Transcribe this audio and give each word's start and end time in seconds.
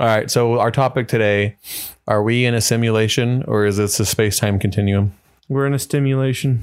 All 0.00 0.06
right. 0.06 0.30
So 0.30 0.60
our 0.60 0.70
topic 0.70 1.08
today: 1.08 1.56
Are 2.06 2.22
we 2.22 2.44
in 2.44 2.54
a 2.54 2.60
simulation 2.60 3.42
or 3.48 3.66
is 3.66 3.78
this 3.78 3.98
a 3.98 4.06
space-time 4.06 4.58
continuum? 4.58 5.12
We're 5.48 5.66
in 5.66 5.74
a 5.74 5.78
stimulation. 5.78 6.62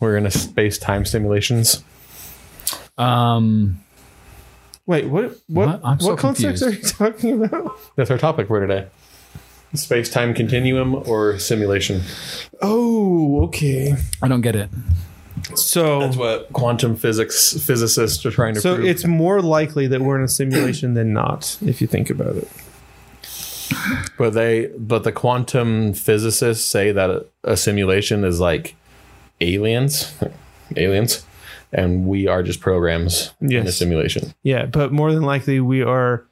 We're 0.00 0.16
in 0.16 0.26
a 0.26 0.30
space-time 0.30 1.04
simulations. 1.04 1.82
Um, 2.98 3.80
Wait, 4.86 5.06
what? 5.06 5.24
What? 5.24 5.38
What? 5.46 5.66
What, 5.68 5.80
I'm 5.84 6.00
so 6.00 6.16
concepts 6.16 6.60
confused. 6.60 7.00
are 7.00 7.06
you 7.06 7.12
talking 7.12 7.44
about? 7.44 7.78
That's 7.96 8.10
our 8.10 8.18
topic 8.18 8.48
for 8.48 8.60
today. 8.60 8.88
Space-time 9.74 10.34
continuum 10.34 10.94
or 10.94 11.38
simulation? 11.38 12.02
Oh, 12.60 13.44
okay. 13.44 13.94
I 14.20 14.28
don't 14.28 14.42
get 14.42 14.54
it. 14.56 14.68
So, 15.54 16.00
That's 16.00 16.16
what 16.16 16.52
quantum 16.52 16.96
physics 16.96 17.52
physicists 17.64 18.24
are 18.24 18.30
trying 18.30 18.54
to 18.54 18.60
so 18.60 18.76
prove. 18.76 18.86
it's 18.86 19.04
more 19.04 19.42
likely 19.42 19.86
that 19.88 20.00
we're 20.00 20.16
in 20.18 20.24
a 20.24 20.28
simulation 20.28 20.94
than 20.94 21.12
not, 21.12 21.58
if 21.64 21.80
you 21.80 21.86
think 21.86 22.10
about 22.10 22.36
it. 22.36 22.48
But 24.18 24.34
they, 24.34 24.66
but 24.78 25.04
the 25.04 25.12
quantum 25.12 25.94
physicists 25.94 26.64
say 26.64 26.92
that 26.92 27.10
a, 27.10 27.26
a 27.44 27.56
simulation 27.56 28.24
is 28.24 28.38
like 28.40 28.76
aliens, 29.40 30.14
aliens, 30.76 31.24
and 31.72 32.06
we 32.06 32.26
are 32.26 32.42
just 32.42 32.60
programs 32.60 33.32
in 33.40 33.66
a 33.66 33.72
simulation. 33.72 34.34
Yeah, 34.42 34.66
but 34.66 34.92
more 34.92 35.12
than 35.12 35.22
likely 35.22 35.60
we 35.60 35.82
are 35.82 36.26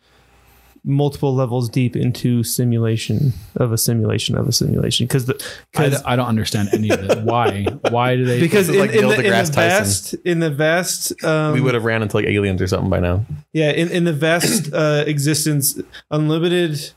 multiple 0.85 1.35
levels 1.35 1.69
deep 1.69 1.95
into 1.95 2.43
simulation 2.43 3.33
of 3.57 3.73
a 3.73 3.79
simulation 3.79 4.37
of 4.37 4.49
a 4.49 4.53
simulation 4.53 5.07
because 5.07 5.27
the 5.27 5.35
I, 5.77 5.85
because 5.89 6.03
I 6.07 6.17
don't 6.17 6.27
understand 6.29 6.71
any 6.73 6.91
of 6.91 7.03
it. 7.03 7.23
Why? 7.25 7.65
Why 7.91 8.17
do 8.17 8.25
they? 8.25 8.41
because 8.41 8.69
in, 8.69 8.79
like 8.79 8.91
in 8.93 9.09
the, 9.09 9.17
in 9.17 9.31
the 9.45 9.53
vast 9.53 10.15
in 10.25 10.41
the 10.41 10.51
vast 10.51 11.23
um, 11.25 11.55
we 11.55 11.61
would 11.61 11.75
have 11.75 11.85
ran 11.85 12.03
into 12.03 12.17
like 12.17 12.27
aliens 12.27 12.63
or 12.63 12.67
something 12.67 12.91
by 12.91 13.01
now. 13.01 13.25
yeah 13.53 13.71
in, 13.71 13.89
in 13.91 14.05
the 14.05 14.13
vast 14.13 14.73
uh, 14.73 15.05
existence 15.07 15.81
unlimited 16.11 16.93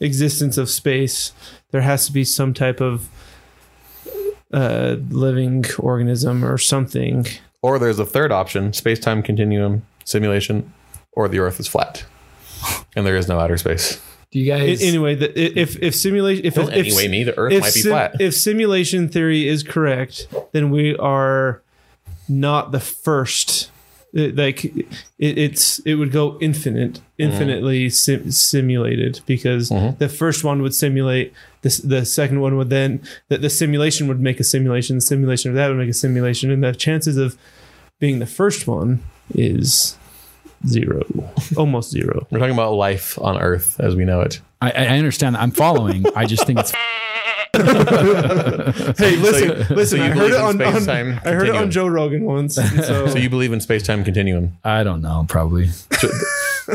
existence 0.00 0.56
of 0.58 0.68
space 0.68 1.32
there 1.70 1.82
has 1.82 2.06
to 2.06 2.12
be 2.12 2.24
some 2.24 2.52
type 2.54 2.80
of 2.80 3.08
uh, 4.52 4.96
living 5.10 5.64
organism 5.78 6.44
or 6.44 6.56
something 6.58 7.26
Or 7.62 7.78
there's 7.78 7.98
a 7.98 8.06
third 8.06 8.32
option: 8.32 8.72
space-time 8.72 9.22
continuum 9.22 9.82
simulation, 10.04 10.72
or 11.12 11.28
the 11.28 11.38
Earth 11.40 11.60
is 11.60 11.66
flat, 11.68 12.04
and 12.96 13.06
there 13.06 13.16
is 13.16 13.28
no 13.28 13.38
outer 13.38 13.58
space. 13.58 14.00
do 14.30 14.38
you 14.38 14.52
I- 14.52 14.58
guys? 14.58 14.82
anyway 14.82 15.14
the, 15.14 15.60
if 15.60 15.80
if 15.82 15.94
simulation 15.94 16.44
if, 16.44 16.54
Don't 16.54 16.72
if 16.72 16.86
anyway 16.86 17.08
me. 17.08 17.24
The 17.24 17.36
Earth 17.38 17.52
might 17.52 17.74
be 17.74 17.80
sim- 17.80 17.92
flat. 17.92 18.20
if 18.20 18.34
simulation 18.34 19.08
theory 19.08 19.48
is 19.48 19.62
correct, 19.62 20.28
then 20.52 20.70
we 20.70 20.96
are 20.96 21.62
not 22.28 22.72
the 22.72 22.80
first. 22.80 23.70
It- 24.14 24.36
like 24.36 24.64
it, 24.64 24.88
it's 25.18 25.80
it 25.80 25.96
would 25.96 26.12
go 26.12 26.38
infinite, 26.40 27.02
infinitely 27.18 27.88
mm-hmm. 27.88 27.90
sim- 27.90 28.30
simulated 28.30 29.20
because 29.26 29.68
mm-hmm. 29.68 29.98
the 29.98 30.08
first 30.08 30.42
one 30.44 30.62
would 30.62 30.74
simulate 30.74 31.34
this. 31.60 31.76
The 31.76 32.06
second 32.06 32.40
one 32.40 32.56
would 32.56 32.70
then 32.70 33.02
that 33.28 33.42
the 33.42 33.50
simulation 33.50 34.08
would 34.08 34.18
make 34.18 34.40
a 34.40 34.44
simulation. 34.44 34.96
The 34.96 35.02
simulation 35.02 35.50
of 35.50 35.56
that 35.56 35.68
would 35.68 35.76
make 35.76 35.90
a 35.90 35.94
simulation, 35.94 36.50
and 36.50 36.64
the 36.64 36.72
chances 36.72 37.18
of 37.18 37.36
being 37.98 38.18
the 38.18 38.26
first 38.26 38.66
one 38.66 39.02
is 39.34 39.97
zero, 40.66 41.02
almost 41.56 41.90
zero. 41.90 42.26
We're 42.30 42.38
talking 42.38 42.54
about 42.54 42.72
life 42.74 43.18
on 43.20 43.38
Earth 43.40 43.78
as 43.80 43.94
we 43.94 44.04
know 44.04 44.20
it. 44.22 44.40
I, 44.60 44.70
I 44.72 44.86
understand. 44.98 45.36
that. 45.36 45.42
I'm 45.42 45.50
following. 45.52 46.04
I 46.16 46.24
just 46.26 46.46
think 46.46 46.58
it's. 46.58 46.72
Hey, 47.58 49.16
listen, 49.16 49.64
so 49.66 49.74
listen. 49.74 49.98
you 49.98 50.04
I 50.04 50.08
heard 50.08 50.14
believe 50.14 50.32
it 50.32 50.36
in 50.36 50.42
on, 50.42 50.62
on 50.62 50.72
space-time 50.74 51.20
I 51.24 51.30
heard 51.32 51.48
it 51.48 51.54
on 51.54 51.62
continuum? 51.64 51.70
Joe 51.70 51.86
Rogan 51.88 52.24
once. 52.24 52.56
and 52.58 52.84
So, 52.84 53.06
So 53.08 53.18
you 53.18 53.28
believe 53.30 53.52
in 53.52 53.60
space-time 53.60 54.04
continuum? 54.04 54.56
I 54.64 54.84
don't 54.84 55.00
know. 55.02 55.24
Probably. 55.28 55.68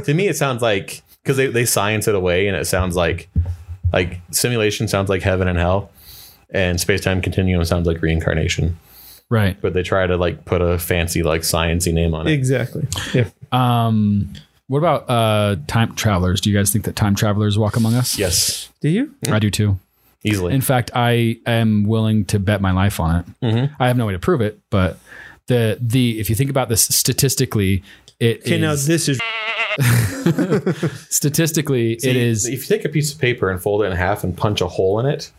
to 0.03 0.14
me, 0.14 0.28
it 0.28 0.36
sounds 0.36 0.62
like 0.62 1.02
because 1.23 1.38
they, 1.38 1.47
they 1.47 1.66
science 1.66 2.08
it 2.08 2.16
away, 2.16 2.47
and 2.47 2.58
it 2.58 2.66
sounds 2.66 2.95
like 2.95 3.30
like 3.94 4.20
simulation 4.31 4.88
sounds 4.88 5.09
like 5.09 5.22
heaven 5.22 5.47
and 5.47 5.58
hell, 5.58 5.90
and 6.50 6.80
space-time 6.81 7.22
continuum 7.22 7.64
sounds 7.66 7.88
like 7.88 8.02
reincarnation. 8.02 8.78
Right. 9.34 9.58
But 9.59 9.73
they 9.73 9.81
try 9.81 10.06
to 10.06 10.16
like 10.16 10.46
put 10.46 10.62
a 10.62 10.78
fancy 10.78 11.24
like 11.24 11.41
sciencey 11.41 11.91
name 11.91 12.13
on 12.13 12.28
it. 12.28 12.34
exactly. 12.34 12.88
Yeah. 13.16 13.30
Um. 13.52 14.31
What 14.68 14.78
about 14.78 15.09
uh 15.09 15.56
time 15.68 15.96
travelers? 15.96 16.40
Do 16.40 16.52
you 16.52 16.56
guys 16.58 16.72
think 16.72 16.85
that 16.85 16.96
time 16.96 17.16
travelers 17.16 17.58
walk 17.58 17.75
among 17.75 17.96
us? 17.96 18.18
Yes, 18.18 18.69
Do 18.81 18.90
you? 18.90 19.13
I 19.28 19.40
do 19.40 19.50
too. 19.50 19.80
easily. 20.24 20.53
In 20.53 20.62
fact, 20.62 20.91
I 20.94 21.40
am 21.47 21.84
willing 21.85 22.25
to 22.25 22.38
bet 22.40 22.62
my 22.62 22.72
life 22.72 23.00
on 23.00 23.16
it. 23.19 23.25
Mm-hmm. 23.41 23.74
I 23.81 23.88
have 23.88 23.97
no 23.97 24.06
way 24.06 24.13
to 24.13 24.19
prove 24.19 24.41
it, 24.41 24.59
but 24.69 25.00
the 25.47 25.78
the 25.81 26.19
if 26.19 26.29
you 26.29 26.35
think 26.35 26.50
about 26.52 26.69
this 26.69 26.84
statistically, 26.84 27.84
it 28.19 28.41
Okay, 28.41 28.59
now 28.59 28.75
this 28.75 29.09
is 29.09 29.19
statistically 31.09 32.00
See, 32.00 32.09
it 32.09 32.16
is 32.16 32.46
If 32.46 32.69
you 32.69 32.78
take 32.78 32.85
a 32.85 32.90
piece 32.90 33.12
of 33.13 33.19
paper 33.19 33.50
and 33.50 33.62
fold 33.62 33.81
it 33.84 33.85
in 33.85 33.91
half 33.94 34.24
and 34.24 34.35
punch 34.38 34.62
a 34.62 34.68
hole 34.68 35.00
in 35.00 35.06
it, 35.06 35.31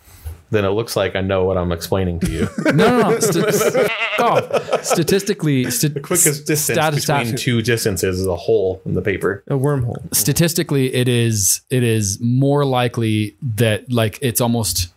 then 0.54 0.64
it 0.64 0.70
looks 0.70 0.96
like 0.96 1.16
I 1.16 1.20
know 1.20 1.44
what 1.44 1.56
I'm 1.58 1.72
explaining 1.72 2.20
to 2.20 2.30
you. 2.30 2.48
no 2.72 2.72
no 2.72 3.10
no 3.10 3.18
st- 3.20 3.54
st- 3.54 3.90
off. 4.20 4.84
statistically 4.84 5.70
st- 5.70 5.94
the 5.94 6.00
quickest 6.00 6.46
distance 6.46 6.78
stat- 6.78 6.94
stat- 6.94 7.20
between 7.22 7.36
two 7.36 7.62
distances 7.62 8.20
is 8.20 8.26
a 8.26 8.36
hole 8.36 8.80
in 8.84 8.94
the 8.94 9.02
paper. 9.02 9.42
a 9.48 9.54
wormhole. 9.54 9.96
statistically 10.14 10.94
it 10.94 11.08
is 11.08 11.60
it 11.70 11.82
is 11.82 12.18
more 12.20 12.64
likely 12.64 13.36
that 13.56 13.90
like 13.92 14.18
it's 14.22 14.40
almost 14.40 14.92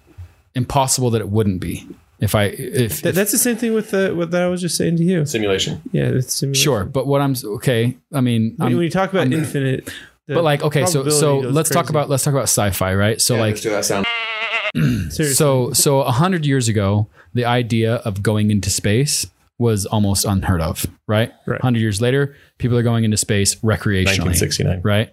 impossible 0.55 1.09
that 1.11 1.21
it 1.21 1.29
wouldn't 1.29 1.59
be 1.61 1.87
if 2.19 2.33
I 2.33 2.45
if, 2.45 3.01
That, 3.03 3.13
that's 3.13 3.31
the 3.31 3.37
same 3.37 3.57
thing 3.57 3.73
with 3.75 3.91
the 3.91 4.13
what 4.15 4.31
that 4.31 4.41
I 4.41 4.47
was 4.47 4.59
just 4.59 4.75
saying 4.75 4.97
to 4.97 5.03
you. 5.03 5.23
Simulation. 5.25 5.81
Yeah, 5.91 6.05
it's 6.05 6.33
simulation. 6.33 6.63
sure 6.63 6.83
but 6.85 7.05
what 7.05 7.21
I'm 7.21 7.35
okay 7.45 7.95
I 8.13 8.21
mean 8.21 8.55
When, 8.57 8.67
I'm- 8.69 8.75
when 8.77 8.83
you 8.83 8.89
talk 8.89 9.11
about 9.11 9.31
infinite, 9.31 9.85
the 10.25 10.33
but 10.33 10.43
like 10.43 10.61
okay 10.63 10.85
so 10.87 11.09
so 11.09 11.37
let's 11.39 11.69
talk 11.69 11.89
about 11.89 12.09
let's 12.09 12.23
talk 12.23 12.33
about 12.33 12.49
sci-fi 12.49 12.93
right 12.95 13.21
so 13.21 13.35
like 13.35 13.55
do 14.73 14.81
that 14.81 14.89
sound. 14.91 15.13
Seriously. 15.13 15.35
So 15.35 15.73
so 15.73 16.01
a 16.01 16.11
hundred 16.11 16.45
years 16.45 16.67
ago, 16.67 17.07
the 17.33 17.45
idea 17.45 17.95
of 17.95 18.23
going 18.23 18.51
into 18.51 18.69
space 18.69 19.27
was 19.59 19.85
almost 19.85 20.25
unheard 20.25 20.61
of, 20.61 20.85
right? 21.07 21.31
Right. 21.45 21.61
Hundred 21.61 21.79
years 21.79 21.99
later, 22.01 22.35
people 22.57 22.77
are 22.77 22.83
going 22.83 23.03
into 23.03 23.17
space 23.17 23.55
recreationally, 23.55 24.29
1969. 24.29 24.81
right? 24.83 25.07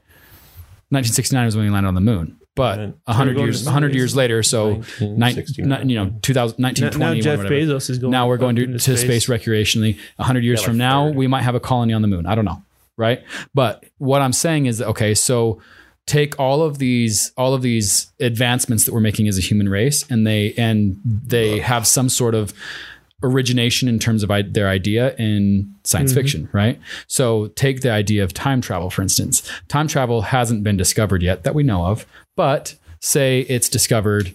1969 0.90 1.44
was 1.46 1.56
when 1.56 1.64
we 1.64 1.70
landed 1.70 1.88
on 1.88 1.94
the 1.94 2.00
moon, 2.02 2.38
but 2.54 2.94
a 3.06 3.12
hundred 3.12 3.38
years, 3.38 3.66
a 3.66 3.70
hundred 3.70 3.94
years 3.94 4.14
later, 4.14 4.42
so 4.42 4.82
nine, 5.00 5.42
you 5.56 5.96
know, 5.96 6.14
2000, 6.22 6.58
now, 6.58 6.68
1920, 6.68 6.98
now 6.98 7.14
Jeff 7.20 7.38
whatever. 7.38 7.54
Bezos 7.54 7.90
is 7.90 7.98
going. 7.98 8.10
Now 8.12 8.28
we're 8.28 8.36
going 8.36 8.54
to, 8.56 8.66
to 8.78 8.96
space. 8.96 9.26
recreationally. 9.26 9.98
A 10.18 10.24
hundred 10.24 10.44
years 10.44 10.60
Yeah, 10.60 10.66
from 10.66 10.76
now, 10.78 11.06
third. 11.08 11.16
we 11.16 11.26
might 11.26 11.42
have 11.42 11.54
a 11.54 11.60
colony 11.60 11.94
on 11.94 12.02
the 12.02 12.08
moon. 12.08 12.26
I 12.26 12.34
don't 12.34 12.44
know, 12.44 12.62
right? 12.96 13.24
But 13.54 13.84
what 13.98 14.20
I'm 14.22 14.32
saying 14.34 14.66
is, 14.66 14.80
okay, 14.82 15.14
so 15.14 15.60
take 16.06 16.38
all 16.38 16.62
of 16.62 16.78
these 16.78 17.32
all 17.36 17.54
of 17.54 17.62
these 17.62 18.12
advancements 18.20 18.84
that 18.84 18.92
we're 18.92 19.00
making 19.00 19.28
as 19.28 19.38
a 19.38 19.40
human 19.40 19.68
race, 19.68 20.04
and 20.10 20.26
they 20.26 20.52
and 20.54 21.00
they 21.04 21.58
have 21.60 21.86
some 21.86 22.08
sort 22.08 22.34
of 22.34 22.52
origination 23.22 23.88
in 23.88 23.98
terms 23.98 24.22
of 24.22 24.30
I- 24.30 24.42
their 24.42 24.68
idea 24.68 25.14
in 25.16 25.74
science 25.82 26.12
mm-hmm. 26.12 26.20
fiction, 26.20 26.48
right? 26.52 26.78
So 27.06 27.48
take 27.48 27.80
the 27.80 27.90
idea 27.90 28.22
of 28.22 28.34
time 28.34 28.60
travel, 28.60 28.90
for 28.90 29.02
instance. 29.02 29.50
Time 29.68 29.88
travel 29.88 30.22
hasn't 30.22 30.62
been 30.62 30.76
discovered 30.76 31.22
yet 31.22 31.42
that 31.44 31.54
we 31.54 31.62
know 31.62 31.86
of, 31.86 32.06
but 32.36 32.74
say 33.00 33.40
it's 33.48 33.68
discovered 33.68 34.34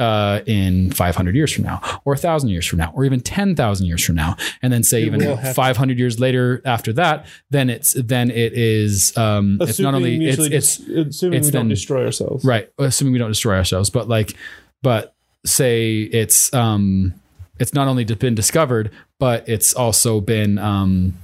uh, 0.00 0.40
in 0.46 0.90
500 0.90 1.34
years 1.36 1.52
from 1.52 1.64
now, 1.64 1.80
or 2.04 2.14
1,000 2.14 2.48
years 2.48 2.66
from 2.66 2.78
now, 2.78 2.90
or 2.94 3.04
even 3.04 3.20
10,000 3.20 3.86
years 3.86 4.02
from 4.04 4.14
now, 4.16 4.36
and 4.62 4.72
then 4.72 4.82
say 4.82 5.00
will 5.08 5.16
even 5.16 5.36
happen. 5.36 5.54
500 5.54 5.98
years 5.98 6.18
later 6.18 6.62
after 6.64 6.92
that, 6.94 7.26
then 7.50 7.68
it's 7.70 7.92
then 7.92 8.30
it 8.30 8.52
is 8.54 9.16
um, 9.16 9.58
it's 9.60 9.78
not 9.78 9.94
only 9.94 10.26
it's 10.26 10.38
it's 10.38 10.78
dis- 10.78 10.88
assuming 10.88 11.38
it's 11.38 11.46
we 11.46 11.50
don't 11.52 11.52
then- 11.52 11.68
destroy 11.68 12.04
ourselves. 12.06 12.44
right 12.44 12.70
assuming 12.78 13.12
we 13.12 13.18
don't 13.18 13.30
destroy 13.30 13.56
ourselves 13.56 13.90
but 13.90 14.08
like 14.08 14.34
but 14.82 15.14
say 15.44 16.00
it's 16.02 16.52
um 16.54 17.14
it's 17.58 17.74
not 17.74 17.86
only 17.88 18.04
been 18.04 18.34
discovered 18.34 18.90
but 19.18 19.48
it's 19.48 19.74
also 19.74 20.20
been 20.20 20.58
um 20.58 21.14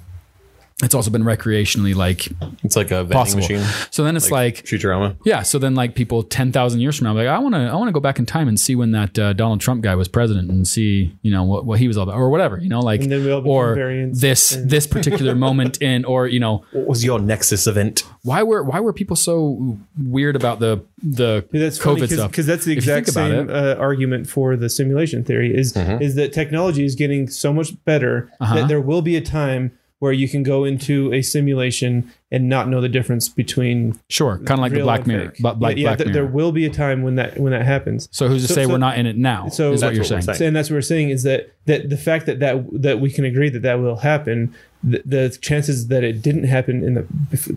it's 0.83 0.95
also 0.95 1.11
been 1.11 1.25
recreationally 1.25 1.95
like 1.95 2.29
It's 2.63 2.77
like 2.77 2.91
a 2.91 2.97
vending 3.03 3.13
possible 3.17 3.41
machine. 3.41 3.63
so 3.91 4.05
then 4.05 4.15
it's 4.15 4.31
like, 4.31 4.57
Futurama. 4.67 5.17
yeah 5.25 5.41
so 5.41 5.59
then 5.59 5.75
like 5.75 5.95
people 5.95 6.23
10,000 6.23 6.81
years 6.81 6.97
from 6.99 7.07
now 7.07 7.15
like 7.15 7.27
I 7.28 7.39
want 7.39 7.55
to 7.55 7.61
I 7.63 7.75
want 7.77 7.89
to 7.89 7.93
go 7.93 8.01
back 8.01 8.19
in 8.19 8.27
time 8.27 8.47
and 8.47 8.61
see 8.61 8.75
when 8.75 8.91
that 8.91 9.19
uh, 9.19 9.33
Donald 9.33 9.63
Trump 9.63 9.83
guy 9.83 9.95
was 9.95 10.07
president 10.07 10.51
and 10.51 10.69
see 10.69 11.17
you 11.23 11.31
know 11.31 11.45
what, 11.45 11.65
what 11.65 11.78
he 11.78 11.89
was 11.89 11.97
all 11.97 12.03
about 12.03 12.17
or 12.17 12.28
whatever 12.28 12.59
you 12.61 12.69
know 12.69 12.81
like 12.81 13.01
And 13.01 13.11
then 13.11 13.25
we 13.25 13.33
all 13.33 13.49
or 13.49 13.75
this 14.13 14.53
and- 14.53 14.69
this 14.69 14.87
particular 14.87 15.34
moment 15.47 15.81
in 15.81 16.05
or 16.05 16.27
you 16.27 16.41
know 16.41 16.65
What 16.73 16.87
was 16.89 17.05
your 17.05 17.21
Nexus 17.21 17.67
event? 17.67 18.03
why 18.22 18.43
were 18.43 18.63
why 18.63 18.81
were 18.81 18.93
people 18.93 19.17
so 19.17 19.79
weird 19.99 20.37
about 20.37 20.59
the 20.61 20.84
the 21.03 21.47
Dude, 21.53 21.63
That's 21.63 21.79
COVID 21.79 22.13
stuff 22.13 22.31
because 22.31 22.45
that's 22.47 22.67
the 22.67 22.72
exact 22.75 23.07
think 23.07 23.17
about 23.17 23.31
same 23.31 23.51
uh, 23.51 23.77
argument 23.81 24.29
for 24.29 24.57
the 24.57 24.69
simulation 24.69 25.25
theory 25.25 25.57
is 25.57 25.72
Mm-hmm. 25.72 26.03
is 26.03 26.15
that 26.17 26.33
technology 26.34 26.84
is 26.84 26.95
getting 26.97 27.29
so 27.29 27.53
much 27.55 27.83
better 27.87 28.31
Uh-huh. 28.41 28.55
that 28.57 28.69
there 28.69 28.81
will 28.81 29.01
be 29.03 29.17
a 29.17 29.21
time 29.22 29.72
where 29.98 30.13
you 30.13 30.28
can 30.28 30.43
go 30.43 30.65
into 30.65 31.10
a 31.15 31.22
simulation 31.22 32.13
and 32.31 32.48
not 32.48 32.69
know 32.69 32.81
the 32.83 32.89
difference 32.89 33.28
between 33.31 33.98
Sure, 34.10 34.37
kind 34.39 34.53
of 34.53 34.59
like 34.59 34.72
the 34.72 34.81
Black 34.83 35.07
Mirror. 35.07 35.33
But 35.41 35.59
like 35.60 35.77
yeah, 35.77 35.83
yeah, 35.83 35.89
Black 35.89 35.98
th- 35.98 36.07
Mirror. 36.09 36.13
there 36.27 36.27
will 36.33 36.53
be 36.53 36.66
a 36.66 36.71
time 36.71 37.03
when 37.03 37.15
that 37.15 37.39
when 37.39 37.53
that 37.53 37.65
happens. 37.65 38.09
so 38.13 38.28
who's 38.28 38.43
to 38.43 38.48
so- 38.48 38.54
say 38.54 38.65
so- 38.65 38.71
we're 38.71 38.78
not 38.78 38.98
in 38.98 39.07
it 39.07 39.16
now? 39.16 39.48
so- 39.48 39.72
is 39.72 39.83
what 39.83 39.95
you're 39.95 40.03
what 40.03 40.09
saying. 40.09 40.22
saying. 40.22 40.43
And 40.48 40.57
that's 40.57 40.69
what 40.71 40.75
we're 40.77 40.81
saying 40.83 41.10
is 41.10 41.22
that 41.22 41.53
that 41.65 41.89
the 41.89 41.97
fact 41.97 42.27
that 42.27 42.41
that 42.41 42.65
that 42.72 43.01
we 43.01 43.10
can 43.10 43.25
agree 43.25 43.48
that 43.48 43.63
that 43.63 43.81
will 43.81 43.97
happen, 43.97 44.54
the, 44.84 45.03
the 45.07 45.39
chances 45.41 45.89
that 45.89 46.04
it 46.04 46.21
didn't 46.22 46.45
happen 46.45 46.84
in 46.84 46.95
the 46.95 47.07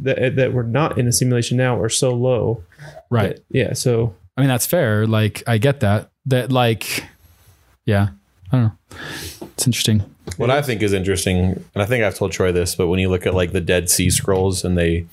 that, 0.04 0.36
that 0.38 0.54
we're 0.54 0.64
not 0.64 0.98
in 0.98 1.08
a 1.08 1.12
simulation 1.12 1.58
now 1.58 1.80
are 1.80 1.90
so 1.90 2.14
low. 2.14 2.64
Right. 3.10 3.36
that- 3.36 3.46
yeah. 3.50 3.74
So 3.74 4.16
I 4.38 4.42
mean, 4.42 4.48
that's 4.50 4.66
fair. 4.66 5.06
Like, 5.06 5.44
I 5.48 5.58
get 5.58 5.82
that. 5.82 6.12
That, 6.28 6.50
like, 6.50 7.04
yeah, 7.86 8.10
I 8.54 8.58
don't 8.58 8.64
know. 8.68 8.98
It's 9.54 9.66
interesting. 9.68 10.04
What 10.38 10.50
I 10.50 10.62
think 10.62 10.82
is 10.82 10.94
interesting, 10.94 11.64
and 11.74 11.84
I 11.84 11.86
think 11.86 12.04
I've 12.04 12.16
told 12.16 12.32
Troy 12.32 12.52
this, 12.52 12.76
but 12.76 12.88
when 12.88 13.00
you 13.00 13.10
look 13.10 13.26
at 13.26 13.34
like 13.34 13.52
the 13.52 13.62
Dead 13.62 13.90
Sea 13.90 14.10
Scrolls 14.10 14.64
and 14.64 14.78
they, 14.78 15.06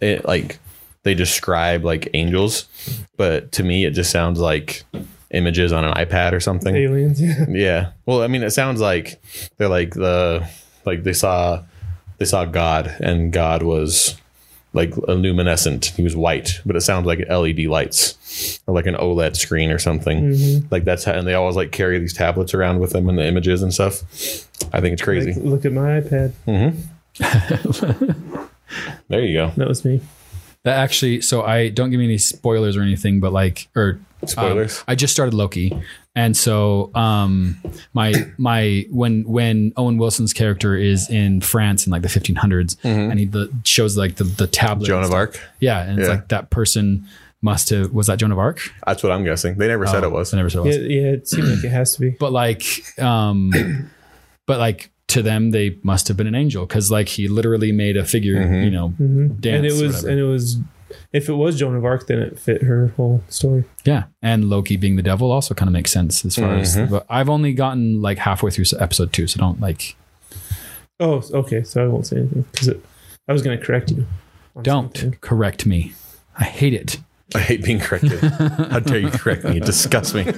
it 0.00 0.24
like 0.24 0.58
they 1.02 1.14
describe 1.14 1.84
like 1.84 2.08
angels, 2.14 2.68
but 3.16 3.52
to 3.52 3.62
me 3.62 3.84
it 3.84 3.92
just 3.92 4.10
sounds 4.10 4.38
like 4.40 4.84
images 5.30 5.72
on 5.72 5.84
an 5.84 5.94
iPad 5.94 6.32
or 6.32 6.40
something. 6.40 6.74
aliens. 6.74 7.20
Yeah. 7.20 7.46
Yeah. 7.48 7.92
Well, 8.06 8.22
I 8.22 8.26
mean, 8.26 8.42
it 8.42 8.50
sounds 8.50 8.80
like 8.80 9.20
they're 9.56 9.68
like 9.68 9.94
the 9.94 10.48
like 10.84 11.04
they 11.04 11.12
saw 11.12 11.62
they 12.18 12.24
saw 12.24 12.44
God 12.44 12.94
and 13.00 13.32
God 13.32 13.62
was 13.62 14.19
like 14.72 14.94
a 14.96 15.12
luminescent. 15.12 15.86
He 15.86 16.02
was 16.02 16.14
white, 16.14 16.60
but 16.64 16.76
it 16.76 16.82
sounds 16.82 17.06
like 17.06 17.28
LED 17.28 17.60
lights 17.66 18.60
or 18.66 18.74
like 18.74 18.86
an 18.86 18.94
OLED 18.94 19.36
screen 19.36 19.70
or 19.70 19.78
something. 19.78 20.32
Mm-hmm. 20.32 20.66
Like 20.70 20.84
that's 20.84 21.04
how, 21.04 21.12
and 21.12 21.26
they 21.26 21.34
always 21.34 21.56
like 21.56 21.72
carry 21.72 21.98
these 21.98 22.14
tablets 22.14 22.54
around 22.54 22.78
with 22.78 22.90
them 22.92 23.08
and 23.08 23.18
the 23.18 23.26
images 23.26 23.62
and 23.62 23.72
stuff. 23.74 24.02
I 24.72 24.80
think 24.80 24.94
it's 24.94 25.02
crazy. 25.02 25.32
Like, 25.32 25.44
look 25.44 25.64
at 25.64 25.72
my 25.72 26.00
iPad. 26.00 26.32
Mm-hmm. 26.46 28.44
there 29.08 29.20
you 29.20 29.34
go. 29.34 29.52
That 29.56 29.68
was 29.68 29.84
me. 29.84 30.00
That 30.64 30.78
actually, 30.78 31.22
so 31.22 31.42
I 31.42 31.70
don't 31.70 31.90
give 31.90 31.98
me 31.98 32.04
any 32.04 32.18
spoilers 32.18 32.76
or 32.76 32.82
anything, 32.82 33.18
but 33.20 33.32
like, 33.32 33.68
or 33.74 33.98
um, 34.22 34.28
Spoilers. 34.28 34.84
I 34.86 34.94
just 34.94 35.14
started 35.14 35.32
Loki, 35.32 35.72
and 36.14 36.36
so 36.36 36.90
um, 36.94 37.56
my 37.94 38.12
my 38.36 38.86
when 38.90 39.24
when 39.24 39.72
Owen 39.78 39.96
Wilson's 39.96 40.34
character 40.34 40.76
is 40.76 41.08
in 41.08 41.40
France 41.40 41.86
in 41.86 41.92
like 41.92 42.02
the 42.02 42.08
1500s, 42.08 42.76
and 42.84 43.18
he 43.18 43.24
the, 43.24 43.50
shows 43.64 43.96
like 43.96 44.16
the 44.16 44.24
the 44.24 44.46
tablet, 44.46 44.86
Joan 44.86 45.04
of. 45.04 45.12
Arc. 45.12 45.40
yeah, 45.60 45.80
and 45.82 45.98
it's 45.98 46.08
Yeah. 46.08 46.16
like 46.16 46.28
that 46.28 46.50
person 46.50 47.06
must 47.40 47.70
have 47.70 47.92
was 47.92 48.08
that 48.08 48.18
Joan 48.18 48.30
of 48.32 48.38
Arc? 48.38 48.60
That's 48.86 49.02
what 49.02 49.12
I'm 49.12 49.24
guessing. 49.24 49.54
They 49.56 49.68
never 49.68 49.86
said 49.86 50.04
Oh, 50.04 50.08
it 50.08 50.12
was. 50.12 50.30
They 50.30 50.36
never 50.36 50.50
said 50.50 50.58
it 50.58 50.64
was. 50.66 50.76
Yeah, 50.76 50.82
yeah. 50.82 51.12
It 51.12 51.26
seemed 51.26 51.48
like 51.48 51.64
it 51.64 51.70
has 51.70 51.94
to 51.94 52.00
be. 52.02 52.10
but 52.10 52.32
like 52.32 52.62
um 52.98 53.50
but 54.46 54.58
like 54.58 54.90
to 55.10 55.22
them 55.22 55.50
they 55.50 55.78
must 55.82 56.08
have 56.08 56.16
been 56.16 56.26
an 56.26 56.34
angel 56.34 56.66
because 56.66 56.90
like 56.90 57.08
he 57.08 57.28
literally 57.28 57.70
made 57.72 57.96
a 57.96 58.04
figure 58.04 58.40
you 58.64 58.70
know 58.70 58.88
dance 58.98 59.00
Mm-hmm. 59.00 59.54
and 59.54 59.66
it 59.66 59.82
was 59.82 60.04
and 60.04 60.18
it 60.18 60.24
was 60.24 60.56
if 61.12 61.28
it 61.28 61.34
was 61.34 61.56
Joan 61.58 61.76
of 61.76 61.84
Arc, 61.84 62.08
then 62.08 62.18
it 62.18 62.36
fit 62.38 62.62
her 62.62 62.88
whole 62.96 63.22
story. 63.28 63.64
yeah 63.84 64.04
and 64.22 64.48
loki 64.50 64.76
being 64.76 64.96
the 64.96 65.02
devil 65.02 65.30
also 65.30 65.54
kind 65.54 65.68
of 65.68 65.72
makes 65.72 65.90
sense 65.92 66.24
as 66.24 66.34
far 66.36 66.54
as 66.54 66.76
but 66.90 67.06
i've 67.08 67.28
only 67.28 67.52
gotten 67.52 68.02
like 68.02 68.18
halfway 68.18 68.50
through 68.50 68.64
episode 68.80 69.12
two 69.12 69.26
so 69.26 69.38
don't 69.38 69.60
like 69.60 69.96
Oh, 71.02 71.22
okay. 71.32 71.62
So 71.62 71.82
I 71.82 71.86
won't 71.86 72.06
say 72.06 72.16
anything 72.18 72.44
because 72.52 72.68
I 73.26 73.32
was 73.32 73.40
going 73.40 73.58
to 73.58 73.64
correct 73.64 73.90
you. 73.90 74.04
don't 74.60 74.94
something. 74.96 75.18
correct 75.22 75.64
me 75.64 75.92
i 76.38 76.44
hate 76.44 76.74
it 76.74 76.98
I 77.32 77.38
hate 77.38 77.62
being 77.62 77.78
corrected. 77.78 78.18
How 78.18 78.80
dare 78.80 78.98
you 78.98 79.08
correct 79.08 79.44
me? 79.44 79.58
It 79.58 79.64
disgusts 79.64 80.12
me. 80.14 80.24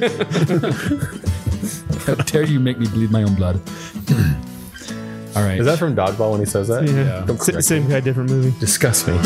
how 2.06 2.14
dare 2.16 2.44
you 2.44 2.60
make 2.60 2.78
me 2.78 2.86
bleed 2.86 3.10
my 3.10 3.22
own 3.22 3.34
blood 3.34 3.58
all 5.34 5.42
right 5.42 5.58
Is 5.58 5.66
that 5.66 5.78
from 5.78 5.94
Dodgeball 5.96 6.32
when 6.32 6.40
he 6.40 6.46
says 6.46 6.68
that? 6.68 6.84
Yeah. 6.86 7.24
Don't 7.26 7.40
S- 7.40 7.46
correct 7.50 7.64
same 7.64 7.88
guy, 7.88 8.00
different 8.00 8.30
movie. 8.30 8.58
Disgust 8.60 9.08
me. 9.08 9.18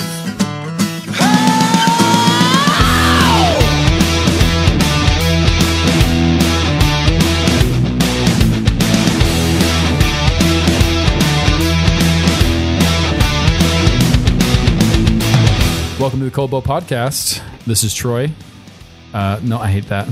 welcome 15.98 16.18
to 16.20 16.26
the 16.26 16.30
cold 16.30 16.50
bow 16.50 16.60
podcast 16.60 17.42
this 17.66 17.82
is 17.82 17.92
troy 17.94 18.30
uh 19.14 19.40
no 19.42 19.58
i 19.58 19.66
hate 19.68 19.88
that 19.88 20.06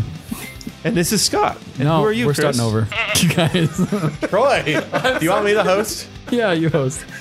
And 0.85 0.95
this 0.97 1.13
is 1.13 1.23
Scott. 1.25 1.57
And 1.79 1.85
no 1.85 1.99
who 2.01 2.05
are 2.05 2.13
you? 2.13 2.27
we're 2.27 2.35
Chris? 2.35 2.57
starting 2.57 2.61
over 2.61 2.87
you 3.21 3.29
guys 3.31 4.29
Troy, 4.29 4.63
do 5.19 5.25
you 5.25 5.31
want 5.31 5.45
me 5.47 5.55
to 5.55 5.65
host? 5.65 6.09
yeah 6.31 6.53
you 6.53 6.69
host 6.71 7.05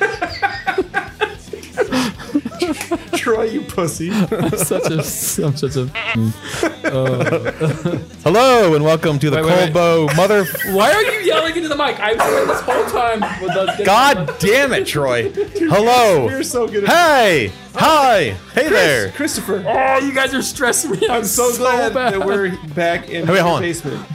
Troy, 3.17 3.43
you 3.45 3.61
pussy. 3.61 4.11
such 4.11 4.91
a 4.91 4.99
I'm 5.43 5.55
such 5.57 5.75
a 5.75 5.85
mm. 5.85 6.33
uh, 6.85 7.97
Hello 8.23 8.75
and 8.75 8.83
welcome 8.83 9.17
to 9.19 9.29
the 9.31 9.37
Wait, 9.37 9.45
wait, 9.45 9.73
Colbo 9.73 10.15
Mother. 10.15 10.45
Why 10.71 10.91
are 10.91 11.01
you 11.01 11.19
yelling 11.21 11.55
into 11.55 11.69
the 11.69 11.75
mic? 11.75 11.99
I've 11.99 12.17
been 12.17 12.47
this 12.47 12.61
whole 12.61 12.85
time 12.85 13.21
with 13.41 13.51
us 13.51 13.69
getting 13.71 13.85
God 13.85 14.35
damn 14.39 14.71
it, 14.73 14.85
Troy. 14.85 15.31
Hello. 15.31 16.29
You're 16.29 16.43
so 16.43 16.67
good. 16.67 16.83
At 16.83 16.89
Hey. 16.91 17.51
Oh. 17.75 17.79
Hi. 17.79 18.23
Hey 18.53 18.69
there. 18.69 19.11
Christopher. 19.11 19.63
Oh, 19.67 19.97
you 19.97 20.13
guys 20.13 20.33
are 20.35 20.43
stressing 20.43 20.91
me. 20.91 21.07
I'm 21.09 21.23
So, 21.23 21.55
glad 21.57 21.95
bad. 21.95 22.13
that 22.13 22.25
we're 22.25 22.55
back 22.75 23.09
in 23.09 23.25
wait, 23.27 23.35
the 23.37 23.43
hold 23.43 23.55
on. 23.55 23.61
basement. 23.63 24.05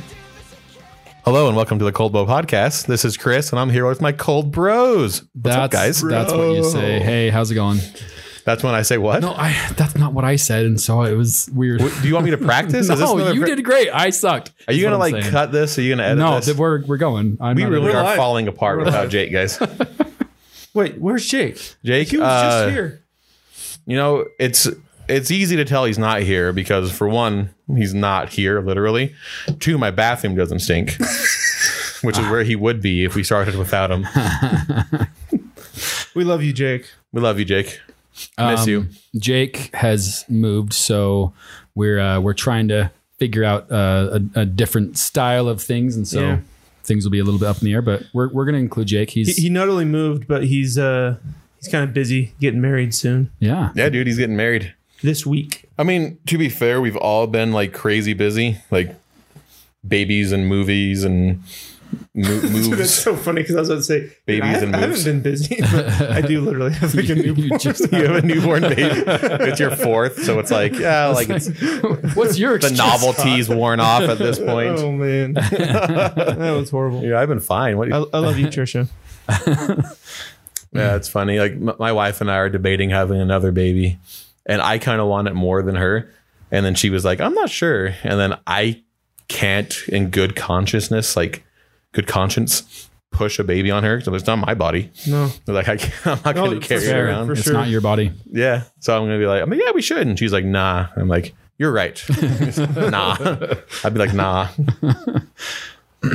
Hello 1.28 1.46
and 1.46 1.54
welcome 1.54 1.78
to 1.78 1.84
the 1.84 1.92
Cold 1.92 2.14
Bow 2.14 2.24
Podcast. 2.24 2.86
This 2.86 3.04
is 3.04 3.18
Chris 3.18 3.50
and 3.50 3.60
I'm 3.60 3.68
here 3.68 3.86
with 3.86 4.00
my 4.00 4.12
cold 4.12 4.50
bros. 4.50 5.20
What's 5.20 5.28
that's, 5.34 5.56
up, 5.56 5.70
guys? 5.70 6.00
That's 6.00 6.32
what 6.32 6.56
you 6.56 6.64
say. 6.64 7.00
Hey, 7.00 7.28
how's 7.28 7.50
it 7.50 7.54
going? 7.54 7.80
That's 8.46 8.64
when 8.64 8.74
I 8.74 8.80
say 8.80 8.96
what? 8.96 9.20
No, 9.20 9.34
I. 9.34 9.54
That's 9.76 9.94
not 9.94 10.14
what 10.14 10.24
I 10.24 10.36
said, 10.36 10.64
and 10.64 10.80
so 10.80 11.02
it 11.02 11.12
was 11.12 11.50
weird. 11.52 11.80
Do 11.80 12.08
you 12.08 12.14
want 12.14 12.24
me 12.24 12.30
to 12.30 12.38
practice? 12.48 12.88
Is 12.88 12.98
this 12.98 13.00
no, 13.00 13.30
you 13.30 13.40
pra- 13.40 13.56
did 13.56 13.62
great. 13.62 13.90
I 13.90 14.08
sucked. 14.08 14.52
Are 14.68 14.72
you 14.72 14.82
gonna 14.82 14.96
like 14.96 15.20
saying. 15.20 15.30
cut 15.30 15.52
this? 15.52 15.78
Are 15.78 15.82
you 15.82 15.92
gonna 15.92 16.04
edit 16.04 16.16
No, 16.16 16.36
this? 16.36 16.46
th- 16.46 16.56
we're 16.56 16.82
we're 16.86 16.96
going. 16.96 17.36
I'm 17.42 17.56
we 17.56 17.66
really 17.66 17.92
are 17.92 18.02
live. 18.02 18.16
falling 18.16 18.48
apart 18.48 18.78
without 18.78 19.10
Jake, 19.10 19.30
guys. 19.30 19.60
Wait, 20.72 20.96
where's 20.98 21.26
Jake? 21.26 21.74
Jake, 21.84 22.08
He 22.08 22.16
was 22.16 22.24
uh, 22.24 22.64
just 22.64 22.72
here. 22.72 23.04
You 23.84 23.98
know, 23.98 24.24
it's 24.40 24.66
it's 25.10 25.30
easy 25.30 25.56
to 25.56 25.66
tell 25.66 25.84
he's 25.84 25.98
not 25.98 26.22
here 26.22 26.54
because 26.54 26.90
for 26.90 27.06
one, 27.06 27.50
he's 27.76 27.94
not 27.94 28.30
here 28.30 28.60
literally. 28.60 29.14
Two, 29.60 29.78
my 29.78 29.90
bathroom 29.90 30.34
doesn't 30.34 30.60
stink, 30.60 30.92
which 32.02 32.18
is 32.18 32.26
where 32.28 32.42
he 32.44 32.56
would 32.56 32.80
be 32.80 33.04
if 33.04 33.14
we 33.14 33.22
started 33.22 33.54
without 33.56 33.90
him. 33.90 34.06
We 36.14 36.24
love 36.24 36.42
you, 36.42 36.52
Jake. 36.52 36.90
We 37.12 37.20
love 37.20 37.38
you, 37.38 37.44
Jake. 37.44 37.80
Miss 38.38 38.66
you. 38.66 38.80
Um, 38.80 38.90
Jake 39.16 39.72
has 39.74 40.24
moved, 40.28 40.72
so 40.72 41.32
we're 41.76 42.00
uh, 42.00 42.18
we're 42.20 42.34
trying 42.34 42.66
to 42.68 42.90
figure 43.18 43.44
out 43.44 43.70
uh, 43.70 44.18
a, 44.34 44.40
a 44.40 44.44
different 44.46 44.98
style 44.98 45.48
of 45.48 45.62
things, 45.62 45.94
and 45.94 46.08
so 46.08 46.20
Yeah. 46.20 46.38
things 46.82 47.04
will 47.04 47.12
be 47.12 47.20
a 47.20 47.24
little 47.24 47.38
bit 47.38 47.46
up 47.46 47.58
in 47.58 47.66
the 47.66 47.72
air. 47.72 47.82
But 47.82 48.02
we're 48.12 48.32
we're 48.32 48.46
gonna 48.46 48.58
include 48.58 48.88
Jake. 48.88 49.10
He, 49.10 49.22
He's 49.22 49.36
he 49.36 49.48
not 49.48 49.68
only 49.68 49.84
moved, 49.84 50.26
but 50.26 50.44
he's 50.44 50.76
uh 50.76 51.18
he's 51.60 51.70
kind 51.70 51.84
of 51.84 51.94
busy 51.94 52.32
getting 52.40 52.60
married 52.60 52.94
soon 52.94 53.30
yeah. 53.38 53.70
Yeah, 53.76 53.88
dude, 53.88 54.06
he's 54.08 54.18
getting 54.18 54.36
married. 54.36 54.74
this 55.02 55.24
week. 55.24 55.67
I 55.78 55.84
mean, 55.84 56.18
to 56.26 56.36
be 56.38 56.48
fair, 56.48 56.80
we've 56.80 56.96
all 56.96 57.26
been 57.26 57.52
like 57.52 57.72
crazy 57.72 58.12
busy, 58.12 58.58
like 58.70 58.94
babies 59.86 60.32
and 60.32 60.48
movies 60.48 61.04
and 61.04 61.42
mo- 62.14 62.24
That's 62.40 62.52
moves. 62.52 62.94
so 62.94 63.14
funny 63.16 63.42
because 63.42 63.54
I 63.56 63.60
was 63.60 63.68
about 63.70 63.76
to 63.78 63.82
say 63.84 64.12
Babies 64.26 64.56
I, 64.56 64.58
and 64.66 64.76
I 64.76 64.80
haven't 64.80 65.04
been 65.04 65.22
busy, 65.22 65.56
but 65.60 66.02
I 66.10 66.20
do 66.20 66.40
literally 66.40 66.72
have 66.74 66.94
like 66.94 67.08
a 67.08 67.14
You 67.16 67.32
newborn. 67.32 67.58
just 67.60 67.92
you 67.92 68.04
have 68.06 68.16
a 68.24 68.26
newborn 68.26 68.62
baby. 68.62 68.82
It's 69.06 69.60
your 69.60 69.70
fourth, 69.76 70.22
so 70.24 70.38
it's 70.40 70.50
like, 70.50 70.74
yeah, 70.74 71.06
like 71.06 71.30
it's, 71.30 71.48
what's 72.16 72.38
your 72.38 72.58
the 72.58 72.66
excuse? 72.66 72.78
novelty's 72.78 73.48
worn 73.48 73.78
off 73.80 74.02
at 74.02 74.18
this 74.18 74.38
point. 74.38 74.78
Oh 74.80 74.90
man, 74.92 75.34
that 75.34 76.54
was 76.58 76.70
horrible. 76.70 77.04
Yeah, 77.04 77.20
I've 77.20 77.28
been 77.28 77.40
fine. 77.40 77.78
What? 77.78 77.92
I, 77.92 77.98
I 77.98 78.18
love 78.18 78.36
you, 78.38 78.48
Trisha. 78.48 78.88
Yeah, 80.72 80.96
it's 80.96 81.08
funny. 81.08 81.38
Like 81.38 81.52
m- 81.52 81.72
my 81.78 81.92
wife 81.92 82.20
and 82.20 82.30
I 82.30 82.36
are 82.36 82.50
debating 82.50 82.90
having 82.90 83.20
another 83.20 83.52
baby, 83.52 83.98
and 84.48 84.60
I 84.60 84.78
kind 84.78 85.00
of 85.00 85.06
want 85.06 85.28
it 85.28 85.34
more 85.34 85.62
than 85.62 85.76
her. 85.76 86.10
And 86.50 86.64
then 86.66 86.74
she 86.74 86.90
was 86.90 87.04
like, 87.04 87.20
"I'm 87.20 87.34
not 87.34 87.50
sure." 87.50 87.94
And 88.02 88.18
then 88.18 88.38
I 88.46 88.82
can't, 89.28 89.76
in 89.88 90.08
good 90.10 90.34
consciousness, 90.34 91.14
like 91.16 91.44
good 91.92 92.06
conscience, 92.06 92.88
push 93.10 93.38
a 93.38 93.44
baby 93.44 93.70
on 93.70 93.84
her. 93.84 94.00
So 94.00 94.14
it's 94.14 94.26
not 94.26 94.36
my 94.36 94.54
body. 94.54 94.90
No, 95.06 95.30
Like 95.46 95.68
I 95.68 95.76
can't, 95.76 96.06
I'm 96.06 96.20
not 96.24 96.36
No, 96.36 96.46
going 96.46 96.60
to 96.60 96.66
for 96.66 96.68
carry 96.80 96.86
it 96.86 96.94
around. 96.94 97.26
for 97.26 97.32
It's 97.32 97.42
sure. 97.42 97.52
not 97.52 97.68
your 97.68 97.80
body. 97.82 98.12
Yeah. 98.30 98.62
So 98.80 98.96
I'm 98.96 99.02
going 99.06 99.18
to 99.20 99.22
be 99.22 99.26
like, 99.26 99.42
I 99.42 99.44
mean, 99.44 99.60
yeah, 99.64 99.72
we 99.72 99.82
should. 99.82 100.06
And 100.06 100.18
she's 100.18 100.32
like, 100.32 100.44
nah. 100.46 100.86
I'm 100.96 101.08
like, 101.08 101.34
you're 101.58 101.72
right. 101.72 102.02
nah. 102.76 103.16
I'd 103.84 103.92
be 103.92 103.98
like, 103.98 104.14
nah. 104.14 104.48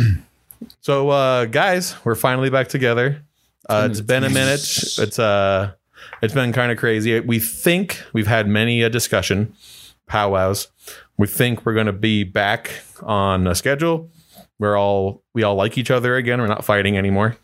so, 0.81 1.09
uh, 1.09 1.45
guys, 1.45 1.95
we're 2.03 2.15
finally 2.15 2.49
back 2.49 2.67
together. 2.67 3.21
Uh, 3.69 3.87
it's 3.89 4.01
been 4.01 4.23
a 4.23 4.29
minute. 4.29 4.59
It's 4.97 5.19
uh, 5.19 5.71
it's 6.23 6.33
been 6.33 6.53
kind 6.53 6.71
of 6.71 6.77
crazy. 6.77 7.19
We 7.19 7.39
think 7.39 8.01
we've 8.13 8.27
had 8.27 8.47
many 8.47 8.81
a 8.81 8.89
discussion, 8.89 9.53
powwows. 10.07 10.69
We 11.17 11.27
think 11.27 11.65
we're 11.65 11.73
going 11.73 11.87
to 11.87 11.93
be 11.93 12.23
back 12.23 12.71
on 13.01 13.45
a 13.45 13.53
schedule. 13.55 14.09
We're 14.57 14.77
all 14.77 15.21
we 15.33 15.43
all 15.43 15.55
like 15.55 15.77
each 15.77 15.91
other 15.91 16.15
again. 16.15 16.39
We're 16.39 16.47
not 16.47 16.63
fighting 16.63 16.97
anymore. 16.97 17.35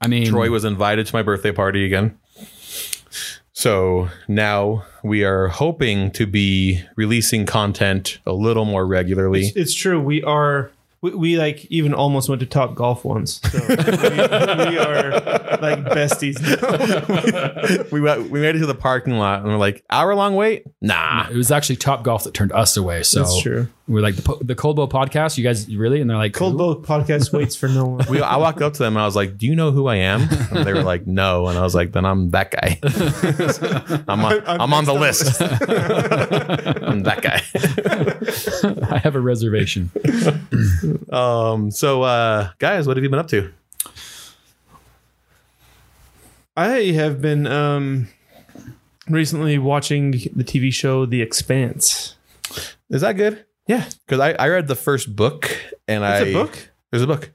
I 0.00 0.08
mean, 0.08 0.26
Troy 0.26 0.50
was 0.50 0.64
invited 0.64 1.06
to 1.06 1.14
my 1.14 1.22
birthday 1.22 1.52
party 1.52 1.86
again. 1.86 2.18
So 3.52 4.10
now 4.28 4.84
we 5.02 5.24
are 5.24 5.48
hoping 5.48 6.10
to 6.12 6.26
be 6.26 6.82
releasing 6.96 7.46
content 7.46 8.18
a 8.26 8.32
little 8.32 8.66
more 8.66 8.84
regularly. 8.84 9.52
It's 9.56 9.72
true. 9.72 10.00
We 10.00 10.22
are. 10.24 10.70
We, 11.04 11.14
we 11.14 11.36
like 11.36 11.66
even 11.66 11.92
almost 11.92 12.30
went 12.30 12.40
to 12.40 12.46
Top 12.46 12.74
Golf 12.74 13.04
once. 13.04 13.42
So 13.42 13.58
we, 13.68 13.76
we 13.76 14.78
are 14.78 15.10
like 15.60 15.84
besties 15.84 16.40
now. 16.40 17.84
we 17.92 18.00
went, 18.00 18.30
we 18.30 18.40
made 18.40 18.56
it 18.56 18.60
to 18.60 18.66
the 18.66 18.74
parking 18.74 19.18
lot 19.18 19.40
and 19.40 19.48
we're 19.48 19.58
like, 19.58 19.84
hour 19.90 20.14
long 20.14 20.34
wait? 20.34 20.64
Nah. 20.80 21.28
it 21.28 21.36
was 21.36 21.50
actually 21.50 21.76
Top 21.76 22.04
Golf 22.04 22.24
that 22.24 22.32
turned 22.32 22.52
us 22.52 22.78
away. 22.78 23.02
So 23.02 23.18
That's 23.20 23.42
true. 23.42 23.68
we're 23.86 24.00
like 24.00 24.16
the, 24.16 24.22
po- 24.22 24.38
the 24.40 24.54
Cold 24.54 24.76
Bow 24.76 24.86
podcast. 24.86 25.36
You 25.36 25.44
guys 25.44 25.68
really? 25.76 26.00
And 26.00 26.08
they're 26.08 26.16
like, 26.16 26.32
Cold 26.32 26.54
"Who?" 26.58 26.82
Podcast 26.82 27.34
waits 27.34 27.54
for 27.54 27.68
no 27.68 27.84
one. 27.98 28.06
We, 28.08 28.22
I 28.22 28.38
walked 28.38 28.62
up 28.62 28.72
to 28.72 28.78
them 28.78 28.96
and 28.96 29.02
I 29.02 29.04
was 29.04 29.14
like, 29.14 29.36
"Do 29.36 29.46
you 29.46 29.54
know 29.54 29.72
who 29.72 29.86
I 29.88 29.96
am?" 29.96 30.22
And 30.52 30.64
they 30.66 30.72
were 30.72 30.82
like, 30.82 31.06
"No." 31.06 31.48
And 31.48 31.58
I 31.58 31.62
was 31.62 31.74
like, 31.74 31.92
"Then 31.92 32.06
I'm 32.06 32.30
that 32.30 32.50
guy. 32.50 32.78
I'm 34.08 34.24
on, 34.24 34.42
I'm 34.46 34.72
on 34.72 34.86
the 34.86 34.94
list. 34.94 35.38
I'm 35.42 37.02
that 37.02 37.20
guy." 37.20 37.42
I 38.94 38.98
have 39.00 39.16
a 39.16 39.20
reservation. 39.20 39.90
Um. 41.12 41.70
So, 41.70 42.02
uh, 42.02 42.50
guys, 42.58 42.86
what 42.86 42.96
have 42.96 43.04
you 43.04 43.10
been 43.10 43.18
up 43.18 43.28
to? 43.28 43.52
I 46.56 46.92
have 46.94 47.20
been 47.20 47.46
um 47.46 48.08
recently 49.08 49.58
watching 49.58 50.12
the 50.12 50.44
TV 50.44 50.72
show 50.72 51.04
The 51.06 51.20
Expanse. 51.22 52.16
Is 52.90 53.00
that 53.00 53.12
good? 53.14 53.44
Yeah, 53.66 53.88
Because 54.06 54.20
I, 54.20 54.32
I 54.32 54.48
read 54.48 54.68
the 54.68 54.74
first 54.74 55.16
book 55.16 55.50
and 55.88 56.04
I 56.04 56.18
it's 56.20 56.28
a 56.28 56.32
book. 56.32 56.70
There's 56.90 57.02
a 57.02 57.06
book. 57.06 57.30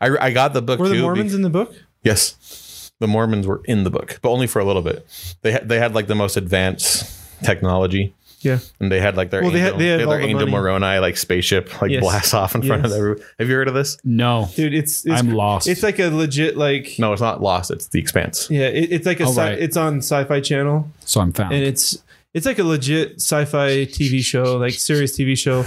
I, 0.00 0.16
I 0.28 0.30
got 0.30 0.52
the 0.54 0.62
book 0.62 0.78
Were 0.78 0.88
the 0.88 1.02
Mormons 1.02 1.34
in 1.34 1.42
the 1.42 1.50
book? 1.50 1.74
yes, 2.04 2.92
the 3.00 3.08
Mormons 3.08 3.46
were 3.46 3.60
in 3.64 3.82
the 3.84 3.90
book, 3.90 4.20
but 4.22 4.30
only 4.30 4.46
for 4.46 4.60
a 4.60 4.64
little 4.64 4.82
bit. 4.82 5.06
They 5.42 5.52
had 5.52 5.68
they 5.68 5.78
had 5.78 5.94
like 5.94 6.06
the 6.06 6.14
most 6.14 6.36
advanced 6.36 7.12
technology. 7.44 8.14
Yeah. 8.46 8.58
And 8.80 8.90
they 8.92 9.00
had 9.00 9.16
like 9.16 9.30
their 9.30 9.42
Well, 9.42 9.50
they 9.50 9.58
angel, 9.60 9.72
had- 9.74 9.80
they 9.80 9.86
had 9.88 10.00
their 10.00 10.06
all 10.08 10.12
the 10.16 10.22
angel 10.24 10.46
money. 10.48 10.52
Moroni 10.52 10.98
like 10.98 11.16
spaceship 11.16 11.82
like 11.82 11.90
Yes. 11.90 12.00
blast 12.02 12.34
off 12.34 12.54
in 12.54 12.62
front 12.62 12.84
of 12.84 12.90
Yes. 12.90 12.98
everyone. 12.98 13.22
Have 13.38 13.48
you 13.48 13.54
heard 13.54 13.68
of 13.68 13.74
this? 13.74 13.98
No, 14.04 14.48
Dude, 14.54 14.74
it's, 14.74 15.04
it's 15.04 15.20
I'm 15.20 15.32
lost. 15.32 15.66
It's 15.66 15.82
like 15.82 15.98
a 15.98 16.08
legit 16.08 16.56
like 16.56 16.94
No, 16.98 17.12
it's 17.12 17.22
not 17.22 17.42
Lost. 17.42 17.70
It's 17.70 17.86
The 17.88 17.98
Expanse. 17.98 18.48
yeah, 18.50 18.68
it, 18.68 18.92
it's 18.92 19.06
like 19.06 19.20
a 19.20 19.24
Oh, 19.24 19.32
sci- 19.32 19.40
right. 19.40 19.58
it's 19.58 19.76
on 19.76 19.98
Sci-Fi 19.98 20.40
Channel 20.40 20.90
so 21.04 21.20
I'm 21.20 21.32
found. 21.32 21.52
and 21.54 21.62
it's 21.64 21.98
it's 22.34 22.44
like 22.46 22.58
a 22.58 22.64
legit 22.64 23.14
sci-fi 23.20 23.86
TV 23.86 24.22
show, 24.22 24.56
like 24.58 24.74
serious 24.74 25.16
TV 25.18 25.36
show, 25.38 25.64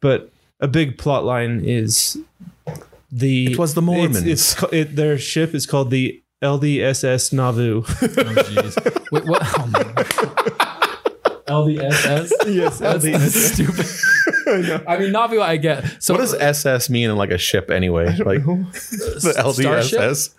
but 0.00 0.30
a 0.60 0.66
big 0.66 0.98
plot 0.98 1.24
line 1.24 1.60
is 1.64 2.18
the 3.12 3.52
It 3.52 3.58
was 3.58 3.74
the 3.74 3.82
Mormons. 3.82 4.16
It's, 4.26 4.60
it's 4.60 4.72
it, 4.72 4.96
their 4.96 5.16
ship 5.18 5.54
is 5.54 5.64
called 5.64 5.90
the 5.90 6.20
LDSS 6.42 7.32
Nauvoo. 7.32 7.78
oh, 7.78 7.82
jeez. 7.92 9.12
Wait, 9.12 9.24
what? 9.26 9.42
Oh, 9.58 9.66
my- 9.68 10.52
LDSS? 11.48 12.30
yes, 12.54 12.78
That's, 12.78 13.04
that's 13.04 13.52
stupid. 13.52 13.86
I 14.88 14.98
mean, 14.98 15.12
Navi, 15.12 15.40
I 15.40 15.56
get. 15.56 16.02
So 16.02 16.14
What 16.14 16.20
does 16.20 16.34
SS 16.34 16.88
mean 16.90 17.10
in 17.10 17.16
like 17.16 17.30
a 17.30 17.38
ship 17.38 17.70
anyway? 17.70 18.06
Like 18.16 18.44
the 18.44 19.34
LDSS 19.38 20.34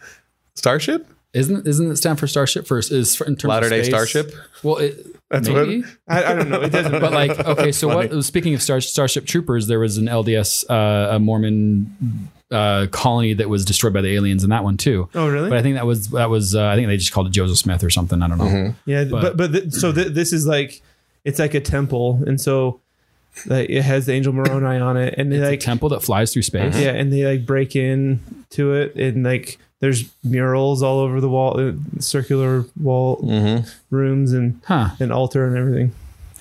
Starship? 0.56 1.08
Isn't 1.32 1.68
isn't 1.68 1.92
it 1.92 1.96
stand 1.98 2.20
for 2.20 2.26
Starship 2.26 2.66
first? 2.66 2.92
Is 2.92 3.16
for, 3.16 3.26
in 3.26 3.36
terms 3.36 3.50
Latter 3.50 3.68
of 3.68 3.72
Day 3.72 3.84
space? 3.84 3.92
Starship? 3.92 4.34
Well, 4.64 4.78
it, 4.78 5.06
That's 5.30 5.48
maybe. 5.48 5.84
I, 6.08 6.24
I 6.24 6.34
don't 6.34 6.50
know. 6.50 6.62
It 6.62 6.72
doesn't. 6.72 6.92
But 6.92 7.12
like, 7.14 7.38
okay, 7.40 7.72
so 7.72 7.88
funny. 7.90 8.16
what? 8.16 8.26
Speaking 8.26 8.56
of 8.56 8.64
Star, 8.64 8.82
Starship 8.82 9.28
Troopers, 9.28 9.68
there 9.68 9.80
was 9.80 9.98
an 9.98 10.08
LDS, 10.08 10.66
uh, 10.72 11.16
a 11.16 11.20
Mormon 11.20 12.32
uh, 12.52 12.88
colony 12.92 13.34
that 13.34 13.48
was 13.48 13.64
destroyed 13.64 13.94
by 13.94 14.02
the 14.02 14.16
aliens 14.16 14.44
in 14.44 14.50
that 14.50 14.64
one 14.64 14.78
too. 14.78 15.08
oh 15.14 15.28
really? 15.30 15.50
But 15.50 15.60
I 15.60 15.62
think 15.62 15.76
that 15.76 15.86
was 15.86 16.10
that 16.10 16.32
was 16.32 16.56
uh, 16.56 16.66
I 16.66 16.76
think 16.76 16.88
they 16.88 16.98
just 16.98 17.12
called 17.12 17.28
it 17.28 17.32
Joseph 17.32 17.58
Smith 17.58 17.84
or 17.84 17.92
something. 17.92 18.22
I 18.22 18.28
don't 18.28 18.38
know. 18.38 18.46
Mm-hmm. 18.46 18.90
yeah, 18.90 19.04
but 19.04 19.38
but, 19.38 19.52
th- 19.52 19.72
so 19.72 19.92
th- 19.92 20.14
this 20.14 20.34
is 20.34 20.48
like 20.48 20.82
it's 21.30 21.40
like 21.40 21.54
a 21.54 21.62
temple, 21.62 22.22
and 22.28 22.40
so 22.42 22.80
like, 23.46 23.70
it 23.70 23.84
has 23.84 24.06
the 24.08 24.14
angel 24.14 24.34
Moroni 24.34 24.80
on 24.82 24.98
it, 24.98 25.14
and 25.18 25.32
they 25.32 25.38
It's 25.38 25.50
like 25.54 25.60
a 25.62 25.66
temple 25.72 25.90
that 25.90 26.02
flies 26.02 26.34
through 26.34 26.42
space. 26.44 26.76
yeah, 26.78 26.90
and 27.00 27.12
they 27.14 27.24
like 27.26 27.46
break 27.46 27.76
in 27.76 28.20
to 28.52 28.74
it, 28.74 28.96
and 28.96 29.24
like 29.24 29.58
there's 29.80 30.10
murals 30.24 30.84
all 30.84 31.00
over 31.00 31.22
the 31.22 31.30
wall, 31.30 31.58
uh, 31.60 31.72
circular 32.00 32.66
wall 32.82 33.18
Mm-hmm. 33.24 33.68
rooms, 33.96 34.34
and 34.34 34.60
Huh. 34.66 34.90
an 35.00 35.12
altar 35.12 35.46
and 35.48 35.56
everything. 35.58 35.92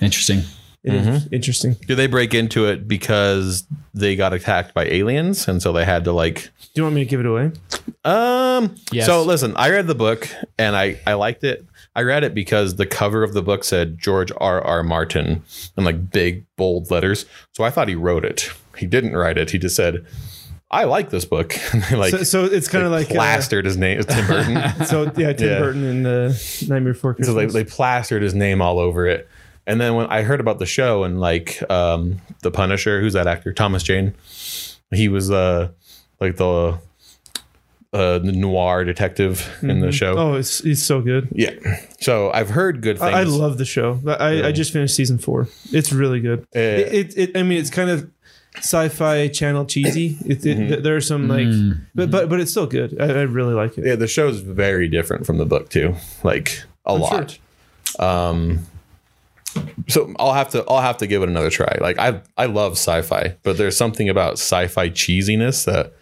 Interesting. 0.01 0.39
It 0.83 0.93
is 0.93 1.05
Mm-hmm. 1.07 1.33
interesting. 1.33 1.75
Do 1.87 1.95
they 1.95 2.07
break 2.07 2.33
into 2.33 2.65
it 2.65 2.87
because 2.87 3.65
they 3.93 4.15
got 4.15 4.33
attacked 4.33 4.73
by 4.73 4.85
aliens 4.85 5.47
and 5.47 5.61
so 5.61 5.73
they 5.73 5.83
had 5.85 6.03
to 6.05 6.13
like 6.13 6.49
Do 6.73 6.79
you 6.79 6.83
want 6.83 6.95
me 6.95 7.03
to 7.03 7.09
give 7.09 7.19
it 7.19 7.25
away? 7.25 7.51
um 8.05 8.75
Yes. 8.91 9.05
so 9.05 9.23
listen, 9.23 9.53
I 9.57 9.69
read 9.71 9.87
the 9.87 9.95
book 9.95 10.29
and 10.57 10.75
I 10.75 10.99
I 11.05 11.13
liked 11.15 11.43
it. 11.43 11.65
I 11.99 12.03
read 12.03 12.23
it 12.23 12.33
because 12.33 12.77
the 12.77 12.85
cover 12.85 13.23
of 13.23 13.33
the 13.33 13.41
book 13.41 13.65
said 13.65 13.97
George 13.97 14.31
R. 14.37 14.61
R. 14.61 14.83
Martin 14.83 15.43
in 15.77 15.83
like 15.83 16.09
big 16.11 16.45
bold 16.55 16.89
letters. 16.89 17.25
So 17.51 17.65
I 17.65 17.71
thought 17.71 17.89
he 17.89 17.95
wrote 17.95 18.23
it. 18.23 18.49
He 18.77 18.85
didn't 18.85 19.17
write 19.17 19.37
it. 19.37 19.51
He 19.51 19.57
just 19.57 19.75
said, 19.75 20.05
"I 20.71 20.85
like 20.85 21.09
this 21.09 21.25
book." 21.25 21.57
And 21.73 21.83
they 21.83 21.97
like 21.97 22.11
So, 22.11 22.23
so 22.23 22.45
it's 22.45 22.69
kind 22.69 22.85
of 22.85 22.91
like 22.93 23.11
uh, 23.11 23.15
plastered 23.15 23.65
his 23.65 23.75
name. 23.75 24.01
Tim 24.03 24.27
Burton. 24.27 24.85
so 24.85 25.11
yeah, 25.17 25.33
Tim 25.33 25.49
Yeah. 25.49 25.59
Burton 25.59 25.83
and 25.83 26.05
the 26.05 26.65
Nightmare 26.69 26.93
Before 26.93 27.11
so 27.15 27.33
Christmas. 27.33 27.53
they, 27.53 27.63
they 27.63 27.69
plastered 27.69 28.21
his 28.23 28.33
name 28.33 28.61
all 28.61 28.79
over 28.79 29.05
it. 29.05 29.27
And 29.67 29.81
then 29.81 29.95
when 29.95 30.05
I 30.07 30.21
heard 30.21 30.39
about 30.39 30.59
the 30.59 30.65
show 30.65 31.03
and 31.03 31.19
like 31.19 31.61
um, 31.69 32.21
the 32.43 32.49
Punisher, 32.49 33.01
who's 33.01 33.11
that 33.11 33.27
actor? 33.27 33.51
Thomas 33.51 33.83
Jane. 33.83 34.13
He 34.93 35.09
was 35.09 35.29
uh 35.29 35.71
like 36.21 36.37
the 36.37 36.79
uh 37.91 38.19
noir 38.23 38.83
detective 38.83 39.49
in 39.63 39.79
the 39.79 39.91
show. 39.91 40.15
oh, 40.17 40.35
it's, 40.35 40.61
it's 40.61 40.83
so 40.83 41.01
good. 41.01 41.27
Yeah. 41.31 41.53
So 41.99 42.31
I've 42.31 42.49
heard 42.51 42.81
good 42.81 42.99
things. 42.99 43.13
I, 43.13 43.21
I 43.21 43.23
love 43.23 43.57
the 43.57 43.65
show. 43.65 43.99
I, 44.05 44.43
I 44.47 44.51
just 44.51 44.71
finished 44.71 44.95
season 44.95 45.17
four. 45.17 45.47
It's 45.71 45.91
really 45.91 46.19
good. 46.19 46.41
Uh, 46.55 46.59
it, 46.59 46.93
it, 46.93 47.17
it, 47.17 47.37
I 47.37 47.41
mean, 47.43 47.57
it's 47.57 47.71
kind 47.71 47.89
of 47.89 48.09
sci-fi 48.57 49.27
channel 49.29 49.65
cheesy. 49.65 50.17
It, 50.25 50.45
it, 50.45 50.57
Mm-hmm. 50.57 50.83
There 50.83 50.95
are 50.95 51.01
some 51.01 51.27
like, 51.27 51.47
but 51.95 52.11
but 52.11 52.29
but 52.29 52.39
it's 52.39 52.51
still 52.51 52.67
good. 52.67 52.99
I, 53.01 53.05
I 53.05 53.21
really 53.23 53.53
like 53.55 53.77
it. 53.77 53.85
yeah, 53.85 53.95
the 53.95 54.07
show 54.07 54.27
is 54.27 54.39
very 54.41 54.87
different 54.87 55.25
from 55.25 55.37
the 55.37 55.45
book 55.45 55.69
too. 55.69 55.95
Like 56.23 56.61
a 56.85 56.95
lot. 56.95 57.37
Um 57.97 58.65
so 59.87 60.13
I'll 60.19 60.33
have 60.33 60.49
to 60.49 60.63
I'll 60.67 60.81
have 60.81 60.97
to 60.97 61.07
give 61.07 61.23
it 61.23 61.29
another 61.29 61.49
try. 61.49 61.75
Like 61.81 61.97
I 61.97 62.21
I 62.37 62.45
love 62.45 62.73
sci-fi, 62.73 63.35
but 63.43 63.57
there's 63.57 63.75
something 63.75 64.07
about 64.09 64.33
sci-fi 64.33 64.89
cheesiness 64.89 65.65
that 65.65 65.93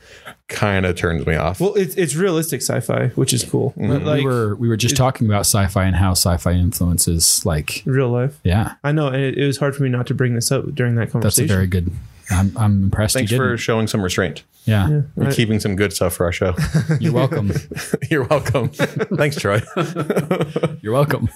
kind 0.48 0.86
of 0.86 0.96
turns 0.96 1.26
me 1.26 1.36
off. 1.36 1.60
Well, 1.60 1.76
it's 1.76 1.96
it's 1.96 2.16
realistic 2.16 2.62
sci-fi, 2.62 3.08
which 3.10 3.34
is 3.34 3.44
cool. 3.44 3.74
Mm-hmm. 3.78 4.06
Like 4.06 4.18
we 4.20 4.26
were 4.26 4.56
we 4.56 4.68
were 4.68 4.78
just 4.78 4.96
talking 4.96 5.28
about 5.28 5.42
sci-fi 5.42 5.84
and 5.86 5.96
how 5.96 6.12
sci-fi 6.12 6.52
influences 6.54 7.46
like 7.46 7.84
real 7.86 8.10
life. 8.10 8.40
yeah. 8.44 8.76
I 8.84 8.92
know, 8.92 9.08
and 9.08 9.18
it, 9.22 9.38
it 9.38 9.46
was 9.46 9.58
hard 9.58 9.76
for 9.76 9.84
me 9.84 9.90
not 9.90 10.08
to 10.08 10.14
bring 10.14 10.34
this 10.36 10.52
up 10.52 10.74
during 10.74 10.96
that 10.96 11.12
conversation. 11.12 11.48
That's 11.48 11.52
a 11.52 11.56
very 11.56 11.68
good. 11.68 11.92
I'm 12.30 12.58
I'm 12.58 12.84
impressed. 12.84 13.14
Thanks 13.14 13.32
you 13.32 13.38
for 13.38 13.48
didn't. 13.52 13.60
showing 13.60 13.88
some 13.88 14.02
restraint. 14.02 14.44
yeah. 14.66 14.90
yeah, 14.90 15.02
We're 15.16 15.32
keeping 15.32 15.62
some 15.62 15.78
good 15.78 15.94
stuff 15.94 16.14
for 16.14 16.26
our 16.26 16.34
show. 16.34 16.56
You're 17.00 17.14
welcome. 17.14 17.54
You're 18.12 18.26
welcome. 18.26 18.68
Thanks, 18.70 19.38
Troy. 19.38 19.62
You're 20.82 20.92
welcome. 20.92 21.30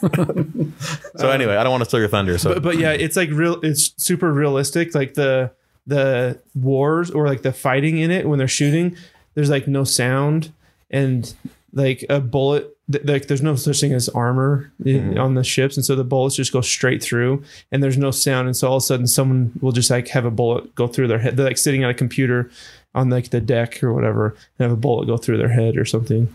So 1.16 1.30
anyway, 1.30 1.56
I 1.56 1.64
don't 1.64 1.72
want 1.72 1.82
to 1.82 1.90
steal 1.90 2.02
your 2.02 2.10
thunder. 2.10 2.38
So 2.38 2.56
but, 2.56 2.64
but 2.64 2.78
yeah, 2.78 2.92
it's 2.92 3.16
like 3.16 3.30
real. 3.32 3.62
It's 3.64 3.94
super 4.04 4.34
realistic. 4.34 4.94
Like 4.94 5.14
the 5.14 5.52
the 5.88 6.40
wars 6.56 7.10
or 7.12 7.28
like 7.28 7.42
the 7.42 7.52
fighting 7.54 7.98
in 7.98 8.12
it 8.12 8.28
when 8.28 8.38
they're 8.40 8.48
shooting, 8.48 8.96
there's 9.34 9.50
like 9.50 9.68
no 9.68 9.84
sound 9.84 10.52
and 10.90 11.34
like 11.74 12.06
a 12.10 12.20
bullet. 12.20 12.76
th- 12.92 13.06
Like 13.06 13.28
there's 13.28 13.42
no 13.42 13.56
such 13.56 13.80
thing 13.82 13.94
as 13.94 14.10
armor 14.10 14.72
in, 14.86 15.18
on 15.18 15.36
the 15.36 15.44
ships, 15.44 15.78
and 15.78 15.86
so 15.86 15.96
the 15.96 16.04
bullets 16.04 16.36
just 16.36 16.52
go 16.52 16.62
straight 16.62 17.02
through, 17.02 17.44
and 17.72 17.82
there's 17.82 17.98
no 17.98 18.12
sound, 18.12 18.48
and 18.48 18.56
so 18.58 18.68
all 18.68 18.78
of 18.78 18.84
a 18.84 18.86
sudden 18.86 19.08
someone 19.08 19.52
will 19.62 19.72
just 19.72 19.90
like 19.90 20.10
have 20.10 20.26
a 20.26 20.32
bullet 20.32 20.76
go 20.76 20.88
through 20.88 21.08
their 21.08 21.20
head. 21.20 21.38
They're 21.38 21.46
like 21.48 21.58
sitting 21.58 21.84
at 21.84 21.90
a 21.90 21.94
computer 21.94 22.52
on 22.94 23.10
like 23.10 23.30
the 23.30 23.40
deck 23.42 23.82
or 23.84 23.94
whatever, 23.94 24.36
and 24.60 24.70
have 24.70 24.72
a 24.78 24.80
bullet 24.80 25.06
go 25.08 25.16
through 25.18 25.38
their 25.38 25.50
head 25.50 25.78
or 25.78 25.86
something. 25.86 26.28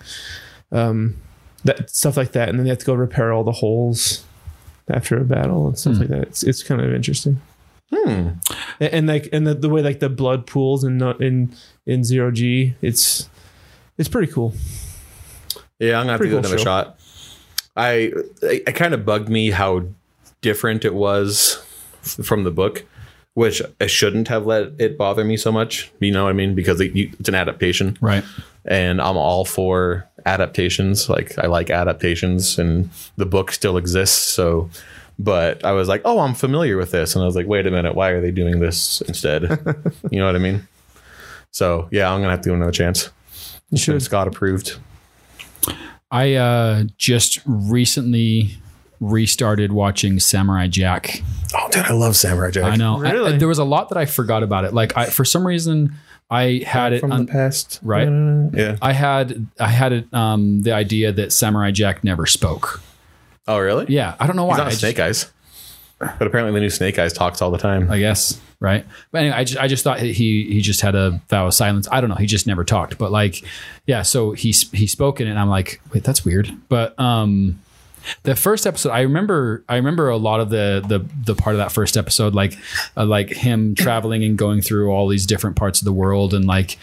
Um, 0.72 1.16
that 1.64 1.90
stuff 1.90 2.16
like 2.16 2.32
that, 2.32 2.48
and 2.48 2.58
then 2.58 2.64
they 2.64 2.70
have 2.70 2.78
to 2.78 2.86
go 2.86 2.94
repair 2.94 3.32
all 3.32 3.44
the 3.44 3.52
holes 3.52 4.24
after 4.88 5.18
a 5.20 5.24
battle 5.24 5.66
and 5.66 5.78
stuff 5.78 5.98
like 5.98 6.08
that. 6.08 6.22
It's 6.22 6.42
it's 6.42 6.62
kind 6.62 6.80
of 6.80 6.92
interesting. 6.94 7.40
Hmm. 7.90 8.28
And, 8.80 8.92
and 8.92 9.06
like 9.06 9.28
and 9.32 9.46
the, 9.46 9.54
the 9.54 9.68
way 9.68 9.82
like 9.82 10.00
the 10.00 10.08
blood 10.08 10.46
pools 10.46 10.84
in 10.84 10.98
no- 10.98 11.10
in 11.12 11.54
in 11.86 12.04
zero 12.04 12.30
G, 12.30 12.74
it's 12.80 13.28
it's 13.98 14.08
pretty 14.08 14.32
cool. 14.32 14.54
Yeah, 15.78 15.98
I'm 15.98 16.06
gonna 16.06 16.12
have 16.12 16.20
to 16.20 16.26
give 16.26 16.32
cool 16.32 16.38
it 16.38 16.46
another 16.46 16.58
shot. 16.58 16.98
I 17.76 17.90
it, 18.42 18.62
it 18.66 18.72
kind 18.74 18.94
of 18.94 19.04
bugged 19.04 19.28
me 19.28 19.50
how 19.50 19.86
different 20.40 20.84
it 20.84 20.94
was 20.94 21.62
from 22.02 22.44
the 22.44 22.50
book, 22.50 22.84
which 23.34 23.60
I 23.80 23.86
shouldn't 23.86 24.28
have 24.28 24.46
let 24.46 24.72
it 24.78 24.96
bother 24.96 25.24
me 25.24 25.36
so 25.36 25.52
much. 25.52 25.90
You 26.00 26.12
know 26.12 26.24
what 26.24 26.30
I 26.30 26.34
mean? 26.34 26.54
Because 26.54 26.80
it, 26.80 26.92
you, 26.94 27.10
it's 27.18 27.28
an 27.28 27.34
adaptation, 27.34 27.98
right. 28.00 28.24
and 28.64 29.00
I'm 29.00 29.16
all 29.16 29.44
for 29.44 30.08
adaptations. 30.24 31.08
Like 31.08 31.38
I 31.38 31.46
like 31.46 31.70
adaptations, 31.70 32.58
and 32.58 32.90
the 33.16 33.26
book 33.26 33.52
still 33.52 33.76
exists. 33.76 34.22
So, 34.22 34.70
but 35.18 35.64
I 35.64 35.72
was 35.72 35.88
like, 35.88 36.02
oh, 36.04 36.18
I'm 36.20 36.34
familiar 36.34 36.76
with 36.76 36.90
this, 36.90 37.14
and 37.14 37.22
I 37.22 37.26
was 37.26 37.36
like, 37.36 37.46
wait 37.46 37.66
a 37.66 37.70
minute, 37.70 37.94
why 37.94 38.10
are 38.10 38.20
they 38.20 38.30
doing 38.30 38.60
this 38.60 39.00
instead? 39.02 39.42
you 40.10 40.18
know 40.18 40.26
what 40.26 40.36
I 40.36 40.38
mean? 40.38 40.66
So 41.50 41.88
yeah, 41.90 42.12
I'm 42.12 42.20
gonna 42.20 42.30
have 42.32 42.40
to 42.42 42.48
give 42.48 42.54
it 42.54 42.56
another 42.56 42.72
chance. 42.72 43.10
You 43.70 43.78
should. 43.78 44.02
Scott 44.02 44.28
approved. 44.28 44.78
I 46.10 46.34
uh, 46.34 46.84
just 46.98 47.40
recently 47.46 48.50
restarted 49.00 49.72
watching 49.72 50.20
Samurai 50.20 50.68
Jack. 50.68 51.22
Oh, 51.54 51.68
dude, 51.70 51.84
I 51.84 51.92
love 51.92 52.16
Samurai 52.16 52.50
Jack. 52.50 52.64
I 52.64 52.76
know. 52.76 53.04
I- 53.04 53.10
Really? 53.10 53.38
there 53.38 53.48
was 53.48 53.58
a 53.58 53.64
lot 53.64 53.88
that 53.88 53.98
I 53.98 54.06
forgot 54.06 54.42
about 54.42 54.64
it. 54.64 54.72
Like 54.72 54.96
I, 54.96 55.06
for 55.06 55.24
some 55.24 55.46
reason, 55.46 55.94
I 56.30 56.62
had 56.66 56.92
it 56.92 57.00
from 57.00 57.12
un- 57.12 57.26
the 57.26 57.32
past, 57.32 57.80
right? 57.82 58.08
Yeah. 58.54 58.76
I 58.80 58.92
had 58.92 59.46
I 59.58 59.68
had 59.68 59.92
it, 59.92 60.14
um, 60.14 60.62
the 60.62 60.72
idea 60.72 61.12
that 61.12 61.32
Samurai 61.32 61.70
Jack 61.72 62.04
never 62.04 62.26
spoke. 62.26 62.80
Oh, 63.48 63.58
really? 63.58 63.86
Yeah, 63.88 64.14
I 64.18 64.26
don't 64.26 64.36
know 64.36 64.44
why. 64.44 64.54
He's 64.54 64.58
not 64.58 64.64
I 64.66 64.68
a 64.68 64.70
just- 64.70 64.80
Snake 64.80 64.98
Eyes, 65.00 65.30
but 65.98 66.22
apparently 66.26 66.52
the 66.52 66.60
new 66.60 66.70
Snake 66.70 66.98
Eyes 66.98 67.12
talks 67.12 67.40
all 67.40 67.50
the 67.50 67.58
time. 67.58 67.90
I 67.90 67.98
guess 67.98 68.40
right. 68.60 68.84
But 69.12 69.18
anyway, 69.22 69.36
I 69.36 69.44
just 69.44 69.60
I 69.60 69.68
just 69.68 69.84
thought 69.84 70.00
he 70.00 70.12
he 70.12 70.60
just 70.60 70.80
had 70.80 70.94
a 70.94 71.20
vow 71.28 71.46
of 71.46 71.54
silence. 71.54 71.88
I 71.90 72.00
don't 72.00 72.10
know. 72.10 72.16
He 72.16 72.26
just 72.26 72.46
never 72.46 72.64
talked. 72.64 72.98
But 72.98 73.12
like, 73.12 73.42
yeah. 73.86 74.02
So 74.02 74.32
he 74.32 74.50
he 74.72 74.86
spoke 74.86 75.20
in 75.20 75.26
it, 75.26 75.30
and 75.30 75.38
I'm 75.38 75.48
like, 75.48 75.80
wait, 75.94 76.04
that's 76.04 76.24
weird. 76.24 76.50
But 76.68 76.98
um, 76.98 77.60
the 78.24 78.34
first 78.36 78.66
episode, 78.66 78.90
I 78.90 79.02
remember 79.02 79.62
I 79.68 79.76
remember 79.76 80.08
a 80.08 80.16
lot 80.16 80.40
of 80.40 80.50
the 80.50 80.84
the 80.86 81.04
the 81.24 81.34
part 81.34 81.54
of 81.54 81.58
that 81.58 81.72
first 81.72 81.96
episode, 81.96 82.34
like 82.34 82.58
uh, 82.96 83.04
like 83.06 83.30
him 83.30 83.74
traveling 83.74 84.24
and 84.24 84.36
going 84.36 84.60
through 84.62 84.90
all 84.90 85.06
these 85.08 85.24
different 85.26 85.56
parts 85.56 85.80
of 85.80 85.84
the 85.84 85.92
world, 85.92 86.34
and 86.34 86.44
like 86.46 86.78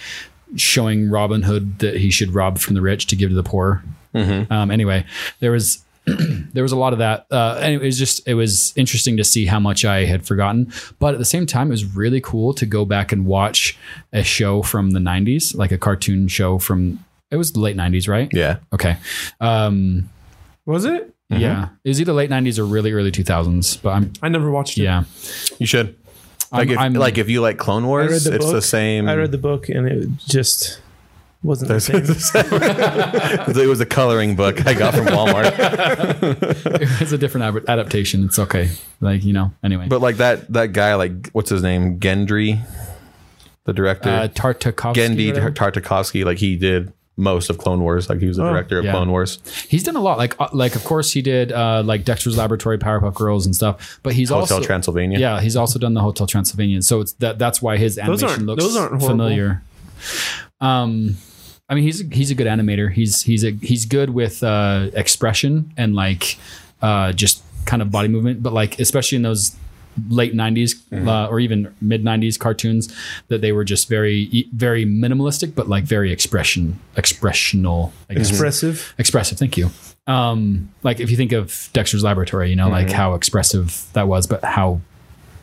showing 0.55 1.09
Robin 1.09 1.41
Hood 1.43 1.79
that 1.79 1.97
he 1.97 2.09
should 2.11 2.33
rob 2.33 2.59
from 2.59 2.75
the 2.75 2.81
rich 2.81 3.07
to 3.07 3.15
give 3.15 3.29
to 3.29 3.35
the 3.35 3.43
poor. 3.43 3.83
Um, 4.15 4.69
anyway, 4.69 5.05
there 5.39 5.51
was 5.51 5.83
there 6.53 6.63
was 6.63 6.71
a 6.71 6.75
lot 6.77 6.93
of 6.93 6.99
that. 6.99 7.25
Uh, 7.31 7.57
and 7.61 7.73
it 7.73 7.81
was 7.81 7.97
just 7.97 8.27
it 8.27 8.33
was 8.33 8.73
interesting 8.75 9.17
to 9.17 9.23
see 9.23 9.45
how 9.45 9.59
much 9.59 9.85
I 9.85 10.05
had 10.05 10.25
forgotten. 10.25 10.71
But 10.99 11.13
at 11.13 11.19
the 11.19 11.25
same 11.25 11.45
time, 11.45 11.67
it 11.67 11.71
was 11.71 11.85
really 11.85 12.21
cool 12.21 12.53
to 12.55 12.65
go 12.65 12.85
back 12.85 13.11
and 13.11 13.25
watch 13.25 13.77
a 14.11 14.23
show 14.23 14.61
from 14.63 14.91
the 14.91 14.99
'90s, 14.99 15.55
like 15.55 15.71
a 15.71 15.77
cartoon 15.77 16.27
show 16.27 16.59
from 16.59 17.03
it 17.31 17.37
was 17.37 17.53
the 17.53 17.59
late 17.59 17.75
'90s, 17.77 18.07
right? 18.07 18.29
Yeah. 18.33 18.57
Okay. 18.73 18.97
Um, 19.41 20.09
Was 20.65 20.85
it? 20.85 21.09
Yeah, 21.29 21.69
it 21.83 21.89
was 21.89 21.99
either 21.99 22.13
late 22.13 22.29
'90s 22.29 22.59
or 22.59 22.65
really 22.65 22.91
early 22.91 23.11
2000s. 23.11 23.81
But 23.81 23.89
I'm 23.89 24.13
I 24.21 24.29
never 24.29 24.51
watched 24.51 24.77
it. 24.77 24.83
yeah. 24.83 25.05
You 25.57 25.65
should. 25.65 25.95
Like 26.51 26.67
I'm- 26.67 26.71
if, 26.71 26.77
I'm- 26.77 26.93
like 26.93 27.17
if 27.17 27.27
you 27.27 27.41
like 27.41 27.57
Clone 27.57 27.87
Wars, 27.87 28.25
the 28.25 28.35
it's 28.35 28.51
the 28.51 28.61
same. 28.61 29.09
I 29.09 29.15
read 29.15 29.31
the 29.31 29.39
book 29.39 29.67
and 29.69 29.87
it 29.87 30.09
just 30.27 30.79
wasn't 31.43 31.69
the 31.69 31.79
same. 31.79 33.57
it 33.57 33.67
was 33.67 33.79
a 33.81 33.85
coloring 33.85 34.35
book 34.35 34.65
I 34.65 34.73
got 34.73 34.93
from 34.95 35.07
Walmart. 35.07 35.53
it's 37.01 37.11
a 37.11 37.17
different 37.17 37.57
ad- 37.57 37.69
adaptation. 37.69 38.23
It's 38.25 38.39
okay. 38.39 38.69
Like 39.01 39.23
you 39.23 39.33
know. 39.33 39.51
Anyway, 39.63 39.87
but 39.87 40.01
like 40.01 40.17
that 40.17 40.51
that 40.53 40.73
guy, 40.73 40.95
like 40.95 41.29
what's 41.31 41.49
his 41.49 41.61
name, 41.61 41.99
Gendry, 41.99 42.59
the 43.65 43.73
director, 43.73 44.09
uh, 44.09 44.27
Tartakovsky. 44.29 44.93
Genndy. 44.95 45.53
Tartakovsky. 45.53 46.25
Like 46.25 46.37
he 46.37 46.55
did 46.55 46.93
most 47.15 47.49
of 47.49 47.57
Clone 47.59 47.81
Wars. 47.81 48.09
Like 48.09 48.19
he 48.19 48.27
was 48.27 48.37
the 48.37 48.43
director 48.49 48.79
of 48.79 48.85
yeah. 48.85 48.91
Clone 48.91 49.11
Wars. 49.11 49.39
He's 49.69 49.83
done 49.83 49.95
a 49.95 50.01
lot. 50.01 50.17
Like, 50.17 50.39
uh, 50.39 50.47
like 50.53 50.75
of 50.75 50.83
course 50.83 51.11
he 51.11 51.21
did 51.21 51.51
uh, 51.51 51.83
like 51.85 52.05
Dexter's 52.05 52.37
Laboratory, 52.37 52.77
Powerpuff 52.77 53.13
Girls, 53.15 53.45
and 53.45 53.55
stuff. 53.55 53.99
But 54.01 54.13
he's 54.13 54.29
Hotel 54.29 54.39
also 54.41 54.55
Hotel 54.55 54.65
Transylvania. 54.65 55.19
yeah, 55.19 55.41
he's 55.41 55.55
also 55.55 55.77
done 55.77 55.93
the 55.93 56.01
Hotel 56.01 56.25
Transylvania. 56.25 56.81
So 56.81 57.01
it's 57.01 57.13
that 57.13 57.37
that's 57.37 57.61
why 57.61 57.77
his 57.77 57.97
Those 57.97 58.23
animation 58.23 58.29
aren't- 58.29 58.45
looks 58.45 58.63
those 58.63 58.75
aren't 58.77 58.89
horrible. 59.01 59.07
familiar. 59.09 59.61
Um, 60.59 61.17
I 61.69 61.75
mean, 61.75 61.83
he's 61.83 62.01
he's 62.11 62.29
a 62.31 62.35
good 62.35 62.47
animator. 62.47 62.91
He's 62.91 63.21
he's 63.23 63.43
a 63.43 63.51
he's 63.51 63.85
good 63.85 64.09
with 64.11 64.43
uh, 64.43 64.89
expression 64.93 65.71
and 65.77 65.95
like 65.95 66.37
uh, 66.81 67.13
just 67.13 67.41
kind 67.65 67.81
of 67.81 67.89
body 67.91 68.07
movement. 68.09 68.43
But 68.43 68.53
like 68.53 68.79
especially 68.79 69.15
in 69.15 69.21
those 69.21 69.55
late 70.09 70.33
90s 70.33 70.73
Mm-hmm. 70.91 71.07
uh, 71.07 71.27
or 71.27 71.39
even 71.39 71.73
mid 71.79 72.03
90s 72.03 72.39
cartoons 72.39 72.91
that 73.27 73.41
they 73.41 73.51
were 73.51 73.63
just 73.63 73.87
very 73.87 74.21
e, 74.31 74.49
very 74.51 74.85
minimalistic 74.87 75.53
but 75.53 75.69
like 75.69 75.83
very 75.83 76.11
expression 76.11 76.79
expressional 76.97 77.91
Expressive. 78.09 78.95
expressive 78.97 79.37
thank 79.37 79.55
you 79.55 79.69
um 80.07 80.71
like 80.81 80.99
if 80.99 81.11
you 81.11 81.15
think 81.17 81.31
of 81.31 81.69
dexter's 81.73 82.03
laboratory 82.03 82.49
you 82.49 82.55
know 82.55 82.69
like 82.69 82.87
Mm-hmm. 82.87 82.95
how 82.95 83.13
expressive 83.13 83.85
that 83.93 84.07
was 84.07 84.25
but 84.25 84.43
how 84.43 84.81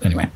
anyway 0.03 0.29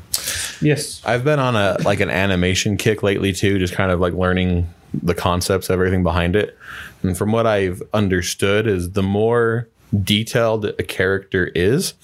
Yes. 0.62 1.02
I've 1.04 1.24
been 1.24 1.40
on 1.40 1.56
a 1.56 1.76
like 1.84 1.98
an 1.98 2.08
animation 2.08 2.76
kick 2.76 3.02
lately 3.02 3.32
too, 3.32 3.58
just 3.58 3.74
kind 3.74 3.90
of 3.90 3.98
like 3.98 4.12
learning 4.14 4.68
the 5.02 5.14
concepts, 5.14 5.70
everything 5.70 6.02
behind 6.02 6.36
it. 6.36 6.56
And 7.02 7.16
from 7.16 7.32
what 7.32 7.46
I've 7.46 7.82
understood 7.92 8.66
is 8.66 8.92
the 8.92 9.02
more 9.02 9.68
detailed 10.02 10.64
a 10.64 10.82
character 10.82 11.46
is, 11.54 11.94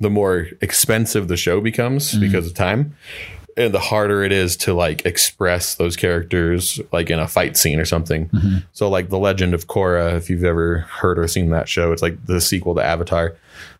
the 0.00 0.10
more 0.10 0.48
expensive 0.60 1.28
the 1.28 1.36
show 1.36 1.60
becomes 1.60 2.14
because 2.18 2.46
of 2.46 2.54
time. 2.54 2.96
And 3.56 3.72
the 3.72 3.78
harder 3.78 4.24
it 4.24 4.32
is 4.32 4.56
to 4.58 4.74
like 4.74 5.06
express 5.06 5.76
those 5.76 5.96
characters 5.96 6.80
like 6.92 7.08
in 7.08 7.20
a 7.20 7.28
fight 7.28 7.56
scene 7.56 7.78
or 7.78 7.84
something. 7.84 8.28
So 8.72 8.88
like 8.88 9.10
the 9.10 9.18
Legend 9.18 9.54
of 9.54 9.68
Korra, 9.68 10.16
if 10.16 10.28
you've 10.28 10.42
ever 10.44 10.80
heard 10.80 11.18
or 11.18 11.28
seen 11.28 11.50
that 11.50 11.68
show, 11.68 11.92
it's 11.92 12.02
like 12.02 12.26
the 12.26 12.40
sequel 12.40 12.74
to 12.74 12.82
Avatar. 12.82 13.36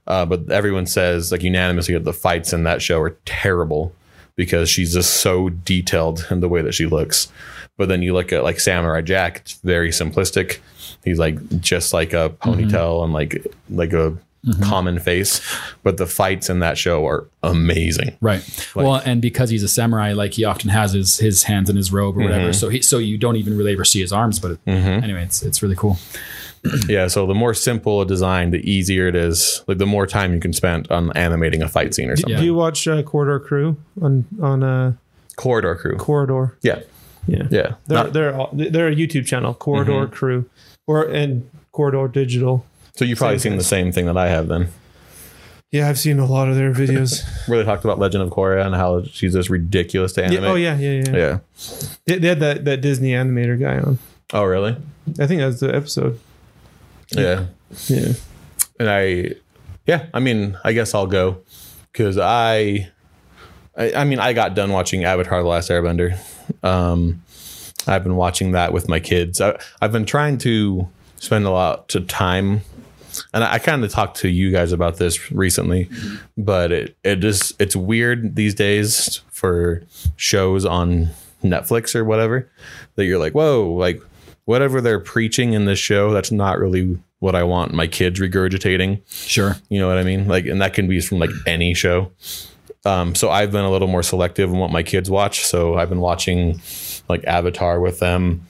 Uh, 0.07 0.25
but 0.25 0.51
everyone 0.51 0.87
says 0.87 1.33
like 1.33 1.43
unanimously 1.43 1.95
that 1.95 2.05
the 2.05 2.13
fights 2.13 2.53
in 2.53 2.63
that 2.65 2.83
show 2.83 3.01
are 3.01 3.17
terrible 3.25 3.93
because 4.37 4.69
she's 4.69 4.95
just 4.95 5.15
so 5.15 5.49
detailed 5.49 6.27
in 6.31 6.41
the 6.41 6.49
way 6.49 6.63
that 6.63 6.75
she 6.75 6.87
looks. 6.87 7.29
But 7.77 7.89
then 7.89 8.03
you 8.03 8.13
look 8.15 8.33
at 8.33 8.45
like 8.45 8.61
Samurai 8.61 9.01
Jack, 9.01 9.39
it's 9.41 9.55
very 9.55 9.91
simplistic. 9.91 10.61
He's 11.05 11.19
like 11.19 11.61
just 11.61 11.93
like 11.93 12.13
a 12.13 12.31
ponytail 12.41 13.03
and 13.05 13.13
like 13.13 13.47
like 13.69 13.93
a 13.93 14.17
common 14.63 14.99
face. 15.01 15.41
But 15.83 15.97
the 15.97 16.07
fights 16.07 16.49
in 16.51 16.59
that 16.61 16.77
show 16.79 17.07
are 17.07 17.27
amazing. 17.43 18.17
right 18.21 18.43
well 18.75 18.97
and 18.97 19.21
because 19.23 19.51
he's 19.51 19.63
a 19.63 19.69
samurai 19.69 20.13
like 20.13 20.35
he 20.35 20.45
often 20.45 20.69
has 20.71 20.93
his 20.93 21.19
his 21.19 21.43
hands 21.45 21.69
in 21.71 21.77
his 21.77 21.93
robe 21.93 22.17
or 22.17 22.21
Mm-hmm. 22.21 22.31
whatever 22.31 22.53
so 22.53 22.69
he 22.69 22.81
so 22.83 22.99
you 22.99 23.17
don't 23.19 23.37
even 23.37 23.57
really 23.57 23.73
ever 23.73 23.85
see 23.85 24.01
his 24.01 24.13
arms 24.13 24.39
but 24.39 24.53
it, 24.53 24.59
anyway 24.67 25.23
it's 25.23 25.43
it's 25.43 25.63
really 25.63 25.77
cool 25.77 25.99
Yeah, 26.89 27.09
so 27.09 27.27
the 27.27 27.35
more 27.35 27.53
simple 27.53 28.01
a 28.01 28.07
design, 28.07 28.51
the 28.51 28.59
easier 28.71 29.07
it 29.07 29.15
is. 29.15 29.63
Like 29.69 29.77
the 29.77 29.85
more 29.87 30.07
time 30.07 30.33
you 30.33 30.41
can 30.41 30.55
spend 30.55 30.91
on 30.91 31.15
animating 31.15 31.61
a 31.63 31.69
fight 31.69 31.95
scene 31.95 32.09
or 32.09 32.17
something. 32.17 32.39
Do 32.39 32.43
you 32.45 32.55
watch 32.55 32.89
uh, 32.89 33.03
Corridor 33.03 33.39
Crew 33.39 33.77
on 34.01 34.25
on 34.41 34.63
uh, 34.63 34.93
Corridor 35.37 35.75
Crew. 35.75 35.97
Corridor? 35.99 36.57
Yeah, 36.63 36.81
Yeah. 37.27 37.49
yeah. 37.51 37.75
They're 37.87 38.05
Not- 38.05 38.13
they're 38.13 38.35
all, 38.35 38.51
they're 38.53 38.89
a 38.89 38.95
YouTube 38.95 39.27
channel, 39.27 39.55
Corridor 39.55 40.07
mm-hmm. 40.07 40.15
Crew, 40.15 40.51
or 40.87 41.05
and 41.05 41.49
Corridor 41.73 42.09
Digital. 42.09 42.65
so 42.95 43.05
you've 43.05 43.19
probably 43.19 43.39
same 43.39 43.53
seen 43.53 43.59
the 43.59 43.65
same 43.65 43.93
thing 43.93 44.07
that 44.07 44.17
I 44.17 44.29
have 44.29 44.49
then. 44.49 44.69
Yeah, 45.71 45.89
I've 45.89 45.99
seen 45.99 46.21
a 46.21 46.27
lot 46.27 46.49
of 46.49 46.55
their 46.55 46.73
videos. 46.73 47.25
Where 47.49 47.59
they 47.59 47.65
talked 47.65 47.85
about 47.85 47.99
Legend 47.99 48.23
of 48.23 48.31
Korra 48.31 48.65
and 48.65 48.77
how 48.77 49.03
she's 49.03 49.33
just 49.33 49.51
ridiculous 49.51 50.13
to 50.13 50.21
yeah, 50.21 50.27
oh, 50.27 50.31
animate. 50.31 50.51
oh 50.51 50.55
yeah, 50.55 50.77
yeah, 50.79 50.91
yeah. 50.91 51.17
Yeah. 51.17 51.39
They, 52.07 52.19
they 52.19 52.29
had 52.29 52.41
that 52.41 52.65
that 52.65 52.81
Disney 52.81 53.11
animator 53.11 53.59
guy 53.59 53.79
on. 53.79 53.99
Oh 54.33 54.45
really? 54.45 54.77
I 55.19 55.27
think 55.27 55.41
that's 55.41 55.61
the 55.61 55.75
episode. 55.75 56.21
Yeah. 57.11 57.47
Yeah. 57.89 58.13
and 58.79 58.89
I, 58.89 59.33
yeah, 59.87 60.07
I 60.15 60.21
mean, 60.21 60.57
I 60.65 60.73
guess 60.73 60.95
I'll 60.95 61.07
go 61.07 61.39
because 61.93 62.19
I, 62.19 62.91
I, 63.77 63.93
I 63.95 64.05
mean, 64.05 64.19
I 64.19 64.33
got 64.33 64.55
done 64.55 64.73
watching 64.73 65.05
Avatar: 65.05 65.43
The 65.43 65.49
Last 65.49 65.71
Airbender. 65.71 66.19
Um, 66.63 67.23
I've 67.87 68.03
been 68.03 68.17
watching 68.17 68.53
that 68.53 68.73
with 68.73 68.89
my 68.89 69.01
kids. 69.01 69.41
I, 69.41 69.59
I've 69.81 69.93
been 69.93 70.07
trying 70.07 70.39
to 70.39 70.89
spend 71.17 71.45
a 71.45 71.51
lot 71.51 71.95
of 71.95 72.07
time, 72.09 72.63
and 73.33 73.45
I, 73.45 73.55
I 73.55 73.59
kind 73.59 73.85
of 73.85 73.91
talked 73.91 74.19
to 74.19 74.29
you 74.29 74.51
guys 74.51 74.73
about 74.73 74.97
this 74.97 75.31
recently, 75.31 75.89
but 76.37 76.73
it 76.73 76.97
it 77.05 77.17
just 77.17 77.61
it's 77.61 77.77
weird 77.77 78.37
these 78.37 78.55
days 78.55 79.21
for 79.31 79.83
shows 80.17 80.65
on 80.65 81.11
Netflix 81.43 81.95
or 81.95 82.05
whatever 82.05 82.51
that 82.97 83.05
you're 83.05 83.19
like, 83.19 83.35
whoa, 83.35 83.71
like 83.75 84.01
whatever 84.45 84.81
they're 84.81 85.01
preaching 85.01 85.53
in 85.53 85.65
this 85.65 85.79
show, 85.79 86.13
that's 86.13 86.33
not 86.33 86.59
really 86.59 86.99
what 87.19 87.35
I 87.35 87.43
want 87.43 87.73
my 87.73 87.87
kids 87.87 88.21
regurgitating. 88.21 89.01
sure 89.09 89.57
You 89.69 89.81
know 89.81 89.89
what 89.89 89.99
I 89.99 90.03
mean? 90.03 90.29
Like, 90.29 90.47
and 90.47 90.61
that 90.61 90.75
can 90.75 90.89
be 90.89 91.01
from 91.01 91.19
like 91.19 91.31
any 91.47 91.75
show. 91.75 92.13
Um, 92.85 93.15
so 93.15 93.31
I've 93.31 93.51
been 93.51 93.65
a 93.65 93.71
little 93.71 93.89
more 93.89 94.03
selective 94.03 94.51
in 94.51 94.59
what 94.59 94.71
my 94.71 94.83
kids 94.83 95.11
watch. 95.11 95.45
So 95.45 95.77
I've 95.77 95.89
been 95.89 96.01
watching 96.01 96.61
like 97.09 97.25
Avatar 97.25 97.81
with 97.81 97.99
them, 97.99 98.47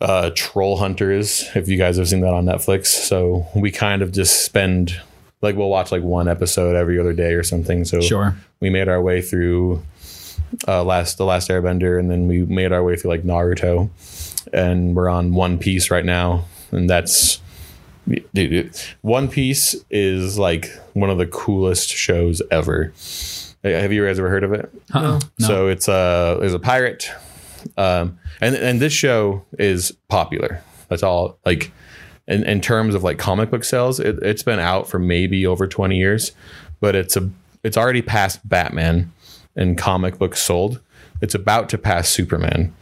uh, 0.00 0.30
Troll 0.34 0.78
Hunters, 0.78 1.44
if 1.54 1.68
you 1.68 1.76
guys 1.76 1.96
have 1.98 2.08
seen 2.08 2.20
that 2.20 2.32
on 2.32 2.46
Netflix. 2.46 2.86
So 2.86 3.46
we 3.54 3.70
kind 3.70 4.02
of 4.02 4.12
just 4.12 4.44
spend 4.44 5.00
like 5.42 5.56
we'll 5.56 5.68
watch 5.68 5.92
like 5.92 6.02
one 6.02 6.28
episode 6.28 6.76
every 6.76 6.98
other 6.98 7.12
day 7.12 7.34
or 7.34 7.42
something. 7.42 7.84
So 7.84 8.00
sure 8.00 8.36
we 8.60 8.70
made 8.70 8.88
our 8.88 9.00
way 9.00 9.22
through 9.22 9.82
uh, 10.66 10.82
last 10.82 11.18
the 11.18 11.24
last 11.24 11.48
Airbender, 11.48 11.98
and 11.98 12.10
then 12.10 12.26
we 12.26 12.42
made 12.42 12.72
our 12.72 12.82
way 12.82 12.96
through 12.96 13.10
like 13.10 13.22
Naruto, 13.22 13.90
and 14.52 14.96
we're 14.96 15.08
on 15.08 15.34
One 15.34 15.58
Piece 15.58 15.90
right 15.90 16.04
now, 16.04 16.44
and 16.70 16.88
that's 16.88 17.40
dude. 18.34 18.74
One 19.02 19.28
Piece 19.28 19.76
is 19.90 20.38
like 20.38 20.70
one 20.94 21.10
of 21.10 21.18
the 21.18 21.26
coolest 21.26 21.88
shows 21.90 22.42
ever. 22.50 22.92
Uh, 23.64 23.68
Have 23.70 23.92
you 23.92 24.06
guys 24.06 24.18
ever 24.18 24.28
heard 24.28 24.44
of 24.44 24.52
it? 24.52 24.70
Uh-uh. 24.94 25.20
no 25.38 25.46
So 25.46 25.68
it's 25.68 25.88
a 25.88 26.36
there's 26.40 26.54
a 26.54 26.58
pirate, 26.58 27.10
um, 27.76 28.18
and 28.40 28.54
and 28.54 28.80
this 28.80 28.92
show 28.92 29.44
is 29.58 29.92
popular. 30.08 30.62
That's 30.88 31.02
all. 31.02 31.38
Like 31.44 31.72
in, 32.26 32.44
in 32.44 32.60
terms 32.60 32.94
of 32.94 33.02
like 33.02 33.18
comic 33.18 33.50
book 33.50 33.64
sales, 33.64 33.98
it, 34.00 34.18
it's 34.22 34.42
been 34.42 34.58
out 34.58 34.88
for 34.88 34.98
maybe 34.98 35.46
over 35.46 35.66
twenty 35.66 35.96
years, 35.96 36.32
but 36.80 36.94
it's 36.94 37.16
a 37.16 37.30
it's 37.64 37.76
already 37.76 38.02
past 38.02 38.46
Batman 38.48 39.12
in 39.56 39.74
comic 39.74 40.18
books 40.18 40.40
sold. 40.40 40.80
It's 41.20 41.34
about 41.34 41.68
to 41.70 41.78
pass 41.78 42.08
Superman, 42.08 42.72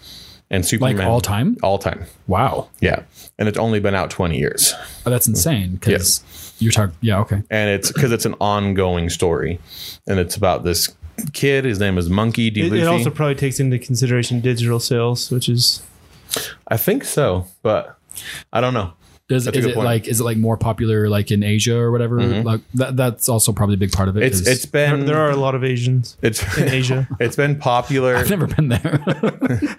and 0.50 0.66
Superman 0.66 0.98
like 0.98 1.06
all 1.06 1.20
time? 1.22 1.56
all 1.62 1.78
time. 1.78 2.04
Wow. 2.26 2.68
Yeah, 2.80 3.04
and 3.38 3.48
it's 3.48 3.56
only 3.58 3.80
been 3.80 3.94
out 3.94 4.10
twenty 4.10 4.38
years, 4.38 4.74
Oh, 5.06 5.10
that's 5.10 5.26
insane. 5.26 5.76
Because 5.76 6.22
you're 6.58 6.72
talking. 6.72 6.94
Yeah. 7.00 7.20
Okay. 7.20 7.42
and 7.50 7.70
it's 7.70 7.92
because 7.92 8.12
it's 8.12 8.26
an 8.26 8.34
ongoing 8.40 9.08
story, 9.10 9.60
and 10.06 10.18
it's 10.18 10.36
about 10.36 10.64
this 10.64 10.94
kid. 11.32 11.64
His 11.64 11.78
name 11.80 11.98
is 11.98 12.08
Monkey 12.10 12.50
D. 12.50 12.62
It, 12.62 12.64
Luffy. 12.64 12.82
it 12.82 12.86
also 12.86 13.10
probably 13.10 13.34
takes 13.34 13.60
into 13.60 13.78
consideration 13.78 14.40
digital 14.40 14.80
sales, 14.80 15.30
which 15.30 15.48
is 15.48 15.82
I 16.68 16.76
think 16.76 17.04
so, 17.04 17.46
but 17.62 17.98
I 18.52 18.60
don't 18.60 18.74
know. 18.74 18.92
Does 19.28 19.48
is 19.48 19.48
it 19.48 19.52
point. 19.54 19.66
Mm-hmm. 19.70 19.78
like 19.80 20.06
is 20.06 20.20
it 20.20 20.24
like 20.24 20.36
more 20.36 20.56
popular 20.56 21.08
like 21.08 21.32
in 21.32 21.42
Asia 21.42 21.76
or 21.76 21.90
whatever? 21.90 22.22
Like 22.22 22.60
that 22.74 22.96
that's 22.96 23.28
also 23.28 23.52
probably 23.52 23.74
a 23.74 23.78
big 23.78 23.90
part 23.90 24.08
of 24.08 24.16
it. 24.16 24.22
It's 24.22 24.38
'cause 24.38 24.46
it's 24.46 24.66
there, 24.66 24.96
been 24.96 25.06
there 25.06 25.18
are 25.18 25.30
a 25.30 25.36
lot 25.36 25.56
of 25.56 25.64
Asians 25.64 26.16
it's 26.22 26.56
in 26.56 26.68
Asia. 26.68 27.08
it's 27.20 27.34
been 27.34 27.58
popular. 27.58 28.14
I've 28.14 28.30
never 28.30 28.46
been 28.46 28.68
there. 28.68 29.00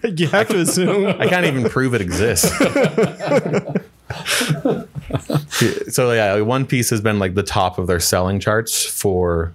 you 0.17 0.27
have 0.27 0.49
to 0.49 0.59
assume. 0.59 1.07
I 1.21 1.27
can't 1.27 1.45
even 1.45 1.69
prove 1.69 1.93
it 1.93 2.01
exists. 2.01 2.51
so 5.89 6.11
yeah, 6.11 6.39
One 6.41 6.65
Piece 6.65 6.89
has 6.89 7.01
been 7.01 7.19
like 7.19 7.35
the 7.35 7.43
top 7.43 7.77
of 7.77 7.87
their 7.87 7.99
selling 7.99 8.39
charts 8.39 8.85
for 8.85 9.53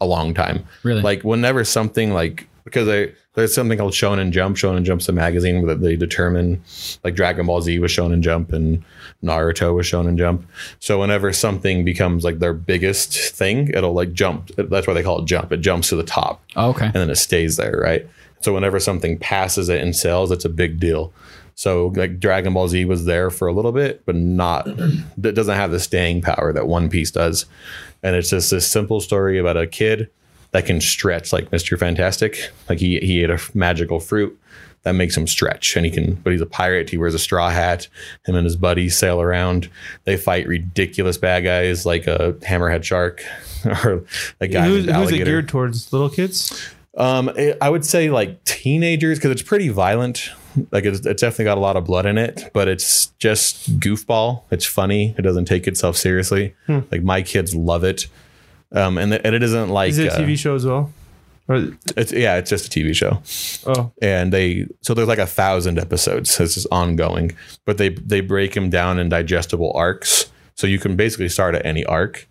a 0.00 0.06
long 0.06 0.34
time. 0.34 0.64
Really? 0.82 1.02
Like 1.02 1.22
whenever 1.22 1.64
something 1.64 2.12
like 2.12 2.48
because 2.64 2.86
they, 2.86 3.12
there's 3.34 3.54
something 3.54 3.76
called 3.76 3.92
Shonen 3.92 4.30
Jump. 4.30 4.56
Shonen 4.56 4.84
Jump's 4.84 5.08
a 5.08 5.12
magazine 5.12 5.66
that 5.66 5.80
they 5.82 5.96
determine 5.96 6.62
like 7.04 7.14
Dragon 7.14 7.46
Ball 7.46 7.60
Z 7.60 7.78
was 7.78 7.90
Shonen 7.92 8.20
Jump 8.20 8.52
and 8.52 8.82
Naruto 9.22 9.74
was 9.74 9.86
Shonen 9.86 10.16
Jump. 10.16 10.46
So 10.80 11.00
whenever 11.00 11.32
something 11.32 11.84
becomes 11.84 12.24
like 12.24 12.38
their 12.38 12.54
biggest 12.54 13.12
thing, 13.34 13.68
it'll 13.68 13.92
like 13.92 14.12
jump. 14.12 14.50
That's 14.56 14.86
why 14.86 14.94
they 14.94 15.02
call 15.02 15.20
it 15.22 15.26
jump. 15.26 15.52
It 15.52 15.58
jumps 15.58 15.90
to 15.90 15.96
the 15.96 16.04
top 16.04 16.42
Oh, 16.56 16.70
okay. 16.70 16.86
and 16.86 16.94
then 16.94 17.10
it 17.10 17.16
stays 17.16 17.56
there, 17.56 17.78
right? 17.82 18.08
So 18.40 18.54
whenever 18.54 18.78
something 18.80 19.18
passes 19.18 19.68
it 19.68 19.80
in 19.80 19.92
sales, 19.94 20.30
it's 20.30 20.44
a 20.44 20.50
big 20.50 20.78
deal. 20.78 21.12
So 21.54 21.88
like 21.94 22.18
Dragon 22.20 22.54
Ball 22.54 22.68
Z 22.68 22.84
was 22.84 23.04
there 23.04 23.30
for 23.30 23.48
a 23.48 23.52
little 23.52 23.72
bit, 23.72 24.04
but 24.06 24.16
not 24.16 24.64
that 25.18 25.34
doesn't 25.34 25.56
have 25.56 25.70
the 25.70 25.80
staying 25.80 26.22
power 26.22 26.52
that 26.52 26.66
One 26.66 26.88
Piece 26.88 27.10
does. 27.10 27.46
And 28.02 28.16
it's 28.16 28.30
just 28.30 28.50
this 28.50 28.66
simple 28.66 29.00
story 29.00 29.38
about 29.38 29.56
a 29.56 29.66
kid 29.66 30.10
that 30.50 30.66
can 30.66 30.80
stretch 30.80 31.32
like 31.32 31.50
Mr. 31.50 31.78
Fantastic. 31.78 32.50
Like 32.68 32.78
he 32.78 32.98
he 33.00 33.22
ate 33.22 33.30
a 33.30 33.40
magical 33.54 34.00
fruit 34.00 34.38
that 34.82 34.92
makes 34.92 35.16
him 35.16 35.26
stretch 35.26 35.76
and 35.76 35.86
he 35.86 35.90
can 35.90 36.14
but 36.16 36.30
he's 36.30 36.42
a 36.42 36.46
pirate 36.46 36.90
he 36.90 36.98
wears 36.98 37.14
a 37.14 37.18
straw 37.18 37.48
hat 37.48 37.88
him 38.26 38.34
and 38.34 38.44
his 38.44 38.54
buddies 38.54 38.94
sail 38.94 39.18
around 39.18 39.70
they 40.04 40.14
fight 40.14 40.46
ridiculous 40.46 41.16
bad 41.16 41.42
guys 41.42 41.86
like 41.86 42.06
a 42.06 42.34
hammerhead 42.42 42.84
shark 42.84 43.24
or 43.64 44.04
a 44.42 44.46
guy 44.46 44.66
Who's, 44.66 44.84
named 44.84 44.98
who's 44.98 45.12
it 45.12 45.24
geared 45.24 45.48
towards? 45.48 45.90
Little 45.90 46.10
kids? 46.10 46.68
Um, 46.96 47.30
it- 47.30 47.56
I 47.62 47.70
would 47.70 47.84
say 47.86 48.10
like 48.10 48.44
teenagers 48.44 49.18
because 49.18 49.30
it's 49.30 49.42
pretty 49.42 49.70
violent. 49.70 50.30
Like 50.70 50.84
it's, 50.84 51.04
it's 51.04 51.20
definitely 51.20 51.46
got 51.46 51.58
a 51.58 51.60
lot 51.60 51.76
of 51.76 51.84
blood 51.84 52.06
in 52.06 52.18
it, 52.18 52.50
but 52.52 52.68
it's 52.68 53.06
just 53.18 53.80
goofball. 53.80 54.42
It's 54.50 54.64
funny. 54.66 55.14
It 55.18 55.22
doesn't 55.22 55.46
take 55.46 55.66
itself 55.66 55.96
seriously. 55.96 56.54
Like 56.68 57.02
my 57.02 57.22
kids 57.22 57.54
love 57.54 57.84
it. 57.84 58.06
Um, 58.72 58.98
and, 58.98 59.12
and 59.14 59.34
it 59.34 59.42
isn't 59.42 59.68
like 59.70 59.90
Is 59.90 59.98
it 59.98 60.08
a 60.08 60.14
uh, 60.14 60.18
TV 60.18 60.38
show 60.38 60.54
as 60.54 60.66
well? 60.66 60.92
Or, 61.46 61.68
it's 61.96 62.12
yeah, 62.12 62.36
it's 62.36 62.48
just 62.48 62.66
a 62.66 62.70
TV 62.70 62.94
show. 62.94 63.20
oh, 63.70 63.92
And 64.00 64.32
they 64.32 64.66
so 64.80 64.94
there's 64.94 65.08
like 65.08 65.18
a 65.18 65.26
thousand 65.26 65.78
episodes. 65.78 66.38
This 66.38 66.56
is 66.56 66.66
ongoing, 66.66 67.32
but 67.66 67.76
they 67.78 67.90
they 67.90 68.20
break 68.20 68.54
them 68.54 68.70
down 68.70 68.98
in 68.98 69.08
digestible 69.10 69.72
arcs. 69.74 70.30
So 70.54 70.66
you 70.66 70.78
can 70.78 70.96
basically 70.96 71.28
start 71.28 71.54
at 71.54 71.66
any 71.66 71.84
arc 71.84 72.26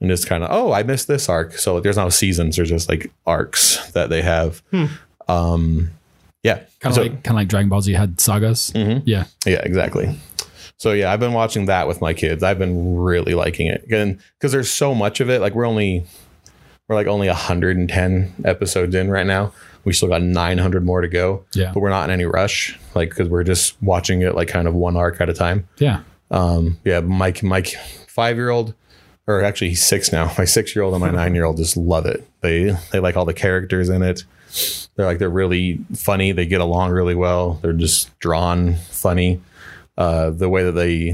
and 0.00 0.08
just 0.10 0.28
kind 0.28 0.44
of 0.44 0.50
oh 0.52 0.72
I 0.72 0.82
missed 0.84 1.08
this 1.08 1.28
arc. 1.28 1.54
So 1.54 1.80
there's 1.80 1.96
no 1.96 2.10
seasons. 2.10 2.56
There's 2.56 2.68
just 2.68 2.88
like 2.88 3.10
arcs 3.26 3.90
that 3.92 4.08
they 4.08 4.22
have. 4.22 4.62
Um, 5.28 5.90
yeah, 6.44 6.60
Kind 6.80 6.92
of 6.92 6.94
So- 6.94 7.02
like 7.02 7.22
kind 7.24 7.28
of 7.36 7.40
like 7.40 7.48
Dragon 7.48 7.68
Ball 7.68 7.80
Z 7.82 7.92
had 7.94 8.20
sagas. 8.20 8.70
Mhm. 8.74 9.02
Yeah. 9.06 9.24
Yeah, 9.44 9.60
exactly. 9.64 10.16
So 10.76 10.92
yeah, 10.92 11.12
I've 11.12 11.20
been 11.20 11.32
watching 11.32 11.66
that 11.66 11.88
with 11.88 12.00
my 12.00 12.12
kids. 12.14 12.42
I've 12.42 12.58
been 12.58 12.96
really 12.96 13.34
liking 13.34 13.66
it, 13.68 13.84
and 13.90 14.18
because 14.38 14.52
there's 14.52 14.70
so 14.70 14.94
much 14.94 15.20
of 15.20 15.30
it. 15.30 15.40
Like 15.40 15.54
we're 15.54 15.66
only 15.66 16.04
we're 16.88 16.96
like 16.96 17.06
only 17.06 17.28
110 17.28 18.34
episodes 18.44 18.94
in 18.94 19.10
right 19.10 19.26
now. 19.26 19.52
We 19.84 19.92
still 19.92 20.08
got 20.08 20.22
900 20.22 20.84
more 20.84 21.00
to 21.00 21.08
go. 21.08 21.44
Yeah. 21.54 21.70
but 21.72 21.80
we're 21.80 21.90
not 21.90 22.04
in 22.04 22.10
any 22.10 22.24
rush. 22.24 22.78
Like 22.94 23.10
because 23.10 23.28
we're 23.28 23.44
just 23.44 23.80
watching 23.82 24.22
it 24.22 24.34
like 24.34 24.48
kind 24.48 24.68
of 24.68 24.74
one 24.74 24.96
arc 24.96 25.20
at 25.20 25.28
a 25.28 25.34
time. 25.34 25.66
Yeah. 25.78 26.00
Um, 26.30 26.78
yeah, 26.84 27.00
Mike, 27.00 27.42
Mike, 27.42 27.74
five 28.08 28.36
year 28.36 28.50
old, 28.50 28.74
or 29.26 29.42
actually 29.42 29.70
he's 29.70 29.84
six 29.86 30.10
now. 30.12 30.32
My 30.36 30.44
six 30.44 30.74
year 30.74 30.82
old 30.82 30.92
and 30.94 31.00
my 31.00 31.10
nine 31.22 31.34
year 31.34 31.44
old 31.44 31.56
just 31.56 31.76
love 31.76 32.04
it. 32.06 32.26
They 32.42 32.76
they 32.92 32.98
like 33.00 33.16
all 33.16 33.24
the 33.24 33.32
characters 33.34 33.88
in 33.88 34.02
it. 34.02 34.24
They're 34.96 35.06
like 35.06 35.18
they're 35.18 35.28
really 35.30 35.80
funny. 35.96 36.32
They 36.32 36.46
get 36.46 36.60
along 36.60 36.90
really 36.92 37.14
well. 37.14 37.54
They're 37.62 37.72
just 37.72 38.16
drawn 38.20 38.74
funny. 38.90 39.40
Uh, 39.98 40.30
the 40.30 40.48
way 40.48 40.64
that 40.64 40.72
they 40.72 41.10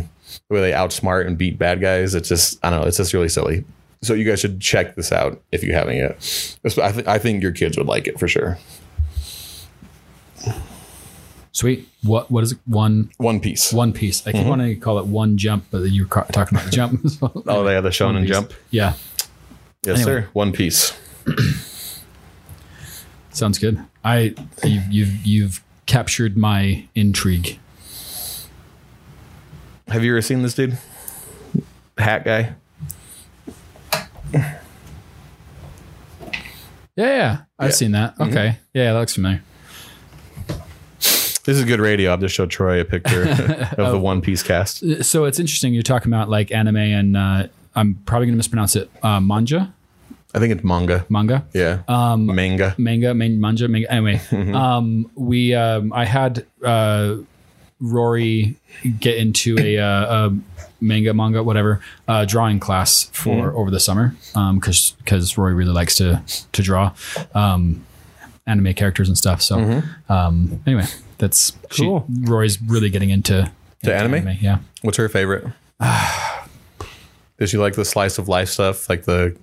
the 0.49 0.55
way 0.55 0.61
they 0.61 0.73
outsmart 0.73 1.27
and 1.27 1.37
beat 1.39 1.59
bad 1.59 1.81
guys. 1.81 2.15
It's 2.15 2.29
just 2.29 2.59
I 2.65 2.71
don't 2.71 2.81
know. 2.83 2.87
It's 2.87 2.97
just 2.99 3.13
really 3.15 3.29
silly. 3.29 3.65
So 4.03 4.15
you 4.15 4.25
guys 4.25 4.41
should 4.41 4.61
check 4.61 4.97
this 4.97 5.13
out 5.13 5.41
if 5.53 5.63
you 5.63 5.73
haven't 5.75 5.97
yet. 5.97 6.57
I, 6.83 6.93
th- 6.93 7.07
I 7.07 7.19
think 7.19 7.43
your 7.43 7.53
kids 7.53 7.77
would 7.77 7.87
like 7.87 8.07
it 8.07 8.19
for 8.19 8.29
sure. 8.29 8.57
Sweet. 11.53 11.89
What 12.03 12.31
what 12.31 12.45
is 12.45 12.53
it? 12.53 12.59
One 12.65 13.11
One 13.19 13.41
Piece. 13.41 13.73
one 13.73 13.93
piece. 13.93 14.27
I 14.27 14.33
keep 14.33 14.47
wanting 14.47 14.69
to 14.75 14.77
call 14.81 14.99
it 14.99 15.07
one 15.07 15.37
jump, 15.37 15.65
but 15.71 15.79
you 15.91 16.05
were 16.05 16.09
ca- 16.09 16.25
talking 16.25 16.57
about 16.57 16.67
the 16.71 16.77
jump. 16.77 17.01
Oh, 17.47 17.65
they 17.65 17.75
have 17.75 17.83
the 17.85 17.91
Shonen. 17.91 18.27
Jump. 18.27 18.53
Yeah. 18.71 18.95
Yes, 19.85 19.97
Anyway. 20.01 20.23
sir. 20.23 20.29
One 20.33 20.53
Piece. 20.53 20.93
Sounds 23.41 23.59
good. 23.59 23.83
I 24.05 24.35
you've 24.63 24.87
you've, 24.93 25.27
you've 25.27 25.65
captured 25.87 26.37
my 26.37 26.87
intrigue. 26.95 27.59
Have 29.89 30.05
you 30.05 30.13
ever 30.13 30.21
seen 30.21 30.43
this 30.43 30.53
dude? 30.55 30.77
Hat 31.97 32.23
guy. 32.23 32.53
Yeah, 34.35 34.51
yeah. 36.97 37.39
I've 37.59 37.71
Yeah. 37.71 37.75
seen 37.75 37.93
that. 37.93 38.15
Okay. 38.21 38.59
Yeah, 38.75 38.93
that 38.93 38.99
looks 38.99 39.15
familiar. 39.15 39.43
This 40.49 41.49
is 41.57 41.65
good 41.65 41.81
radio. 41.81 42.13
I've 42.13 42.21
just 42.21 42.35
showed 42.35 42.51
Troy 42.51 42.79
a 42.81 42.85
picture 42.85 43.23
of 43.79 43.91
the 43.93 43.99
One 43.99 44.21
Piece 44.21 44.43
cast. 44.43 44.85
So 45.05 45.25
it's 45.25 45.41
interesting. 45.41 45.73
You're 45.73 45.83
talking 45.83 46.13
about 46.13 46.29
like 46.29 46.53
anime 46.53 46.77
and 46.77 47.17
uh, 47.17 47.47
I'm 47.75 47.95
probably 48.05 48.27
going 48.27 48.35
to 48.35 48.37
mispronounce 48.37 48.77
it. 48.77 48.91
Uh, 49.03 49.19
manja, 49.21 49.73
I 50.35 50.39
think 50.39 50.53
it's 50.53 50.63
manga. 50.65 51.05
manga, 51.09 51.45
Yeah. 51.53 51.83
Um, 51.89 52.27
manga. 52.27 52.75
manga, 52.79 53.13
man, 53.15 53.41
manja, 53.41 53.67
manga. 53.69 53.91
Anyway, 53.93 54.21
um, 54.55 55.11
we 55.15 55.55
um, 55.55 55.93
I 55.93 56.05
had 56.05 56.47
uh, 56.65 57.17
Rory 57.81 58.57
get 59.01 59.17
into 59.17 59.59
a, 59.59 59.79
uh, 59.79 60.29
a 60.29 60.37
manga, 60.81 61.13
manga, 61.15 61.43
whatever, 61.43 61.81
uh, 62.07 62.25
drawing 62.27 62.61
class 62.61 63.05
for 63.13 63.31
Mm-hmm. 63.49 63.57
over 63.59 63.71
the 63.71 63.81
summer 63.81 64.15
because 64.55 64.93
because 64.99 65.37
Rory 65.37 65.55
really 65.55 65.73
likes 65.73 65.97
to 65.97 66.23
to 66.53 66.63
draw 66.63 66.93
um, 67.35 67.85
anime 68.47 68.73
characters 68.75 69.09
and 69.09 69.19
stuff. 69.19 69.43
So 69.43 69.57
Mm-hmm. 69.57 70.13
um, 70.13 70.63
anyway, 70.67 70.85
that's 71.19 71.53
she- 71.71 71.83
Cool. 71.85 72.07
Rory's 72.23 72.61
really 72.63 72.91
getting 72.91 73.11
into, 73.11 73.51
To 73.83 73.93
into 73.93 73.95
anime? 74.17 74.39
Yeah. 74.41 74.59
What's 74.83 74.97
her 74.99 75.09
favorite? 75.09 75.45
Does 77.39 77.49
she 77.51 77.57
like 77.57 77.75
the 77.75 77.85
slice 77.85 78.19
of 78.19 78.29
life 78.29 78.49
stuff, 78.51 78.89
like 78.89 79.05
the 79.05 79.35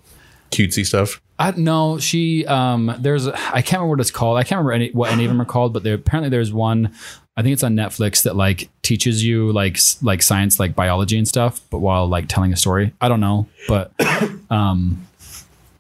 cutesy 0.51 0.86
stuff? 0.86 1.21
I 1.39 1.51
no, 1.51 1.99
she 1.99 2.45
um 2.45 2.95
there's 2.99 3.27
I 3.27 3.62
can't 3.62 3.73
remember 3.73 3.89
what 3.89 3.99
it's 3.99 4.12
called. 4.12 4.38
I 4.38 4.43
can't 4.43 4.57
remember 4.57 4.71
any 4.73 4.89
what 4.91 5.12
any 5.12 5.25
of 5.25 5.29
them 5.29 5.41
are 5.41 5.45
called, 5.45 5.73
but 5.73 5.83
there 5.83 5.95
apparently 5.95 6.29
there's 6.29 6.51
one 6.51 6.93
I 7.36 7.43
think 7.43 7.53
it's 7.53 7.63
on 7.63 7.75
Netflix 7.75 8.23
that 8.23 8.36
like 8.36 8.69
teaches 8.81 9.23
you 9.23 9.51
like 9.51 9.77
like 10.01 10.23
science 10.23 10.60
like 10.60 10.75
biology 10.75 11.17
and 11.17 11.27
stuff, 11.27 11.62
but 11.69 11.79
while 11.79 12.07
like 12.07 12.27
telling 12.27 12.51
a 12.53 12.55
story. 12.57 12.93
I 12.99 13.07
don't 13.10 13.19
know, 13.19 13.47
but 13.67 13.91
um 14.49 15.05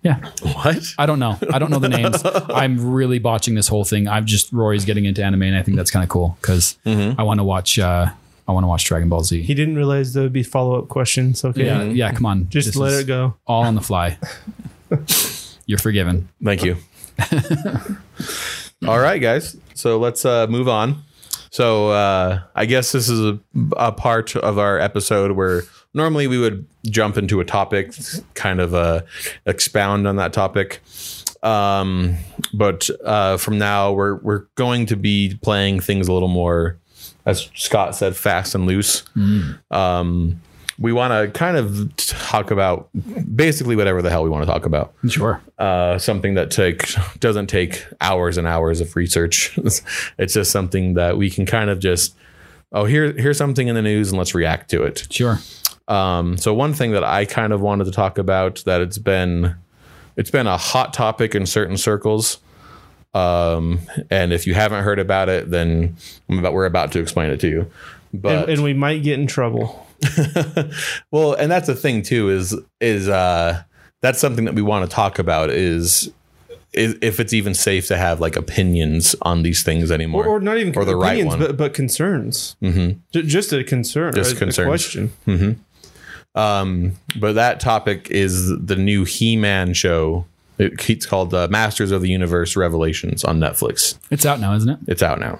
yeah, 0.03 0.19
What? 0.41 0.83
I 0.97 1.05
don't 1.07 1.19
know. 1.19 1.37
I 1.51 1.59
don't 1.59 1.71
know 1.71 1.79
the 1.79 1.89
names. 1.89 2.21
I'm 2.25 2.91
really 2.91 3.17
botching 3.19 3.55
this 3.55 3.67
whole 3.67 3.83
thing. 3.83 4.07
I'm 4.07 4.25
just 4.27 4.53
Rory's 4.53 4.85
getting 4.85 5.05
into 5.05 5.23
anime 5.23 5.41
and 5.41 5.55
I 5.57 5.63
think 5.63 5.75
that's 5.75 5.89
kind 5.91 6.03
of 6.03 6.09
cool 6.09 6.37
cuz 6.41 6.77
I 6.85 7.23
want 7.23 7.39
to 7.39 7.43
watch 7.43 7.79
uh 7.79 8.11
I 8.47 8.51
want 8.53 8.63
to 8.63 8.67
watch 8.67 8.85
Dragon 8.85 9.09
Ball 9.09 9.23
Z. 9.23 9.41
he 9.41 9.53
didn't 9.53 9.75
realize 9.75 10.13
there 10.13 10.23
would 10.23 10.33
be 10.33 10.43
follow 10.43 10.79
up 10.79 10.87
questions. 10.87 11.43
Okay, 11.43 11.65
yeah, 11.65 11.83
yeah, 11.83 12.11
come 12.13 12.25
on. 12.25 12.47
just 12.49 12.69
This 12.69 12.75
let 12.77 12.93
it 13.01 13.07
go. 13.07 13.35
All 13.45 13.63
on 13.63 13.75
the 13.75 13.81
fly. 13.81 14.17
You're 15.65 15.79
forgiven. 15.79 16.29
Thank 16.43 16.63
you. 16.63 16.77
All 18.87 18.99
right, 18.99 19.19
guys. 19.19 19.57
So 19.73 19.97
let's 19.99 20.23
uh, 20.23 20.47
move 20.47 20.69
on. 20.69 21.03
So 21.49 21.89
uh, 21.89 22.41
I 22.55 22.65
guess 22.65 22.91
this 22.91 23.09
is 23.09 23.19
a, 23.19 23.39
a 23.75 23.91
part 23.91 24.35
of 24.35 24.57
our 24.57 24.79
episode 24.79 25.31
where 25.31 25.63
normally 25.93 26.27
we 26.27 26.37
would 26.37 26.65
jump 26.85 27.17
into 27.17 27.39
a 27.41 27.45
topic, 27.45 27.91
kind 28.33 28.61
of 28.61 28.73
uh, 28.73 29.01
expound 29.45 30.07
on 30.07 30.15
that 30.17 30.31
topic. 30.31 30.81
Um, 31.43 32.15
but 32.53 32.89
uh, 33.03 33.37
from 33.37 33.57
now, 33.57 33.91
we're 33.91 34.15
we're 34.15 34.45
going 34.55 34.85
to 34.87 34.95
be 34.95 35.37
playing 35.41 35.79
things 35.79 36.07
a 36.07 36.13
little 36.13 36.27
more, 36.27 36.77
as 37.27 37.51
Scott 37.53 37.93
said, 37.93 38.15
fast 38.15 38.55
and 38.55 38.65
loose. 38.65 39.03
Um, 39.69 40.41
we 40.79 40.93
want 40.93 41.11
to 41.11 41.37
kind 41.37 41.57
of 41.57 41.95
talk 41.97 42.51
about 42.51 42.89
basically 43.35 43.75
whatever 43.75 44.01
the 44.01 44.09
hell 44.09 44.23
we 44.23 44.29
want 44.29 44.45
to 44.45 44.51
talk 44.51 44.65
about. 44.65 44.93
Sure. 45.09 45.41
Uh, 45.57 45.97
something 45.97 46.35
that 46.35 46.51
take 46.51 46.93
doesn't 47.19 47.47
take 47.47 47.85
hours 47.99 48.37
and 48.37 48.47
hours 48.47 48.79
of 48.79 48.95
research. 48.95 49.57
it's 50.17 50.33
just 50.33 50.51
something 50.51 50.93
that 50.93 51.17
we 51.17 51.29
can 51.29 51.45
kind 51.45 51.69
of 51.69 51.79
just 51.79 52.15
oh 52.71 52.85
here 52.85 53.11
here's 53.13 53.37
something 53.37 53.67
in 53.67 53.75
the 53.75 53.81
news 53.81 54.09
and 54.09 54.17
let's 54.17 54.33
react 54.33 54.69
to 54.71 54.83
it. 54.83 55.07
Sure. 55.11 55.39
Um, 55.87 56.37
so 56.37 56.53
one 56.53 56.73
thing 56.73 56.91
that 56.91 57.03
I 57.03 57.25
kind 57.25 57.53
of 57.53 57.61
wanted 57.61 57.85
to 57.85 57.91
talk 57.91 58.17
about 58.17 58.63
that 58.65 58.79
it's 58.81 58.97
been 58.97 59.55
it's 60.15 60.31
been 60.31 60.47
a 60.47 60.57
hot 60.57 60.93
topic 60.93 61.35
in 61.35 61.45
certain 61.45 61.77
circles. 61.77 62.37
Um, 63.17 63.79
and 64.09 64.31
if 64.33 64.45
you 64.45 64.53
haven't 64.53 64.83
heard 64.83 64.99
about 64.99 65.29
it, 65.29 65.49
then 65.49 65.95
I'm 66.29 66.39
about, 66.39 66.53
we're 66.53 66.65
about 66.65 66.91
to 66.93 66.99
explain 66.99 67.31
it 67.31 67.39
to 67.41 67.47
you. 67.47 67.71
But 68.13 68.43
and, 68.43 68.49
and 68.51 68.63
we 68.63 68.73
might 68.73 69.03
get 69.03 69.19
in 69.19 69.27
trouble. 69.27 69.87
well, 71.11 71.33
and 71.33 71.51
that's 71.51 71.67
the 71.67 71.75
thing 71.75 72.01
too 72.03 72.29
is 72.29 72.55
is 72.79 73.09
uh, 73.09 73.63
that's 74.01 74.19
something 74.19 74.45
that 74.45 74.53
we 74.55 74.61
want 74.61 74.89
to 74.89 74.95
talk 74.95 75.19
about 75.19 75.49
is 75.49 76.11
is 76.73 76.95
if 77.01 77.19
it's 77.19 77.33
even 77.33 77.53
safe 77.53 77.87
to 77.87 77.97
have 77.97 78.19
like 78.19 78.35
opinions 78.35 79.15
on 79.23 79.41
these 79.43 79.63
things 79.63 79.91
anymore, 79.91 80.25
Or, 80.25 80.37
or 80.37 80.39
not 80.39 80.57
even 80.57 80.75
or 80.77 80.85
the 80.85 80.95
right 80.95 81.25
one. 81.25 81.39
but, 81.39 81.57
but 81.57 81.73
concerns. 81.73 82.55
Mm-hmm. 82.61 82.99
just 83.27 83.51
a 83.53 83.63
concern. 83.63 84.13
Just 84.13 84.33
a, 84.33 84.35
a 84.35 84.39
concerns. 84.39 84.67
question. 84.67 85.63
Um, 86.35 86.91
but 87.19 87.33
that 87.33 87.59
topic 87.59 88.11
is 88.11 88.47
the 88.63 88.75
new 88.75 89.05
He-Man 89.05 89.73
show. 89.73 90.25
It, 90.57 90.89
it's 90.89 91.05
called 91.05 91.33
uh, 91.33 91.47
Masters 91.49 91.91
of 91.91 92.01
the 92.01 92.09
Universe 92.09 92.55
Revelations 92.55 93.23
on 93.23 93.39
Netflix. 93.39 93.97
It's 94.11 94.25
out 94.25 94.39
now, 94.39 94.53
isn't 94.55 94.69
it? 94.69 94.79
It's 94.87 95.03
out 95.03 95.19
now. 95.19 95.39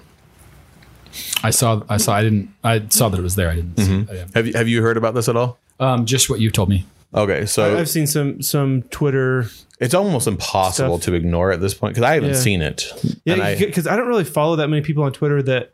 I 1.42 1.50
saw. 1.50 1.82
I 1.88 1.96
saw. 1.96 2.14
I 2.14 2.22
didn't. 2.22 2.54
I 2.62 2.86
saw 2.90 3.08
that 3.08 3.18
it 3.18 3.22
was 3.22 3.34
there. 3.34 3.50
I 3.50 3.56
didn't. 3.56 3.76
See 3.78 3.84
Mm-hmm. 3.90 4.12
it. 4.14 4.28
Have 4.34 4.46
you 4.46 4.52
have 4.54 4.68
you 4.68 4.82
heard 4.82 4.96
about 4.96 5.14
this 5.14 5.28
at 5.28 5.36
all? 5.36 5.58
Um, 5.80 6.06
just 6.06 6.28
what 6.30 6.40
you 6.40 6.50
told 6.50 6.68
me. 6.68 6.86
Okay, 7.14 7.46
so 7.46 7.78
I've 7.78 7.88
seen 7.88 8.06
some 8.06 8.42
some 8.42 8.82
Twitter. 8.90 9.46
it's 9.80 9.94
almost 9.94 10.26
impossible 10.26 10.98
Stuff. 10.98 11.04
to 11.06 11.14
ignore 11.14 11.50
at 11.52 11.60
this 11.60 11.72
point 11.72 11.94
because 11.94 12.08
I 12.08 12.14
haven't 12.14 12.30
Yeah. 12.30 12.36
seen 12.36 12.60
it. 12.62 12.92
And 13.02 13.20
Yeah, 13.24 13.42
I- 13.42 13.56
because 13.56 13.86
I, 13.86 13.96
don't 13.96 14.08
really 14.08 14.24
follow 14.24 14.56
that 14.56 14.68
many 14.68 14.82
people 14.82 15.04
on 15.04 15.12
Twitter 15.12 15.42
that 15.44 15.72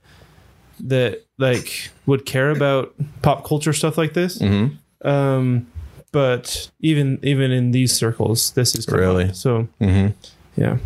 that 0.81 1.25
like 1.39 1.91
would 2.07 2.25
care 2.25 2.51
about 2.51 2.95
pop 3.23 3.45
culture 3.45 3.73
stuff 3.73 3.99
like 3.99 4.13
this. 4.15 4.39
Mm-hmm. 4.39 5.07
Um, 5.09 5.67
but 6.15 6.71
even 6.81 7.19
even 7.23 7.51
in 7.51 7.73
these 7.73 7.93
circles, 7.95 8.53
this 8.53 8.75
is 8.75 8.89
Really? 8.89 9.25
up. 9.31 9.35
so. 9.35 9.69
Mhm. 9.81 10.15
Yeah, 10.57 10.77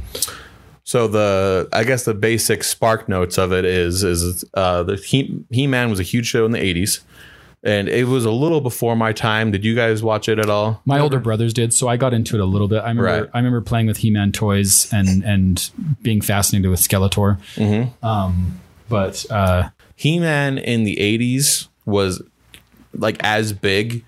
So 0.84 1.06
the 1.06 1.68
I 1.72 1.84
guess 1.84 2.04
the 2.06 2.14
basic 2.14 2.64
spark 2.64 3.06
notes 3.08 3.36
of 3.38 3.52
it 3.52 3.64
is 3.66 4.02
is 4.02 4.44
uh, 4.54 4.82
the 4.82 4.96
He 4.96 5.44
He 5.50 5.66
Man 5.66 5.90
was 5.90 6.00
a 6.00 6.02
huge 6.02 6.26
show 6.26 6.46
in 6.46 6.52
the 6.52 6.58
eighties, 6.58 7.00
and 7.62 7.86
it 7.88 8.06
was 8.08 8.24
a 8.24 8.30
little 8.30 8.62
before 8.62 8.96
my 8.96 9.12
time. 9.12 9.50
Did 9.50 9.64
you 9.66 9.74
guys 9.74 10.02
watch 10.02 10.26
it 10.28 10.38
at 10.38 10.48
all? 10.48 10.80
My 10.86 10.98
older 10.98 11.20
brothers 11.20 11.52
did, 11.52 11.74
so 11.74 11.86
I 11.86 11.98
got 11.98 12.14
into 12.14 12.34
it 12.36 12.40
a 12.40 12.46
little 12.46 12.68
bit. 12.68 12.78
I 12.78 12.88
remember. 12.88 13.02
Right. 13.04 13.30
I 13.34 13.38
remember 13.38 13.60
playing 13.60 13.86
with 13.88 13.98
He-Man 13.98 14.32
toys 14.32 14.90
and 14.90 15.22
and 15.22 15.70
being 16.00 16.22
fascinated 16.22 16.70
with 16.70 16.80
Skeletor. 16.80 17.38
Mm-hmm. 17.56 18.02
Um, 18.04 18.58
but 18.88 19.26
uh, 19.30 19.68
He 19.94 20.18
Man 20.18 20.56
in 20.56 20.84
the 20.84 20.98
eighties 20.98 21.68
was 21.84 22.22
like 22.94 23.18
as 23.22 23.52
big 23.52 24.02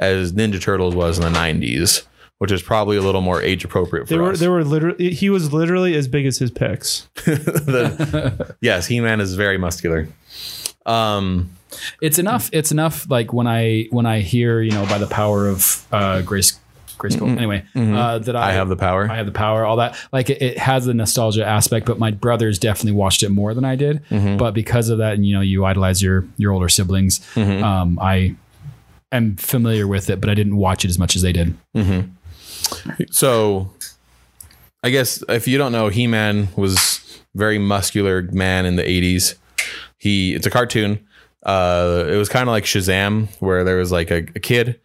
as 0.00 0.32
Ninja 0.32 0.60
Turtles 0.60 0.96
was 0.96 1.18
in 1.18 1.22
the 1.24 1.30
nineties, 1.30 2.02
which 2.38 2.50
is 2.50 2.62
probably 2.62 2.96
a 2.96 3.02
little 3.02 3.20
more 3.20 3.40
age 3.40 3.64
appropriate 3.64 4.08
for 4.08 4.14
they 4.14 4.18
were 4.18 4.32
us. 4.32 4.40
they 4.40 4.48
were 4.48 4.64
literally 4.64 5.10
he 5.14 5.30
was 5.30 5.52
literally 5.52 5.94
as 5.94 6.08
big 6.08 6.26
as 6.26 6.38
his 6.38 6.50
pecs. 6.50 7.06
The- 7.24 8.56
yes, 8.60 8.86
He 8.86 8.98
Man 9.00 9.20
is 9.20 9.34
very 9.34 9.58
muscular. 9.58 10.08
Um, 10.86 11.50
it's 12.00 12.18
enough. 12.18 12.50
It's 12.52 12.72
enough. 12.72 13.08
Like 13.10 13.32
when 13.32 13.46
I 13.46 13.86
when 13.90 14.06
I 14.06 14.20
hear 14.20 14.60
you 14.60 14.72
know 14.72 14.86
by 14.86 14.98
the 14.98 15.06
power 15.06 15.46
of 15.48 15.86
uh, 15.92 16.22
Grace 16.22 16.58
Grace 16.98 17.16
Anyway, 17.20 17.64
uh, 17.74 18.18
that 18.18 18.36
I, 18.36 18.50
I 18.50 18.52
have 18.52 18.68
the 18.68 18.76
power. 18.76 19.08
I 19.10 19.16
have 19.16 19.24
the 19.26 19.32
power, 19.32 19.64
all 19.64 19.76
that. 19.76 19.96
Like 20.12 20.28
it, 20.30 20.42
it 20.42 20.58
has 20.58 20.84
the 20.84 20.92
nostalgia 20.94 21.46
aspect, 21.46 21.86
but 21.86 21.98
my 21.98 22.10
brothers 22.10 22.58
definitely 22.58 22.92
watched 22.92 23.22
it 23.22 23.30
more 23.30 23.54
than 23.54 23.64
I 23.64 23.74
did. 23.76 24.02
But 24.10 24.52
because 24.52 24.88
of 24.90 24.98
that, 24.98 25.14
and 25.14 25.24
you 25.26 25.34
know, 25.34 25.40
you 25.40 25.64
idolize 25.64 26.02
your 26.02 26.26
your 26.36 26.52
older 26.52 26.68
siblings. 26.68 27.20
Um, 27.36 27.98
I 28.00 28.34
am 29.12 29.36
familiar 29.36 29.86
with 29.86 30.10
it, 30.10 30.20
but 30.20 30.30
I 30.30 30.34
didn't 30.34 30.56
watch 30.56 30.84
it 30.84 30.88
as 30.88 30.98
much 30.98 31.16
as 31.16 31.22
they 31.22 31.32
did. 31.32 31.56
Mm-hmm. 31.76 33.02
So, 33.10 33.72
I 34.82 34.90
guess 34.90 35.22
if 35.28 35.48
you 35.48 35.58
don't 35.58 35.72
know, 35.72 35.88
He 35.88 36.06
Man 36.06 36.48
was 36.56 37.00
very 37.34 37.58
muscular 37.58 38.22
man 38.22 38.66
in 38.66 38.76
the 38.76 38.82
'80s. 38.82 39.34
He 39.98 40.34
it's 40.34 40.46
a 40.46 40.50
cartoon. 40.50 41.06
Uh, 41.42 42.04
it 42.08 42.16
was 42.16 42.28
kind 42.28 42.48
of 42.48 42.52
like 42.52 42.64
Shazam, 42.64 43.28
where 43.40 43.64
there 43.64 43.76
was 43.76 43.90
like 43.90 44.10
a, 44.10 44.18
a 44.34 44.40
kid, 44.40 44.78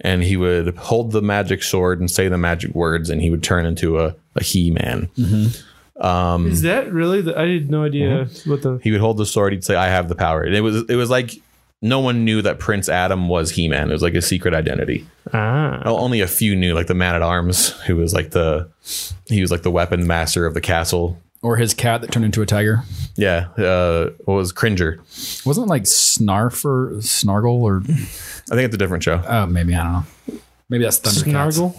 and 0.00 0.22
he 0.22 0.36
would 0.36 0.76
hold 0.76 1.12
the 1.12 1.22
magic 1.22 1.62
sword 1.62 2.00
and 2.00 2.10
say 2.10 2.28
the 2.28 2.38
magic 2.38 2.74
words, 2.74 3.10
and 3.10 3.20
he 3.20 3.30
would 3.30 3.42
turn 3.42 3.66
into 3.66 3.98
a, 3.98 4.14
a 4.34 4.42
He 4.42 4.70
Man. 4.70 5.08
Mm-hmm. 5.18 5.46
is 5.46 6.04
um, 6.04 6.54
that 6.62 6.92
really? 6.92 7.20
The, 7.20 7.38
I 7.38 7.52
had 7.54 7.70
no 7.70 7.84
idea 7.84 8.24
mm-hmm. 8.24 8.50
what 8.50 8.62
the. 8.62 8.80
He 8.82 8.90
would 8.90 9.00
hold 9.00 9.18
the 9.18 9.26
sword. 9.26 9.52
He'd 9.52 9.64
say, 9.64 9.76
"I 9.76 9.88
have 9.88 10.08
the 10.08 10.14
power," 10.14 10.42
and 10.42 10.54
it 10.54 10.62
was 10.62 10.84
it 10.88 10.96
was 10.96 11.10
like 11.10 11.32
no 11.80 12.00
one 12.00 12.24
knew 12.24 12.42
that 12.42 12.58
Prince 12.58 12.88
Adam 12.88 13.28
was 13.28 13.52
He 13.52 13.68
Man. 13.68 13.88
It 13.90 13.92
was 13.92 14.02
like 14.02 14.14
a 14.14 14.22
secret 14.22 14.54
identity. 14.54 15.06
Ah, 15.32 15.80
Oh, 15.84 15.98
only 15.98 16.20
a 16.20 16.26
few 16.26 16.56
knew, 16.56 16.74
like 16.74 16.86
the 16.88 16.94
man 16.94 17.14
at 17.14 17.22
arms, 17.22 17.70
who 17.82 17.96
was 17.96 18.12
like 18.14 18.30
the 18.30 18.68
he 19.26 19.40
was 19.40 19.50
like 19.50 19.62
the 19.62 19.70
weapon 19.70 20.06
master 20.06 20.46
of 20.46 20.54
the 20.54 20.60
castle. 20.60 21.20
Or 21.40 21.56
his 21.56 21.72
cat 21.72 22.00
that 22.00 22.10
turned 22.10 22.24
into 22.24 22.42
a 22.42 22.46
tiger. 22.46 22.82
Yeah, 23.16 23.46
uh, 23.56 24.10
what 24.24 24.34
was 24.34 24.50
Cringer? 24.50 24.98
Wasn't 25.46 25.66
it 25.66 25.70
like 25.70 25.84
Snarf 25.84 26.64
or 26.64 27.00
Snargle 27.00 27.62
or 27.62 27.80
I 27.86 27.92
think 27.92 28.64
it's 28.66 28.74
a 28.74 28.78
different 28.78 29.04
show, 29.04 29.22
Oh, 29.28 29.46
maybe 29.46 29.74
I 29.74 29.84
don't 29.84 29.92
know. 29.92 30.40
Maybe 30.68 30.82
that's 30.84 30.98
Thundercats. 30.98 31.30
Snargle 31.54 31.76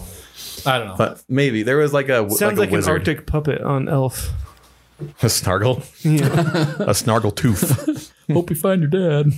I 0.65 0.77
don't 0.79 0.87
know. 0.89 0.95
but 0.97 1.23
maybe 1.27 1.63
there 1.63 1.77
was 1.77 1.91
like 1.93 2.07
a 2.07 2.29
sounds 2.29 2.41
like, 2.41 2.57
like, 2.57 2.69
a 2.69 2.71
an 2.71 2.77
wizard, 2.77 2.91
Arctic 2.91 3.25
puppet 3.25 3.61
on 3.61 3.89
Elf. 3.89 4.31
a 5.21 5.29
snargle, 5.29 5.83
Yeah. 6.03 6.75
a 6.79 6.93
snargle 6.93 7.31
tooth. 7.31 8.13
Hope 8.33 8.49
you 8.49 8.55
find 8.55 8.81
your 8.81 8.89
dad. 8.89 9.31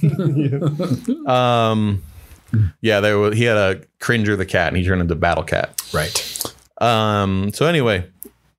um, 1.28 2.04
yeah, 2.82 3.00
there 3.00 3.18
was 3.18 3.38
he 3.38 3.44
had 3.44 3.58
a 3.58 3.82
Cringer 4.00 4.36
the 4.36 4.46
cat, 4.46 4.68
and 4.70 4.78
he 4.78 4.86
turned 4.86 5.02
into 5.02 5.16
Battle 5.16 5.44
Cat. 5.44 5.82
right. 5.94 6.56
Um, 6.80 7.52
so 7.54 7.68
anyway, 7.68 8.06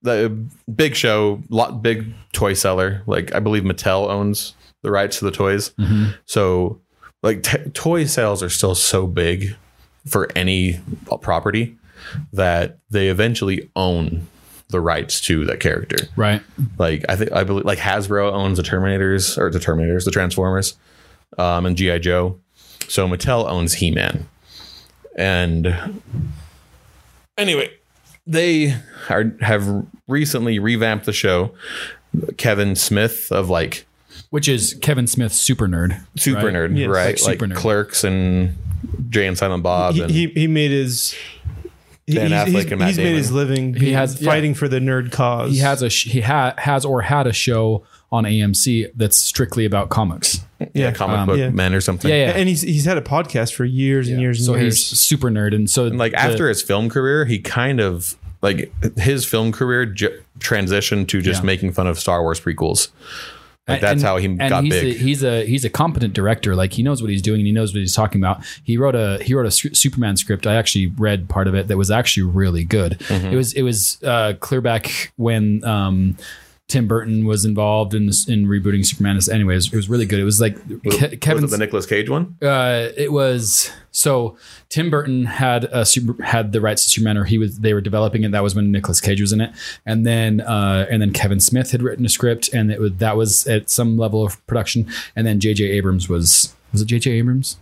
the 0.02 0.30
big 0.74 0.94
show, 0.94 1.42
lot 1.48 1.82
big 1.82 2.06
toy 2.32 2.54
seller. 2.54 3.02
Like 3.06 3.34
I 3.34 3.40
believe 3.40 3.64
Mattel 3.64 4.08
owns 4.08 4.54
the 4.82 4.90
rights 4.90 5.18
to 5.18 5.24
the 5.24 5.30
toys. 5.30 5.72
So 6.24 6.80
like 7.22 7.42
t- 7.42 7.70
toy 7.70 8.04
sales 8.04 8.42
are 8.42 8.48
still 8.48 8.74
so 8.74 9.06
big 9.06 9.56
for 10.06 10.28
any 10.34 10.80
property 11.20 11.76
that 12.32 12.78
they 12.90 13.08
eventually 13.08 13.70
own 13.76 14.26
the 14.72 14.80
rights 14.80 15.20
to 15.22 15.44
that 15.46 15.60
character. 15.60 16.08
Right. 16.16 16.42
Like 16.78 17.04
I 17.08 17.14
think 17.16 17.30
I 17.32 17.44
believe 17.44 17.64
like 17.64 17.78
Hasbro 17.78 18.32
owns 18.32 18.56
the 18.56 18.64
Terminators 18.64 19.38
or 19.38 19.50
the 19.50 19.60
Terminators, 19.60 20.04
the 20.04 20.10
Transformers, 20.10 20.76
um, 21.38 21.64
and 21.66 21.76
GI 21.76 22.00
Joe. 22.00 22.38
So 22.88 23.06
Mattel 23.08 23.48
owns 23.48 23.74
He 23.74 23.90
Man, 23.92 24.26
and 25.16 26.00
anyway, 27.38 27.70
they 28.26 28.74
are 29.08 29.32
have 29.40 29.86
recently 30.08 30.58
revamped 30.58 31.06
the 31.06 31.12
show. 31.12 31.52
Kevin 32.36 32.74
Smith 32.76 33.32
of 33.32 33.48
like 33.48 33.86
Which 34.30 34.46
is 34.48 34.74
Kevin 34.82 35.06
Smith, 35.06 35.32
super 35.32 35.66
nerd. 35.66 35.98
Super 36.16 36.46
right? 36.46 36.54
Nerd, 36.54 36.76
Yes. 36.76 36.88
right? 36.90 37.06
Like 37.22 37.22
Like, 37.22 37.40
Super 37.40 37.46
Nerd. 37.46 37.56
Clerks 37.56 38.04
and 38.04 38.56
Jay 39.08 39.26
and 39.26 39.38
Silent 39.38 39.62
Bob. 39.62 39.94
he, 39.94 40.02
and, 40.02 40.10
he 40.10 40.26
he 40.28 40.46
made 40.46 40.70
his. 40.70 41.14
He- 42.06 42.14
Ben 42.14 42.30
he's, 42.30 42.32
Affleck 42.32 42.46
he's- 42.62 42.70
and 42.70 42.78
Matt 42.78 42.88
he's 42.88 42.98
made 42.98 43.14
his 43.16 43.32
living. 43.32 43.74
He 43.74 43.92
has- 43.92 44.20
yeah. 44.20 44.26
fighting 44.30 44.54
for 44.54 44.68
the 44.68 44.78
nerd 44.80 45.12
cause. 45.12 45.50
He 45.52 45.58
has 45.58 45.82
a 45.82 45.90
sh- 45.90 46.08
he 46.08 46.20
ha- 46.20 46.54
has 46.58 46.84
or 46.84 47.02
had 47.02 47.26
a 47.26 47.32
show 47.32 47.84
on 48.10 48.24
AMC 48.24 48.90
that's 48.94 49.16
strictly 49.16 49.64
about 49.64 49.88
comics. 49.88 50.40
yeah, 50.74 50.92
comic 50.92 51.18
um, 51.18 51.26
book 51.28 51.38
yeah. 51.38 51.48
men 51.50 51.74
or 51.74 51.80
something. 51.80 52.10
Yeah, 52.10 52.26
yeah. 52.26 52.32
and 52.36 52.48
he's 52.48 52.60
he's 52.62 52.84
had 52.84 52.98
a 52.98 53.02
podcast 53.02 53.54
for 53.54 53.64
years 53.64 54.08
and 54.08 54.20
years 54.20 54.38
and 54.38 54.46
years. 54.48 54.58
so 54.58 54.60
years. 54.62 54.90
he's 54.90 55.00
super 55.00 55.30
nerd, 55.30 55.54
and 55.54 55.68
so 55.70 55.86
And 55.86 55.98
like 55.98 56.12
the- 56.12 56.20
after 56.20 56.48
his 56.48 56.60
film 56.62 56.88
career, 56.90 57.24
he 57.24 57.38
kind 57.38 57.80
of 57.80 58.16
like 58.42 58.72
his 58.98 59.24
film 59.24 59.52
career 59.52 59.86
j- 59.86 60.14
transitioned 60.40 61.06
to 61.08 61.22
just 61.22 61.40
Yeah. 61.42 61.46
making 61.46 61.72
fun 61.72 61.86
of 61.86 61.98
Star 61.98 62.22
Wars 62.22 62.40
prequels. 62.40 62.88
Like 63.68 63.80
that's 63.80 63.92
and- 63.92 64.02
how 64.02 64.16
he 64.16 64.26
got 64.26 64.64
he's 64.64 64.72
big. 64.72 64.96
A, 64.96 64.98
he's 64.98 65.22
a 65.22 65.46
he's 65.46 65.64
a 65.64 65.70
competent 65.70 66.14
director. 66.14 66.56
Like 66.56 66.72
he 66.72 66.82
knows 66.82 67.00
what 67.00 67.10
he's 67.10 67.22
doing 67.22 67.40
and 67.40 67.46
he 67.46 67.52
knows 67.52 67.72
what 67.72 67.78
he's 67.78 67.94
talking 67.94 68.20
about. 68.20 68.44
He 68.64 68.76
wrote 68.76 68.96
a 68.96 69.22
he 69.22 69.34
wrote 69.34 69.46
a 69.46 69.52
Superman 69.52 70.16
script. 70.16 70.48
I 70.48 70.56
actually 70.56 70.88
read 70.88 71.28
part 71.28 71.46
of 71.46 71.54
it 71.54 71.68
that 71.68 71.76
was 71.76 71.90
actually 71.90 72.24
really 72.24 72.64
good. 72.64 72.98
Mm-hmm. 72.98 73.26
It 73.26 73.36
was 73.36 73.52
it 73.52 73.62
was 73.62 74.02
uh, 74.02 74.34
clear 74.40 74.60
back 74.60 75.12
when 75.16 75.62
um, 75.64 76.16
Tim 76.72 76.88
Burton 76.88 77.26
was 77.26 77.44
involved 77.44 77.92
in 77.92 78.04
in 78.04 78.46
rebooting 78.46 78.82
Superman. 78.82 79.18
Anyways, 79.30 79.66
it 79.66 79.76
was 79.76 79.90
really 79.90 80.06
good. 80.06 80.18
It 80.18 80.24
was 80.24 80.40
like 80.40 80.56
Ke- 80.56 81.20
Kevin's 81.20 81.42
was 81.42 81.52
it 81.52 81.58
the 81.58 81.58
Nicolas 81.58 81.84
Cage 81.84 82.08
one? 82.08 82.34
uh, 82.40 82.88
it 82.96 83.12
was 83.12 83.70
so 83.90 84.38
Tim 84.70 84.88
Burton 84.88 85.26
had 85.26 85.64
a 85.64 85.84
super, 85.84 86.22
had 86.22 86.52
the 86.52 86.62
rights 86.62 86.84
to 86.84 86.88
Superman, 86.88 87.18
or 87.18 87.24
he 87.24 87.36
was 87.36 87.58
they 87.58 87.74
were 87.74 87.82
developing 87.82 88.24
it. 88.24 88.32
That 88.32 88.42
was 88.42 88.54
when 88.54 88.72
Nicolas 88.72 89.02
Cage 89.02 89.20
was 89.20 89.34
in 89.34 89.42
it, 89.42 89.52
and 89.84 90.06
then 90.06 90.40
uh, 90.40 90.86
and 90.90 91.02
then 91.02 91.12
Kevin 91.12 91.40
Smith 91.40 91.72
had 91.72 91.82
written 91.82 92.06
a 92.06 92.08
script, 92.08 92.48
and 92.54 92.72
it 92.72 92.80
was, 92.80 92.92
that 92.96 93.18
was 93.18 93.46
at 93.46 93.68
some 93.68 93.98
level 93.98 94.24
of 94.24 94.44
production, 94.46 94.90
and 95.14 95.26
then 95.26 95.40
J.J. 95.40 95.64
Abrams 95.64 96.08
was 96.08 96.54
was 96.72 96.80
it 96.80 96.86
J.J. 96.86 97.10
Abrams? 97.10 97.58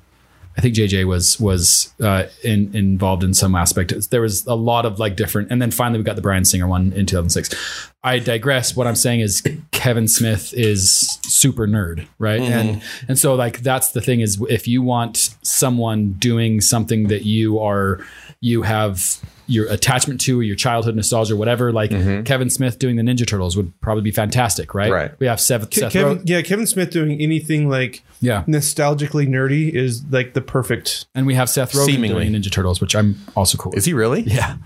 I 0.57 0.61
think 0.61 0.75
JJ 0.75 1.07
was 1.07 1.39
was 1.39 1.95
uh, 2.03 2.25
in, 2.43 2.75
involved 2.75 3.23
in 3.23 3.35
some 3.35 3.55
aspect. 3.55 4.11
There 4.11 4.21
was 4.21 4.45
a 4.47 4.55
lot 4.55 4.85
of 4.85 4.99
like 4.99 5.17
different, 5.17 5.51
and 5.51 5.63
then 5.63 5.71
finally 5.71 5.99
we 5.99 6.05
got 6.05 6.17
the 6.17 6.23
Bryan 6.23 6.45
Singer 6.45 6.67
one 6.67 6.93
in 6.93 7.07
2006. 7.07 7.55
I 8.03 8.19
digress. 8.19 8.75
What 8.75 8.87
I'm 8.87 8.97
saying 8.97 9.21
is 9.21 9.43
Kevin 9.71 10.09
Smith 10.09 10.53
is 10.55 11.19
super 11.23 11.67
nerd, 11.69 12.07
right? 12.19 12.41
And 12.41 12.83
and 13.09 13.19
so 13.19 13.35
like 13.35 13.61
that's 13.61 13.93
the 13.93 14.01
thing 14.01 14.21
is 14.21 14.43
if 14.49 14.67
you 14.67 14.83
want 14.83 15.35
someone 15.43 16.13
doing 16.13 16.61
something 16.61 17.09
that 17.09 17.25
you 17.25 17.61
are 17.61 18.05
you 18.41 18.63
have 18.63 19.21
your 19.47 19.67
attachment 19.67 20.21
to 20.23 20.39
or 20.39 20.43
your 20.43 20.57
childhood 20.57 20.95
nostalgia 20.95 21.35
or 21.35 21.37
whatever, 21.37 21.73
like 21.73 21.91
mm-hmm. 21.91 22.23
Kevin 22.23 22.49
Smith 22.49 22.79
doing 22.79 22.97
the 22.97 23.03
Ninja 23.03 23.27
Turtles 23.27 23.57
would 23.57 23.79
probably 23.81 24.03
be 24.03 24.13
fantastic, 24.13 24.75
right? 24.75 24.91
Right. 24.91 25.13
We 25.19 25.27
have 25.27 25.41
Seth, 25.41 25.73
Seth 25.75 25.93
Kevin, 25.93 26.19
Rogen- 26.19 26.29
yeah, 26.29 26.41
Kevin 26.43 26.67
Smith 26.67 26.91
doing 26.91 27.21
anything 27.21 27.69
like 27.69 28.03
yeah, 28.21 28.45
nostalgically 28.45 29.29
nerdy 29.29 29.73
is 29.75 30.05
like 30.11 30.35
the 30.35 30.41
perfect. 30.41 31.07
and 31.15 31.27
we 31.27 31.35
have 31.35 31.51
Seth 31.51 31.73
Rogen 31.73 31.87
Seemingly. 31.87 32.29
doing 32.29 32.41
Ninja 32.41 32.51
Turtles, 32.51 32.81
which 32.81 32.95
I'm 32.95 33.17
also 33.37 33.59
cool. 33.59 33.71
with. 33.71 33.79
Is 33.79 33.85
he 33.85 33.93
really? 33.93 34.23
Yeah. 34.23 34.57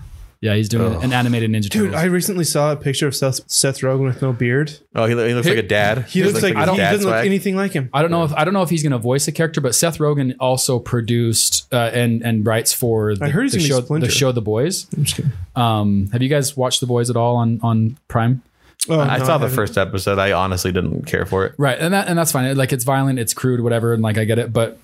Yeah, 0.45 0.53
he's 0.55 0.69
doing 0.69 1.01
an 1.03 1.11
animated 1.11 1.49
Ninja 1.49 1.63
Turtles. 1.71 1.89
Dude, 1.89 1.93
I 1.95 2.03
recently 2.05 2.43
saw 2.43 2.71
a 2.71 2.75
picture 2.75 3.07
of 3.07 3.15
Seth, 3.15 3.41
Seth 3.49 3.79
Rogen 3.79 4.05
with 4.05 4.21
no 4.21 4.31
beard. 4.31 4.77
Oh, 4.93 5.05
he, 5.05 5.15
he 5.15 5.33
looks 5.33 5.47
like 5.47 5.57
a 5.57 5.63
dad. 5.63 6.05
He 6.05 6.21
looks 6.23 6.43
like, 6.43 6.55
his 6.55 6.69
he 6.69 6.77
doesn't 6.77 7.09
look 7.09 7.25
anything 7.25 7.55
like 7.55 7.71
him. 7.71 7.89
I 7.93 8.01
don't 8.03 8.11
know 8.11 8.23
if 8.23 8.33
I 8.33 8.45
don't 8.45 8.53
know 8.53 8.61
if 8.61 8.69
he's 8.69 8.83
going 8.83 8.91
to 8.91 8.99
voice 8.99 9.27
a 9.27 9.31
character, 9.31 9.59
but 9.59 9.73
Seth 9.73 9.97
Rogen 9.97 10.35
also 10.39 10.77
produced 10.77 11.67
uh, 11.73 11.89
and 11.93 12.21
and 12.21 12.45
writes 12.45 12.73
for 12.73 13.15
the, 13.15 13.25
I 13.25 13.29
heard 13.29 13.43
he's 13.43 13.53
the 13.53 13.57
gonna 13.57 13.63
be 13.67 13.69
show 13.69 13.81
Splinter. 13.81 14.07
the 14.07 14.11
show 14.13 14.31
The 14.31 14.41
Boys. 14.41 14.87
I'm 14.95 15.03
just 15.03 15.15
kidding. 15.17 15.31
Um, 15.55 16.09
have 16.13 16.21
you 16.21 16.29
guys 16.29 16.55
watched 16.55 16.79
The 16.79 16.85
Boys 16.87 17.09
at 17.09 17.15
all 17.15 17.37
on 17.37 17.59
on 17.63 17.97
Prime? 18.07 18.43
Oh, 18.87 18.99
I 18.99 19.17
no, 19.17 19.23
saw 19.25 19.37
the 19.39 19.45
haven't. 19.47 19.55
first 19.55 19.77
episode. 19.79 20.19
I 20.19 20.31
honestly 20.33 20.71
didn't 20.71 21.05
care 21.05 21.25
for 21.25 21.45
it. 21.45 21.55
Right, 21.57 21.79
and 21.79 21.91
that 21.93 22.07
and 22.07 22.17
that's 22.17 22.31
fine. 22.31 22.55
Like 22.55 22.71
it's 22.71 22.83
violent, 22.83 23.17
it's 23.17 23.33
crude, 23.33 23.61
whatever, 23.61 23.93
and 23.93 24.03
like 24.03 24.19
I 24.19 24.25
get 24.25 24.37
it. 24.37 24.53
But 24.53 24.77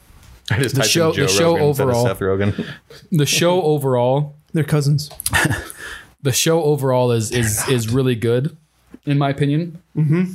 I 0.49 0.57
just 0.57 0.73
The 0.75 0.81
typed 0.81 0.91
show- 0.91 1.09
in 1.11 1.15
Joe 1.17 1.21
the 1.23 1.27
show 1.29 1.53
Rogan 1.53 1.67
instead 1.67 1.83
of 1.83 1.89
overall- 1.89 2.05
Seth 2.07 2.19
Rogen. 2.19 2.67
the 3.11 3.25
show 3.27 3.61
overall, 3.61 4.35
They're 4.53 4.63
cousins. 4.63 5.09
the 6.21 6.31
show 6.31 6.63
overall 6.63 7.11
is 7.11 7.31
is 7.31 7.67
is 7.67 7.89
really 7.89 8.15
good, 8.15 8.55
in 9.05 9.17
my 9.17 9.29
opinion. 9.29 9.81
Mm-hmm. 9.95 10.33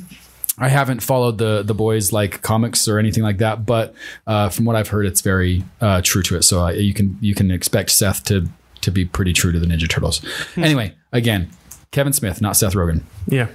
I 0.59 0.69
haven't 0.69 1.01
followed 1.01 1.37
the 1.37 1.63
the 1.63 1.73
boys 1.73 2.11
like 2.11 2.41
comics 2.41 2.87
or 2.87 2.97
anything 2.97 3.23
like 3.23 3.37
that, 3.37 3.65
but 3.65 3.93
uh, 4.25 4.49
from 4.49 4.65
what 4.65 4.75
I've 4.75 4.87
heard, 4.87 5.05
it's 5.05 5.21
very 5.21 5.63
uh, 5.81 6.01
true 6.03 6.23
to 6.23 6.35
it. 6.35 6.43
So 6.43 6.65
uh, 6.65 6.71
you 6.71 6.93
can 6.93 7.17
you 7.21 7.35
can 7.35 7.51
expect 7.51 7.91
Seth 7.91 8.23
to 8.25 8.47
to 8.81 8.91
be 8.91 9.05
pretty 9.05 9.33
true 9.33 9.51
to 9.51 9.59
the 9.59 9.67
Ninja 9.67 9.89
Turtles. 9.89 10.25
anyway, 10.55 10.95
again, 11.11 11.49
Kevin 11.91 12.13
Smith, 12.13 12.41
not 12.41 12.57
Seth 12.57 12.73
Rogen. 12.73 13.03
Yeah. 13.27 13.47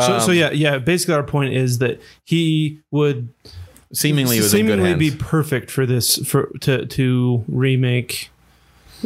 So, 0.00 0.18
so 0.18 0.32
yeah, 0.32 0.50
yeah. 0.50 0.78
Basically, 0.78 1.14
our 1.14 1.22
point 1.22 1.54
is 1.54 1.78
that 1.78 2.00
he 2.24 2.80
would 2.90 3.28
Seemingly, 3.94 4.38
it 4.38 4.42
was 4.42 4.54
in 4.54 4.66
good 4.66 4.78
seemingly 4.78 4.90
hands. 4.90 4.98
be 4.98 5.10
perfect 5.10 5.70
for 5.70 5.84
this 5.84 6.16
for 6.26 6.50
to 6.60 6.86
to 6.86 7.44
remake 7.46 8.30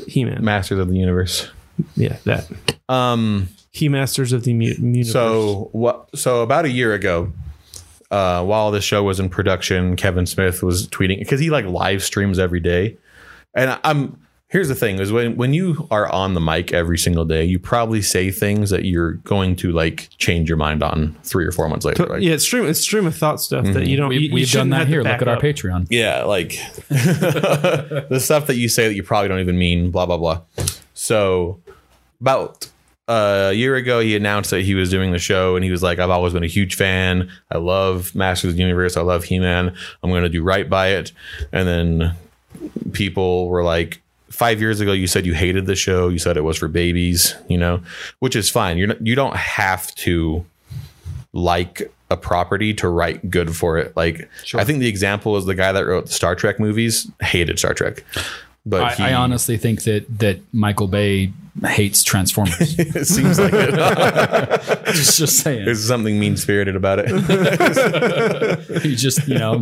He-Man. 0.09 0.45
Masters 0.45 0.79
of 0.79 0.89
the 0.89 0.97
Universe. 0.97 1.49
yeah, 1.97 2.17
that 2.25 2.49
Um. 2.89 3.49
He 3.73 3.91
Masters 3.91 4.33
of 4.33 4.45
the 4.45 4.55
Mu- 4.55 4.65
Universe. 4.79 5.13
So 5.13 5.69
what? 5.73 6.09
So 6.19 6.41
about 6.43 6.65
a 6.65 6.71
year 6.71 6.95
ago, 6.95 7.31
uh, 8.11 8.43
while 8.43 8.71
the 8.71 8.81
show 8.81 9.03
was 9.03 9.21
in 9.21 9.29
production, 9.29 9.97
Kevin 9.97 10.25
Smith 10.25 10.63
was 10.63 10.89
tweeting 10.89 11.19
because 11.19 11.41
he 11.41 11.51
like 11.51 11.67
live 11.67 12.03
streams 12.03 12.39
every 12.39 12.61
day, 12.61 12.97
and 13.55 13.79
I'm. 13.85 14.19
Here's 14.49 14.69
the 14.69 14.77
thing: 14.77 15.01
is 15.01 15.11
when 15.11 15.37
when 15.37 15.53
you 15.53 15.89
are 15.91 16.09
on 16.13 16.35
the 16.35 16.41
mic 16.41 16.73
every 16.73 16.99
single 16.99 17.25
day, 17.25 17.45
you 17.45 17.59
probably 17.59 18.01
say 18.01 18.31
things 18.31 18.71
that 18.71 18.85
you're 18.85 19.15
going 19.15 19.57
to 19.57 19.73
like 19.73 20.09
change 20.19 20.49
your 20.49 20.57
mind 20.57 20.85
on 20.85 21.17
three 21.25 21.45
or 21.45 21.51
four 21.51 21.69
months 21.69 21.85
later. 21.85 22.07
Right? 22.07 22.23
yeah, 22.23 22.35
it's 22.35 22.45
stream 22.45 22.65
it's 22.65 22.81
stream 22.81 23.07
of 23.07 23.17
thought 23.17 23.41
stuff 23.41 23.65
that 23.65 23.75
mm-hmm. 23.75 23.83
you 23.83 23.97
don't. 23.97 24.09
We, 24.09 24.19
you, 24.19 24.29
you 24.29 24.35
we've 24.35 24.51
done 24.51 24.71
that 24.71 24.87
here. 24.87 24.99
Look 24.99 25.07
back 25.07 25.23
at 25.23 25.27
our 25.27 25.37
up. 25.37 25.43
Patreon. 25.43 25.89
Yeah, 25.91 26.23
like 26.23 26.61
the 26.89 28.21
stuff 28.23 28.47
that 28.47 28.55
you 28.55 28.69
say 28.69 28.87
that 28.87 28.95
you 28.95 29.03
probably 29.03 29.29
don't 29.29 29.41
even 29.41 29.59
mean, 29.59 29.91
blah 29.91 30.07
blah 30.07 30.17
blah. 30.17 30.43
So 30.95 31.61
about 32.21 32.69
a 33.09 33.53
year 33.53 33.75
ago, 33.75 33.99
he 33.99 34.15
announced 34.15 34.51
that 34.51 34.63
he 34.63 34.75
was 34.75 34.91
doing 34.91 35.11
the 35.11 35.19
show, 35.19 35.57
and 35.57 35.65
he 35.65 35.73
was 35.73 35.83
like, 35.83 35.99
"I've 35.99 36.11
always 36.11 36.33
been 36.33 36.45
a 36.45 36.49
huge 36.49 36.77
fan. 36.77 37.31
I 37.51 37.59
love 37.59 38.15
Masters 38.15 38.51
of 38.51 38.57
the 38.57 38.63
Universe. 38.63 38.97
I 38.97 39.01
love 39.01 39.25
He 39.25 39.41
Man. 39.41 39.75
I'm 40.05 40.11
going 40.11 40.23
to 40.23 40.29
do 40.29 40.45
right 40.45 40.71
by 40.71 40.91
it." 40.91 41.11
And 41.53 41.67
then 41.67 42.15
people 42.93 43.49
were 43.49 43.65
like. 43.65 44.03
Five 44.31 44.61
years 44.61 44.81
ago, 44.81 44.93
you 44.93 45.07
said 45.07 45.25
you 45.25 45.35
hated 45.35 45.67
the 45.67 45.77
show. 45.77 46.09
You 46.09 46.19
said 46.19 46.37
it 46.37 46.43
was 46.43 46.59
for 46.59 46.69
babies, 46.69 47.35
you 47.49 47.57
know, 47.59 47.81
which 48.19 48.35
is 48.35 48.51
fine. 48.51 48.77
You're 48.77 48.89
not, 48.89 49.07
you 49.07 49.15
don't 49.15 49.37
have 49.37 49.95
to 49.97 50.45
like 51.33 51.93
a 52.11 52.17
property 52.17 52.73
to 52.75 52.89
write 52.89 53.31
good 53.31 53.55
for 53.57 53.79
it. 53.79 53.97
Like 53.97 54.29
I 54.55 54.65
think 54.65 54.81
the 54.81 54.89
example 54.89 55.37
is 55.37 55.45
the 55.45 55.55
guy 55.55 55.73
that 55.73 55.87
wrote 55.87 56.07
the 56.07 56.13
Star 56.13 56.35
Trek 56.35 56.59
movies 56.59 57.11
hated 57.21 57.59
Star 57.59 57.75
Trek. 57.75 58.05
But 58.65 58.83
I, 58.83 58.95
he, 58.95 59.03
I 59.05 59.15
honestly 59.15 59.57
think 59.59 59.85
that 59.85 60.07
that 60.19 60.41
Michael 60.53 60.89
Bay 60.89 61.33
hates 61.65 62.03
Transformers. 62.03 62.57
it 62.79 63.07
seems 63.07 63.39
like 63.39 63.53
it. 63.55 63.75
just, 64.93 65.19
just 65.19 65.39
saying. 65.39 65.65
there's 65.65 65.87
something 65.87 66.19
mean 66.19 66.37
spirited 66.37 66.75
about 66.77 66.99
it. 67.01 67.07
He 68.83 68.95
just, 68.97 69.27
you 69.29 69.39
know, 69.39 69.55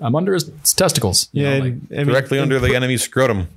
I'm 0.00 0.14
under 0.16 0.32
his 0.34 0.50
testicles. 0.74 1.28
you 1.32 1.42
Yeah, 1.44 1.58
know, 1.58 1.64
like- 1.64 1.74
and, 1.90 2.08
Directly 2.08 2.38
and, 2.38 2.44
under 2.44 2.58
the 2.58 2.74
enemy's 2.74 3.02
scrotum. 3.02 3.48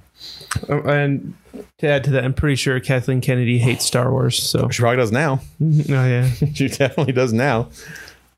Uh, 0.70 0.82
and 0.84 1.36
to 1.80 1.88
add 1.88 2.04
to 2.06 2.12
that, 2.12 2.24
I'm 2.24 2.34
pretty 2.34 2.56
sure 2.56 2.80
Kathleen 2.80 3.22
Kennedy 3.22 3.60
hates 3.60 3.86
Star 3.86 4.12
Wars. 4.12 4.42
So, 4.42 4.70
She 4.70 4.82
probably 4.82 4.98
does 4.98 5.12
now. 5.12 5.42
oh 5.62 5.66
yeah, 5.88 6.30
she 6.54 6.68
definitely 6.68 7.14
does 7.14 7.34
now. 7.34 7.70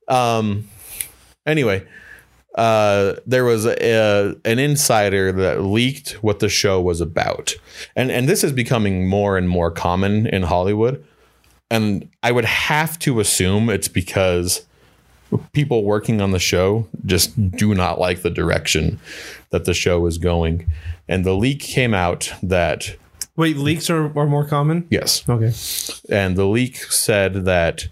Um. 0.08 0.68
Anyway, 1.46 1.84
uh, 2.56 3.14
there 3.26 3.44
was 3.44 3.66
a, 3.66 4.36
an 4.46 4.60
insider 4.60 5.32
that 5.32 5.62
leaked 5.64 6.12
what 6.24 6.40
the 6.40 6.50
show 6.50 6.80
was 6.82 7.02
about, 7.02 7.54
and 7.96 8.12
and 8.12 8.28
this 8.30 8.44
is 8.44 8.52
becoming 8.52 9.08
more 9.08 9.38
and 9.38 9.50
more 9.50 9.72
common 9.72 10.28
in 10.28 10.44
Hollywood. 10.44 11.04
And 11.72 12.10
I 12.22 12.34
would 12.34 12.44
have 12.46 13.00
to 13.00 13.22
assume 13.22 13.70
it's 13.70 13.88
because 13.88 14.66
people 15.54 15.84
working 15.84 16.22
on 16.22 16.32
the 16.32 16.40
show 16.40 16.88
just 17.06 17.52
do 17.52 17.74
not 17.76 18.00
like 18.00 18.22
the 18.22 18.30
direction 18.30 19.00
that 19.52 19.66
the 19.66 19.74
show 19.74 20.06
is 20.06 20.18
going. 20.18 20.66
And 21.08 21.26
the 21.26 21.34
leak 21.36 21.60
came 21.60 21.94
out 21.94 22.32
that 22.44 22.96
wait, 23.36 23.58
leaks 23.58 23.90
are, 23.90 24.18
are 24.18 24.28
more 24.28 24.46
common. 24.48 24.88
yes, 24.90 25.24
Okay, 25.28 25.54
and 26.16 26.36
the 26.38 26.46
leak 26.46 26.78
said 26.78 27.46
that 27.46 27.88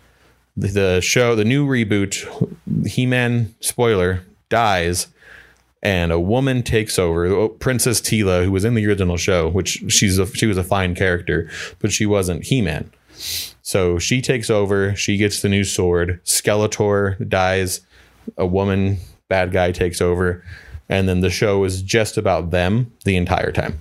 the- 0.56 1.02
show, 1.02 1.36
the 1.36 1.46
new 1.46 1.66
reboot, 1.68 2.16
He 2.88 3.06
Man 3.06 3.56
spoiler 3.60 4.22
dies, 4.50 5.08
and 5.82 6.12
a 6.12 6.20
woman 6.20 6.62
takes 6.64 7.00
over. 7.00 7.26
Oh, 7.28 7.50
Princess 7.50 8.02
Teela, 8.02 8.44
who 8.44 8.52
was 8.52 8.66
in 8.66 8.74
the 8.74 8.86
original 8.86 9.16
show, 9.18 9.48
which 9.50 9.84
she's 9.88 10.18
a, 10.20 10.28
she 10.28 10.46
was 10.46 10.58
a 10.58 10.64
fine 10.64 10.94
character, 10.96 11.50
but 11.80 11.92
she 11.92 12.06
wasn't 12.06 12.44
He 12.46 12.62
Man. 12.62 12.92
So 13.70 14.00
she 14.00 14.20
takes 14.20 14.50
over. 14.50 14.96
She 14.96 15.16
gets 15.18 15.44
the 15.44 15.48
new 15.50 15.64
sword. 15.64 16.20
Skeletor 16.26 17.30
dies. 17.30 17.82
A 18.36 18.46
woman 18.48 18.98
bad 19.28 19.52
guy 19.52 19.72
takes 19.72 20.02
over, 20.02 20.44
and 20.90 21.08
then 21.08 21.20
the 21.22 21.30
show 21.30 21.64
is 21.66 21.84
just 21.84 22.18
about 22.18 22.50
them 22.50 22.92
the 23.06 23.16
entire 23.16 23.52
time. 23.52 23.80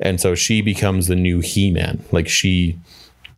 And 0.00 0.20
so 0.20 0.34
she 0.34 0.60
becomes 0.60 1.06
the 1.06 1.16
new 1.16 1.40
He 1.40 1.70
Man. 1.70 2.04
Like 2.12 2.28
she 2.28 2.78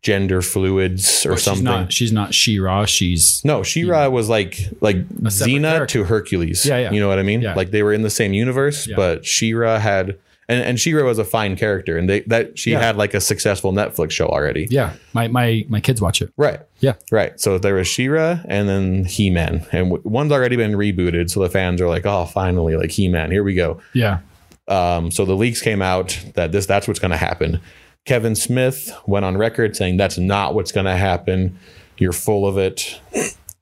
gender 0.03 0.43
fluids 0.43 1.25
or 1.25 1.37
something. 1.37 1.61
She's 1.61 1.63
not. 1.65 1.93
She's 1.93 2.13
not 2.13 2.35
She-Ra. 2.35 2.85
She's 2.87 3.45
No, 3.45 3.63
She-Ra 3.63 4.09
was 4.09 4.29
like 4.29 4.59
like 4.81 5.09
Xena 5.09 5.71
character. 5.71 6.01
to 6.01 6.05
Hercules. 6.07 6.67
Yeah, 6.67 6.79
yeah. 6.79 6.91
You 6.91 6.99
know 6.99 7.09
what 7.09 7.21
I 7.21 7.23
mean? 7.23 7.41
Yeah. 7.41 7.55
Like 7.55 7.71
they 7.71 7.85
were 7.85 7.93
in 7.93 8.03
the 8.03 8.11
same 8.11 8.33
universe, 8.33 8.89
Yeah. 8.89 8.97
but 8.97 9.25
She-Ra 9.25 9.79
had 9.79 10.19
and, 10.49 10.63
and 10.65 10.81
She-Ra 10.81 11.05
was 11.05 11.19
a 11.19 11.25
fine 11.25 11.57
character 11.57 11.99
and 11.99 12.09
they 12.09 12.21
that 12.23 12.59
she 12.59 12.71
Yeah. 12.73 12.81
had 12.81 12.97
like 12.97 13.15
a 13.15 13.21
successful 13.21 13.73
Netflix 13.73 14.13
show 14.13 14.27
already. 14.29 14.67
yeah. 14.71 14.95
My 15.13 15.29
my 15.29 15.65
my 15.69 15.81
kids 15.81 16.01
watch 16.01 16.23
it. 16.23 16.33
Right. 16.37 16.61
Yeah. 16.81 16.95
Right. 17.13 17.39
So 17.41 17.59
there 17.59 17.75
was 17.75 17.87
She-Ra 17.89 18.41
and 18.47 18.69
then 18.69 19.05
He-Man. 19.05 19.67
And 19.73 19.91
w- 19.91 20.03
one's 20.05 20.33
already 20.33 20.57
been 20.57 20.73
rebooted, 20.73 21.31
so 21.31 21.41
the 21.41 21.51
fans 21.51 21.81
are 21.81 21.89
like, 21.89 22.07
"Oh, 22.07 22.25
finally, 22.27 22.77
like 22.77 22.91
He-Man, 22.91 23.31
here 23.31 23.45
we 23.45 23.55
go." 23.55 23.81
Yeah. 23.95 24.21
Um, 24.69 25.11
so 25.11 25.25
the 25.25 25.35
leaks 25.37 25.61
came 25.63 25.81
out 25.83 26.19
that 26.35 26.53
this 26.53 26.67
that's 26.67 26.87
what's 26.87 27.01
going 27.01 27.11
to 27.13 27.17
happen. 27.17 27.61
Kevin 28.05 28.35
Smith 28.35 28.91
went 29.07 29.25
on 29.25 29.37
record 29.37 29.77
saying 29.77 29.97
that's 29.99 30.19
not 30.19 30.55
what's 30.55 30.73
going 30.73 30.87
to 30.87 30.97
happen. 30.97 31.59
You're 31.99 32.13
full 32.13 32.47
of 32.47 32.57
it. 32.59 33.01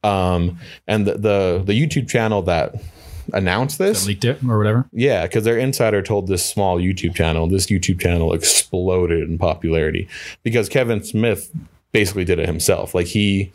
Um, 0.04 0.58
and 0.86 1.06
the, 1.06 1.14
the 1.14 1.62
the 1.64 1.72
YouTube 1.72 2.08
channel 2.08 2.42
that 2.42 2.74
announced 3.32 3.78
this, 3.78 4.06
Leaked 4.06 4.24
it 4.24 4.42
or 4.48 4.58
whatever. 4.58 4.88
yeah, 4.92 5.22
because 5.22 5.44
their 5.44 5.58
insider 5.58 6.02
told 6.02 6.26
this 6.28 6.44
small 6.44 6.78
YouTube 6.78 7.14
channel, 7.14 7.46
this 7.46 7.66
YouTube 7.66 8.00
channel 8.00 8.32
exploded 8.32 9.28
in 9.28 9.38
popularity 9.38 10.08
because 10.42 10.68
Kevin 10.68 11.02
Smith 11.02 11.50
basically 11.92 12.24
did 12.24 12.38
it 12.38 12.46
himself. 12.46 12.94
Like 12.94 13.06
he 13.06 13.52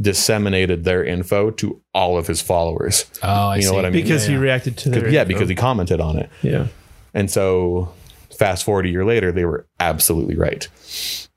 disseminated 0.00 0.84
their 0.84 1.04
info 1.04 1.50
to 1.52 1.80
all 1.94 2.16
of 2.18 2.26
his 2.26 2.40
followers. 2.40 3.04
Oh, 3.22 3.28
I 3.28 3.56
You 3.56 3.62
know 3.62 3.70
see. 3.70 3.74
what 3.76 3.84
I 3.86 3.90
mean? 3.90 4.02
because 4.02 4.24
Yeah, 4.24 4.28
he 4.28 4.34
yeah. 4.34 4.40
reacted 4.42 4.76
to 4.78 4.90
their 4.90 5.08
Yeah, 5.08 5.20
info. 5.22 5.28
because 5.28 5.48
he 5.48 5.54
commented 5.54 6.00
on 6.00 6.16
it. 6.18 6.30
yeah. 6.42 6.68
And 7.14 7.30
so 7.30 7.92
fast 8.38 8.64
forward 8.64 8.86
a 8.86 8.90
year 8.90 9.04
later, 9.04 9.32
they 9.32 9.44
were 9.44 9.66
absolutely 9.80 10.36
right. 10.36 10.68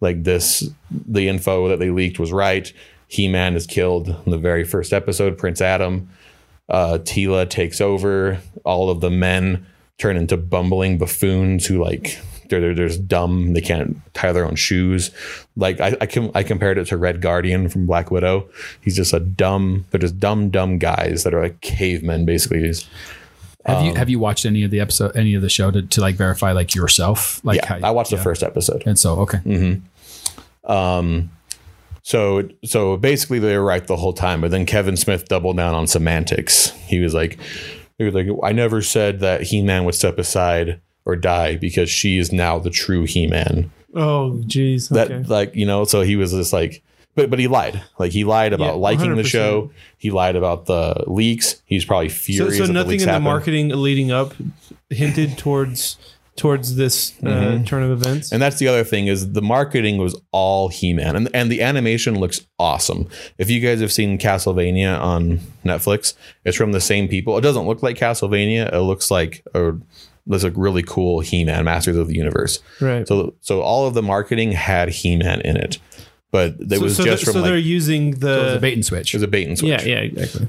Like 0.02 0.24
this, 0.24 0.70
the 0.92 1.28
info 1.28 1.68
that 1.70 1.80
they 1.80 1.90
leaked 1.90 2.20
was 2.20 2.32
right. 2.32 2.72
He 3.08 3.28
Man 3.28 3.56
is 3.56 3.66
killed 3.66 4.10
in 4.26 4.32
the 4.32 4.38
very 4.38 4.64
first 4.64 4.94
episode, 4.94 5.38
Prince 5.38 5.62
Adam. 5.62 6.10
Uh, 6.72 6.98
Teela 6.98 7.48
takes 7.48 7.80
over. 7.82 8.40
All 8.64 8.90
of 8.90 9.02
the 9.02 9.12
men 9.12 9.68
turn 10.00 10.18
into 10.18 10.38
bumbling 10.38 10.98
buffoons 10.98 11.68
who 11.68 11.84
like 11.84 12.18
they're, 12.50 12.60
they're, 12.60 12.74
they're 12.74 12.88
just 12.88 13.08
dumb. 13.08 13.54
They 13.54 13.62
can't 13.62 13.98
tie 14.14 14.32
their 14.32 14.46
own 14.46 14.56
shoes. 14.56 15.12
Like 15.56 15.80
I, 15.80 15.96
I, 16.02 16.06
com- 16.08 16.32
I 16.34 16.44
compared 16.44 16.78
it 16.78 16.86
to 16.88 16.98
Red 16.98 17.22
Guardian 17.22 17.70
from 17.70 17.86
Black 17.86 18.10
Widow. 18.10 18.50
He's 18.82 18.96
just 18.96 19.14
a 19.14 19.20
dumb, 19.20 19.86
they're 19.92 20.00
just 20.00 20.20
dumb, 20.20 20.50
dumb 20.50 20.80
guys 20.80 21.24
that 21.24 21.34
are 21.34 21.44
like 21.44 21.62
cavemen, 21.62 22.26
basically. 22.26 22.62
He's- 22.64 22.88
Have 23.66 23.78
Um, 23.78 23.86
you 23.86 23.94
have 23.96 24.10
you 24.10 24.18
watched 24.20 24.46
any 24.46 24.64
of 24.64 24.72
the 24.72 24.80
episode, 24.80 25.16
any 25.16 25.36
of 25.36 25.44
the 25.44 25.50
show 25.50 25.70
to, 25.70 25.84
to 25.84 26.02
like 26.02 26.16
verify 26.16 26.52
like 26.52 26.74
yourself? 26.74 27.40
Like 27.46 27.58
yeah, 27.58 27.66
how, 27.68 27.80
I 27.90 27.92
watched 27.92 28.12
yeah. 28.12 28.18
the 28.18 28.24
first 28.24 28.42
episode. 28.42 28.82
And 28.88 28.98
so 28.98 29.20
okay, 29.20 29.38
So 32.04 32.50
so 32.66 32.98
basically 32.98 33.40
they 33.40 33.56
were 33.58 33.64
right 33.64 33.86
the 33.86 33.98
whole 33.98 34.14
time, 34.14 34.42
but 34.42 34.52
then 34.52 34.66
Kevin 34.66 34.98
Smith 34.98 35.28
doubled 35.28 35.58
down 35.58 35.76
on 35.76 35.88
semantics. 35.88 36.72
He 36.88 37.00
was 37.00 37.14
like 37.14 37.38
he 37.98 38.04
was 38.04 38.14
like 38.14 38.28
I 38.44 38.52
never 38.52 38.82
said 38.82 39.20
that 39.20 39.44
He-Man 39.44 39.86
would 39.86 39.96
step 39.96 40.18
aside 40.18 40.82
or 41.06 41.16
die 41.16 41.58
because 41.58 41.90
she 41.90 42.18
is 42.18 42.32
now 42.32 42.58
the 42.60 42.70
true 42.70 43.04
He-Man. 43.06 43.72
Oh, 43.94 44.42
jeez. 44.46 44.90
That 44.90 45.30
like, 45.30 45.56
you 45.56 45.66
know, 45.66 45.84
so 45.84 46.02
he 46.02 46.16
was 46.16 46.32
just 46.32 46.54
like 46.54 46.82
but 47.14 47.30
but 47.30 47.40
he 47.40 47.48
lied. 47.48 47.84
Like 48.00 48.12
he 48.14 48.24
lied 48.24 48.54
about 48.54 48.66
Yeah, 48.76 48.80
liking 48.80 49.16
the 49.16 49.24
100%. 49.24 49.26
show. 49.26 49.72
He 49.98 50.12
lied 50.12 50.36
about 50.36 50.66
the 50.66 51.04
leaks. 51.08 51.62
He's 51.66 51.86
probably 51.86 52.10
So, 52.10 52.16
furious 52.16 52.58
so 52.58 52.68
the 52.68 52.74
nothing 52.74 53.02
in 53.02 53.08
the 53.08 53.20
marketing 53.20 53.70
leading 53.70 54.12
up 54.12 54.34
hinted 54.90 55.38
towards 55.38 55.98
towards 56.42 56.76
this 56.76 57.14
uh, 57.24 57.28
Mm-hmm. 57.28 57.64
turn 57.66 57.84
of 57.84 57.92
events. 57.92 58.32
And 58.32 58.42
that's 58.42 58.58
the 58.58 58.68
other 58.68 58.84
thing 58.84 59.06
is 59.08 59.34
the 59.34 59.42
marketing 59.42 59.98
was 59.98 60.20
all 60.32 60.70
He-Man, 60.70 61.16
and 61.16 61.30
and 61.34 61.52
the 61.52 61.62
animation 61.62 62.20
looks 62.20 62.42
awesome. 62.58 63.08
If 63.38 63.50
you 63.50 63.60
guys 63.60 63.80
have 63.80 63.92
seen 63.92 64.18
Castlevania 64.18 65.00
on 65.00 65.40
Netflix, 65.64 66.16
it's 66.44 66.58
from 66.58 66.72
the 66.72 66.82
same 66.82 67.08
people. 67.08 67.38
It 67.38 67.42
doesn't 67.42 67.66
look 67.68 67.84
like 67.84 67.96
Castlevania. 67.98 68.74
It 68.74 68.80
looks 68.82 69.12
like 69.12 69.44
a 69.54 69.74
looks 70.28 70.44
like 70.44 70.54
really 70.56 70.84
cool 70.84 71.20
He-Man, 71.20 71.64
Masters 71.66 71.98
of 71.98 72.08
the 72.08 72.16
Universe. 72.16 72.60
right. 72.80 73.08
So 73.08 73.36
so 73.42 73.62
all 73.62 73.88
of 73.88 73.94
the 73.94 74.02
marketing 74.04 74.52
had 74.52 74.90
He-Man 74.90 75.42
in 75.42 75.58
it, 75.58 75.78
but 76.32 76.56
it 76.60 76.72
so, 76.72 76.80
was 76.82 76.98
so, 76.98 77.04
just 77.04 77.26
they're- 77.26 77.34
from 77.34 77.42
so 77.42 77.46
they're 77.48 77.56
like 77.58 77.66
using 77.66 78.10
it 78.10 78.14
was 78.16 78.20
the, 78.22 78.58
a 78.58 78.60
bait 78.60 78.74
and 78.74 78.86
switch. 78.86 79.14
it 79.14 79.18
was 79.18 79.24
a 79.24 79.28
bait 79.28 79.48
and 79.48 79.58
switch. 79.60 79.84
yeah 79.84 79.94
yeah 79.96 80.00
exactly. 80.00 80.48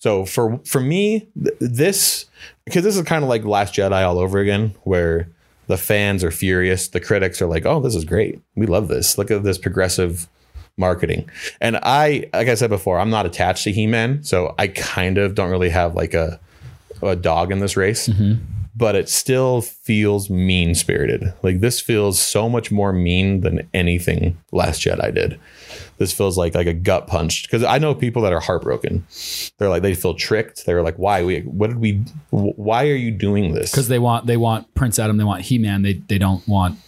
So 0.00 0.24
for 0.24 0.58
for 0.64 0.80
me, 0.80 1.28
th- 1.42 1.56
this 1.60 2.26
because 2.64 2.82
this 2.82 2.96
is 2.96 3.02
kind 3.04 3.22
of 3.22 3.28
like 3.28 3.44
Last 3.44 3.74
Jedi 3.74 4.04
all 4.04 4.18
over 4.18 4.38
again, 4.38 4.74
where 4.82 5.28
the 5.68 5.76
fans 5.76 6.24
are 6.24 6.30
furious, 6.30 6.88
the 6.88 7.00
critics 7.00 7.40
are 7.40 7.46
like, 7.46 7.66
"Oh, 7.66 7.80
this 7.80 7.94
is 7.94 8.04
great. 8.04 8.40
We 8.56 8.66
love 8.66 8.88
this. 8.88 9.18
Look 9.18 9.30
at 9.30 9.44
this 9.44 9.58
progressive 9.58 10.26
marketing." 10.76 11.28
And 11.60 11.78
I, 11.82 12.28
like 12.32 12.48
I 12.48 12.54
said 12.54 12.70
before, 12.70 12.98
I'm 12.98 13.10
not 13.10 13.26
attached 13.26 13.64
to 13.64 13.72
He-Man, 13.72 14.24
so 14.24 14.54
I 14.58 14.68
kind 14.68 15.18
of 15.18 15.34
don't 15.34 15.50
really 15.50 15.68
have 15.68 15.94
like 15.94 16.14
a 16.14 16.40
a 17.02 17.14
dog 17.14 17.52
in 17.52 17.60
this 17.60 17.76
race. 17.76 18.08
Mm-hmm. 18.08 18.42
But 18.74 18.94
it 18.94 19.10
still 19.10 19.60
feels 19.60 20.30
mean 20.30 20.74
spirited. 20.74 21.34
Like 21.42 21.60
this 21.60 21.78
feels 21.78 22.18
so 22.18 22.48
much 22.48 22.72
more 22.72 22.94
mean 22.94 23.42
than 23.42 23.68
anything 23.74 24.38
Last 24.50 24.80
Jedi 24.80 25.14
did. 25.14 25.38
This 26.00 26.14
feels 26.14 26.38
like 26.38 26.54
like 26.54 26.66
a 26.66 26.72
gut 26.72 27.06
punch 27.06 27.42
because 27.42 27.62
I 27.62 27.76
know 27.76 27.94
people 27.94 28.22
that 28.22 28.32
are 28.32 28.40
heartbroken. 28.40 29.06
They're 29.58 29.68
like 29.68 29.82
they 29.82 29.92
feel 29.92 30.14
tricked. 30.14 30.64
They're 30.64 30.82
like, 30.82 30.96
why? 30.96 31.22
We 31.22 31.40
what 31.40 31.66
did 31.66 31.78
we? 31.78 32.02
Why 32.30 32.88
are 32.88 32.94
you 32.96 33.10
doing 33.10 33.52
this? 33.52 33.70
because 33.70 33.88
they 33.88 33.98
want 33.98 34.26
they 34.26 34.38
want 34.38 34.74
Prince 34.74 34.98
Adam, 34.98 35.18
they 35.18 35.24
want 35.24 35.42
He 35.42 35.58
Man, 35.58 35.82
they 35.82 35.92
they 35.92 36.16
don't 36.16 36.46
want 36.48 36.78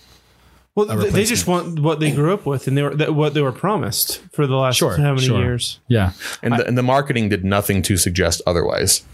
Well, 0.75 0.87
they 0.87 1.25
just 1.25 1.47
want 1.47 1.81
what 1.81 2.01
they 2.01 2.11
grew 2.11 2.33
up 2.33 2.47
with, 2.47 2.67
and 2.67 2.75
they 2.75 2.83
were 2.83 2.95
that, 2.97 3.15
what 3.15 3.35
they 3.35 3.43
were 3.43 3.53
promised 3.53 4.23
for 4.33 4.47
the 4.47 4.57
last 4.57 4.77
Sure, 4.77 4.97
how 4.97 5.13
many 5.13 5.27
sure. 5.27 5.43
years. 5.43 5.79
yeah. 5.89 6.13
and, 6.43 6.55
the, 6.55 6.67
and 6.67 6.79
the 6.79 6.83
marketing 6.83 7.29
did 7.29 7.45
nothing 7.45 7.83
to 7.83 7.99
suggest 7.99 8.41
otherwise. 8.47 9.05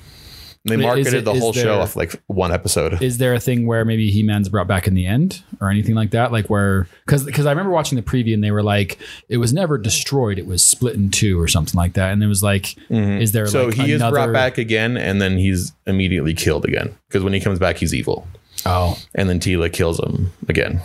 They 0.65 0.77
marketed 0.77 1.15
it- 1.15 1.25
the 1.25 1.33
whole 1.35 1.53
show 1.53 1.81
off 1.81 1.97
like 1.97 2.21
one 2.27 2.53
episode. 2.53 3.01
Is 3.03 3.19
there 3.19 3.33
a 3.33 3.41
thing 3.41 3.67
where 3.67 3.85
maybe 3.85 4.11
He 4.11 4.23
Man's 4.23 4.49
brought 4.49 4.67
back 4.67 4.87
in 4.87 4.95
the 4.95 5.07
end 5.07 5.43
or 5.61 5.71
anything 5.71 5.95
like 5.95 6.11
that? 6.11 6.31
Like 6.33 6.51
where 6.51 6.89
because 7.07 7.25
because 7.25 7.47
I 7.47 7.51
remember 7.51 7.71
watching 7.71 7.97
the 7.97 8.03
preview 8.03 8.35
and 8.35 8.45
they 8.45 8.51
were 8.51 8.63
like 8.63 8.99
it 9.29 9.39
was 9.39 9.53
never 9.53 9.79
destroyed, 9.79 10.39
it 10.39 10.47
was 10.47 10.63
split 10.65 10.95
in 10.95 11.11
two 11.11 11.41
or 11.41 11.49
something 11.49 11.77
like 11.79 11.95
that, 11.95 12.13
and 12.13 12.23
it 12.23 12.27
was 12.27 12.43
like 12.43 12.77
is 12.91 13.33
there 13.33 13.45
Mm-hmm. 13.45 13.53
so 13.53 13.67
like 13.67 13.75
he 13.75 13.93
is 13.93 14.03
brought 14.03 14.33
back 14.33 14.59
again, 14.59 14.97
and 14.97 15.23
then 15.23 15.39
he's 15.39 15.73
immediately 15.87 16.35
killed 16.35 16.65
again 16.67 16.95
because 17.09 17.23
when 17.25 17.33
he 17.33 17.41
comes 17.41 17.59
back, 17.59 17.77
he's 17.79 17.95
evil, 17.95 18.27
Oh, 18.67 18.99
and 19.15 19.29
then 19.31 19.41
Teela 19.41 19.73
kills 19.73 19.99
him 20.01 20.33
again. 20.49 20.81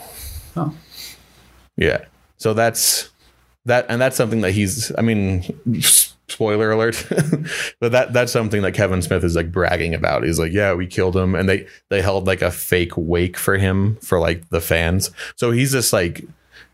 Oh. 0.56 0.74
Yeah. 1.76 2.06
So 2.38 2.54
that's 2.54 3.10
that, 3.66 3.86
and 3.90 4.00
that's 4.02 4.16
something 4.16 4.42
that 4.42 4.52
he's. 4.52 4.92
I 4.98 5.02
mean, 5.02 5.42
spoiler 6.28 6.72
alert, 6.72 7.06
but 7.80 7.92
that 7.92 8.14
that's 8.14 8.32
something 8.32 8.62
that 8.64 8.74
Kevin 8.74 9.02
Smith 9.02 9.24
is 9.24 9.36
like 9.36 9.52
bragging 9.52 9.94
about. 9.94 10.24
He's 10.24 10.40
like, 10.40 10.52
yeah, 10.52 10.74
we 10.74 10.88
killed 10.88 11.16
him, 11.16 11.36
and 11.36 11.48
they 11.50 11.68
they 11.90 12.02
held 12.02 12.28
like 12.28 12.42
a 12.42 12.52
fake 12.52 12.92
wake 12.96 13.38
for 13.38 13.58
him 13.58 13.98
for 13.98 14.20
like 14.20 14.50
the 14.50 14.62
fans. 14.62 15.12
So 15.36 15.52
he's 15.52 15.72
just 15.72 15.94
like. 15.94 16.24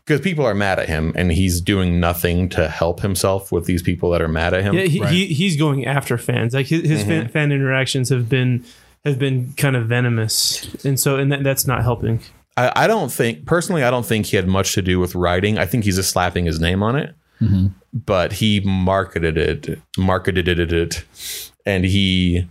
Because 0.06 0.22
people 0.22 0.44
are 0.44 0.54
mad 0.54 0.80
at 0.80 0.88
him, 0.88 1.12
and 1.14 1.30
he's 1.30 1.60
doing 1.60 2.00
nothing 2.00 2.48
to 2.48 2.68
help 2.68 3.00
himself 3.00 3.52
with 3.52 3.66
these 3.66 3.80
people 3.80 4.10
that 4.10 4.20
are 4.20 4.26
mad 4.28 4.54
at 4.54 4.62
him. 4.62 4.74
Yeah, 4.74 4.82
he, 4.84 5.00
Right. 5.00 5.12
he 5.12 5.26
he's 5.26 5.56
going 5.56 5.86
after 5.86 6.18
fans. 6.18 6.52
Like 6.52 6.66
his, 6.66 6.82
his 6.82 7.00
Mm-hmm. 7.02 7.08
fan, 7.08 7.28
fan 7.28 7.52
interactions 7.52 8.08
have 8.08 8.28
been 8.28 8.64
have 9.04 9.20
been 9.20 9.52
kind 9.56 9.76
of 9.76 9.86
venomous, 9.86 10.66
and 10.84 10.98
so 10.98 11.16
and 11.16 11.30
that, 11.30 11.44
that's 11.44 11.64
not 11.64 11.82
helping. 11.84 12.18
I, 12.56 12.72
I 12.74 12.86
don't 12.88 13.12
think 13.12 13.46
personally 13.46 13.84
I 13.84 13.90
don't 13.90 14.04
think 14.06 14.26
he 14.26 14.36
had 14.36 14.48
much 14.48 14.72
to 14.74 14.82
do 14.82 14.98
with 14.98 15.14
writing. 15.14 15.58
I 15.58 15.66
think 15.66 15.84
he's 15.84 15.96
just 15.96 16.10
slapping 16.10 16.44
his 16.44 16.58
name 16.58 16.82
on 16.82 16.96
it. 16.96 17.14
But 17.92 18.34
he 18.34 18.60
marketed 18.60 19.36
it, 19.36 19.80
marketed 19.98 20.46
it, 20.48 20.72
it, 20.72 21.04
and 21.66 21.84
he 21.84 22.46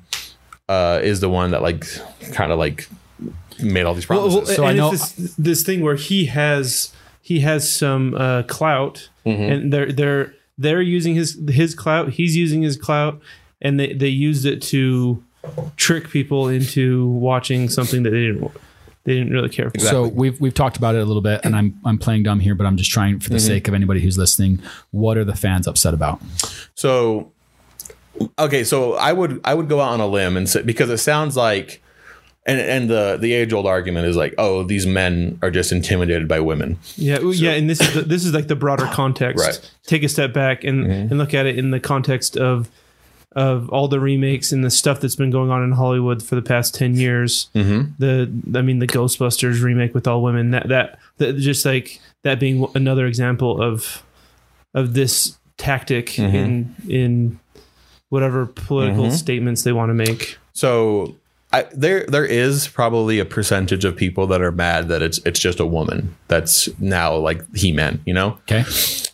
uh, 0.68 1.00
is 1.02 1.22
the 1.22 1.30
one 1.30 1.52
that 1.52 1.62
like 1.62 1.86
kind 2.34 2.52
of 2.52 2.60
like 2.60 2.90
made 3.64 3.84
all 3.84 3.94
these 3.94 4.10
Well, 4.10 4.20
promises. 4.30 4.48
well, 4.50 4.56
So 4.58 4.64
I 4.66 4.70
and 4.70 4.78
know- 4.78 4.92
this, 4.92 5.14
this 5.38 5.64
thing 5.64 5.82
where 5.82 5.96
he 5.96 6.26
has 6.26 6.92
he 7.22 7.40
has 7.42 7.74
some 7.74 8.16
uh, 8.16 8.44
clout, 8.44 9.10
Mm-hmm. 9.26 9.42
and 9.52 9.74
they're 9.74 9.92
they're 9.94 10.34
they're 10.58 10.82
using 10.82 11.16
his 11.16 11.40
his 11.50 11.74
clout. 11.76 12.10
He's 12.10 12.36
using 12.36 12.62
his 12.62 12.76
clout, 12.76 13.22
and 13.62 13.80
they 13.80 13.94
they 13.94 14.08
used 14.10 14.46
it 14.46 14.62
to 14.64 15.24
trick 15.78 16.10
people 16.10 16.50
into 16.50 17.08
watching 17.08 17.70
something 17.70 18.04
that 18.04 18.10
they 18.10 18.26
didn't 18.28 18.52
they 19.06 19.16
didn't 19.16 19.32
really 19.32 19.50
care 19.50 19.70
for. 19.70 19.80
so 19.80 20.08
we've 20.08 20.40
we've 20.42 20.54
talked 20.54 20.78
about 20.78 20.96
it 20.96 21.02
a 21.02 21.06
little 21.06 21.22
bit, 21.22 21.42
and 21.44 21.56
I'm 21.56 21.80
I'm 21.86 21.98
playing 21.98 22.24
dumb 22.24 22.40
here, 22.40 22.56
but 22.56 22.66
I'm 22.66 22.78
just 22.78 22.92
trying 22.92 23.20
for 23.20 23.30
the 23.30 23.40
sake 23.40 23.68
of 23.68 23.74
anybody 23.74 24.02
who's 24.02 24.18
listening. 24.18 24.62
What 24.92 25.18
are 25.18 25.24
the 25.24 25.36
fans 25.36 25.68
upset 25.68 25.94
about? 25.94 26.22
So, 26.76 27.32
okay, 28.38 28.64
so 28.64 28.94
I 28.94 29.14
would 29.14 29.42
I 29.44 29.54
would 29.54 29.70
go 29.70 29.80
out 29.82 29.92
on 29.92 30.00
a 30.00 30.08
limb 30.08 30.38
and 30.38 30.50
say 30.50 30.62
because 30.62 30.90
it 30.90 30.98
sounds 30.98 31.38
like, 31.38 31.82
and 32.46 32.60
and 32.60 32.90
the 32.90 33.18
the 33.20 33.34
age 33.34 33.54
old 33.54 33.66
argument 33.66 34.06
is 34.08 34.16
like, 34.18 34.36
oh, 34.38 34.64
these 34.64 34.86
men 34.86 35.40
are 35.42 35.50
just 35.50 35.72
intimidated 35.72 36.28
by 36.28 36.40
women. 36.42 36.78
Yeah, 36.96 37.20
well, 37.20 37.34
yeah, 37.34 37.52
and 37.52 37.70
this 37.70 37.80
is 37.82 37.94
the, 37.94 38.02
this 38.02 38.26
is 38.26 38.34
like 38.34 38.48
the 38.48 38.56
broader 38.56 38.88
context. 38.92 39.44
Right. 39.44 39.56
Mm-hmm. 39.56 39.88
Take 39.88 40.04
a 40.04 40.10
step 40.10 40.34
back 40.34 40.64
and 40.64 40.86
and 40.86 41.18
look 41.18 41.34
at 41.34 41.46
it 41.46 41.58
in 41.58 41.72
the 41.72 41.80
context 41.80 42.38
of 42.38 42.70
of 43.34 43.70
all 43.70 43.88
the 43.88 44.00
remakes 44.00 44.52
and 44.52 44.64
the 44.66 44.72
stuff 44.72 45.00
that's 45.02 45.16
been 45.16 45.30
going 45.30 45.52
on 45.52 45.64
in 45.64 45.72
Hollywood 45.72 46.24
for 46.24 46.36
the 46.36 46.42
past 46.42 46.74
ten 46.74 46.96
years. 46.96 47.50
Mm-hmm. 47.54 47.92
The 48.00 48.58
I 48.58 48.62
mean 48.62 48.80
the 48.80 48.88
Ghostbusters 48.88 49.62
remake 49.62 49.94
with 49.94 50.08
all 50.08 50.24
women. 50.24 50.52
That 50.52 50.68
that, 50.70 51.00
that 51.18 51.38
just 51.38 51.66
like 51.66 52.00
that 52.24 52.40
being 52.40 52.68
another 52.76 53.06
example 53.06 53.62
of 53.62 54.04
of 54.74 54.94
this 54.94 55.38
tactic 55.58 56.08
Mm-hmm. 56.12 56.36
in 56.36 56.76
in 56.88 57.40
whatever 58.10 58.46
political 58.48 59.12
statements 59.12 59.62
they 59.64 59.72
want 59.74 59.90
to 59.92 59.94
make. 59.94 60.38
So 60.54 61.16
I, 61.54 61.68
there 61.74 62.06
there 62.08 62.26
is 62.26 62.68
probably 62.68 63.20
a 63.20 63.26
percentage 63.26 63.86
of 63.86 63.96
people 63.96 64.26
that 64.28 64.42
are 64.42 64.52
mad 64.52 64.88
that 64.90 65.02
it's 65.02 65.20
it's 65.20 65.40
just 65.40 65.60
a 65.60 65.66
woman 65.66 66.16
that's 66.28 66.68
now 66.80 67.16
like 67.16 67.44
He 67.56 67.72
Man. 67.72 68.02
You 68.06 68.14
know, 68.14 68.40
Okay, 68.50 68.64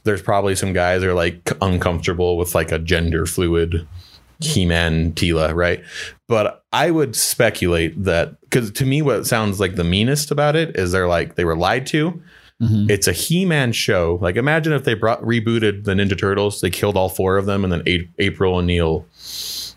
there's 0.03 0.21
probably 0.21 0.55
some 0.55 0.71
guys 0.73 1.01
that 1.01 1.09
are 1.09 1.13
like 1.13 1.51
uncomfortable 1.61 2.37
with 2.37 2.55
like 2.55 2.71
a 2.71 2.79
gender 2.79 3.25
fluid 3.25 3.87
He 4.41 4.65
Man 4.65 5.13
Teela, 5.13 5.53
right? 5.53 5.83
But 6.27 6.63
I 6.73 6.91
would 6.91 7.15
speculate 7.15 8.03
that 8.03 8.39
because 8.41 8.71
to 8.71 8.85
me, 8.85 9.01
what 9.01 9.25
sounds 9.25 9.59
like 9.59 9.75
the 9.75 9.83
meanest 9.83 10.31
about 10.31 10.55
it 10.55 10.75
is 10.75 10.91
they're 10.91 11.07
like 11.07 11.35
they 11.35 11.45
were 11.45 11.55
lied 11.55 11.85
to. 11.87 12.21
Mm-hmm. 12.61 12.89
It's 12.89 13.07
a 13.07 13.11
He-Man 13.11 13.73
show. 13.73 14.17
Like 14.21 14.37
imagine 14.37 14.71
if 14.73 14.85
they 14.85 14.93
brought 14.93 15.21
rebooted 15.21 15.83
the 15.83 15.93
Ninja 15.93 16.17
Turtles, 16.17 16.61
they 16.61 16.69
killed 16.69 16.95
all 16.95 17.09
four 17.09 17.37
of 17.37 17.45
them, 17.45 17.63
and 17.63 17.73
then 17.73 17.83
A- 17.85 18.09
April 18.19 18.55
O'Neil 18.55 19.05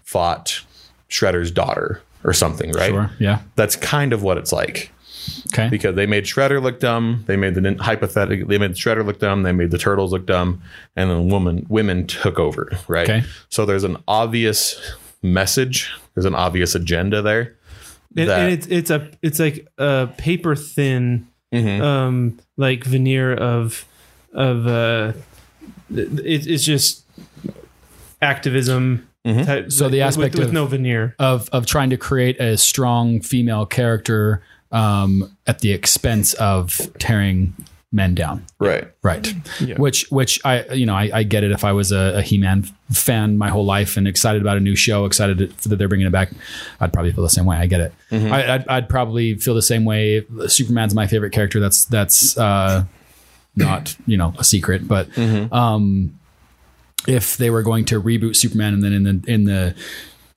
fought 0.05 0.63
Shredder's 1.11 1.51
daughter 1.51 2.01
or 2.25 2.33
something, 2.33 2.71
right? 2.73 2.91
sure, 2.91 3.11
yeah, 3.19 3.41
That's 3.57 3.75
kind 3.77 4.13
of 4.13 4.23
what 4.23 4.39
it's 4.39 4.53
like 4.53 4.93
okay, 5.53 5.68
because 5.68 5.95
they 5.97 6.07
made 6.07 6.24
Shredder 6.24 6.62
look 6.62 6.81
dumb. 6.81 7.24
They 7.26 7.37
made 7.37 7.55
the 7.55 7.76
hypothetical. 7.81 8.47
They 8.49 8.59
made 8.59 8.72
Shredder 8.72 9.05
look 9.05 9.18
dumb. 9.18 9.43
They 9.43 9.53
made 9.53 9.70
the 9.70 9.79
turtles 9.79 10.12
look 10.12 10.26
dumb, 10.26 10.61
and 10.97 11.11
then 11.11 11.29
woman 11.29 11.66
women 11.68 12.07
took 12.07 12.39
over. 12.39 12.70
Right. 12.89 13.09
Okay. 13.09 13.24
So 13.49 13.64
there's 13.66 13.85
an 13.85 13.97
obvious 14.07 14.81
message. 15.22 15.91
There's 16.14 16.24
an 16.26 16.35
obvious 16.35 16.74
agenda 16.74 17.22
there. 17.22 17.55
and, 18.16 18.31
and 18.31 18.53
it's 18.53 18.66
it's 18.68 18.91
a 18.91 19.11
it's 19.22 19.39
like 19.39 19.66
a 19.79 20.09
paper 20.16 20.57
thin 20.57 21.26
Mhm. 21.53 21.81
um 21.83 22.39
like 22.57 22.85
veneer 22.85 23.33
of 23.35 23.85
of 24.35 24.66
uh 24.66 25.12
it, 25.95 26.47
it's 26.47 26.64
just 26.64 27.05
activism 28.20 29.09
type- 29.24 29.70
So 29.72 29.89
the 29.89 29.99
with- 29.99 30.03
aspect 30.07 30.35
with, 30.37 30.49
of- 30.49 30.53
no 30.53 30.66
veneer. 30.66 31.14
of 31.18 31.49
of 31.53 31.66
trying 31.66 31.91
to 31.91 31.97
create 31.97 32.41
a 32.41 32.57
strong 32.57 33.20
female 33.20 33.66
character 33.66 34.43
um, 34.73 35.37
at 35.47 35.61
the 35.61 35.73
expense 35.73 36.35
of 36.35 36.91
tearing 36.99 37.55
men 37.91 38.14
down. 38.14 38.45
Right. 38.59 38.87
Right. 39.03 39.33
Which, 39.79 40.11
which 40.11 40.45
I, 40.45 40.64
you 40.75 40.85
know, 40.85 40.95
I, 40.95 41.11
I 41.12 41.23
get 41.23 41.43
it. 41.43 41.53
If 41.53 41.64
I 41.64 41.73
was 41.73 41.91
a, 41.91 42.19
a 42.19 42.23
He-Man 42.23 42.64
fan 42.91 43.39
my 43.39 43.49
whole 43.49 43.64
life 43.64 43.97
and 43.97 44.07
excited 44.07 44.43
about 44.43 44.59
a 44.59 44.61
new 44.61 44.77
show, 44.77 45.07
excited 45.07 45.39
that 45.39 45.77
they're 45.77 45.89
bringing 45.89 46.07
it 46.07 46.12
back, 46.12 46.31
I'd 46.81 46.93
probably 46.93 47.12
feel 47.12 47.25
the 47.25 47.31
same 47.31 47.47
way. 47.47 47.57
I 47.57 47.66
get 47.66 47.81
it. 47.81 47.93
I, 48.31 48.55
I'd, 48.55 48.69
I'd 48.69 48.89
probably 48.91 49.37
feel 49.37 49.55
the 49.55 49.62
same 49.62 49.87
way. 49.87 50.27
Superman's 50.49 50.95
my 50.95 51.07
favorite 51.07 51.31
character. 51.33 51.61
That's 51.61 51.87
that's 51.87 52.37
uh, 52.37 52.85
not 53.57 53.97
you 54.07 54.19
know 54.19 54.35
a 54.39 54.45
secret, 54.45 54.87
but 54.87 55.09
um, 55.51 56.19
if 57.07 57.39
they 57.39 57.49
were 57.49 57.62
going 57.62 57.87
to 57.87 58.03
reboot 58.03 58.37
Superman 58.37 58.75
and 58.75 58.85
then 58.85 58.93
in 58.93 59.03
the 59.05 59.33
in 59.33 59.45
the 59.45 59.75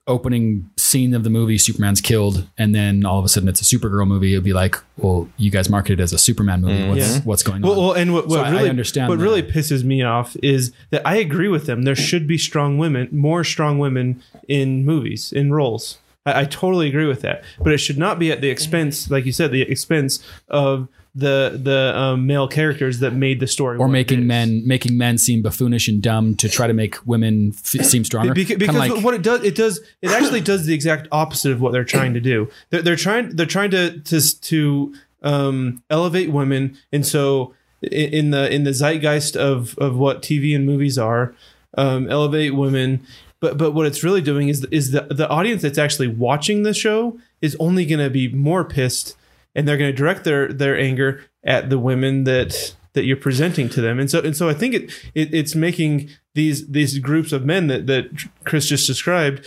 opening 0.06 0.68
scene 0.76 1.14
of 1.14 1.22
the 1.22 1.30
movie, 1.30 1.56
Superman's 1.58 2.00
killed, 2.00 2.48
and 2.58 2.74
then 2.74 3.04
all 3.04 3.18
of 3.18 3.24
a 3.24 3.28
sudden 3.28 3.48
it's 3.48 3.60
a 3.60 3.64
Supergirl 3.64 4.06
movie. 4.06 4.32
It'd 4.32 4.44
be 4.44 4.52
like, 4.52 4.76
well, 4.96 5.28
you 5.36 5.50
guys 5.50 5.68
marketed 5.70 6.00
it 6.00 6.02
as 6.02 6.12
a 6.12 6.18
Superman 6.18 6.60
movie. 6.60 6.74
Mm-hmm. 6.74 6.88
What's 6.90 7.14
Yeah. 7.16 7.20
what's 7.24 7.42
going 7.42 7.62
Well, 7.62 7.72
on? 7.72 7.78
well, 7.78 7.92
and 7.92 8.12
what, 8.12 8.26
what 8.26 8.36
So 8.38 8.42
I- 8.42 8.48
I 8.48 8.50
really 8.50 8.68
understand 8.70 9.08
what 9.08 9.18
that. 9.18 9.24
really 9.24 9.42
pisses 9.42 9.84
me 9.84 10.02
off 10.02 10.36
is 10.42 10.72
that 10.90 11.02
I 11.06 11.16
agree 11.16 11.48
with 11.48 11.66
them. 11.66 11.82
There 11.82 11.94
should 11.94 12.26
be 12.26 12.36
strong 12.38 12.78
women, 12.78 13.08
more 13.12 13.44
strong 13.44 13.78
women 13.78 14.22
in 14.48 14.84
movies 14.84 15.32
in 15.32 15.52
roles. 15.52 15.98
I, 16.26 16.40
I 16.40 16.44
totally 16.46 16.88
agree 16.88 17.06
with 17.06 17.20
that, 17.22 17.44
but 17.60 17.72
it 17.72 17.78
should 17.78 17.98
not 17.98 18.18
be 18.18 18.32
at 18.32 18.40
the 18.40 18.50
expense, 18.50 19.08
like 19.10 19.24
you 19.24 19.32
said, 19.32 19.52
the 19.52 19.62
expense 19.62 20.18
of 20.48 20.88
the 21.14 21.60
the 21.62 21.96
um, 21.96 22.26
male 22.26 22.48
characters 22.48 23.00
that 23.00 23.12
made 23.12 23.38
the 23.38 23.46
story 23.46 23.76
or 23.78 23.86
making 23.86 24.26
men 24.26 24.66
making 24.66 24.96
men 24.96 25.18
seem 25.18 25.42
buffoonish 25.42 25.86
and 25.86 26.02
dumb 26.02 26.34
to 26.36 26.48
try 26.48 26.66
to 26.66 26.72
make 26.72 27.06
women 27.06 27.52
f- 27.52 27.84
seem 27.84 28.04
stronger. 28.04 28.32
Beca- 28.32 28.46
Kinda 28.48 28.58
because 28.58 28.76
like, 28.76 29.04
what 29.04 29.12
it 29.12 29.22
does 29.22 29.44
it 29.44 29.54
does 29.54 29.80
it 30.00 30.10
actually 30.10 30.40
does 30.40 30.64
the 30.64 30.72
exact 30.72 31.08
opposite 31.12 31.52
of 31.52 31.60
what 31.60 31.72
they're 31.72 31.84
trying 31.84 32.14
to 32.14 32.20
do. 32.20 32.48
They're, 32.70 32.80
they're 32.80 32.96
trying 32.96 33.36
they're 33.36 33.44
trying 33.44 33.70
to 33.72 34.00
to 34.00 34.40
to 34.40 34.94
um, 35.22 35.82
elevate 35.90 36.30
women. 36.30 36.78
And 36.92 37.06
so 37.06 37.54
in 37.82 38.30
the 38.30 38.50
in 38.50 38.64
the 38.64 38.72
zeitgeist 38.72 39.36
of 39.36 39.76
of 39.78 39.96
what 39.96 40.22
tv 40.22 40.54
and 40.54 40.64
movies 40.64 40.96
are 40.96 41.34
um, 41.76 42.08
elevate 42.08 42.54
women. 42.54 43.06
But 43.40 43.58
but 43.58 43.72
what 43.72 43.86
it's 43.86 44.02
really 44.02 44.22
doing 44.22 44.48
is 44.48 44.64
is 44.70 44.92
the 44.92 45.02
the 45.10 45.28
audience 45.28 45.60
that's 45.60 45.78
actually 45.78 46.08
watching 46.08 46.62
the 46.62 46.72
show 46.72 47.18
is 47.42 47.54
only 47.60 47.84
going 47.84 47.98
to 47.98 48.08
be 48.08 48.28
more 48.28 48.64
pissed 48.64 49.16
and 49.54 49.66
they're 49.66 49.76
going 49.76 49.90
to 49.90 49.96
direct 49.96 50.24
their 50.24 50.52
their 50.52 50.78
anger 50.78 51.24
at 51.44 51.70
the 51.70 51.78
women 51.78 52.24
that 52.24 52.74
that 52.94 53.04
you're 53.04 53.16
presenting 53.16 53.68
to 53.68 53.80
them 53.80 53.98
and 53.98 54.10
so 54.10 54.20
and 54.20 54.36
so 54.36 54.48
i 54.48 54.54
think 54.54 54.74
it, 54.74 54.90
it 55.14 55.32
it's 55.34 55.54
making 55.54 56.10
these 56.34 56.68
these 56.68 56.98
groups 56.98 57.32
of 57.32 57.44
men 57.44 57.66
that 57.66 57.86
that 57.86 58.04
chris 58.44 58.66
just 58.68 58.86
described 58.86 59.46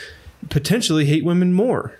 potentially 0.49 1.05
hate 1.05 1.23
women 1.23 1.53
more 1.53 1.99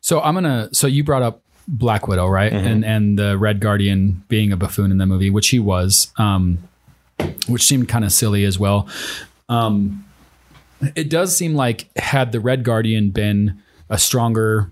So 0.00 0.20
I'm 0.20 0.34
gonna. 0.34 0.68
So 0.72 0.86
you 0.86 1.04
brought 1.04 1.22
up 1.22 1.42
Black 1.66 2.06
Widow, 2.08 2.26
right? 2.28 2.52
And 2.52 2.84
and 2.84 3.18
the 3.18 3.36
Red 3.38 3.60
Guardian 3.60 4.22
being 4.28 4.52
a 4.52 4.56
buffoon 4.56 4.90
in 4.90 4.98
the 4.98 5.06
movie, 5.06 5.30
which 5.30 5.48
he 5.48 5.58
was, 5.58 6.12
um, 6.16 6.58
which 7.48 7.62
seemed 7.62 7.88
kind 7.88 8.04
of 8.04 8.12
silly 8.12 8.44
as 8.44 8.58
well. 8.58 8.88
Um, 9.48 10.04
it 10.94 11.10
does 11.10 11.36
seem 11.36 11.54
like 11.54 11.88
had 11.96 12.32
the 12.32 12.40
Red 12.40 12.64
Guardian 12.64 13.10
been 13.10 13.62
a 13.88 13.98
stronger, 13.98 14.70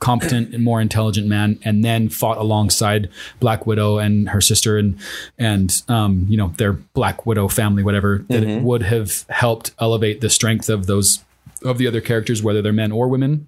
competent 0.00 0.54
and 0.54 0.64
more 0.64 0.80
intelligent 0.80 1.28
man, 1.28 1.58
and 1.62 1.84
then 1.84 2.08
fought 2.08 2.38
alongside 2.38 3.08
Black 3.38 3.66
Widow 3.66 3.98
and 3.98 4.28
her 4.30 4.40
sister 4.40 4.78
and 4.78 4.98
and 5.38 5.82
um, 5.88 6.26
you 6.28 6.36
know 6.36 6.52
their 6.56 6.72
Black 6.72 7.26
Widow 7.26 7.48
family, 7.48 7.82
whatever, 7.82 8.24
that 8.28 8.42
it 8.42 8.62
would 8.62 8.82
have 8.82 9.24
helped 9.28 9.72
elevate 9.78 10.20
the 10.20 10.30
strength 10.30 10.68
of 10.68 10.86
those 10.86 11.22
of 11.64 11.78
the 11.78 11.86
other 11.86 12.00
characters, 12.00 12.42
whether 12.42 12.62
they're 12.62 12.72
men 12.72 12.92
or 12.92 13.08
women. 13.08 13.46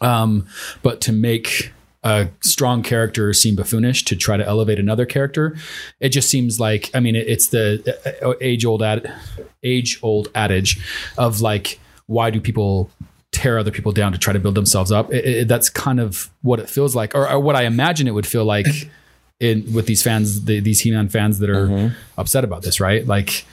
Um, 0.00 0.46
but 0.82 1.00
to 1.02 1.12
make 1.12 1.72
a 2.02 2.28
strong 2.40 2.82
character 2.82 3.32
seem 3.32 3.54
buffoonish 3.54 4.04
to 4.04 4.16
try 4.16 4.36
to 4.36 4.46
elevate 4.46 4.78
another 4.78 5.06
character, 5.06 5.56
it 6.00 6.10
just 6.10 6.28
seems 6.28 6.60
like 6.60 6.90
I 6.94 7.00
mean 7.00 7.16
it, 7.16 7.28
it's 7.28 7.48
the 7.48 8.36
age 8.40 8.64
old 8.64 8.82
ad, 8.82 9.12
age 9.62 9.98
old 10.02 10.28
adage 10.34 10.80
of 11.16 11.40
like 11.40 11.78
why 12.06 12.30
do 12.30 12.40
people 12.40 12.90
tear 13.32 13.58
other 13.58 13.70
people 13.70 13.92
down 13.92 14.12
to 14.12 14.18
try 14.18 14.32
to 14.32 14.38
build 14.38 14.54
themselves 14.54 14.92
up? 14.92 15.12
It, 15.12 15.24
it, 15.24 15.48
that's 15.48 15.68
kind 15.68 16.00
of 16.00 16.30
what 16.42 16.60
it 16.60 16.70
feels 16.70 16.94
like, 16.94 17.14
or, 17.14 17.28
or 17.28 17.40
what 17.40 17.56
I 17.56 17.64
imagine 17.64 18.06
it 18.06 18.12
would 18.12 18.26
feel 18.26 18.44
like 18.44 18.66
in 19.40 19.72
with 19.72 19.86
these 19.86 20.02
fans, 20.02 20.44
the, 20.44 20.60
these 20.60 20.80
He-Man 20.80 21.08
fans 21.08 21.38
that 21.40 21.50
are 21.50 21.66
mm-hmm. 21.66 21.94
upset 22.18 22.44
about 22.44 22.62
this, 22.62 22.80
right? 22.80 23.06
Like, 23.06 23.44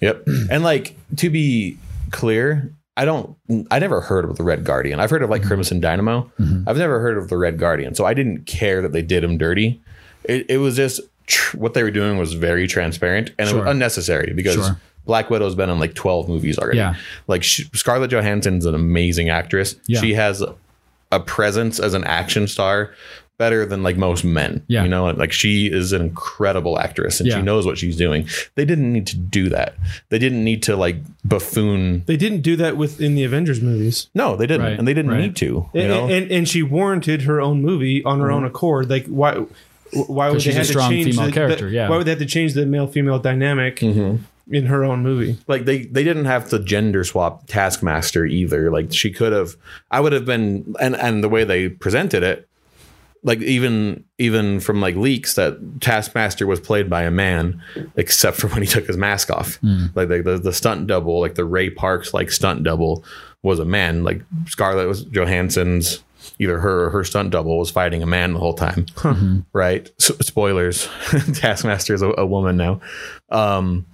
Yep. 0.00 0.26
And 0.50 0.62
like 0.62 0.96
to 1.16 1.30
be 1.30 1.78
clear, 2.10 2.72
I 2.96 3.04
don't 3.04 3.36
I 3.70 3.78
never 3.78 4.00
heard 4.00 4.24
of 4.24 4.36
the 4.36 4.42
Red 4.42 4.64
Guardian. 4.64 5.00
I've 5.00 5.10
heard 5.10 5.22
of 5.22 5.30
like 5.30 5.42
mm-hmm. 5.42 5.48
Crimson 5.48 5.80
Dynamo. 5.80 6.30
Mm-hmm. 6.38 6.68
I've 6.68 6.78
never 6.78 7.00
heard 7.00 7.18
of 7.18 7.28
the 7.28 7.36
Red 7.36 7.58
Guardian. 7.58 7.94
So 7.94 8.04
I 8.04 8.14
didn't 8.14 8.46
care 8.46 8.82
that 8.82 8.92
they 8.92 9.02
did 9.02 9.24
him 9.24 9.38
dirty. 9.38 9.80
It, 10.24 10.46
it 10.50 10.58
was 10.58 10.76
just 10.76 11.00
tr- 11.26 11.56
what 11.56 11.74
they 11.74 11.82
were 11.82 11.90
doing 11.90 12.18
was 12.18 12.34
very 12.34 12.66
transparent 12.66 13.32
and 13.38 13.48
it 13.48 13.54
was 13.54 13.66
unnecessary 13.66 14.32
because 14.34 14.54
Sure. 14.54 14.80
Black 15.10 15.28
Widow's 15.28 15.56
been 15.56 15.68
in 15.70 15.80
like 15.80 15.94
12 15.94 16.28
movies 16.28 16.56
already. 16.56 16.78
Yeah. 16.78 16.94
Like 17.26 17.42
sh- 17.42 17.66
Scarlett 17.74 18.12
Johansson's 18.12 18.64
an 18.64 18.76
amazing 18.76 19.28
actress. 19.28 19.74
Yeah. 19.88 20.00
She 20.00 20.14
has 20.14 20.40
a 21.10 21.18
presence 21.20 21.80
as 21.80 21.94
an 21.94 22.04
action 22.04 22.46
star 22.46 22.94
better 23.38 23.66
than 23.66 23.82
like 23.82 23.96
most 23.96 24.22
men. 24.22 24.62
Yeah. 24.68 24.82
You 24.84 24.88
know, 24.88 25.06
like 25.10 25.32
she 25.32 25.66
is 25.66 25.92
an 25.92 26.02
incredible 26.02 26.78
actress 26.78 27.18
and 27.20 27.28
Yeah. 27.28 27.36
she 27.38 27.42
knows 27.42 27.66
what 27.66 27.76
she's 27.78 27.96
doing. 27.96 28.28
They 28.54 28.64
didn't 28.64 28.92
need 28.92 29.06
to 29.08 29.16
do 29.16 29.48
that. 29.48 29.74
They 30.10 30.18
didn't 30.20 30.44
need 30.44 30.62
to 30.64 30.76
like 30.76 30.96
buffoon. 31.24 32.04
they 32.06 32.16
didn't 32.18 32.42
do 32.42 32.54
that 32.56 32.76
within 32.76 33.14
the 33.16 33.24
avengers 33.24 33.60
movies 33.60 34.08
No, 34.14 34.36
they 34.36 34.46
didn't. 34.46 34.66
Right, 34.66 34.78
And 34.78 34.86
they 34.86 34.94
didn't 34.94 35.10
right. 35.10 35.20
need 35.22 35.36
to. 35.36 35.46
You 35.46 35.70
and, 35.80 35.88
know? 35.88 36.02
Mm-hmm. 36.02 36.12
and 36.12 36.30
and 36.32 36.48
she 36.48 36.62
warranted 36.62 37.22
her 37.22 37.40
own 37.40 37.62
movie 37.62 38.04
on 38.04 38.20
her 38.20 38.30
own 38.30 38.44
accord 38.44 38.88
like 38.90 39.06
why 39.06 39.32
why 39.92 40.28
would 40.28 40.36
they 40.36 40.44
she's 40.44 40.54
a 40.54 40.58
have 40.58 40.66
to 40.68 40.74
change 40.88 41.10
female 41.16 41.26
the, 41.26 41.32
character, 41.32 41.66
the- 41.68 41.74
yeah. 41.74 41.88
why 41.88 41.96
would 41.96 42.06
they 42.06 42.12
have 42.12 42.20
to 42.20 42.26
change 42.26 42.52
the 42.54 42.64
male 42.66 42.86
female 42.86 43.18
dynamic 43.18 43.76
Mm-hmm. 43.80 44.22
In 44.50 44.66
her 44.66 44.84
own 44.84 45.02
movie 45.02 45.38
like 45.46 45.64
they 45.64 45.84
they 45.86 46.04
didn't 46.04 46.24
have 46.24 46.48
to 46.50 46.58
gender 46.58 47.04
swap 47.04 47.46
Taskmaster 47.46 48.24
either. 48.24 48.70
Like 48.70 48.92
she 48.92 49.10
could 49.10 49.32
have. 49.32 49.56
I 49.90 50.00
would 50.00 50.12
have 50.12 50.24
been, 50.24 50.74
and 50.80 50.96
and 50.96 51.22
the 51.22 51.28
way 51.28 51.44
they 51.44 51.68
presented 51.68 52.22
it, 52.22 52.48
like 53.22 53.40
even 53.40 54.04
even 54.18 54.60
from 54.60 54.80
like 54.80 54.96
leaks 54.96 55.34
that 55.34 55.80
Taskmaster 55.80 56.46
was 56.46 56.60
played 56.60 56.88
by 56.88 57.02
a 57.02 57.10
man, 57.10 57.62
except 57.96 58.36
for 58.38 58.48
when 58.52 58.62
he 58.62 58.68
took 58.68 58.86
his 58.86 58.96
mask 58.96 59.30
off. 59.30 59.58
Like 59.94 60.08
the, 60.08 60.22
the 60.22 60.38
the 60.38 60.52
stunt 60.52 60.86
double, 60.86 61.20
like 61.20 61.34
the 61.34 61.44
Ray 61.44 61.70
Parks 61.70 62.14
like 62.14 62.30
stunt 62.30 62.62
double, 62.62 63.04
was 63.42 63.58
a 63.58 63.64
man. 63.64 64.04
Like 64.04 64.22
Scarlett 64.46 64.88
was 64.88 65.04
Johansson's. 65.04 66.02
Either 66.38 66.58
her 66.58 66.86
or 66.86 66.90
her 66.90 67.04
stunt 67.04 67.30
double 67.30 67.58
was 67.58 67.70
fighting 67.70 68.02
a 68.02 68.06
man 68.06 68.34
the 68.34 68.38
whole 68.38 68.54
time, 68.54 68.86
right? 69.52 69.90
S 69.98 70.10
spoilers: 70.20 70.88
Taskmaster 71.34 71.94
is 71.94 72.02
a, 72.02 72.12
a 72.16 72.26
woman 72.26 72.56
now. 72.56 72.80
Um, 73.30 73.86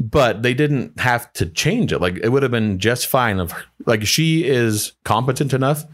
but 0.00 0.42
they 0.42 0.54
didn't 0.54 0.98
have 0.98 1.32
to 1.34 1.46
change 1.46 1.92
it. 1.92 2.00
Like 2.00 2.16
it 2.22 2.30
would 2.30 2.42
have 2.42 2.50
been 2.52 2.78
just 2.78 3.06
fine 3.06 3.38
of 3.38 3.52
like 3.86 4.04
she 4.06 4.44
is 4.48 4.92
competent 5.04 5.52
enough 5.52 5.84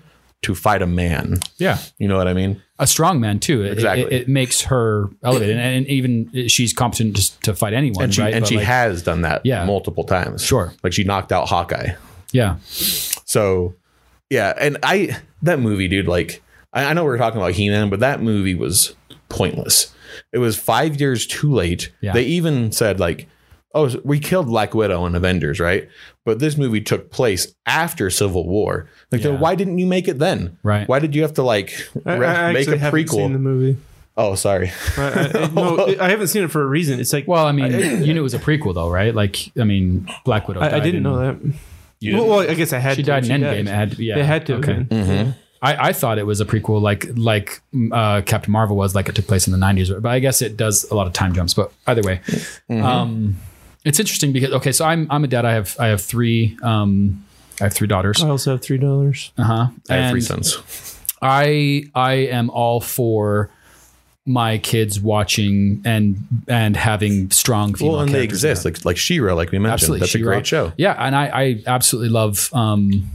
to 0.43 0.55
fight 0.55 0.81
a 0.83 0.87
man. 0.87 1.41
yeah, 1.57 1.79
You 1.99 2.07
know 2.09 2.17
what 2.17 2.29
I 2.29 2.35
mean? 2.35 2.63
a 2.79 2.87
strong 2.87 3.21
man 3.21 3.41
too. 3.41 3.65
It, 3.65 3.73
Exactly. 3.73 4.05
it, 4.05 4.13
it 4.13 4.29
makes 4.29 4.61
her 4.63 5.09
elevated, 5.25 5.57
and, 5.57 5.77
and 5.79 5.87
even 5.89 6.49
she's 6.49 6.73
competent 6.75 7.17
to, 7.17 7.41
to 7.41 7.55
fight 7.55 7.73
anyone, 7.73 8.05
And 8.05 8.15
she 8.15 8.21
right? 8.21 8.35
and 8.35 8.43
But 8.43 8.49
she 8.51 8.57
like, 8.57 8.67
has 8.67 9.03
done 9.03 9.23
that 9.23 9.45
Yeah. 9.45 9.65
multiple 9.65 10.05
times. 10.05 10.45
Sure. 10.45 10.73
Like 10.85 10.93
she 10.93 11.03
knocked 11.05 11.33
out 11.33 11.49
Hawkeye. 11.49 11.95
yeah, 12.33 12.57
So 13.25 13.75
yeah, 14.31 14.53
and 14.61 14.77
I 14.83 15.17
that 15.43 15.59
movie, 15.59 15.89
dude, 15.89 16.07
like 16.07 16.43
I, 16.73 16.85
I 16.85 16.93
know 16.93 17.05
we 17.05 17.11
are 17.11 17.19
talking 17.19 17.41
about 17.41 17.53
He-Man, 17.53 17.89
but 17.91 18.01
that 18.01 18.21
movie 18.23 18.55
was 18.55 18.95
pointless. 19.29 19.93
It 20.33 20.39
was 20.39 20.57
five 20.57 21.01
years 21.01 21.27
too 21.27 21.53
late. 21.53 21.93
Yeah. 22.01 22.13
They 22.13 22.25
even 22.25 22.73
said 22.73 23.01
like, 23.01 23.27
"Oh, 23.77 24.01
we 24.05 24.19
killed 24.19 24.47
Black 24.47 24.75
Widow 24.75 25.07
in 25.07 25.15
Avengers, 25.15 25.61
right?" 25.61 25.89
But 26.25 26.39
this 26.41 26.57
movie 26.57 26.81
took 26.81 27.11
place 27.11 27.55
after 27.67 28.11
Civil 28.11 28.49
War. 28.49 28.89
Like, 29.13 29.23
then 29.23 29.39
why 29.39 29.55
didn't 29.55 29.79
you 29.79 29.87
make 29.87 30.09
it 30.09 30.19
then? 30.19 30.59
Right. 30.65 30.89
Why 30.89 30.99
did 30.99 31.15
you 31.15 31.23
have 31.23 31.35
to 31.35 31.43
like 31.43 31.73
I, 32.05 32.17
re- 32.17 32.27
I 32.27 32.53
make 32.53 32.67
a 32.69 32.73
prequel? 32.73 32.79
haven't 32.81 33.09
seen 33.09 33.33
the 33.33 33.39
movie 33.39 33.77
Oh, 34.19 34.35
sorry. 34.35 34.73
I, 34.97 35.31
I, 35.35 35.51
no, 35.55 35.95
I 36.01 36.09
haven't 36.09 36.29
seen 36.29 36.43
it 36.43 36.51
for 36.51 36.63
a 36.63 36.67
reason 36.67 36.99
it's 36.99 37.13
like 37.13 37.29
Well, 37.29 37.45
I 37.47 37.53
mean, 37.53 37.71
you 38.03 38.15
knew 38.15 38.21
it 38.21 38.23
was 38.23 38.33
a 38.35 38.39
prequel, 38.39 38.73
though, 38.75 38.91
right? 38.91 39.15
Like, 39.15 39.53
I 39.61 39.65
mean, 39.65 40.09
Black 40.25 40.49
Widow. 40.49 40.61
I, 40.61 40.77
I 40.77 40.81
didn't 40.81 40.97
in- 40.97 41.03
know 41.03 41.19
that 41.19 41.55
You 42.01 42.17
well, 42.17 42.27
well, 42.27 42.41
I 42.51 42.55
guess 42.55 42.73
I 42.73 42.79
had 42.79 42.97
She 42.97 43.03
to. 43.03 43.07
died 43.07 43.27
in 43.27 43.43
died. 43.43 43.59
Endgame. 43.59 43.69
It 43.69 43.75
had 43.75 43.91
to. 43.93 44.03
Yeah, 44.05 44.15
They 44.17 44.25
had 44.25 44.47
to 44.47 44.55
have 44.55 44.63
Okay. 44.65 44.83
been. 44.85 45.35
I, 45.63 45.89
I 45.89 45.93
thought 45.93 46.19
it 46.19 46.27
was 46.27 46.41
a 46.41 46.45
prequel, 46.45 46.81
like 46.83 47.07
like 47.17 47.61
uh, 47.93 48.21
Captain 48.23 48.53
Marvel 48.53 48.77
was, 48.77 48.95
like 48.95 49.09
it 49.09 49.15
took 49.15 49.27
place 49.27 49.47
in 49.47 49.53
the 49.53 49.59
'90s. 49.59 50.01
But 50.03 50.09
I 50.11 50.19
guess 50.19 50.43
it 50.43 50.57
does 50.57 50.85
a 50.91 50.95
lot 50.95 51.07
of 51.07 51.13
time 51.15 51.33
jumps. 51.35 51.55
But 51.55 51.73
either 51.87 52.03
way, 52.03 52.21
um, 52.69 53.37
it's 53.87 54.01
interesting 54.01 54.33
because 54.33 54.53
okay, 54.53 54.73
so 54.73 54.85
I'm 54.85 55.07
I'm 55.11 55.25
a 55.25 55.29
dad. 55.29 55.45
I 55.45 55.53
have 55.53 55.77
I 55.79 55.87
have 55.87 56.03
three 56.03 56.59
um, 56.63 57.25
I 57.61 57.65
have 57.65 57.73
three 57.73 57.87
daughters. 57.89 58.23
I 58.23 58.29
also 58.29 58.51
have 58.51 58.63
three 58.63 58.79
daughters. 58.79 59.33
Uh 59.39 59.45
huh. 59.45 59.67
I 59.89 59.95
have 59.95 60.11
three 60.11 60.21
sons. 60.21 60.99
I 61.23 61.85
I 61.95 62.13
am 62.13 62.51
all 62.51 62.81
for 62.81 63.49
my 64.27 64.59
kids 64.59 65.01
watching 65.01 65.83
and 65.85 66.17
and 66.49 66.77
having 66.77 67.31
strong 67.31 67.75
female 67.75 67.93
Well, 67.93 68.01
and 68.03 68.11
they 68.11 68.19
characters 68.19 68.45
in 68.45 68.51
exist 68.51 68.65
like 68.65 68.85
like 68.85 68.97
She-Ra, 68.97 69.35
like 69.35 69.53
we 69.53 69.59
mentioned. 69.59 69.73
Absolutely, 69.75 70.01
That's 70.01 70.15
a 70.15 70.19
She-Ra. 70.19 70.35
great 70.35 70.47
show. 70.47 70.73
Yeah, 70.77 70.95
and 70.99 71.15
I, 71.15 71.27
I 71.27 71.63
absolutely 71.67 72.09
love 72.11 72.51
um, 72.53 73.09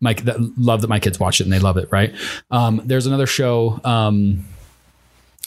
my 0.00 0.14
that, 0.14 0.40
love 0.58 0.80
that 0.80 0.88
my 0.88 0.98
kids 0.98 1.20
watch 1.20 1.40
it 1.40 1.44
and 1.44 1.52
they 1.52 1.60
love 1.60 1.76
it. 1.76 1.88
Right. 1.92 2.14
Um, 2.50 2.82
there's 2.84 3.06
another 3.06 3.26
show. 3.26 3.80
Um, 3.84 4.44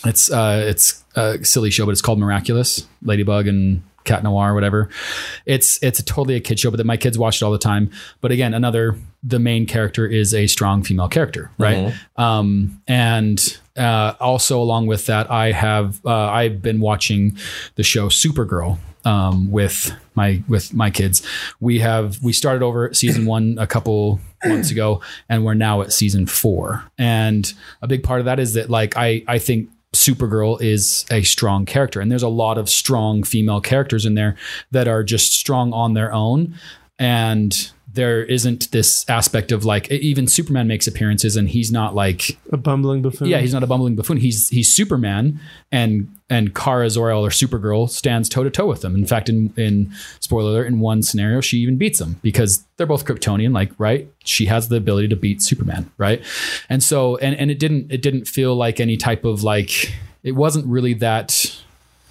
it's 0.05 0.31
uh, 0.31 0.63
it's 0.65 1.03
a 1.15 1.43
silly 1.43 1.69
show, 1.69 1.85
but 1.85 1.91
it's 1.91 2.01
called 2.01 2.19
Miraculous. 2.19 2.87
Ladybug 3.03 3.47
and 3.47 3.83
Cat 4.03 4.23
Noir, 4.23 4.53
whatever. 4.53 4.89
It's 5.45 5.81
it's 5.83 5.99
a 5.99 6.03
totally 6.05 6.35
a 6.35 6.39
kid 6.39 6.59
show, 6.59 6.71
but 6.71 6.77
that 6.77 6.85
my 6.85 6.97
kids 6.97 7.17
watch 7.17 7.41
it 7.41 7.45
all 7.45 7.51
the 7.51 7.57
time. 7.57 7.91
But 8.21 8.31
again, 8.31 8.53
another 8.53 8.97
the 9.23 9.39
main 9.39 9.65
character 9.65 10.07
is 10.07 10.33
a 10.33 10.47
strong 10.47 10.83
female 10.83 11.09
character, 11.09 11.51
right? 11.57 11.93
Um, 12.17 12.81
and 12.87 13.59
uh, 13.77 14.13
also 14.19 14.61
along 14.61 14.87
with 14.87 15.05
that, 15.07 15.29
I 15.29 15.51
have 15.51 16.03
uh, 16.05 16.11
I've 16.11 16.61
been 16.61 16.79
watching 16.79 17.37
the 17.75 17.83
show 17.83 18.07
Supergirl 18.07 18.77
um, 19.05 19.51
with 19.51 19.93
my 20.15 20.41
with 20.47 20.73
my 20.73 20.89
kids. 20.89 21.25
We 21.59 21.79
have 21.79 22.21
we 22.21 22.33
started 22.33 22.63
over 22.63 22.93
season 22.93 23.25
one 23.25 23.57
a 23.59 23.67
couple 23.67 24.19
months 24.45 24.71
ago, 24.71 25.01
and 25.27 25.45
we're 25.45 25.53
now 25.53 25.81
at 25.81 25.93
season 25.93 26.25
four. 26.25 26.83
And 26.97 27.51
a 27.81 27.87
big 27.87 28.03
part 28.03 28.19
of 28.19 28.25
that 28.25 28.39
is 28.39 28.53
that 28.53 28.69
like 28.69 28.95
I 28.97 29.23
I 29.27 29.39
think 29.39 29.69
Supergirl 29.93 30.61
is 30.61 31.05
a 31.09 31.23
strong 31.23 31.65
character, 31.65 31.99
and 31.99 32.11
there's 32.11 32.23
a 32.23 32.29
lot 32.29 32.57
of 32.57 32.69
strong 32.69 33.23
female 33.23 33.61
characters 33.61 34.05
in 34.05 34.13
there 34.15 34.35
that 34.71 34.87
are 34.87 35.03
just 35.03 35.33
strong 35.33 35.73
on 35.73 35.93
their 35.93 36.13
own, 36.13 36.55
and 36.99 37.71
there 37.91 38.23
isn't 38.23 38.71
this 38.71 39.03
aspect 39.09 39.51
of 39.51 39.65
like 39.65 39.89
even 39.91 40.27
Superman 40.27 40.67
makes 40.67 40.85
appearances 40.87 41.35
and 41.35 41.49
he's 41.49 41.71
not 41.71 41.95
like 41.95 42.37
A 42.51 42.57
bumbling 42.57 43.01
buffoon. 43.01 43.27
yeah 43.27 43.39
he's 43.39 43.53
not 43.53 43.63
a 43.63 43.67
bumbling 43.67 43.95
buffoon. 43.95 44.17
He's 44.17 44.49
he's 44.49 44.71
Superman 44.71 45.39
and 45.71 46.07
and 46.29 46.53
Kara 46.53 46.87
Zor-El 46.89 47.25
or 47.25 47.29
Supergirl 47.29 47.89
stands 47.89 48.29
toe 48.29 48.43
to 48.43 48.51
toe 48.51 48.67
with 48.67 48.85
him. 48.85 48.93
In 48.95 49.05
fact 49.05 49.27
in 49.29 49.53
in 49.57 49.91
spoiler 50.19 50.51
alert 50.51 50.67
in 50.67 50.79
one 50.79 51.01
scenario 51.01 51.41
she 51.41 51.57
even 51.57 51.77
beats 51.77 51.99
him 51.99 52.17
because 52.21 52.63
they're 52.77 52.85
both 52.87 53.05
Kryptonian 53.05 53.53
like 53.53 53.71
right? 53.79 54.07
She 54.23 54.45
has 54.45 54.69
the 54.69 54.75
ability 54.75 55.07
to 55.07 55.15
beat 55.15 55.41
Superman 55.41 55.89
right? 55.97 56.23
And 56.69 56.83
so 56.83 57.17
and 57.17 57.35
and 57.35 57.49
it 57.49 57.57
didn't 57.59 57.91
it 57.91 58.01
didn't 58.01 58.25
feel 58.25 58.55
like 58.55 58.79
any 58.79 58.97
type 58.97 59.25
of 59.25 59.41
like 59.43 59.93
it 60.21 60.33
wasn't 60.33 60.67
really 60.67 60.93
that 60.95 61.59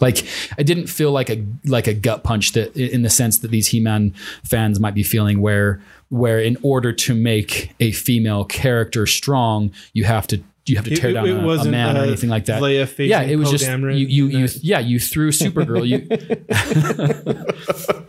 like 0.01 0.27
I 0.59 0.63
didn't 0.63 0.87
feel 0.87 1.13
like 1.13 1.31
a 1.31 1.45
like 1.65 1.87
a 1.87 1.95
gut 1.95 2.25
punch 2.25 2.53
that 2.53 2.75
in 2.77 3.03
the 3.03 3.11
sense 3.11 3.39
that 3.39 3.51
these 3.51 3.69
He-Man 3.69 4.15
fans 4.45 4.81
might 4.81 4.95
be 4.95 5.03
feeling 5.03 5.41
where 5.41 5.81
where 6.09 6.41
in 6.41 6.57
order 6.63 6.93
to 6.93 7.15
make 7.15 7.75
a 7.81 7.93
female 7.93 8.45
character 8.45 9.07
strong 9.07 9.73
you 9.93 10.05
have 10.05 10.27
to 10.29 10.43
you 10.69 10.77
have 10.77 10.85
to 10.85 10.95
tear 10.97 11.11
It- 11.11 11.15
down 11.15 11.27
it 11.27 11.31
a- 11.33 11.41
a, 11.41 11.45
wasn't, 11.47 11.71
man 11.73 11.97
or 11.97 12.01
uh, 12.01 12.07
anything 12.07 12.31
like 12.31 12.47
that. 12.47 12.63
Leia 12.63 12.87
facing 12.87 13.11
yeah, 13.11 13.23
it 13.23 13.37
was 13.37 13.49
Poe 13.49 13.53
just 13.53 13.65
Dameron 13.67 13.99
you 13.99 14.07
you, 14.07 14.27
you 14.27 14.49
that. 14.49 14.65
yeah 14.65 14.79
you 14.79 14.99
threw 15.01 15.31
Supergirl 15.31 15.87
you 15.87 16.07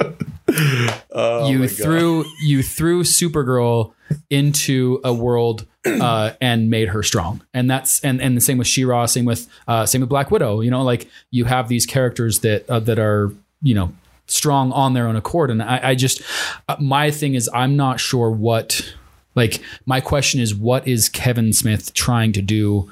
Oh 1.11 1.49
you 1.49 1.67
threw 1.67 2.25
you 2.41 2.63
threw 2.63 3.03
Supergirl 3.03 3.93
into 4.29 4.99
a 5.03 5.13
world 5.13 5.65
uh, 5.85 6.31
and 6.41 6.69
made 6.69 6.89
her 6.89 7.03
strong, 7.03 7.41
and 7.53 7.69
that's 7.69 7.99
and 8.01 8.21
and 8.21 8.35
the 8.35 8.41
same 8.41 8.57
with 8.57 8.67
She-Ra, 8.67 9.05
same 9.05 9.25
with 9.25 9.47
uh, 9.67 9.85
same 9.85 10.01
with 10.01 10.09
Black 10.09 10.31
Widow. 10.31 10.61
You 10.61 10.71
know, 10.71 10.83
like 10.83 11.07
you 11.31 11.45
have 11.45 11.67
these 11.69 11.85
characters 11.85 12.39
that 12.39 12.69
uh, 12.69 12.79
that 12.81 12.99
are 12.99 13.31
you 13.61 13.75
know 13.75 13.93
strong 14.25 14.71
on 14.71 14.93
their 14.93 15.07
own 15.07 15.15
accord, 15.15 15.51
and 15.51 15.61
I, 15.61 15.89
I 15.89 15.95
just 15.95 16.21
uh, 16.67 16.75
my 16.79 17.11
thing 17.11 17.35
is 17.35 17.49
I'm 17.53 17.75
not 17.77 17.99
sure 17.99 18.31
what 18.31 18.93
like 19.39 19.61
my 19.85 20.01
question 20.01 20.41
is 20.41 20.53
what 20.53 20.87
is 20.87 21.07
Kevin 21.07 21.53
Smith 21.53 21.93
trying 21.93 22.33
to 22.33 22.41
do 22.41 22.91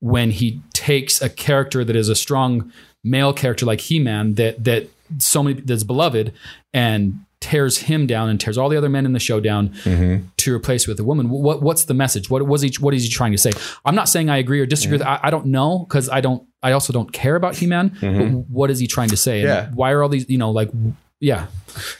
when 0.00 0.30
he 0.30 0.60
takes 0.72 1.20
a 1.20 1.28
character 1.28 1.84
that 1.84 1.96
is 1.96 2.08
a 2.08 2.14
strong 2.14 2.72
male 3.04 3.32
character 3.32 3.66
like 3.66 3.80
He-Man 3.80 4.34
that 4.34 4.62
that 4.64 4.88
so 5.18 5.42
many 5.42 5.60
that's 5.60 5.82
beloved 5.84 6.32
and 6.72 7.24
tears 7.40 7.78
him 7.78 8.06
down 8.06 8.28
and 8.28 8.40
tears 8.40 8.56
all 8.56 8.68
the 8.68 8.76
other 8.76 8.88
men 8.88 9.04
in 9.04 9.12
the 9.12 9.18
show 9.18 9.40
down 9.40 9.70
mm-hmm. 9.70 10.24
to 10.36 10.54
replace 10.54 10.86
with 10.86 10.98
a 11.00 11.04
woman. 11.04 11.28
What 11.28 11.60
what's 11.60 11.84
the 11.86 11.94
message? 11.94 12.30
What 12.30 12.46
was 12.46 12.62
he 12.62 12.72
what 12.78 12.94
is 12.94 13.02
he 13.02 13.08
trying 13.08 13.32
to 13.32 13.38
say? 13.38 13.50
I'm 13.84 13.96
not 13.96 14.08
saying 14.08 14.30
I 14.30 14.38
agree 14.38 14.60
or 14.60 14.66
disagree 14.66 14.98
with 14.98 15.06
mm-hmm. 15.06 15.24
I, 15.24 15.28
I 15.28 15.30
don't 15.30 15.46
know 15.46 15.80
because 15.80 16.08
I 16.08 16.20
don't 16.20 16.46
I 16.62 16.72
also 16.72 16.92
don't 16.92 17.12
care 17.12 17.34
about 17.34 17.56
He-Man. 17.56 17.90
Mm-hmm. 17.90 18.18
But 18.18 18.48
what 18.48 18.70
is 18.70 18.78
he 18.78 18.86
trying 18.86 19.08
to 19.08 19.16
say? 19.16 19.42
Yeah. 19.42 19.70
why 19.74 19.90
are 19.90 20.02
all 20.02 20.08
these 20.08 20.28
you 20.30 20.38
know 20.38 20.52
like 20.52 20.70
yeah. 21.22 21.46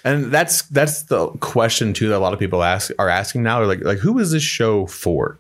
And 0.05 0.27
that's 0.31 0.63
that's 0.63 1.05
the 1.05 1.29
question 1.41 1.95
too 1.95 2.09
that 2.09 2.17
a 2.17 2.19
lot 2.19 2.35
of 2.35 2.39
people 2.39 2.63
ask 2.63 2.91
are 2.99 3.09
asking 3.09 3.43
now. 3.43 3.65
Like 3.65 3.83
like 3.83 3.99
who 3.99 4.19
is 4.19 4.33
this 4.33 4.43
show 4.43 4.85
for? 4.87 5.39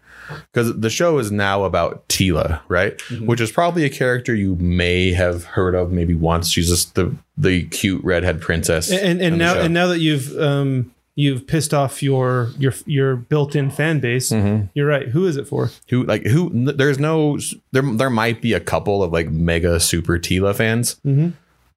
Because 0.52 0.78
the 0.80 0.88
show 0.88 1.18
is 1.18 1.30
now 1.30 1.64
about 1.64 2.08
Teela, 2.08 2.60
right? 2.68 2.98
Which 3.20 3.40
is 3.42 3.52
probably 3.52 3.84
a 3.84 3.90
character 3.90 4.34
you 4.34 4.54
may 4.56 5.12
have 5.12 5.44
heard 5.44 5.74
of 5.74 5.92
maybe 5.92 6.14
once. 6.14 6.48
She's 6.50 6.68
just 6.70 6.94
the 6.94 7.14
the 7.36 7.64
cute 7.66 8.02
redhead 8.02 8.40
princess. 8.40 8.90
and 8.90 9.20
in 9.20 9.32
and 9.32 9.38
now 9.38 9.58
and 9.58 9.74
now 9.74 9.88
that 9.88 9.98
you've 9.98 10.34
um 10.40 10.94
you've 11.14 11.46
pissed 11.46 11.74
off 11.74 12.02
your 12.02 12.50
your 12.58 12.72
your 12.86 13.16
built-in 13.16 13.70
fan 13.70 14.00
base 14.00 14.30
Mm-hmm. 14.30 14.66
you're 14.74 14.86
right 14.86 15.08
who 15.08 15.26
is 15.26 15.36
it 15.36 15.46
for 15.46 15.70
who 15.90 16.04
like 16.04 16.24
who 16.24 16.48
there's 16.72 16.98
no 16.98 17.38
there 17.72 17.82
there 17.82 18.08
might 18.08 18.40
be 18.40 18.54
a 18.54 18.60
couple 18.60 19.02
of 19.02 19.12
like 19.12 19.28
mega 19.30 19.78
super 19.80 20.18
Teela 20.18 20.54
fans. 20.54 20.96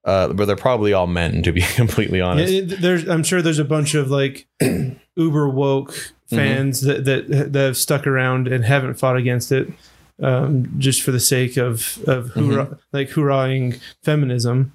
Uh, 0.05 0.31
but 0.33 0.45
they're 0.45 0.55
probably 0.55 0.93
all 0.93 1.07
men 1.07 1.41
to 1.43 1.51
be 1.51 1.61
completely 1.75 2.21
honest. 2.21 2.53
It- 2.53 2.79
there's 2.81 3.07
i'm 3.09 3.23
sure 3.23 3.41
there's 3.41 3.59
a 3.59 3.65
bunch 3.65 3.95
of 3.95 4.09
like 4.11 4.47
uber 5.15 5.49
woke 5.49 5.93
Mm-hmm. 6.31 6.35
fans 6.37 6.81
that, 6.81 7.05
that 7.05 7.53
that 7.53 7.59
have 7.59 7.77
stuck 7.77 8.07
around 8.07 8.47
and 8.47 8.65
haven't 8.65 8.95
fought 8.95 9.15
against 9.15 9.51
it 9.51 9.67
um 10.23 10.73
just 10.79 11.03
for 11.03 11.11
the 11.11 11.19
sake 11.19 11.55
of 11.55 11.99
of 12.07 12.29
hoorah, 12.31 12.65
Mm-hmm. 12.65 12.73
like 12.93 13.09
hoorahing 13.09 13.79
feminism 14.01 14.73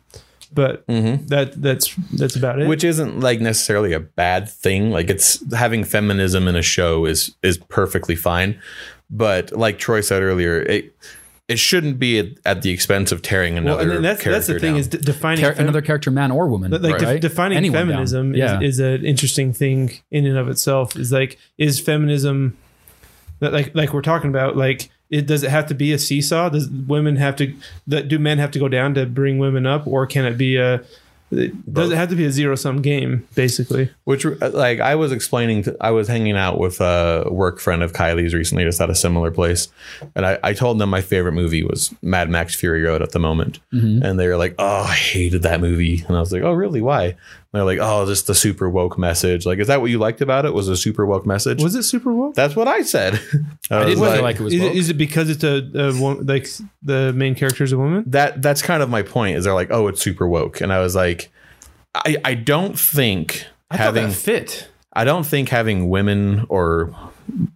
but 0.55 0.85
that 0.87 1.55
that's 1.57 1.93
that's 2.13 2.37
about 2.37 2.61
it 2.61 2.69
which 2.69 2.85
isn't 2.85 3.19
like 3.19 3.41
necessarily 3.41 3.93
a 3.93 3.99
bad 3.99 4.49
thing 4.49 4.93
like 4.93 5.11
it's 5.11 5.43
having 5.53 5.83
feminism 5.83 6.47
in 6.47 6.55
a 6.55 6.63
show 6.63 7.05
is 7.05 7.35
is 7.43 7.59
perfectly 7.59 8.15
fine 8.15 8.61
but 9.11 9.51
like 9.51 9.77
troy 9.81 10.01
said 10.01 10.23
earlier 10.23 10.61
it 10.63 10.95
it 11.51 11.59
shouldn't 11.59 11.99
be 11.99 12.19
at, 12.19 12.27
at 12.47 12.63
the 12.63 12.71
expense 12.71 13.11
of 13.13 13.21
tearing 13.23 13.59
another 13.59 13.77
well, 13.77 13.83
and 13.83 13.91
then 13.91 14.03
that's 14.03 14.25
that's 14.25 14.47
the 14.47 14.53
character 14.55 14.61
thing 14.67 14.73
down. 14.75 14.81
is 14.81 14.89
de- 14.89 14.99
defining 14.99 15.43
Char- 15.45 15.53
fem- 15.55 15.65
another 15.65 15.83
character, 15.83 16.11
man 16.11 16.31
or 16.31 16.47
woman, 16.47 16.71
like 16.71 16.99
de- 16.99 17.19
defining 17.19 17.59
Anyone 17.59 17.79
feminism 17.89 18.35
Yeah. 18.35 18.61
is, 18.61 18.79
is 18.79 18.81
an 18.81 19.05
interesting 19.05 19.53
thing 19.53 19.91
in 20.11 20.27
and 20.27 20.39
of 20.39 20.49
itself 20.49 20.97
is 20.97 21.11
like 21.13 21.39
is 21.59 21.81
feminism 21.81 22.57
that 23.41 23.53
like 23.53 23.75
like 23.75 23.93
we're 23.93 24.03
talking 24.03 24.31
about 24.31 24.57
like 24.57 24.91
it 25.11 25.27
does 25.27 25.43
it 25.43 25.51
have 25.51 25.67
to 25.67 25.75
be 25.75 25.93
a 25.93 25.99
seesaw 25.99 26.49
does 26.51 26.69
women 26.69 27.17
have 27.17 27.35
to 27.37 27.53
that 27.87 28.07
do 28.09 28.19
men 28.19 28.39
have 28.39 28.51
to 28.53 28.59
go 28.61 28.69
down 28.69 28.95
to 28.95 29.05
bring 29.07 29.39
women 29.39 29.67
up 29.67 29.87
or 29.87 30.07
can 30.07 30.25
it 30.25 30.39
be 30.39 30.57
a 30.57 30.83
does 31.31 31.93
it 31.93 31.97
have 31.97 32.09
to 32.11 32.17
be 32.17 32.25
a 32.25 32.31
zero 32.31 32.57
sum 32.57 32.83
game 32.83 33.27
basically 33.35 33.91
Which, 34.05 34.27
uh, 34.27 34.51
like, 34.53 34.81
I 34.81 34.97
was 34.97 35.13
explaining, 35.13 35.63
to, 35.63 35.77
I 35.81 35.93
was 35.93 36.09
hanging 36.09 36.37
out 36.37 36.59
with 36.59 36.81
a 36.81 37.25
work 37.31 37.61
friend 37.61 37.83
of 37.83 37.93
Kylie's 37.93 38.35
recently, 38.35 38.65
just 38.65 38.81
at 38.81 38.91
a 38.91 38.95
similar 38.95 39.31
place. 39.31 39.69
And 40.17 40.27
I, 40.27 40.39
I 40.43 40.53
told 40.53 40.79
them 40.81 40.91
my 40.91 41.01
favorite 41.01 41.33
movie 41.33 41.63
was 41.63 41.95
Mad 42.03 42.29
Max 42.29 42.57
Fury 42.57 42.83
Road 42.83 43.03
at 43.03 43.13
the 43.13 43.21
moment. 43.21 43.61
And 44.03 44.19
they 44.19 44.27
were 44.27 44.37
like, 44.37 44.57
oh, 44.59 44.83
I 44.83 44.95
hated 44.95 45.43
that 45.43 45.61
movie. 45.61 46.05
And 46.09 46.17
I 46.17 46.21
was 46.21 46.33
like, 46.33 46.43
oh, 46.43 46.53
really? 46.53 46.81
Why? 46.81 47.17
And 47.53 47.59
they're 47.59 47.67
like, 47.67 47.81
oh, 47.81 48.07
just 48.07 48.29
the 48.29 48.35
super 48.35 48.71
woke 48.71 48.97
message. 48.97 49.45
Like, 49.45 49.59
is 49.59 49.67
that 49.67 49.81
what 49.81 49.91
you 49.91 49.99
liked 49.99 50.21
about 50.21 50.45
it? 50.45 50.55
Was 50.55 50.69
a 50.69 50.77
super 50.77 51.05
woke 51.05 51.27
message? 51.27 51.61
was 51.61 51.75
it 51.75 51.83
super 51.83 52.15
woke 52.15 52.35
That's 52.37 52.55
what 52.55 52.69
I 52.69 52.83
said. 52.83 53.15
I 53.71 53.79
was 53.85 53.95
didn't 53.97 54.13
feel 54.13 54.23
like 54.23 54.37
it 54.37 54.43
was 54.43 54.55
is, 54.55 54.61
woke. 54.61 54.71
it, 54.71 54.77
is 54.77 54.89
it 54.91 54.95
because 54.95 55.29
it's 55.31 55.43
a, 55.43 55.69
a 55.75 55.93
wo- 56.01 56.21
like 56.23 56.47
the 56.83 57.13
main 57.13 57.35
character 57.35 57.65
is 57.65 57.73
a 57.73 57.79
woman 57.79 58.05
that 58.07 58.41
that's 58.41 58.63
kind 58.63 58.83
of 58.83 58.89
my 58.89 59.03
point 59.03 59.37
is 59.37 59.45
they're 59.45 59.55
like 59.55 59.71
oh 59.71 59.89
it's 59.89 60.01
super 60.01 60.29
woke 60.29 60.61
and 60.61 60.73
i 60.73 60.79
was 60.79 60.95
like 60.95 61.31
i 61.95 62.17
i 62.25 62.35
don't 62.35 62.79
think 62.79 63.45
I 63.71 63.77
having 63.77 64.09
that 64.09 64.15
fit 64.15 64.69
i 64.93 65.05
don't 65.05 65.27
think 65.27 65.49
having 65.49 65.89
women 65.89 66.47
or 66.49 66.95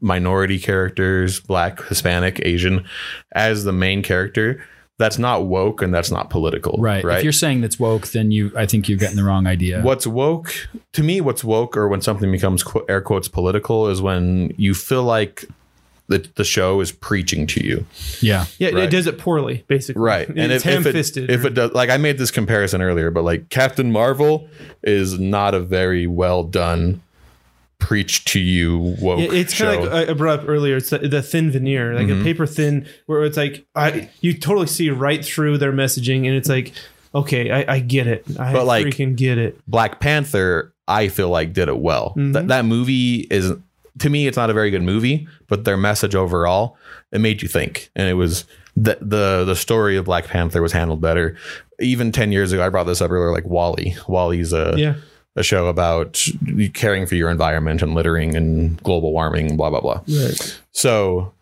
minority 0.00 0.58
characters 0.58 1.40
black 1.40 1.82
hispanic 1.84 2.40
asian 2.44 2.84
as 3.32 3.64
the 3.64 3.72
main 3.72 4.02
character 4.02 4.64
that's 4.98 5.18
not 5.18 5.46
woke 5.46 5.82
and 5.82 5.92
that's 5.92 6.10
not 6.10 6.30
political 6.30 6.76
right. 6.78 7.02
right 7.04 7.18
If 7.18 7.24
you're 7.24 7.32
saying 7.32 7.62
that's 7.62 7.80
woke, 7.80 8.08
then 8.08 8.30
you 8.30 8.52
I 8.56 8.66
think 8.66 8.88
you're 8.88 8.98
getting 8.98 9.16
the 9.16 9.24
wrong 9.24 9.46
idea. 9.46 9.82
what's 9.82 10.06
woke 10.06 10.54
to 10.92 11.02
me 11.02 11.20
what's 11.20 11.42
woke 11.42 11.76
or 11.76 11.88
when 11.88 12.00
something 12.00 12.30
becomes 12.30 12.62
qu- 12.62 12.84
air 12.88 13.00
quotes 13.00 13.26
political 13.28 13.88
is 13.88 14.00
when 14.00 14.52
you 14.56 14.72
feel 14.74 15.02
like 15.02 15.44
the, 16.06 16.18
the 16.34 16.44
show 16.44 16.80
is 16.80 16.92
preaching 16.92 17.46
to 17.46 17.64
you 17.64 17.86
Yeah. 18.20 18.44
yeah 18.58 18.68
it 18.76 18.90
does 18.90 19.06
it 19.06 19.18
poorly 19.18 19.64
basically 19.68 20.02
right 20.02 20.28
it's 20.28 20.38
and 20.38 20.52
if, 20.52 20.64
if 20.64 20.66
it 20.66 20.70
ham-fisted 20.84 21.30
if 21.30 21.44
it 21.46 21.54
does 21.54 21.72
like 21.72 21.88
i 21.88 21.96
made 21.96 22.18
this 22.18 22.30
comparison 22.30 22.82
earlier 22.82 23.10
but 23.10 23.24
like 23.24 23.48
captain 23.48 23.90
marvel 23.90 24.46
is 24.82 25.18
not 25.18 25.54
a 25.54 25.60
very 25.60 26.06
well 26.06 26.44
done 26.44 27.00
preach 27.86 28.24
to 28.24 28.40
you 28.40 28.78
woke 29.00 29.20
It- 29.20 29.32
it's 29.32 29.58
kind 29.58 29.78
of 29.84 29.92
like 29.92 30.08
I 30.08 30.10
I 30.10 30.14
brought 30.14 30.40
up 30.40 30.48
earlier. 30.48 30.76
It's 30.76 30.90
the, 30.90 30.98
the 30.98 31.22
thin 31.22 31.50
veneer, 31.50 31.94
like 31.94 32.06
Mm-hmm. 32.06 32.20
a 32.22 32.24
paper 32.24 32.46
thin, 32.46 32.86
where 33.06 33.24
it's 33.24 33.36
like 33.36 33.66
I 33.74 34.08
you 34.20 34.32
totally 34.32 34.66
see 34.66 34.90
right 34.90 35.24
through 35.24 35.58
their 35.58 35.72
messaging, 35.72 36.26
and 36.26 36.34
it's 36.34 36.48
like, 36.48 36.72
okay, 37.14 37.50
I, 37.50 37.74
I 37.74 37.78
get 37.80 38.06
it. 38.06 38.24
I 38.38 38.52
But, 38.52 38.64
like- 38.66 38.86
freaking 38.86 39.16
get 39.16 39.38
it. 39.38 39.58
black 39.68 40.00
panther 40.00 40.72
i 40.86 41.08
feel 41.08 41.30
like 41.30 41.54
did 41.54 41.68
it 41.68 41.78
well 41.78 42.10
Mm-hmm. 42.10 42.32
that, 42.32 42.48
that 42.48 42.64
movie 42.66 43.20
is 43.30 43.52
to 44.00 44.10
me 44.10 44.26
it's 44.26 44.36
not 44.36 44.50
a 44.50 44.52
very 44.52 44.70
good 44.70 44.82
movie 44.82 45.26
but 45.48 45.64
their 45.64 45.78
message 45.78 46.14
overall 46.14 46.76
it 47.10 47.20
made 47.20 47.40
you 47.40 47.48
think 47.48 47.88
and 47.96 48.06
it 48.06 48.14
was 48.14 48.44
the 48.76 48.98
the 49.00 49.44
the 49.46 49.56
story 49.56 49.96
of 49.96 50.04
Black 50.04 50.26
Panther 50.26 50.60
was 50.60 50.72
handled 50.72 51.00
better. 51.00 51.36
Even 51.80 52.10
ten 52.12 52.32
years 52.32 52.50
ago, 52.52 52.60
I 52.66 52.68
brought 52.70 52.84
this 52.88 53.00
up 53.00 53.08
earlier. 53.12 53.30
Like 53.30 53.44
WALL-E, 53.46 53.94
WALL-E's 54.08 54.52
a 54.52 54.74
Yeah. 54.76 54.94
A 55.36 55.42
show 55.42 55.66
about 55.66 56.24
caring 56.74 57.06
for 57.06 57.14
your 57.14 57.30
environment 57.30 57.82
and 57.82 57.94
littering 57.94 58.36
and 58.36 58.82
global 58.82 59.12
warming 59.12 59.48
and 59.48 59.56
blah 59.56 59.70
blah 59.70 59.80
blah. 59.80 60.00
Right. 60.08 60.60
So, 60.72 61.32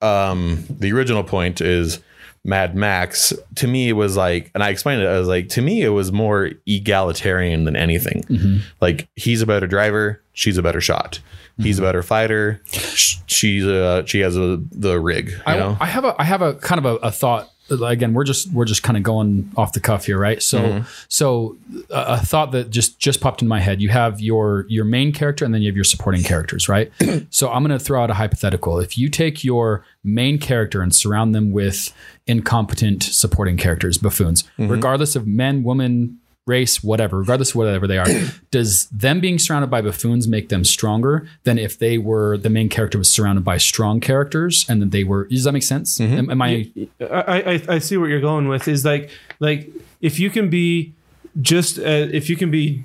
um, 0.00 0.64
the 0.70 0.92
original 0.92 1.22
point 1.22 1.60
is 1.60 2.00
Mad 2.44 2.74
Max. 2.74 3.32
To 3.56 3.66
me, 3.66 3.88
it 3.88 3.92
was 3.92 4.16
like, 4.16 4.50
and 4.54 4.62
I 4.62 4.70
explained 4.70 5.02
it 5.02 5.06
as 5.06 5.28
like, 5.28 5.48
to 5.50 5.62
me, 5.62 5.82
it 5.82 5.90
was 5.90 6.12
more 6.12 6.50
egalitarian 6.66 7.64
than 7.64 7.76
anything. 7.76 8.62
Like, 8.80 9.08
he's 9.16 9.42
a 9.42 9.46
better 9.46 9.66
driver, 9.66 10.20
she's 10.32 10.58
a 10.58 10.62
better 10.62 10.80
shot. 10.80 11.20
He's 11.58 11.78
a 11.78 11.82
better 11.82 12.02
fighter. 12.02 12.60
She's 12.66 13.64
a 13.66 14.04
she 14.06 14.18
has 14.20 14.36
a 14.36 14.58
the 14.72 14.98
rig. 14.98 15.28
You 15.28 15.42
I, 15.46 15.56
know, 15.56 15.76
I 15.78 15.86
have 15.86 16.04
a 16.04 16.20
I 16.20 16.24
have 16.24 16.42
a 16.42 16.54
kind 16.54 16.78
of 16.78 16.86
a, 16.86 16.96
a 17.06 17.10
thought. 17.12 17.51
Again, 17.80 18.12
we're 18.14 18.24
just 18.24 18.52
we're 18.52 18.64
just 18.64 18.82
kind 18.82 18.96
of 18.96 19.02
going 19.02 19.50
off 19.56 19.72
the 19.72 19.80
cuff 19.80 20.06
here, 20.06 20.18
right? 20.18 20.42
So 20.42 20.58
Mm-hmm. 20.60 20.88
so 21.08 21.56
a, 21.90 22.04
a 22.14 22.16
thought 22.18 22.52
that 22.52 22.70
just 22.70 22.98
just 22.98 23.20
popped 23.20 23.42
in 23.42 23.48
my 23.48 23.60
head. 23.60 23.80
You 23.80 23.88
have 23.90 24.20
your 24.20 24.66
your 24.68 24.84
main 24.84 25.12
character, 25.12 25.44
and 25.44 25.54
then 25.54 25.62
you 25.62 25.68
have 25.68 25.76
your 25.76 25.84
supporting 25.84 26.22
characters, 26.22 26.68
right? 26.68 26.90
so 27.30 27.50
I'm 27.50 27.62
going 27.64 27.76
to 27.78 27.84
throw 27.84 28.02
out 28.02 28.10
a 28.10 28.14
hypothetical. 28.14 28.78
If 28.80 28.98
you 28.98 29.08
take 29.08 29.42
your 29.44 29.84
main 30.04 30.38
character 30.38 30.82
and 30.82 30.94
surround 30.94 31.34
them 31.34 31.52
with 31.52 31.92
incompetent 32.26 33.02
supporting 33.02 33.56
characters, 33.56 33.98
buffoons, 33.98 34.42
Mm-hmm. 34.58 34.68
regardless 34.68 35.16
of 35.16 35.26
men, 35.26 35.62
women, 35.62 36.18
race, 36.46 36.82
whatever, 36.82 37.18
regardless 37.18 37.50
of 37.50 37.56
whatever 37.56 37.86
they 37.86 37.98
are, 37.98 38.06
does 38.50 38.86
them 38.86 39.20
being 39.20 39.38
surrounded 39.38 39.70
by 39.70 39.80
buffoons 39.80 40.26
make 40.26 40.48
them 40.48 40.64
stronger 40.64 41.28
than 41.44 41.58
if 41.58 41.78
they 41.78 41.98
were 41.98 42.36
the 42.36 42.50
main 42.50 42.68
character 42.68 42.98
was 42.98 43.08
surrounded 43.08 43.44
by 43.44 43.58
strong 43.58 44.00
characters 44.00 44.66
and 44.68 44.80
then 44.80 44.90
they 44.90 45.04
were? 45.04 45.26
Does 45.26 45.44
that 45.44 45.52
make 45.52 45.62
sense? 45.62 46.00
Am, 46.00 46.30
am 46.30 46.42
I? 46.42 46.70
I, 47.00 47.42
I 47.42 47.62
I 47.68 47.78
see 47.78 47.96
what 47.96 48.08
you're 48.08 48.20
going 48.20 48.48
with 48.48 48.68
is 48.68 48.84
like 48.84 49.10
like 49.40 49.70
if 50.00 50.18
you 50.18 50.30
can 50.30 50.50
be 50.50 50.92
just 51.40 51.78
uh, 51.78 51.82
if 51.82 52.28
you 52.28 52.36
can 52.36 52.50
be 52.50 52.84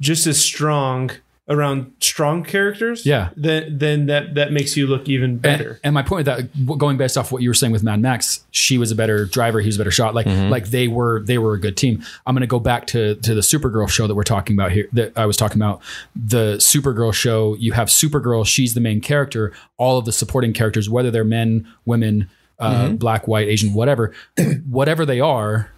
just 0.00 0.26
as 0.26 0.40
strong 0.40 1.10
around 1.50 1.92
strong 2.00 2.44
characters 2.44 3.04
Yeah. 3.04 3.30
then 3.36 3.76
then 3.78 4.06
that 4.06 4.34
that 4.36 4.52
makes 4.52 4.76
you 4.76 4.86
look 4.86 5.08
even 5.08 5.36
better 5.36 5.70
And, 5.70 5.80
and 5.84 5.94
my 5.94 6.02
point 6.02 6.24
with 6.24 6.26
that, 6.26 6.78
going 6.78 6.96
based 6.96 7.18
off 7.18 7.32
what 7.32 7.42
you 7.42 7.50
were 7.50 7.54
saying 7.54 7.72
with 7.72 7.82
Mad 7.82 8.00
Max, 8.00 8.44
she 8.52 8.78
was 8.78 8.90
a 8.92 8.94
better 8.94 9.24
driver, 9.26 9.60
he 9.60 9.66
was 9.66 9.74
a 9.76 9.78
better 9.80 9.90
shot. 9.90 10.14
Like 10.14 10.26
like 10.26 10.66
they 10.70 10.86
were 10.88 11.22
they 11.26 11.38
were 11.38 11.54
a 11.54 11.60
good 11.60 11.76
team. 11.76 12.02
I'm 12.26 12.34
going 12.34 12.42
to 12.42 12.46
go 12.46 12.60
back 12.60 12.86
to 12.88 13.16
to 13.16 13.34
the 13.34 13.40
Supergirl 13.40 13.88
show 13.88 14.06
that 14.06 14.14
we're 14.14 14.22
talking 14.22 14.54
about 14.56 14.70
here. 14.72 14.86
That 14.92 15.12
I 15.18 15.26
was 15.26 15.36
talking 15.36 15.58
about 15.58 15.82
the 16.14 16.56
Supergirl 16.58 17.12
show. 17.12 17.56
You 17.56 17.72
have 17.72 17.88
Supergirl, 17.88 18.46
she's 18.46 18.74
the 18.74 18.80
main 18.80 19.00
character. 19.00 19.52
All 19.76 19.98
of 19.98 20.04
the 20.04 20.12
supporting 20.12 20.52
characters, 20.52 20.88
whether 20.88 21.10
they're 21.10 21.24
men, 21.24 21.66
women, 21.84 22.30
uh, 22.60 22.90
black, 22.90 23.26
white, 23.26 23.48
Asian, 23.48 23.72
whatever, 23.74 24.12
whatever 24.68 25.04
they 25.04 25.18
are. 25.20 25.70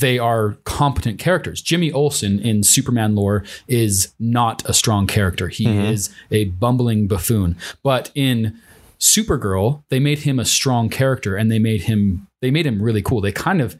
They 0.00 0.18
are 0.18 0.56
competent 0.64 1.18
characters. 1.18 1.62
Jimmy 1.62 1.92
Olsen 1.92 2.40
in 2.40 2.62
Superman 2.62 3.14
lore 3.14 3.44
is 3.68 4.12
not 4.18 4.68
a 4.68 4.72
strong 4.72 5.06
character. 5.06 5.48
He 5.48 5.66
mm-hmm. 5.66 5.84
is 5.84 6.10
a 6.30 6.46
bumbling 6.46 7.06
buffoon. 7.06 7.56
But 7.82 8.10
in 8.14 8.58
Supergirl, 8.98 9.82
they 9.88 10.00
made 10.00 10.20
him 10.20 10.38
a 10.38 10.44
strong 10.44 10.88
character 10.88 11.36
and 11.36 11.50
they 11.50 11.58
made 11.58 11.82
him 11.82 12.26
they 12.40 12.50
made 12.50 12.66
him 12.66 12.82
really 12.82 13.02
cool. 13.02 13.20
They 13.20 13.32
kind 13.32 13.60
of 13.60 13.78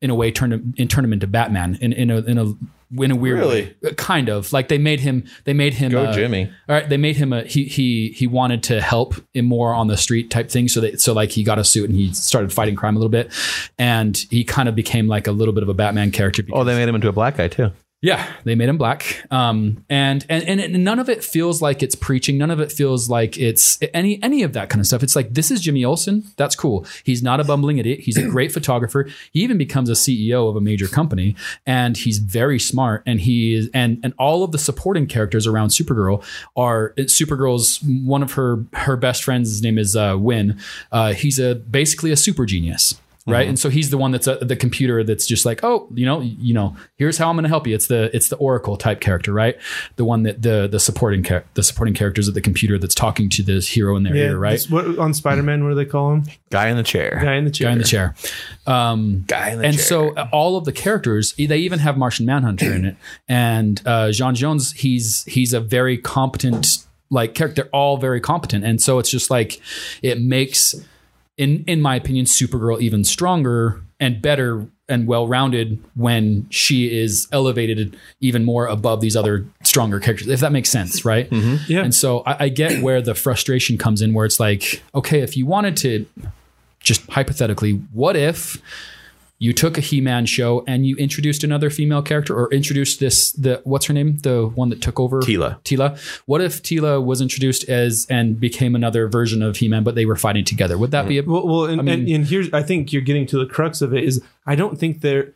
in 0.00 0.10
a 0.10 0.14
way 0.14 0.30
turned 0.30 0.52
him 0.52 0.74
and 0.78 0.90
turned 0.90 1.06
him 1.06 1.12
into 1.12 1.26
Batman 1.26 1.78
in, 1.80 1.92
in 1.92 2.10
a 2.10 2.18
in 2.18 2.38
a 2.38 2.54
in 2.98 3.10
a 3.10 3.16
weird 3.16 3.38
Really? 3.38 3.62
way. 3.82 3.90
Uh, 3.90 3.94
Kind 3.94 4.28
of. 4.28 4.52
Like 4.52 4.68
they 4.68 4.78
made 4.78 5.00
him 5.00 5.24
they 5.44 5.52
made 5.54 5.74
him 5.74 5.92
Go 5.92 6.12
Jimmy. 6.12 6.50
All 6.68 6.74
right, 6.76 6.88
they 6.88 6.96
made 6.96 7.16
him 7.16 7.32
a 7.32 7.42
he 7.44 7.64
he 7.64 8.08
he 8.10 8.26
wanted 8.26 8.62
to 8.64 8.80
help 8.80 9.14
in 9.34 9.44
more 9.46 9.72
on 9.74 9.86
the 9.88 9.96
street 9.96 10.30
type 10.30 10.50
thing. 10.50 10.68
So 10.68 10.80
they 10.80 10.96
so 10.96 11.12
like 11.12 11.30
he 11.30 11.42
got 11.44 11.58
a 11.58 11.64
suit 11.64 11.88
and 11.88 11.98
he 11.98 12.12
started 12.12 12.52
fighting 12.52 12.76
crime 12.76 12.96
a 12.96 12.98
little 12.98 13.08
bit, 13.10 13.32
and 13.78 14.16
he 14.30 14.44
kind 14.44 14.68
of 14.68 14.74
became 14.74 15.08
like 15.08 15.26
a 15.26 15.32
little 15.32 15.54
bit 15.54 15.62
of 15.62 15.68
a 15.68 15.74
Batman 15.74 16.10
character. 16.10 16.42
Because, 16.42 16.60
oh, 16.60 16.64
they 16.64 16.74
made 16.74 16.88
him 16.88 16.94
into 16.94 17.08
a 17.08 17.12
black 17.12 17.36
guy 17.36 17.48
too. 17.48 17.70
Yeah, 18.04 18.30
they 18.44 18.54
made 18.54 18.68
him 18.68 18.76
black. 18.76 19.24
Um, 19.30 19.82
and 19.88 20.26
and 20.28 20.60
and 20.60 20.84
none 20.84 20.98
of 20.98 21.08
it 21.08 21.24
feels 21.24 21.62
like 21.62 21.82
it's 21.82 21.94
preaching. 21.94 22.36
None 22.36 22.50
of 22.50 22.60
it 22.60 22.70
feels 22.70 23.08
like 23.08 23.38
it's 23.38 23.78
any 23.94 24.22
any 24.22 24.42
of 24.42 24.52
that 24.52 24.68
kind 24.68 24.78
of 24.78 24.86
stuff. 24.86 25.02
It's 25.02 25.16
like 25.16 25.32
this 25.32 25.50
is 25.50 25.62
Jimmy 25.62 25.86
Olsen. 25.86 26.22
That's 26.36 26.54
cool. 26.54 26.84
He's 27.02 27.22
not 27.22 27.40
a 27.40 27.44
bumbling 27.44 27.78
idiot. 27.78 28.00
He's 28.00 28.18
a 28.18 28.28
great 28.28 28.52
photographer. 28.52 29.08
He 29.32 29.40
even 29.40 29.56
becomes 29.56 29.88
a 29.88 29.94
CEO 29.94 30.50
of 30.50 30.54
a 30.54 30.60
major 30.60 30.86
company, 30.86 31.34
and 31.64 31.96
he's 31.96 32.18
very 32.18 32.58
smart. 32.58 33.02
And 33.06 33.20
he 33.20 33.54
is 33.54 33.70
and 33.72 34.00
and 34.04 34.12
all 34.18 34.44
of 34.44 34.52
the 34.52 34.58
supporting 34.58 35.06
characters 35.06 35.46
around 35.46 35.68
Supergirl 35.68 36.22
are 36.56 36.92
Supergirl's 36.98 37.80
one 37.82 38.22
of 38.22 38.32
her 38.32 38.66
her 38.74 38.98
best 38.98 39.24
friends. 39.24 39.48
His 39.48 39.62
name 39.62 39.78
is 39.78 39.96
uh, 39.96 40.18
Winn. 40.20 40.60
Uh, 40.92 41.14
he's 41.14 41.38
a 41.38 41.54
basically 41.54 42.12
a 42.12 42.16
super 42.18 42.44
genius 42.44 43.00
right? 43.26 43.48
And 43.48 43.58
so 43.58 43.70
he's 43.70 43.90
the 43.90 43.98
one 43.98 44.10
that's 44.10 44.26
a, 44.26 44.36
the 44.36 44.56
computer 44.56 45.02
that's 45.02 45.26
just 45.26 45.46
like 45.46 45.64
oh 45.64 45.88
you 45.94 46.04
know 46.04 46.20
you 46.20 46.52
know 46.52 46.76
here's 46.96 47.16
how 47.16 47.30
i'm 47.30 47.36
going 47.36 47.44
to 47.44 47.48
help 47.48 47.66
you. 47.66 47.74
It's 47.74 47.86
the 47.86 48.14
it's 48.14 48.28
the 48.28 48.36
oracle 48.36 48.76
type 48.76 49.00
character 49.00 49.32
right? 49.32 49.56
The 49.96 50.04
one 50.04 50.24
that 50.24 50.42
the 50.42 50.68
the 50.70 50.78
supporting 50.80 51.22
char- 51.22 51.44
the 51.54 51.62
supporting 51.62 51.94
characters 51.94 52.28
at 52.28 52.34
the 52.34 52.40
computer 52.40 52.78
that's 52.78 52.94
talking 52.94 53.28
to 53.30 53.42
this 53.42 53.68
hero 53.68 53.96
in 53.96 54.02
their 54.02 54.14
ear 54.14 54.38
right? 54.38 54.50
that's 54.50 54.68
what 54.70 54.98
on 54.98 55.14
spider-man 55.14 55.64
what 55.64 55.70
do 55.70 55.74
they 55.76 55.84
call 55.84 56.12
him? 56.12 56.24
Guy 56.50 56.68
in 56.68 56.76
the 56.76 56.82
chair. 56.82 57.20
guy 57.22 57.34
in 57.34 57.44
the 57.44 57.50
chair. 57.50 57.68
Guy 57.68 57.72
in 57.72 57.78
the 57.78 57.84
chair. 57.84 58.14
Um 58.66 59.24
Guy 59.26 59.50
in 59.50 59.58
the 59.58 59.64
and 59.66 59.76
chair. 59.76 59.84
so 59.84 60.14
uh, 60.14 60.28
all 60.32 60.56
of 60.56 60.64
the 60.64 60.72
characters 60.72 61.34
they 61.34 61.58
even 61.58 61.78
have 61.78 61.96
martian 61.96 62.26
manhunter 62.26 62.72
in 62.72 62.84
it. 62.84 62.96
And 63.28 63.80
uh 63.86 64.08
J'onn 64.08 64.34
J'onzz 64.34 64.74
he's 64.76 65.24
he's 65.24 65.52
a 65.52 65.60
very 65.60 65.96
competent 65.98 66.84
like 67.10 67.34
character 67.34 67.62
they're 67.62 67.70
all 67.70 67.96
very 67.96 68.20
competent. 68.20 68.64
And 68.64 68.82
so 68.82 68.98
it's 68.98 69.10
just 69.10 69.30
like 69.30 69.60
it 70.02 70.20
makes 70.20 70.74
in 71.36 71.64
in 71.66 71.80
my 71.80 71.96
opinion 71.96 72.26
supergirl 72.26 72.80
even 72.80 73.04
stronger 73.04 73.80
and 74.00 74.20
better 74.20 74.66
and 74.86 75.06
well-rounded 75.06 75.82
when 75.94 76.46
she 76.50 76.94
is 76.94 77.26
elevated 77.32 77.96
even 78.20 78.44
more 78.44 78.66
above 78.66 79.00
these 79.00 79.16
other 79.16 79.46
stronger 79.62 79.98
characters 79.98 80.28
if 80.28 80.40
that 80.40 80.52
makes 80.52 80.68
sense 80.68 81.04
right 81.04 81.30
mm-hmm. 81.30 81.56
Yeah. 81.72 81.82
and 81.82 81.94
so 81.94 82.20
I, 82.20 82.44
I 82.44 82.48
get 82.50 82.82
where 82.82 83.00
the 83.00 83.14
frustration 83.14 83.78
comes 83.78 84.02
in 84.02 84.12
where 84.12 84.26
it's 84.26 84.38
like 84.38 84.82
okay 84.94 85.20
if 85.20 85.36
you 85.36 85.46
wanted 85.46 85.76
to 85.78 86.06
just 86.84 87.10
hypothetically, 87.10 87.72
what 87.92 88.14
if 88.14 88.62
you 89.44 89.52
took 89.52 89.76
a 89.76 89.80
He-Man 89.80 90.24
show 90.26 90.64
and 90.66 90.86
you 90.86 90.96
introduced 90.96 91.44
another 91.44 91.68
female 91.70 92.02
character, 92.02 92.34
or 92.34 92.52
introduced 92.52 92.98
this 93.00 93.32
the 93.32 93.60
what's 93.64 93.86
her 93.86 93.94
name, 93.94 94.16
the 94.18 94.46
one 94.60 94.68
that 94.70 94.80
took 94.80 94.98
over 94.98 95.20
Teela. 95.20 95.58
Teela. 95.64 95.88
What 96.26 96.40
if 96.40 96.62
Teela 96.62 97.04
was 97.04 97.20
introduced 97.20 97.68
as 97.68 98.06
and 98.08 98.40
became 98.40 98.74
another 98.74 99.06
version 99.08 99.42
of 99.42 99.56
He-Man, 99.56 99.82
but 99.84 99.94
they 99.94 100.06
were 100.06 100.16
fighting 100.16 100.44
together? 100.44 100.76
Would 100.78 100.92
that 100.92 101.06
be 101.06 101.18
a 101.18 101.22
Well, 101.22 101.46
well, 101.46 101.64
and, 101.66 101.80
and, 101.88 102.04
mean- 102.04 102.14
and 102.16 102.26
here's 102.26 102.52
I 102.52 102.62
think 102.62 102.92
you're 102.92 103.02
getting 103.10 103.26
to 103.26 103.38
the 103.38 103.46
crux 103.46 103.82
of 103.82 103.92
it 103.94 104.04
is 104.04 104.22
I 104.46 104.54
don't 104.56 104.78
think 104.78 105.00
their 105.02 105.32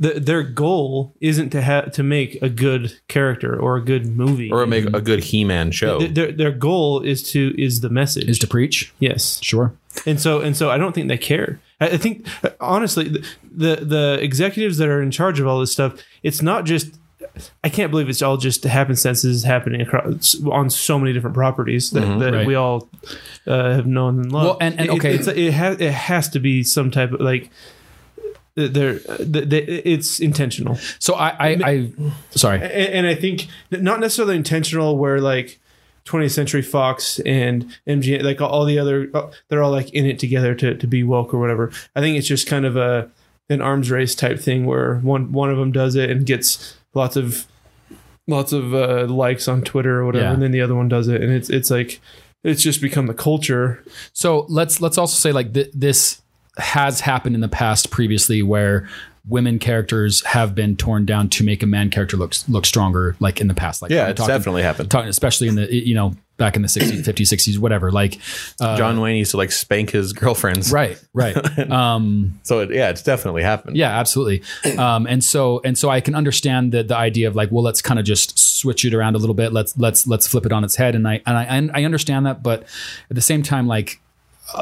the, 0.00 0.20
their 0.20 0.44
goal 0.44 1.12
isn't 1.20 1.50
to 1.50 1.60
have 1.60 1.90
to 1.92 2.02
make 2.04 2.40
a 2.40 2.48
good 2.48 2.96
character 3.08 3.58
or 3.58 3.76
a 3.76 3.84
good 3.84 4.06
movie. 4.06 4.48
or 4.52 4.64
make 4.66 4.84
a 4.94 5.00
good 5.00 5.24
He-Man 5.24 5.72
show. 5.72 5.98
Th- 5.98 6.14
their, 6.14 6.30
their 6.30 6.52
goal 6.52 7.00
is 7.00 7.20
to 7.32 7.52
is 7.60 7.80
the 7.80 7.88
message. 7.90 8.28
is 8.28 8.38
to 8.38 8.46
preach? 8.46 8.92
yes, 9.00 9.40
Sure. 9.42 9.72
and 10.06 10.20
so 10.20 10.40
and 10.40 10.56
so 10.56 10.70
I 10.70 10.78
don't 10.78 10.94
think 10.94 11.08
they 11.08 11.18
care. 11.18 11.58
I, 11.80 11.96
think 11.96 12.26
honestly 12.60 13.08
the, 13.08 13.24
the 13.50 13.76
the 13.84 14.18
executives 14.20 14.78
that 14.78 14.88
are 14.88 15.00
in 15.02 15.10
charge 15.10 15.38
of 15.40 15.46
all 15.46 15.60
this 15.60 15.72
stuff, 15.72 15.94
it's 16.22 16.42
not 16.42 16.64
just. 16.64 16.94
I 17.62 17.68
can't 17.68 17.90
believe 17.92 18.08
it's 18.08 18.22
all 18.22 18.36
just 18.36 18.64
happenstances 18.64 19.44
happening 19.44 19.80
across 19.80 20.36
on 20.50 20.70
so 20.70 20.98
many 20.98 21.12
different 21.12 21.34
properties 21.34 21.90
that, 21.92 22.00
that 22.00 22.06
Mm-hmm. 22.08 22.34
Right. 22.34 22.46
we 22.46 22.54
all 22.56 22.88
uh, 23.46 23.74
have 23.74 23.86
known 23.86 24.20
and 24.20 24.32
loved. 24.32 24.44
Well, 24.46 24.58
and- 24.60 24.78
and 24.80 24.88
It- 24.88 24.92
okay. 24.94 25.14
it's, 25.14 25.28
it 25.28 25.52
has 25.52 25.80
it 25.80 25.92
has 25.92 26.28
to 26.30 26.40
be 26.40 26.64
some 26.64 26.90
type 26.90 27.12
of 27.12 27.20
like 27.20 27.50
there. 28.56 28.98
It's 29.08 30.18
intentional. 30.20 30.76
So 30.98 31.14
I, 31.14 31.28
I, 31.28 31.48
I 31.64 31.92
sorry. 32.30 32.60
and, 32.60 32.72
and 32.72 33.06
I 33.06 33.14
think 33.14 33.46
not 33.70 34.00
necessarily 34.00 34.36
intentional 34.36 34.98
where 34.98 35.20
like 35.20 35.60
20th 36.08 36.30
Century 36.32 36.62
Fox 36.62 37.18
and 37.20 37.66
MGM, 37.86 38.22
like 38.22 38.40
all 38.40 38.64
the 38.64 38.78
other, 38.78 39.10
uh, 39.14 39.30
they're 39.48 39.62
all 39.62 39.70
like 39.70 39.90
in 39.92 40.06
it 40.06 40.18
together 40.18 40.54
to, 40.54 40.74
to 40.76 40.86
be 40.86 41.02
woke 41.02 41.34
or 41.34 41.38
whatever. 41.38 41.70
I 41.94 42.00
think 42.00 42.16
it's 42.16 42.26
just 42.26 42.46
kind 42.46 42.64
of 42.64 42.76
a 42.76 43.10
an 43.50 43.62
arms 43.62 43.90
race 43.90 44.14
type 44.14 44.38
thing 44.38 44.66
where 44.66 44.96
one 44.96 45.32
one 45.32 45.50
of 45.50 45.56
them 45.58 45.72
does 45.72 45.94
it 45.94 46.10
and 46.10 46.26
gets 46.26 46.76
lots 46.94 47.16
of 47.16 47.46
lots 48.26 48.52
of 48.52 48.74
uh, 48.74 49.06
likes 49.06 49.48
on 49.48 49.62
Twitter 49.62 50.00
or 50.00 50.06
whatever, 50.06 50.24
Yeah. 50.26 50.32
and 50.32 50.42
then 50.42 50.50
the 50.50 50.60
other 50.60 50.74
one 50.74 50.88
does 50.88 51.08
it, 51.08 51.22
and 51.22 51.32
it's 51.32 51.48
it's 51.50 51.70
like 51.70 52.00
it's 52.44 52.62
just 52.62 52.80
become 52.82 53.06
the 53.06 53.14
culture. 53.14 53.82
So 54.12 54.46
let's 54.48 54.80
let's 54.80 54.98
also 54.98 55.16
say 55.16 55.32
like 55.32 55.54
th- 55.54 55.70
this 55.74 56.20
has 56.58 57.00
happened 57.00 57.34
in 57.34 57.40
the 57.40 57.48
past 57.48 57.90
previously 57.90 58.42
where 58.42 58.88
women 59.28 59.58
characters 59.58 60.24
have 60.24 60.54
been 60.54 60.76
torn 60.76 61.04
down 61.04 61.28
to 61.28 61.44
make 61.44 61.62
a 61.62 61.66
man 61.66 61.90
character 61.90 62.16
look 62.16 62.34
look 62.48 62.64
stronger 62.66 63.16
like 63.20 63.40
in 63.40 63.48
the 63.48 63.54
past 63.54 63.82
like 63.82 63.90
yeah, 63.90 64.08
it's 64.08 64.18
talking- 64.18 64.34
definitely 64.34 64.62
happened. 64.62 64.90
talking 64.90 65.08
especially 65.08 65.48
in 65.48 65.54
the 65.54 65.72
you 65.74 65.94
know 65.94 66.14
back 66.38 66.54
in 66.54 66.62
the 66.62 66.68
60s 66.68 67.02
50s 67.04 67.32
60s 67.34 67.58
whatever 67.58 67.90
like 67.90 68.18
uh, 68.60 68.76
John 68.76 69.00
Wayne 69.00 69.16
used 69.16 69.32
to 69.32 69.36
like 69.36 69.50
spank 69.50 69.90
his 69.90 70.12
girlfriends. 70.12 70.70
right 70.72 70.96
right 71.12 71.36
um 71.70 72.38
So 72.44 72.60
it, 72.60 72.70
yeah, 72.70 72.90
it's 72.90 73.02
definitely 73.02 73.42
happened. 73.42 73.76
yeah 73.76 73.98
absolutely 73.98 74.42
um 74.78 75.06
and 75.08 75.22
so 75.24 75.60
and 75.64 75.76
so 75.76 75.90
i 75.90 76.00
can 76.00 76.14
understand 76.14 76.70
the 76.72 76.82
the 76.84 76.96
idea 76.96 77.26
of 77.28 77.34
like 77.34 77.50
well 77.50 77.64
let's 77.64 77.82
kind 77.82 77.98
of 77.98 78.06
just 78.06 78.38
switch 78.38 78.84
it 78.84 78.94
around 78.94 79.14
a 79.16 79.18
little 79.18 79.34
bit 79.34 79.52
let's 79.52 79.76
let's 79.78 80.06
let's 80.06 80.26
flip 80.28 80.46
it 80.46 80.52
on 80.52 80.62
its 80.64 80.76
head 80.76 80.94
and 80.94 81.06
i 81.08 81.20
and 81.26 81.36
i 81.36 81.44
and 81.44 81.70
i 81.74 81.82
understand 81.84 82.24
that 82.26 82.42
but 82.42 82.62
at 83.10 83.16
the 83.16 83.20
same 83.20 83.42
time 83.42 83.66
like 83.66 84.00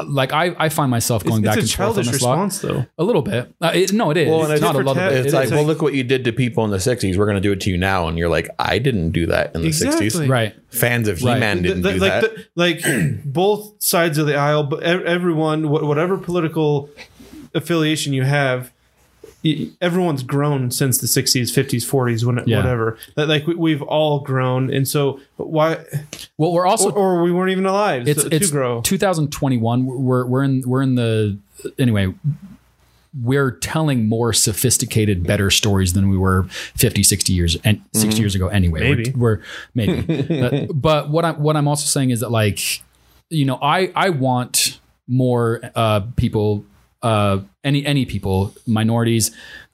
like 0.05 0.33
I, 0.33 0.55
I 0.57 0.69
find 0.69 0.91
myself 0.91 1.23
going 1.23 1.43
it's, 1.43 1.47
back 1.55 1.57
it's 1.57 1.71
a 1.77 1.83
and 1.83 1.87
forth 1.95 1.97
on 1.99 2.03
childish 2.03 2.11
this 2.11 2.21
lot 2.21 2.31
response, 2.41 2.59
though. 2.59 2.85
a 2.97 3.03
little 3.03 3.21
bit. 3.21 3.53
Uh, 3.61 3.71
it, 3.73 3.93
no, 3.93 4.11
it 4.11 4.17
is. 4.17 4.27
Well, 4.27 4.43
it's 4.43 4.51
it's 4.53 4.61
not 4.61 4.71
a 4.71 4.73
for 4.73 4.77
little 4.79 4.95
tat- 4.95 5.11
bit. 5.11 5.25
It's 5.25 5.33
It 5.33 5.37
like, 5.37 5.49
well, 5.51 5.63
look 5.63 5.81
what 5.81 5.93
you 5.93 6.03
did 6.03 6.23
to 6.25 6.33
people 6.33 6.65
in 6.65 6.71
the 6.71 6.77
60s. 6.77 7.15
We're 7.17 7.25
going 7.25 7.35
to 7.35 7.41
do 7.41 7.51
it 7.53 7.61
to 7.61 7.69
you 7.69 7.77
now. 7.77 8.07
And 8.07 8.17
you're 8.17 8.29
like, 8.29 8.49
I 8.59 8.79
didn't 8.79 9.11
do 9.11 9.25
that 9.27 9.55
in 9.55 9.61
the 9.61 9.67
Exactly. 9.67 10.07
60s. 10.09 10.29
right. 10.29 10.55
Fans 10.69 11.07
of 11.07 11.19
He 11.19 11.27
Right. 11.27 11.39
Man 11.39 11.61
didn't 11.61 11.83
The- 11.83 11.93
do 11.93 11.99
like 11.99 12.21
that. 12.21 12.35
the- 12.35 12.45
like 12.55 13.23
both 13.25 13.81
sides 13.81 14.17
of 14.17 14.27
the 14.27 14.35
aisle, 14.35 14.63
but 14.63 14.83
everyone, 14.83 15.69
whatever 15.69 16.17
political 16.17 16.89
affiliation 17.53 18.13
you 18.13 18.23
have, 18.23 18.63
y- 18.65 18.69
everyone's 19.81 20.23
grown 20.23 20.71
since 20.71 20.97
the 20.97 21.07
60s, 21.07 21.51
50s, 21.53 21.83
40s, 21.85 22.23
when, 22.25 22.43
Yeah. 22.47 22.57
whatever. 22.57 22.97
That 23.15 23.27
like 23.27 23.47
we, 23.47 23.55
we've 23.55 23.81
all 23.81 24.19
grown, 24.21 24.73
and 24.73 24.87
so 24.87 25.19
why? 25.37 25.77
Well, 26.37 26.51
we're 26.53 26.65
also 26.67 26.91
Or, 26.91 27.17
or 27.19 27.23
we 27.23 27.31
weren't 27.31 27.51
even 27.51 27.65
alive 27.65 28.07
it's 28.07 28.23
so- 28.23 28.29
it's 28.31 28.47
to 28.47 28.51
grow. 28.51 28.81
2021. 28.81 29.85
We're 29.85 30.25
we're 30.25 30.43
in 30.43 30.63
we're 30.65 30.81
in 30.81 30.95
the 30.95 31.37
anyway. 31.79 32.13
We're 33.23 33.51
telling 33.51 34.07
more 34.07 34.31
sophisticated, 34.31 35.25
better 35.25 35.49
stories 35.49 35.93
than 35.93 36.07
we 36.09 36.17
were 36.17 36.43
50, 36.75 37.01
60 37.01 37.33
years 37.33 37.57
and 37.63 37.81
60 37.93 38.19
years 38.19 38.35
ago. 38.35 38.47
Anyway, 38.49 38.81
Maybe. 38.81 39.11
we're, 39.15 39.37
we're 39.37 39.41
maybe. 39.73 40.21
but, 40.41 40.79
but 40.81 41.09
what 41.09 41.25
I'm 41.25 41.41
what 41.41 41.55
I'm 41.57 41.67
also 41.67 41.85
saying 41.87 42.11
is 42.11 42.19
that 42.19 42.29
like, 42.29 42.59
you 43.29 43.45
know, 43.45 43.57
I 43.61 43.91
I 43.95 44.09
want 44.09 44.79
more 45.07 45.61
uh, 45.73 46.01
people, 46.15 46.63
uh, 47.07 47.39
any 47.63 47.81
any 47.93 48.05
people, 48.05 48.37
minorities, 48.65 49.25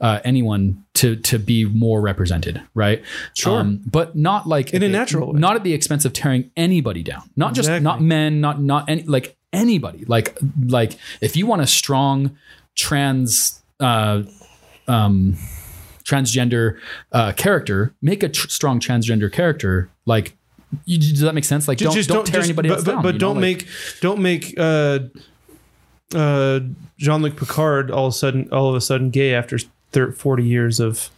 uh, 0.02 0.20
anyone 0.24 0.84
to 1.00 1.16
to 1.30 1.40
be 1.40 1.66
more 1.84 2.00
represented, 2.10 2.56
right? 2.84 3.00
Sure. 3.34 3.64
but 3.98 4.16
not 4.16 4.42
like 4.56 4.74
In 4.74 4.84
a 4.84 4.90
natural 4.90 5.34
way. 5.34 5.40
not 5.40 5.56
at 5.56 5.64
the 5.64 5.74
expense 5.74 6.04
of 6.08 6.12
tearing 6.14 6.52
anybody 6.56 7.04
down. 7.04 7.24
Not 7.36 7.54
just 7.58 7.70
not 7.82 8.02
men, 8.02 8.42
not 8.42 8.56
not 8.62 8.90
any 8.90 9.04
like 9.16 9.28
anybody. 9.52 10.06
Like 10.16 10.38
like 10.78 10.92
if 11.22 11.36
you 11.38 11.46
want 11.48 11.62
a 11.62 11.68
strong 11.68 12.38
trans 12.76 13.62
uh 13.80 14.24
um 14.88 15.36
transgender 16.04 16.78
uh 17.12 17.32
character, 17.34 17.94
make 18.02 18.24
a 18.24 18.30
tr- 18.30 18.50
strong 18.50 18.80
transgender 18.80 19.32
character 19.32 19.90
like 20.06 20.36
you, 20.86 20.98
does 20.98 21.20
that 21.22 21.36
make 21.36 21.46
sense? 21.46 21.68
Like 21.68 21.78
don't 21.78 21.94
don't, 22.08 22.26
tear 22.26 22.42
just- 22.42 22.50
anybody 22.50 22.70
but, 22.70 22.76
else 22.76 22.84
but, 22.86 22.92
down. 22.94 23.04
But 23.04 23.18
don't 23.20 23.36
Like- 23.36 23.42
make 23.42 23.68
don't 24.02 24.22
make 24.22 24.54
uh, 24.58 25.00
uh, 26.14 26.60
Jean 26.98 27.22
Luc 27.22 27.36
Picard 27.36 27.90
all 27.92 28.08
of 28.08 28.14
a 28.14 28.16
sudden 28.18 28.50
all 28.52 28.70
of 28.70 28.76
a 28.76 28.82
sudden 28.82 29.10
gay 29.10 29.34
after 29.34 29.58
thir- 29.92 30.12
forty 30.12 30.44
years 30.46 30.80
of. 30.80 31.10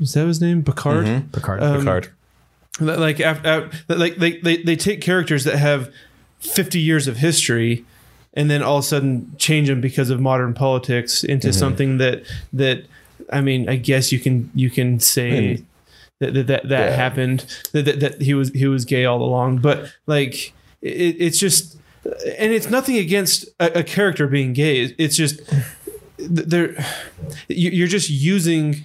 Is 0.00 0.12
that 0.14 0.26
his 0.26 0.40
name? 0.40 0.64
Picard. 0.64 1.06
Mhm. 1.06 1.32
Picard. 1.32 1.62
Um, 1.62 1.78
Picard. 1.80 2.08
Like 2.80 3.20
after, 3.20 3.70
like 3.88 4.16
they, 4.16 4.38
they 4.38 4.56
they 4.56 4.74
take 4.74 5.00
characters 5.00 5.44
that 5.44 5.56
have 5.56 5.92
50 6.40 6.80
years 6.80 7.06
of 7.06 7.18
history 7.18 7.84
and 8.32 8.50
then 8.50 8.60
all 8.64 8.78
of 8.78 8.84
a 8.84 8.86
sudden 8.88 9.32
change 9.38 9.68
them 9.68 9.80
because 9.80 10.10
of 10.10 10.20
modern 10.20 10.52
politics 10.54 11.22
into 11.22 11.52
something 11.52 11.98
that 11.98 12.24
that 12.52 12.84
I 13.32 13.40
mean 13.40 13.68
I 13.68 13.76
guess 13.76 14.10
you 14.10 14.18
can 14.18 14.50
you 14.56 14.68
can 14.70 14.98
say 14.98 15.62
that 16.18 16.34
that 16.34 16.46
that, 16.48 16.68
that 16.68 16.90
Yeah. 16.90 16.96
happened 16.96 17.46
that, 17.70 17.84
that 17.84 18.00
that 18.00 18.20
he 18.22 18.34
was 18.34 18.50
he 18.50 18.66
was 18.66 18.84
gay 18.84 19.04
all 19.04 19.22
along 19.22 19.58
but 19.58 19.92
like 20.08 20.52
it, 20.82 21.16
it's 21.20 21.38
just 21.38 21.78
and 22.38 22.52
it's 22.52 22.68
nothing 22.70 22.96
against 22.96 23.46
a, 23.60 23.80
a 23.80 23.82
character 23.82 24.26
being 24.26 24.52
gay 24.52 24.94
it's 24.98 25.16
just 25.16 25.40
they're 26.18 26.72
you- 27.48 27.70
you're 27.70 27.88
just 27.88 28.10
using 28.10 28.84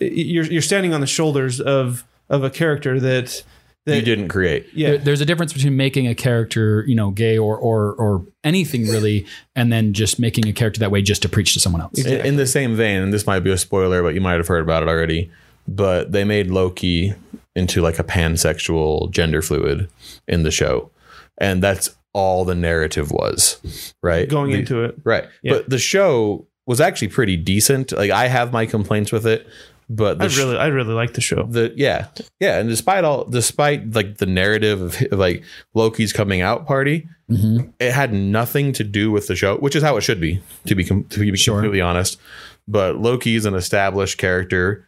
you're 0.00 0.44
you're 0.44 0.62
standing 0.62 0.92
on 0.94 1.00
the 1.00 1.06
shoulders 1.06 1.60
of 1.60 2.04
of 2.28 2.42
a 2.44 2.50
character 2.50 2.98
that 3.00 3.42
that 3.86 3.96
You 3.96 4.02
didn't 4.02 4.28
create. 4.28 4.66
yeah 4.74 4.90
There- 4.90 4.98
there's 4.98 5.20
a 5.22 5.24
difference 5.24 5.52
between 5.54 5.74
making 5.76 6.06
a 6.06 6.14
character, 6.14 6.84
you 6.86 6.94
know, 6.94 7.10
gay 7.10 7.38
or 7.38 7.56
or 7.56 7.94
or 7.94 8.24
anything 8.44 8.86
really, 8.88 9.26
and 9.56 9.72
then 9.72 9.94
just 9.94 10.18
making 10.18 10.46
a 10.48 10.52
character 10.52 10.78
that 10.80 10.90
way 10.90 11.00
just 11.02 11.22
to 11.22 11.28
preach 11.30 11.54
to 11.54 11.60
someone 11.60 11.80
else. 11.80 11.98
In, 12.04 12.26
in 12.26 12.36
the 12.36 12.46
same 12.46 12.76
vein, 12.76 13.02
and 13.02 13.12
this 13.12 13.26
might 13.26 13.40
be 13.40 13.50
a 13.50 13.56
spoiler, 13.56 14.02
but 14.02 14.14
you 14.14 14.20
might 14.20 14.34
have 14.34 14.48
heard 14.48 14.62
about 14.62 14.82
it 14.82 14.88
already. 14.90 15.30
But 15.66 16.12
they 16.12 16.24
made 16.24 16.48
Loki 16.48 17.14
into 17.56 17.80
like 17.80 17.98
a 17.98 18.04
pansexual, 18.04 19.10
gender 19.10 19.40
fluid 19.40 19.88
in 20.28 20.42
the 20.42 20.50
show, 20.50 20.90
and 21.38 21.62
that's 21.62 21.88
all 22.12 22.44
the 22.44 22.54
narrative 22.54 23.10
was, 23.10 23.94
right? 24.02 24.28
going 24.28 24.52
The- 24.52 24.58
into 24.58 24.84
it 24.84 24.96
right. 25.04 25.24
Yeah. 25.42 25.54
But 25.54 25.70
the 25.70 25.78
show 25.78 26.46
was 26.66 26.80
actually 26.80 27.08
pretty 27.08 27.36
decent. 27.36 27.92
Like 27.92 28.10
I 28.10 28.26
have 28.28 28.52
my 28.52 28.66
complaints 28.66 29.10
with 29.12 29.26
it, 29.26 29.46
but 29.88 30.18
the 30.18 30.24
I 30.24 30.28
sh- 30.28 30.38
really 30.38 30.56
I 30.56 30.66
really 30.66 30.94
like 30.94 31.14
the 31.14 31.20
show 31.20 31.42
the 31.44 31.72
yeah 31.76 32.06
yeah 32.38 32.58
and 32.60 32.68
despite 32.68 33.02
all 33.04 33.24
despite 33.24 33.92
like 33.92 34.18
the 34.18 34.26
narrative 34.26 34.80
of, 34.80 35.02
of 35.12 35.18
like 35.18 35.42
loki's 35.74 36.12
coming 36.12 36.42
out 36.42 36.64
party 36.66 37.08
Mhm. 37.28 37.72
it 37.80 37.90
had 37.92 38.12
nothing 38.12 38.72
to 38.74 38.84
do 38.84 39.10
with 39.10 39.26
the 39.26 39.34
show 39.34 39.56
which 39.56 39.74
is 39.74 39.82
how 39.82 39.96
it 39.96 40.02
should 40.02 40.20
be 40.20 40.40
to 40.66 40.74
be 40.76 40.84
com- 40.84 41.04
to 41.10 41.18
be 41.18 41.36
Sure. 41.36 41.56
completely 41.56 41.80
honest 41.80 42.20
but 42.68 42.98
loki 42.98 43.34
is 43.34 43.46
an 43.46 43.54
established 43.54 44.16
character 44.18 44.86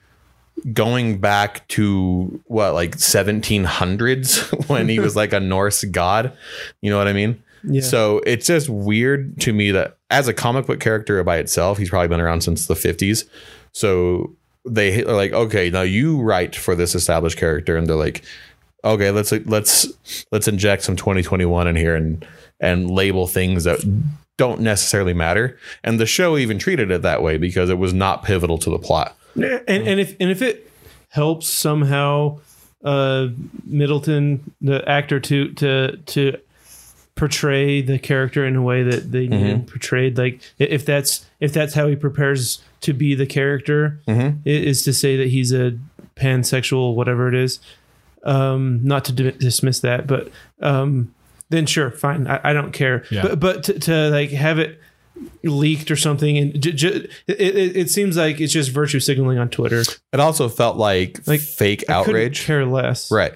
going 0.72 1.18
back 1.18 1.66
to 1.68 2.40
what 2.46 2.72
like 2.74 2.96
1700s 2.96 4.68
when 4.68 4.88
he 4.88 4.98
was 4.98 5.16
like 5.16 5.32
a 5.32 5.40
norse 5.40 5.82
god 5.84 6.32
you 6.80 6.90
know 6.90 6.98
what 6.98 7.08
i 7.08 7.12
mean 7.12 7.42
yeah 7.64 7.80
so 7.80 8.20
it's 8.26 8.46
just 8.46 8.68
weird 8.68 9.40
to 9.40 9.52
me 9.52 9.70
that 9.70 9.96
as 10.12 10.28
a 10.28 10.34
comic 10.34 10.66
book 10.66 10.78
character 10.78 11.24
by 11.24 11.38
itself, 11.38 11.78
he's 11.78 11.88
probably 11.88 12.08
been 12.08 12.20
around 12.20 12.42
since 12.42 12.66
the 12.66 12.74
50s. 12.74 13.24
So 13.72 14.36
they 14.64 15.02
are 15.04 15.14
like, 15.14 15.32
okay, 15.32 15.70
now 15.70 15.80
you 15.80 16.20
write 16.20 16.54
for 16.54 16.74
this 16.76 16.94
established 16.94 17.38
character, 17.38 17.76
and 17.76 17.86
they're 17.86 17.96
like, 17.96 18.22
okay, 18.84 19.10
let's 19.10 19.32
let's 19.32 19.88
let's 20.30 20.46
inject 20.46 20.82
some 20.82 20.96
2021 20.96 21.66
in 21.66 21.74
here 21.74 21.96
and 21.96 22.24
and 22.60 22.90
label 22.90 23.26
things 23.26 23.64
that 23.64 23.80
don't 24.36 24.60
necessarily 24.60 25.14
matter. 25.14 25.58
And 25.82 25.98
the 25.98 26.06
show 26.06 26.36
even 26.36 26.58
treated 26.58 26.90
it 26.90 27.02
that 27.02 27.22
way 27.22 27.38
because 27.38 27.70
it 27.70 27.78
was 27.78 27.94
not 27.94 28.22
pivotal 28.22 28.58
to 28.58 28.70
the 28.70 28.78
plot. 28.78 29.16
And 29.34 29.88
and 29.88 30.00
if 30.00 30.16
and 30.20 30.30
if 30.30 30.42
it 30.42 30.70
helps 31.08 31.48
somehow 31.48 32.38
uh 32.84 33.28
Hiddleston 33.70 34.40
the 34.60 34.86
actor 34.88 35.20
to 35.20 35.52
to 35.54 35.96
to 35.96 36.36
portray 37.14 37.82
the 37.82 37.98
character 37.98 38.44
in 38.46 38.56
a 38.56 38.62
way 38.62 38.82
that 38.82 39.12
they 39.12 39.26
need 39.28 39.32
Mm-hmm. 39.32 39.44
him 39.46 39.64
portrayed 39.66 40.16
like 40.18 40.40
if 40.58 40.84
that's 40.86 41.26
if 41.40 41.52
that's 41.52 41.74
how 41.74 41.86
he 41.86 41.94
prepares 41.96 42.62
to 42.80 42.92
be 42.94 43.14
the 43.14 43.26
character 43.26 44.00
Mhm. 44.08 44.38
i- 44.46 44.48
is 44.48 44.82
to 44.84 44.92
say 44.92 45.16
that 45.16 45.28
he's 45.28 45.52
a 45.52 45.78
pansexual 46.16 46.94
whatever 46.94 47.28
it 47.28 47.34
is 47.34 47.60
um 48.24 48.80
not 48.82 49.04
to 49.04 49.12
di- 49.12 49.30
dismiss 49.32 49.80
that 49.80 50.06
but 50.06 50.30
um 50.62 51.12
then 51.50 51.66
sure 51.66 51.90
fine 51.90 52.26
i, 52.26 52.40
I 52.50 52.52
don't 52.54 52.72
care 52.72 53.04
Yeah. 53.10 53.22
but 53.22 53.40
but 53.40 53.64
to, 53.64 53.78
to 53.80 54.08
like 54.10 54.30
have 54.30 54.58
it 54.58 54.80
leaked 55.42 55.90
or 55.90 55.96
something 55.96 56.36
and 56.38 56.60
j- 56.62 56.72
j- 56.72 56.88
it, 57.26 57.40
it, 57.40 57.76
it 57.76 57.90
seems 57.90 58.16
like 58.16 58.40
it's 58.40 58.52
just 58.52 58.70
virtue 58.70 59.00
signaling 59.00 59.38
on 59.38 59.48
twitter 59.48 59.80
It 60.12 60.20
also 60.20 60.48
felt 60.48 60.76
like, 60.76 61.20
Like, 61.26 61.40
fake 61.40 61.84
I 61.88 61.92
outrage, 61.94 62.44
care 62.44 62.64
less 62.66 63.10
right? 63.10 63.34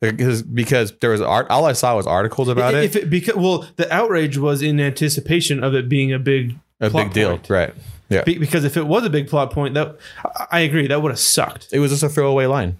Because 0.00 0.42
because 0.42 0.92
there 1.00 1.10
was 1.10 1.22
art. 1.22 1.48
All 1.48 1.64
I 1.64 1.72
saw 1.72 1.96
was 1.96 2.06
articles 2.06 2.48
about 2.48 2.74
it. 2.74 2.84
if 2.84 2.96
it 2.96 3.08
because 3.08 3.36
well 3.36 3.66
the 3.76 3.90
outrage 3.92 4.36
was 4.36 4.60
in 4.60 4.78
anticipation 4.78 5.64
of 5.64 5.74
it 5.74 5.88
being 5.88 6.12
a 6.12 6.18
big 6.18 6.56
a 6.80 6.90
plot 6.90 7.06
big 7.06 7.12
deal, 7.14 7.30
point. 7.30 7.48
right? 7.50 7.74
Yeah, 8.10 8.22
Be- 8.22 8.36
because 8.36 8.64
if 8.64 8.76
it 8.76 8.86
was 8.86 9.04
a 9.04 9.10
big 9.10 9.28
plot 9.28 9.50
point 9.50 9.72
that 9.74 9.96
I- 10.24 10.46
I 10.50 10.60
agree 10.60 10.86
that 10.88 11.00
would 11.00 11.10
have 11.12 11.18
sucked 11.18 11.68
it 11.72 11.78
was 11.78 11.90
just 11.90 12.02
a 12.02 12.10
throwaway 12.10 12.44
line. 12.46 12.76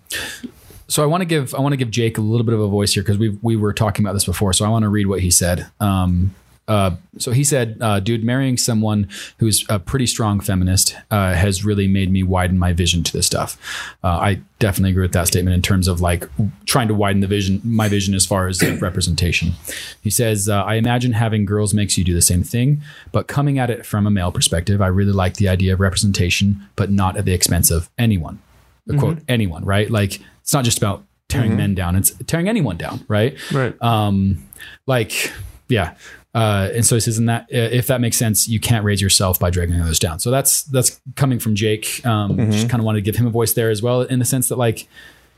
So 0.86 1.02
I 1.02 1.07
want 1.07 1.22
to 1.22 1.24
give 1.24 1.55
I 1.55 1.61
want 1.61 1.72
to 1.72 1.78
give 1.78 1.90
Jake 1.90 2.18
a 2.18 2.20
little 2.20 2.44
bit 2.44 2.52
of 2.52 2.61
a 2.61 2.68
voice 2.68 2.92
here 2.92 3.02
because 3.02 3.16
we 3.16 3.30
we 3.40 3.57
were 3.57 3.72
talking 3.72 4.05
about 4.05 4.12
this 4.12 4.26
before. 4.26 4.52
So 4.52 4.66
I 4.66 4.68
want 4.68 4.82
to 4.82 4.90
read 4.90 5.07
what 5.07 5.20
he 5.20 5.30
said. 5.30 5.66
Um, 5.80 6.34
uh, 6.66 6.92
so 7.18 7.32
he 7.32 7.44
said, 7.44 7.76
uh, 7.80 8.00
"Dude, 8.00 8.24
marrying 8.24 8.56
someone 8.56 9.08
who's 9.38 9.64
a 9.68 9.78
pretty 9.78 10.06
strong 10.06 10.40
feminist 10.40 10.96
uh, 11.10 11.34
has 11.34 11.64
really 11.64 11.86
made 11.86 12.10
me 12.10 12.22
widen 12.22 12.58
my 12.58 12.72
vision 12.72 13.02
to 13.02 13.12
this 13.12 13.26
stuff. 13.26 13.58
Uh, 14.02 14.08
I 14.08 14.40
definitely 14.58 14.90
agree 14.92 15.02
with 15.02 15.12
that 15.12 15.26
statement 15.26 15.54
in 15.54 15.60
terms 15.60 15.88
of 15.88 16.00
like 16.00 16.28
trying 16.64 16.88
to 16.88 16.94
widen 16.94 17.20
the 17.20 17.26
vision, 17.26 17.60
my 17.64 17.88
vision 17.88 18.14
as 18.14 18.24
far 18.24 18.48
as 18.48 18.62
representation." 18.80 19.52
He 20.00 20.10
says, 20.10 20.48
uh, 20.48 20.62
"I 20.62 20.76
imagine 20.76 21.12
having 21.12 21.44
girls 21.44 21.74
makes 21.74 21.98
you 21.98 22.04
do 22.04 22.14
the 22.14 22.22
same 22.22 22.42
thing, 22.42 22.80
but 23.12 23.26
coming 23.26 23.58
at 23.58 23.68
it 23.68 23.84
from 23.84 24.06
a 24.06 24.10
male 24.10 24.32
perspective, 24.32 24.80
I 24.80 24.86
really 24.86 25.12
like 25.12 25.34
the 25.34 25.48
idea 25.48 25.74
of 25.74 25.80
representation, 25.80 26.66
but 26.76 26.90
not 26.90 27.16
at 27.16 27.26
the 27.26 27.34
expense 27.34 27.70
of 27.70 27.90
anyone." 27.98 28.38
The 28.86 28.98
quote 28.98 29.18
anyone, 29.28 29.64
right? 29.64 29.90
Like 29.90 30.20
it's 30.42 30.52
not 30.52 30.64
just 30.64 30.76
about 30.76 31.04
tearing 31.28 31.56
men 31.56 31.74
down; 31.74 31.96
it's 31.96 32.10
tearing 32.26 32.48
anyone 32.48 32.76
down, 32.76 33.04
right? 33.08 33.36
right 33.52 33.80
Um, 33.82 34.44
like 34.86 35.32
yeah. 35.68 35.94
Uh, 36.35 36.68
and 36.74 36.85
so 36.85 36.97
he 36.97 37.01
says, 37.01 37.16
in 37.16 37.26
that 37.26 37.47
if 37.49 37.87
that 37.87 38.01
makes 38.01 38.16
sense, 38.16 38.49
you 38.49 38.59
can't 38.59 38.85
raise 38.85 39.01
yourself 39.01 39.39
by 39.39 39.51
dragging 39.51 39.80
others 39.80 40.01
down. 40.01 40.18
So 40.18 40.32
that's 40.32 40.64
that's 40.64 41.01
coming 41.14 41.39
from 41.39 41.55
Jake. 41.55 42.05
Um, 42.05 42.51
Just 42.51 42.68
kind 42.68 42.80
of 42.80 42.85
wanted 42.85 42.99
to 42.99 43.03
give 43.03 43.14
him 43.16 43.26
a 43.26 43.30
voice 43.30 43.53
there 43.53 43.70
as 43.70 43.82
well, 43.82 44.03
in 44.03 44.18
the 44.18 44.24
sense 44.24 44.49
that 44.49 44.59
like 44.59 44.89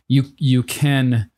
you 0.09 0.25
you 0.39 0.63
can 0.63 1.31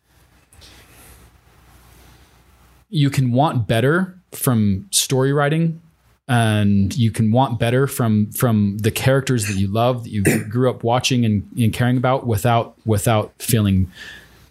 you 2.89 3.11
can 3.11 3.33
want 3.33 3.67
better 3.67 4.19
from 4.33 4.87
story 4.91 5.33
writing 5.33 5.81
and 6.29 6.97
you 6.97 7.11
can 7.11 7.33
want 7.33 7.59
better 7.59 7.87
from 7.87 8.31
from 8.33 8.79
the 8.79 8.91
characters 8.91 9.47
that 9.49 9.57
you 9.57 9.67
love 9.67 10.05
that 10.05 10.11
you 10.11 10.23
grew 10.23 10.71
up 10.71 10.85
watching 10.85 11.25
and, 11.25 11.49
and 11.59 11.73
caring 11.73 11.97
about 11.97 12.27
without 12.27 12.77
without 12.87 13.33
feeling 13.39 13.91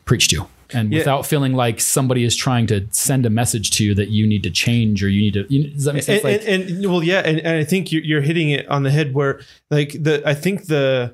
preached 0.06 0.32
to 0.32 0.48
and 0.74 0.92
Yeah. 0.92 1.00
without 1.00 1.26
feeling 1.26 1.54
like 1.54 1.80
somebody 1.80 2.24
is 2.24 2.36
trying 2.36 2.68
to 2.68 2.86
send 2.92 3.26
a 3.26 3.30
message 3.30 3.72
to 3.72 3.84
you 3.86 3.94
that 3.96 4.10
you 4.10 4.28
need 4.28 4.44
to 4.44 4.50
change 4.50 5.04
or 5.04 5.10
you 5.10 5.22
need 5.22 5.34
to. 5.34 5.46
You, 5.54 5.70
does 5.70 5.84
that 5.86 5.94
make 5.94 6.04
sense? 6.04 6.24
and, 6.24 6.34
like, 6.34 6.48
and, 6.48 6.64
and 6.70 6.86
well 6.92 7.04
yeah 7.04 7.20
and, 7.20 7.40
and 7.40 7.56
i 7.58 7.64
think 7.64 7.92
you're, 7.92 8.04
you're 8.04 8.22
hitting 8.22 8.50
it 8.50 8.68
on 8.68 8.84
the 8.84 8.92
head 8.92 9.14
where 9.14 9.40
like 9.72 9.92
the 10.02 10.22
i 10.26 10.34
think 10.34 10.66
the 10.66 11.14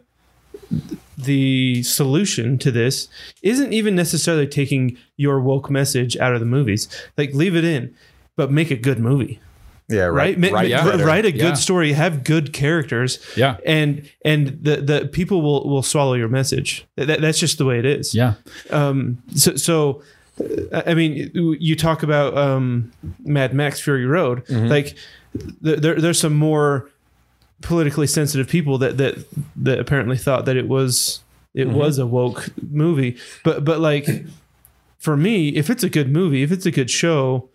the 1.17 1.83
solution 1.83 2.57
to 2.57 2.71
this 2.71 3.07
isn't 3.41 3.73
even 3.73 3.95
necessarily 3.95 4.47
taking 4.47 4.97
your 5.17 5.39
woke 5.39 5.69
message 5.69 6.17
out 6.17 6.33
of 6.33 6.39
the 6.39 6.45
movies 6.45 6.87
like 7.17 7.33
leave 7.33 7.55
it 7.55 7.63
in 7.63 7.93
but 8.35 8.51
make 8.51 8.71
a 8.71 8.75
good 8.75 8.99
movie 8.99 9.39
Yeah, 9.89 10.03
right 10.05 10.37
right. 10.37 10.39
Ma- 10.39 10.51
better. 10.91 11.05
write 11.05 11.25
a 11.25 11.31
good 11.31 11.41
Yeah. 11.41 11.53
story 11.53 11.91
have 11.93 12.23
good 12.23 12.53
characters 12.53 13.19
Yeah. 13.35 13.57
and 13.65 14.09
and 14.23 14.57
the 14.61 14.77
the 14.77 15.09
people 15.11 15.41
will 15.41 15.69
will 15.69 15.83
swallow 15.83 16.13
your 16.13 16.29
message 16.29 16.85
that, 16.95 17.07
that- 17.07 17.21
that's 17.21 17.37
just 17.39 17.57
the 17.57 17.65
way 17.65 17.79
it 17.79 17.85
is 17.85 18.13
yeah. 18.15 18.35
um 18.71 19.17
so 19.35 19.55
so 19.55 20.01
uh, 20.71 20.81
i 20.85 20.93
mean 20.93 21.29
you 21.33 21.75
talk 21.75 22.01
about 22.01 22.35
um 22.37 22.91
mad 23.25 23.53
max 23.53 23.79
fury 23.81 24.05
road 24.05 24.43
like 24.49 24.95
there, 25.61 25.95
there's 25.99 26.19
some 26.19 26.33
more 26.35 26.89
politically 27.61 28.07
sensitive 28.07 28.47
people 28.47 28.77
that 28.77 28.97
that 28.97 29.15
that 29.55 29.79
apparently 29.79 30.17
thought 30.17 30.45
that 30.45 30.55
it 30.57 30.67
was 30.67 31.19
it 31.53 31.67
was 31.69 31.97
a 31.99 32.05
woke 32.07 32.49
movie 32.71 33.15
but 33.43 33.63
but 33.65 33.79
like 33.79 34.07
for 34.97 35.15
me 35.17 35.49
if 35.49 35.69
it's 35.69 35.83
a 35.83 35.89
good 35.89 36.09
movie 36.09 36.41
if 36.43 36.51
it's 36.51 36.65
a 36.65 36.71
good 36.71 36.89
show 36.89 37.49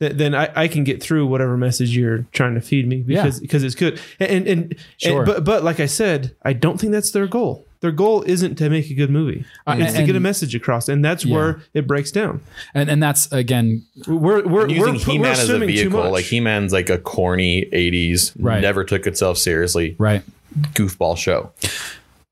th- 0.00 0.12
then 0.14 0.34
I, 0.34 0.50
I 0.56 0.68
can 0.68 0.82
get 0.84 1.02
through 1.02 1.26
whatever 1.26 1.56
message 1.56 1.96
you're 1.96 2.26
trying 2.32 2.54
to 2.54 2.60
feed 2.60 2.88
me 2.88 3.04
Yeah. 3.06 3.22
because 3.22 3.40
because 3.40 3.62
it's 3.64 3.74
good 3.76 4.00
and 4.18 4.46
and, 4.46 4.48
and, 4.48 4.76
Sure. 4.98 5.24
but 5.24 5.44
but 5.44 5.62
like 5.62 5.78
I 5.80 5.86
said 5.86 6.34
I 6.42 6.52
don't 6.52 6.80
think 6.80 6.92
that's 6.92 7.12
their 7.12 7.26
goal 7.28 7.66
their 7.80 7.92
goal 7.92 8.22
isn't 8.24 8.56
to 8.56 8.68
make 8.68 8.90
a 8.90 8.94
good 8.94 9.08
movie 9.10 9.44
Uh, 9.66 9.76
it's 9.78 9.94
to 9.94 10.04
get 10.04 10.14
a 10.16 10.20
message 10.20 10.54
across 10.54 10.88
and 10.88 11.02
that's 11.04 11.24
Yeah. 11.24 11.34
where 11.34 11.60
it 11.72 11.86
breaks 11.86 12.10
down 12.10 12.40
And 12.74 12.90
and 12.90 13.02
that's 13.02 13.30
again 13.32 13.84
we're 14.06 14.46
we're 14.46 14.68
using 14.68 14.94
we're, 14.94 14.98
He 14.98 15.18
Man 15.18 15.32
as 15.32 15.38
a 15.40 15.42
assuming 15.44 15.68
too 15.70 15.74
vehicle. 15.74 16.02
much. 16.02 16.12
Like 16.12 16.24
He 16.26 16.40
Man's 16.40 16.72
like 16.72 16.90
a 16.90 16.98
corny 16.98 17.66
'80s, 17.72 18.32
Right. 18.38 18.60
never 18.60 18.84
took 18.84 19.06
itself 19.06 19.38
seriously, 19.38 19.94
right. 19.98 20.22
goofball 20.74 21.16
show. 21.16 21.52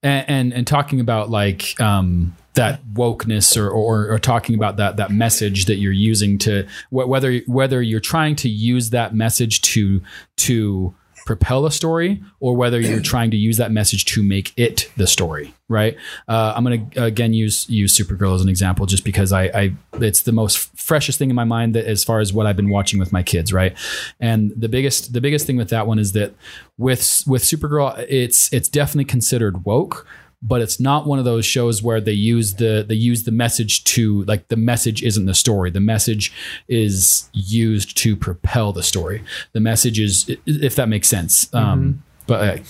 and 0.03 0.25
and, 0.29 0.53
and 0.53 0.67
talking 0.67 1.01
about 1.01 1.31
like 1.31 1.81
um, 1.81 2.35
that 2.59 2.85
wokeness 2.93 3.57
or, 3.57 3.71
or 3.71 4.11
or 4.13 4.19
talking 4.19 4.55
about 4.57 4.77
that 4.77 4.97
that 4.97 5.11
message 5.13 5.67
that 5.67 5.77
you're 5.77 5.93
using 5.93 6.39
to 6.39 6.67
whether 6.91 7.39
whether 7.47 7.81
you're 7.81 8.01
trying 8.01 8.35
to 8.35 8.49
use 8.49 8.91
that 8.91 9.15
message 9.15 9.61
to 9.63 10.03
to 10.37 10.93
propel 11.25 11.67
a 11.67 11.71
story 11.71 12.23
or 12.41 12.57
whether 12.57 12.81
you're 12.81 13.01
trying 13.15 13.31
to 13.31 13.37
use 13.37 13.59
that 13.59 13.71
message 13.71 14.07
to 14.07 14.23
make 14.23 14.53
it 14.57 14.91
the 14.97 15.07
story 15.07 15.55
right? 15.69 15.97
Uh, 16.27 16.55
i'm 16.57 16.65
going 16.65 16.91
to 16.91 17.05
again 17.05 17.33
use 17.33 17.69
use 17.69 17.97
supergirl 17.97 18.35
as 18.35 18.43
an 18.43 18.49
example 18.49 18.87
just 18.87 19.05
because 19.05 19.33
I, 19.33 19.45
I 19.45 19.73
it's 19.95 20.23
the 20.23 20.33
most 20.33 20.59
freshest 20.81 21.19
thing 21.19 21.31
in 21.31 21.37
my 21.37 21.45
mind 21.45 21.75
that 21.75 21.85
as 21.85 22.03
far 22.03 22.19
as 22.19 22.33
what 22.33 22.47
i've 22.47 22.57
been 22.57 22.71
watching 22.71 22.99
with 22.99 23.13
my 23.13 23.23
kids 23.23 23.53
right? 23.53 23.77
And 24.19 24.53
the 24.57 24.69
biggest 24.69 25.13
the 25.13 25.21
biggest 25.21 25.47
thing 25.47 25.57
with 25.57 25.69
that 25.69 25.87
one 25.87 25.99
is 25.99 26.13
that 26.13 26.35
with 26.77 27.23
with 27.27 27.43
supergirl 27.43 28.05
it's 28.09 28.53
it's 28.53 28.69
definitely 28.69 29.05
considered 29.05 29.65
woke 29.65 30.07
but 30.41 30.61
it's 30.61 30.79
not 30.79 31.07
one 31.07 31.19
of 31.19 31.25
those 31.25 31.45
shows 31.45 31.83
where 31.83 32.01
they 32.01 32.13
use 32.13 32.55
the 32.55 32.85
they 32.89 32.95
use 32.95 33.25
the 33.25 33.33
message 33.33 33.85
to 33.85 34.23
like 34.25 34.49
the 34.49 34.57
message 34.57 35.03
isn't 35.03 35.27
the 35.27 35.35
story. 35.35 35.71
The 35.71 35.81
message 35.81 36.33
is 36.69 37.29
used 37.33 37.97
to 37.99 38.17
propel 38.17 38.73
the 38.73 38.83
story. 38.83 39.23
The 39.53 39.61
message 39.61 39.99
is 39.99 40.31
if 40.47 40.77
that 40.77 40.89
makes 40.89 41.09
sense. 41.09 41.53
Um 41.55 42.03
but 42.27 42.59
uh, 42.61 42.63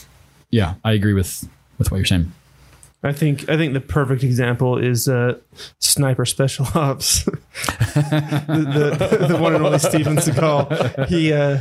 yeah 0.51 0.75
i 0.85 0.93
agree 0.93 1.15
with 1.15 1.49
with 1.79 1.91
what 1.91 1.99
you're 1.99 2.07
saying. 2.07 2.33
I 3.03 3.13
think 3.13 3.49
I 3.49 3.57
think 3.57 3.75
the 3.75 3.81
perfect 3.81 4.25
example 4.25 4.77
is 4.77 5.09
uh, 5.09 5.39
Sniper 5.79 6.27
Special 6.27 6.67
Ops, 6.75 7.25
the, 7.25 8.97
the, 8.99 9.27
the 9.29 9.37
one 9.37 9.55
and 9.55 9.65
only 9.65 9.79
Steven 9.79 10.17
Seagal. 10.17 11.07
He 11.07 11.33
uh, 11.33 11.61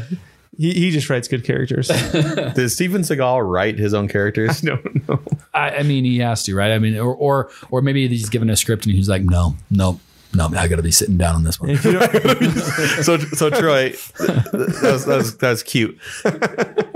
he 0.58 0.74
he 0.74 0.92
just 0.92 1.10
writes 1.10 1.28
good 1.28 1.44
characters. 1.44 1.88
Does 2.56 2.74
Steven 2.74 3.02
Seagal 3.02 3.50
write 3.50 3.78
his 3.78 3.94
own 3.94 4.08
characters? 4.08 4.64
no, 4.64 4.80
no. 5.08 5.20
I, 5.54 5.78
I 5.78 5.84
mean 5.84 6.04
he 6.04 6.20
has 6.20 6.44
to 6.44 6.56
right 6.56 6.72
i 6.72 6.80
mean 6.80 6.98
or 6.98 7.14
or 7.16 7.50
or 7.72 7.82
maybe 7.82 8.08
he's 8.08 8.30
given 8.30 8.50
a 8.50 8.56
script 8.56 8.86
and 8.86 8.94
he's 8.96 9.10
like 9.10 9.24
no 9.24 9.56
no 9.72 10.00
no 10.38 10.48
i 10.58 10.68
gotta 10.68 10.82
be 10.82 10.92
sitting 10.92 11.18
down 11.18 11.36
on 11.36 11.44
this 11.44 11.60
one 11.60 11.70
If 11.80 13.04
so, 13.04 13.18
so 13.18 13.50
Troy, 13.50 13.90
that's 13.90 14.82
was, 14.82 15.06
that 15.06 15.18
was 15.18 15.38
that 15.38 15.50
was 15.50 15.64
cute. 15.64 15.98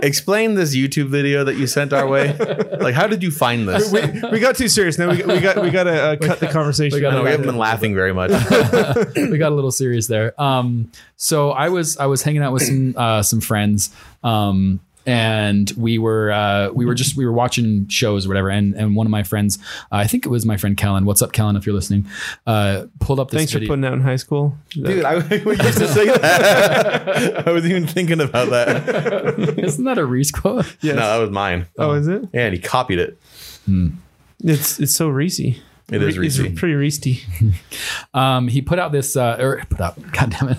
Explain 0.04 0.56
this 0.56 0.76
YouTube 0.76 1.08
video 1.10 1.44
that 1.44 1.56
you 1.58 1.68
sent 1.68 1.94
our 1.94 2.08
way. 2.08 2.36
Like, 2.80 2.96
how 2.96 3.08
did 3.08 3.22
you 3.22 3.30
find 3.32 3.68
this? 3.68 3.92
we, 3.92 4.02
we 4.32 4.40
got 4.40 4.56
too 4.56 4.68
serious. 4.68 4.98
Now 4.98 5.10
we 5.10 5.18
got, 5.18 5.28
we 5.28 5.40
got 5.40 5.62
we 5.62 5.70
got 5.70 5.84
to 5.84 6.02
uh, 6.02 6.16
cut 6.18 6.40
the 6.40 6.48
conversation. 6.52 6.96
we 6.96 7.02
gotta- 7.02 7.18
no, 7.18 7.24
we 7.24 7.30
haven't 7.30 7.46
been 7.46 7.58
laughing 7.58 7.94
very 7.94 8.14
much. 8.14 8.32
we 9.16 9.38
got 9.38 9.52
a 9.52 9.56
little 9.56 9.72
serious 9.72 10.08
there. 10.08 10.40
Um, 10.42 10.92
so 11.18 11.52
I 11.52 11.70
was 11.70 11.98
I 11.98 12.06
was 12.08 12.24
hanging 12.24 12.42
out 12.42 12.54
with 12.54 12.64
some 12.64 12.96
uh, 12.98 13.22
some 13.24 13.42
friends, 13.42 13.92
um, 14.24 14.80
and 15.06 15.72
we 15.78 15.98
were 15.98 16.32
uh, 16.32 16.70
we 16.70 16.86
were 16.86 16.94
just 16.94 17.16
we 17.18 17.26
were 17.26 17.32
watching 17.32 17.88
shows 17.88 18.26
or 18.26 18.30
whatever. 18.30 18.50
And 18.50 18.74
and 18.76 18.96
one 18.96 19.08
of 19.08 19.12
my 19.12 19.24
friends, 19.24 19.58
uh, 19.92 19.96
I 19.96 20.08
think 20.08 20.26
it 20.26 20.30
was 20.30 20.46
my 20.46 20.58
friend 20.58 20.78
Kellen. 20.78 21.06
What's 21.06 21.22
up, 21.22 21.32
Kellen? 21.32 21.56
If 21.56 21.66
you're 21.66 21.76
listening, 21.76 22.08
uh, 22.46 22.86
pulled 23.00 23.20
up 23.20 23.32
this 23.32 23.40
Thanks 23.40 23.52
for 23.54 23.60
putting 23.60 23.86
out 23.86 23.94
in 23.94 24.02
high 24.02 24.16
school. 24.18 24.58
Dude, 24.70 25.04
I 25.06 25.16
we 25.46 25.58
used 25.58 25.78
to 25.78 25.88
say 25.88 26.06
that. 26.06 27.48
I 27.48 27.52
was 27.52 27.66
even 27.66 27.88
thinking 27.88 28.22
about 28.22 28.50
that. 28.50 29.58
Isn't 29.60 29.86
that 29.86 29.98
a 29.98 30.06
Reese 30.06 30.32
quote? 30.32 30.66
Yes. 30.82 30.96
No, 30.96 31.02
that 31.02 31.18
was 31.18 31.32
mine. 31.32 31.68
oh, 31.78 31.94
is 31.94 32.08
it? 32.08 32.28
Yeah, 32.34 32.46
and 32.46 32.54
he 32.54 32.60
copied 32.60 33.00
it. 33.00 33.20
It's 34.44 34.80
it's 34.80 34.96
so 34.96 35.10
Reese. 35.10 35.40
It 35.92 36.02
is 36.02 36.18
It's 36.18 36.60
pretty 36.60 36.76
Reese. 36.76 37.02
Um, 38.14 38.48
he 38.48 38.62
put 38.62 38.80
out 38.80 38.94
this 38.94 39.18
uh, 39.18 39.36
or 39.40 39.62
put 39.70 39.82
out. 39.82 40.02
God 40.14 40.30
damn 40.32 40.50
it. 40.50 40.58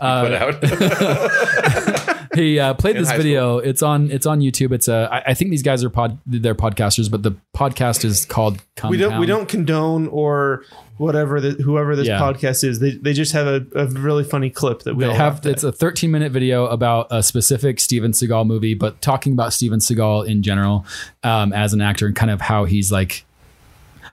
Uh, 0.00 0.22
Put 0.22 0.32
out. 0.32 2.15
He 2.36 2.58
uh, 2.60 2.74
played 2.82 2.96
In 2.96 3.02
this 3.02 3.12
video. 3.12 3.58
It's 3.58 3.82
on 3.82 4.10
it's 4.10 4.26
on 4.26 4.40
YouTube. 4.40 4.72
It's 4.72 4.88
uh, 4.88 5.08
I, 5.10 5.30
I 5.30 5.34
think 5.34 5.50
these 5.50 5.62
guys 5.62 5.82
are 5.82 5.90
pod 5.90 6.18
they're 6.26 6.54
podcasters, 6.54 7.10
but 7.10 7.22
the 7.22 7.32
podcast 7.56 8.04
is 8.04 8.24
called. 8.24 8.62
Compound. 8.76 8.90
We 8.90 8.96
don't 8.98 9.18
we 9.20 9.26
don't 9.26 9.48
condone 9.48 10.06
or 10.08 10.64
whatever 10.98 11.40
the, 11.42 11.50
whoever 11.62 11.94
this 11.94 12.06
Yeah. 12.08 12.18
podcast 12.18 12.64
is. 12.64 12.78
They, 12.78 12.92
they 12.92 13.12
just 13.12 13.32
have 13.32 13.46
a, 13.46 13.66
a 13.74 13.86
really 13.86 14.24
funny 14.24 14.48
clip 14.48 14.82
that 14.84 14.94
we 14.94 15.04
They 15.04 15.10
all 15.10 15.16
have 15.16 15.34
laughed 15.34 15.46
at. 15.46 15.52
it's 15.52 15.62
a 15.64 15.70
13 15.72 16.10
minute 16.10 16.32
video 16.32 16.66
about 16.68 17.08
a 17.10 17.22
specific 17.22 17.80
Steven 17.80 18.12
Seagal 18.12 18.46
movie, 18.46 18.72
but 18.72 19.02
talking 19.02 19.34
about 19.34 19.52
Steven 19.52 19.78
Seagal 19.80 20.26
in 20.26 20.42
general 20.42 20.86
um, 21.22 21.52
as 21.52 21.74
an 21.74 21.82
actor 21.82 22.06
and 22.06 22.16
kind 22.16 22.30
of 22.30 22.40
how 22.40 22.64
he's 22.64 22.90
like. 22.90 23.25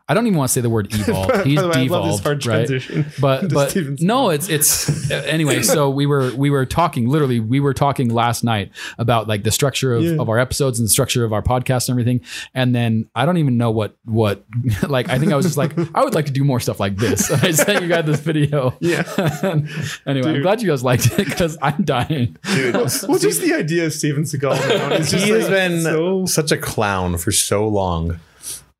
I 0.09 0.13
don't 0.13 0.27
even 0.27 0.37
want 0.37 0.49
to 0.49 0.53
say 0.53 0.59
the 0.59 0.69
word 0.69 0.87
evolved. 0.93 1.45
He's 1.45 1.55
By 1.61 1.61
the 1.61 1.67
way, 1.69 1.75
I 1.75 1.83
love 1.85 2.05
this 2.05 2.17
devolved, 2.17 2.23
hard 2.23 2.45
right? 2.45 2.55
transition. 2.67 3.05
But 3.21 3.49
but 3.53 3.71
Steven 3.71 3.97
no, 4.01 4.31
it's 4.31 4.49
it's 4.49 5.09
anyway. 5.09 5.61
So 5.63 5.89
we 5.89 6.05
were 6.05 6.35
we 6.35 6.49
were 6.49 6.65
talking 6.65 7.07
literally. 7.07 7.39
We 7.39 7.61
were 7.61 7.73
talking 7.73 8.09
last 8.13 8.43
night 8.43 8.71
about 8.97 9.29
like 9.29 9.43
the 9.43 9.51
structure 9.51 9.93
of, 9.93 10.03
Yeah. 10.03 10.19
of 10.19 10.27
our 10.27 10.37
episodes 10.39 10.77
and 10.77 10.85
the 10.85 10.89
structure 10.91 11.23
of 11.23 11.31
our 11.31 11.41
podcast 11.41 11.87
and 11.87 11.93
everything. 11.93 12.19
And 12.53 12.75
then 12.75 13.09
I 13.15 13.25
don't 13.25 13.37
even 13.37 13.57
know 13.57 13.71
what 13.71 13.95
what 14.03 14.43
like. 14.89 15.07
I 15.09 15.19
think 15.19 15.31
I 15.31 15.37
was 15.37 15.45
just 15.45 15.57
like 15.57 15.71
I 15.95 16.03
would 16.03 16.13
like 16.13 16.25
to 16.25 16.33
do 16.33 16.43
more 16.43 16.59
stuff 16.59 16.81
like 16.81 16.97
this. 16.97 17.31
I 17.31 17.51
sent 17.51 17.81
you 17.81 17.87
guys 17.87 18.05
this 18.05 18.19
video. 18.19 18.75
Yeah. 18.81 19.03
anyway, 20.05 20.35
I'm 20.35 20.41
glad 20.41 20.61
you 20.61 20.67
guys 20.67 20.83
liked 20.83 21.17
it 21.17 21.25
because 21.25 21.57
I'm 21.61 21.83
dying. 21.83 22.35
Dude, 22.53 22.73
well, 22.73 22.85
just 23.17 23.41
the 23.41 23.53
idea 23.53 23.85
of 23.85 23.93
Steven 23.93 24.23
Seagal. 24.23 24.51
Now, 24.67 24.95
it's 24.95 25.11
just 25.11 25.23
he 25.23 25.31
has 25.31 25.43
like 25.43 25.51
been 25.51 25.81
so. 25.81 26.25
such 26.25 26.51
a 26.51 26.57
clown 26.57 27.17
for 27.17 27.31
so 27.31 27.67
long, 27.67 28.19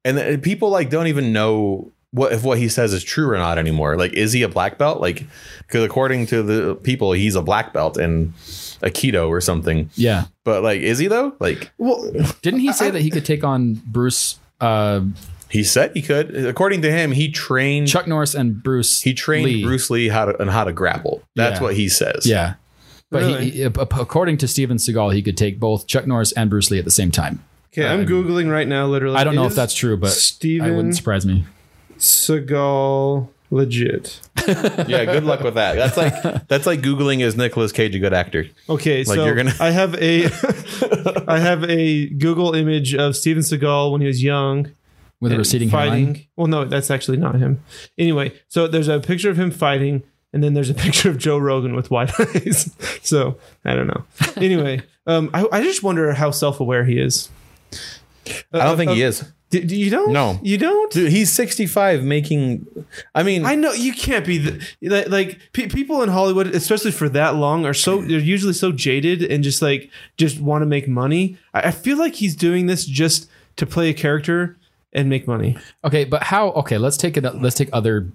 and 0.06 0.18
th- 0.18 0.42
people 0.42 0.70
like 0.70 0.90
don't 0.90 1.08
even 1.08 1.32
know 1.34 1.92
what 2.12 2.32
if 2.32 2.44
what 2.44 2.58
he 2.60 2.70
says 2.70 2.94
is 2.94 3.04
true 3.04 3.30
or 3.32 3.38
not 3.38 3.58
anymore. 3.58 3.98
Like, 3.98 4.14
is 4.14 4.34
he 4.34 4.44
a 4.44 4.48
black 4.50 4.78
belt? 4.78 5.02
Like, 5.02 5.26
because 5.66 5.84
according 5.84 6.28
to 6.28 6.44
the 6.44 6.76
people, 6.76 7.12
he's 7.14 7.36
a 7.36 7.42
black 7.42 7.74
belt 7.74 7.98
in 7.98 8.34
Aikido 8.82 9.30
or 9.30 9.42
something. 9.42 9.90
Yeah. 9.96 10.26
But 10.44 10.62
like, 10.62 10.82
is 10.82 11.00
he 11.00 11.08
though? 11.08 11.36
Like, 11.40 11.72
Well, 11.80 12.12
Didn't 12.44 12.60
he 12.60 12.72
say 12.72 12.92
that 12.92 13.02
he 13.02 13.10
could 13.10 13.26
take 13.26 13.44
on 13.44 13.82
Bruce, 13.88 14.38
uh, 14.62 15.02
he 15.50 15.64
said 15.64 15.92
he 15.96 16.02
could. 16.04 16.36
According 16.36 16.82
to 16.84 16.92
him, 16.92 17.12
he 17.12 17.32
trained. 17.32 17.88
Chuck 17.88 18.08
Norris, 18.08 18.34
and 18.36 18.62
Bruce? 18.62 19.02
he 19.02 19.14
trained 19.14 19.46
Lee. 19.46 19.64
Bruce 19.64 19.90
Lee 19.90 20.08
how 20.10 20.26
to 20.26 20.40
and 20.42 20.50
how 20.52 20.64
to 20.64 20.74
grapple. 20.74 21.22
That's 21.36 21.60
Yeah. 21.60 21.64
what 21.64 21.76
he 21.76 21.90
says. 21.90 22.26
Yeah. 22.28 22.56
But 23.12 23.22
Really? 23.24 23.50
he, 23.50 23.58
he- 23.58 23.64
according 23.64 24.38
to 24.38 24.48
Steven 24.48 24.78
Seagal, 24.78 25.14
he 25.14 25.22
could 25.22 25.38
take 25.38 25.60
both 25.60 25.86
Chuck 25.88 26.06
Norris 26.08 26.32
and 26.32 26.50
Bruce 26.50 26.70
Lee 26.72 26.80
at 26.80 26.86
the 26.86 26.92
same 26.92 27.12
time. 27.12 27.44
Okay, 27.74 27.88
I'm 27.88 28.06
googling 28.06 28.50
right 28.52 28.68
now. 28.68 28.86
Literally, 28.88 29.18
I 29.18 29.24
don't 29.24 29.36
know 29.36 29.46
Is 29.46 29.54
if 29.54 29.56
that's 29.56 29.74
true, 29.74 29.98
but 29.98 30.08
I 30.08 30.14
Steven 30.14 30.76
wouldn't 30.76 30.96
surprise 30.96 31.26
me. 31.26 31.46
Seagal 31.98 33.30
legit. 33.52 34.20
yeah. 34.48 35.06
Good 35.06 35.24
luck 35.24 35.42
with 35.42 35.56
that. 35.56 35.76
That's 35.76 35.98
like 35.98 36.48
that's 36.48 36.66
like 36.66 36.82
googling 36.82 37.22
is 37.22 37.36
Nicolas 37.38 37.72
Cage 37.72 37.96
a 37.96 38.00
good 38.00 38.14
actor? 38.14 38.46
Okay, 38.70 39.04
Like, 39.04 39.16
so 39.16 39.26
you're 39.26 39.36
gonna- 39.36 39.54
I 39.60 39.72
have 39.72 39.96
a 39.96 40.26
I 41.28 41.40
have 41.40 41.64
a 41.70 42.08
Google 42.08 42.54
image 42.56 42.94
of 42.96 43.16
Steven 43.16 43.42
Seagal 43.44 43.92
when 43.92 44.02
he 44.02 44.08
was 44.08 44.24
young. 44.24 44.72
With 45.22 45.32
a 45.32 45.36
and 45.36 45.40
receding 45.40 45.70
fighting. 45.70 46.06
hairline. 46.06 46.28
Well, 46.36 46.48
no, 46.48 46.66
that's 46.66 46.92
actually 46.92 47.16
not 47.16 47.36
him. 47.36 47.64
Anyway, 47.98 48.34
so 48.50 48.68
there's 48.68 48.90
a 48.90 49.00
picture 49.00 49.30
of 49.30 49.40
him 49.40 49.52
fighting, 49.52 50.04
and 50.34 50.44
then 50.44 50.54
there's 50.54 50.70
a 50.70 50.74
picture 50.86 51.10
of 51.10 51.18
Joe 51.18 51.38
Rogan 51.38 51.76
with 51.78 51.90
wide 51.90 52.12
eyes. 52.20 52.76
so 53.02 53.38
I 53.64 53.74
don't 53.74 53.88
know. 53.88 54.04
Anyway, 54.36 54.82
um, 55.08 55.30
I, 55.34 55.48
I 55.50 55.64
just 55.64 55.82
wonder 55.82 56.12
how 56.14 56.32
self 56.32 56.60
aware 56.60 56.84
he 56.84 57.00
is. 57.00 57.30
I 58.54 58.64
don't 58.64 58.78
think 58.78 58.92
he 58.92 59.02
is. 59.02 59.22
Uh, 59.22 59.26
uh, 59.26 59.30
d- 59.50 59.64
do 59.66 59.76
you 59.76 59.90
don't? 59.90 60.14
No. 60.14 60.40
you 60.42 60.58
don't. 60.58 60.92
Dude, 60.92 61.12
he's 61.12 61.32
65 61.32 62.04
making. 62.04 62.66
I 63.14 63.24
mean, 63.24 63.46
I 63.46 63.56
know 63.56 63.74
you 63.74 63.94
can't 63.94 64.26
be 64.26 64.38
the, 64.38 64.66
like, 64.82 65.10
like 65.10 65.40
pe- 65.54 65.68
people 65.68 66.02
in 66.04 66.10
Hollywood, 66.10 66.48
especially 66.48 66.92
for 66.92 67.10
that 67.10 67.36
long, 67.36 67.66
are 67.66 67.74
so 67.74 68.02
they're 68.02 68.20
usually 68.20 68.54
so 68.54 68.72
jaded 68.72 69.24
and 69.24 69.44
just 69.44 69.62
like 69.62 69.90
just 70.18 70.40
want 70.40 70.62
to 70.62 70.66
make 70.66 70.88
money. 70.88 71.38
I, 71.54 71.68
I 71.68 71.72
feel 71.72 71.98
like 71.98 72.16
he's 72.16 72.36
doing 72.36 72.68
this 72.68 72.86
just 72.86 73.30
to 73.58 73.66
play 73.66 73.90
a 73.90 73.94
character 73.94 74.58
and 74.94 75.10
make 75.10 75.28
money. 75.28 75.58
Okay, 75.84 76.06
but 76.06 76.24
how? 76.24 76.50
Okay, 76.52 76.78
let's 76.78 76.98
take 76.98 77.18
it. 77.18 77.24
Let's 77.42 77.56
take 77.56 77.70
other 77.74 78.08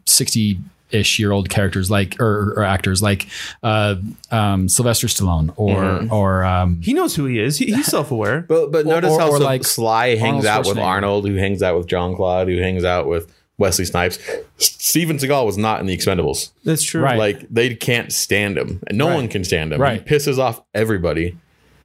sixty-ish 0.90 1.18
year 1.18 1.32
old 1.32 1.48
characters 1.48 1.90
like 1.90 2.16
or, 2.20 2.52
or 2.56 2.64
actors 2.64 3.02
like 3.02 3.26
uh, 3.62 3.96
um, 4.30 4.68
Sylvester 4.68 5.06
Stallone 5.06 5.52
or 5.56 6.06
or 6.12 6.44
um, 6.44 6.80
He 6.82 6.92
knows 6.94 7.14
who 7.14 7.26
he 7.26 7.38
is. 7.40 7.58
He, 7.58 7.66
he's 7.66 7.86
self 7.86 8.10
aware. 8.10 8.42
but 8.42 8.70
but 8.72 8.86
notice 8.86 9.10
or- 9.12 9.20
how 9.20 9.28
or 9.30 9.38
so 9.38 9.44
like 9.44 9.64
Sly 9.64 10.16
hangs 10.16 10.44
Arnold 10.44 10.46
out 10.46 10.66
with 10.66 10.76
Schwarzenegger. 10.76 10.82
Arnold, 10.84 11.28
who 11.28 11.34
hangs 11.36 11.62
out 11.62 11.76
with 11.78 11.86
John 11.86 12.14
Claude, 12.14 12.48
who 12.48 12.58
hangs 12.58 12.84
out 12.84 13.06
with 13.06 13.32
Wesley 13.58 13.84
Snipes. 13.84 14.18
S- 14.28 14.76
Steven 14.78 15.18
Seagal 15.18 15.44
was 15.44 15.58
not 15.58 15.80
in 15.80 15.86
the 15.86 15.96
Expendables. 15.96 16.50
That's 16.64 16.82
true. 16.82 17.02
Right. 17.02 17.18
Like 17.18 17.46
they 17.50 17.74
can't 17.74 18.12
stand 18.12 18.56
him, 18.58 18.80
and 18.86 18.96
no 18.98 19.08
Right. 19.08 19.14
one 19.14 19.28
can 19.28 19.44
stand 19.44 19.72
him. 19.72 19.80
Right. 19.80 20.02
He 20.02 20.14
pisses 20.14 20.38
off 20.38 20.62
everybody. 20.74 21.36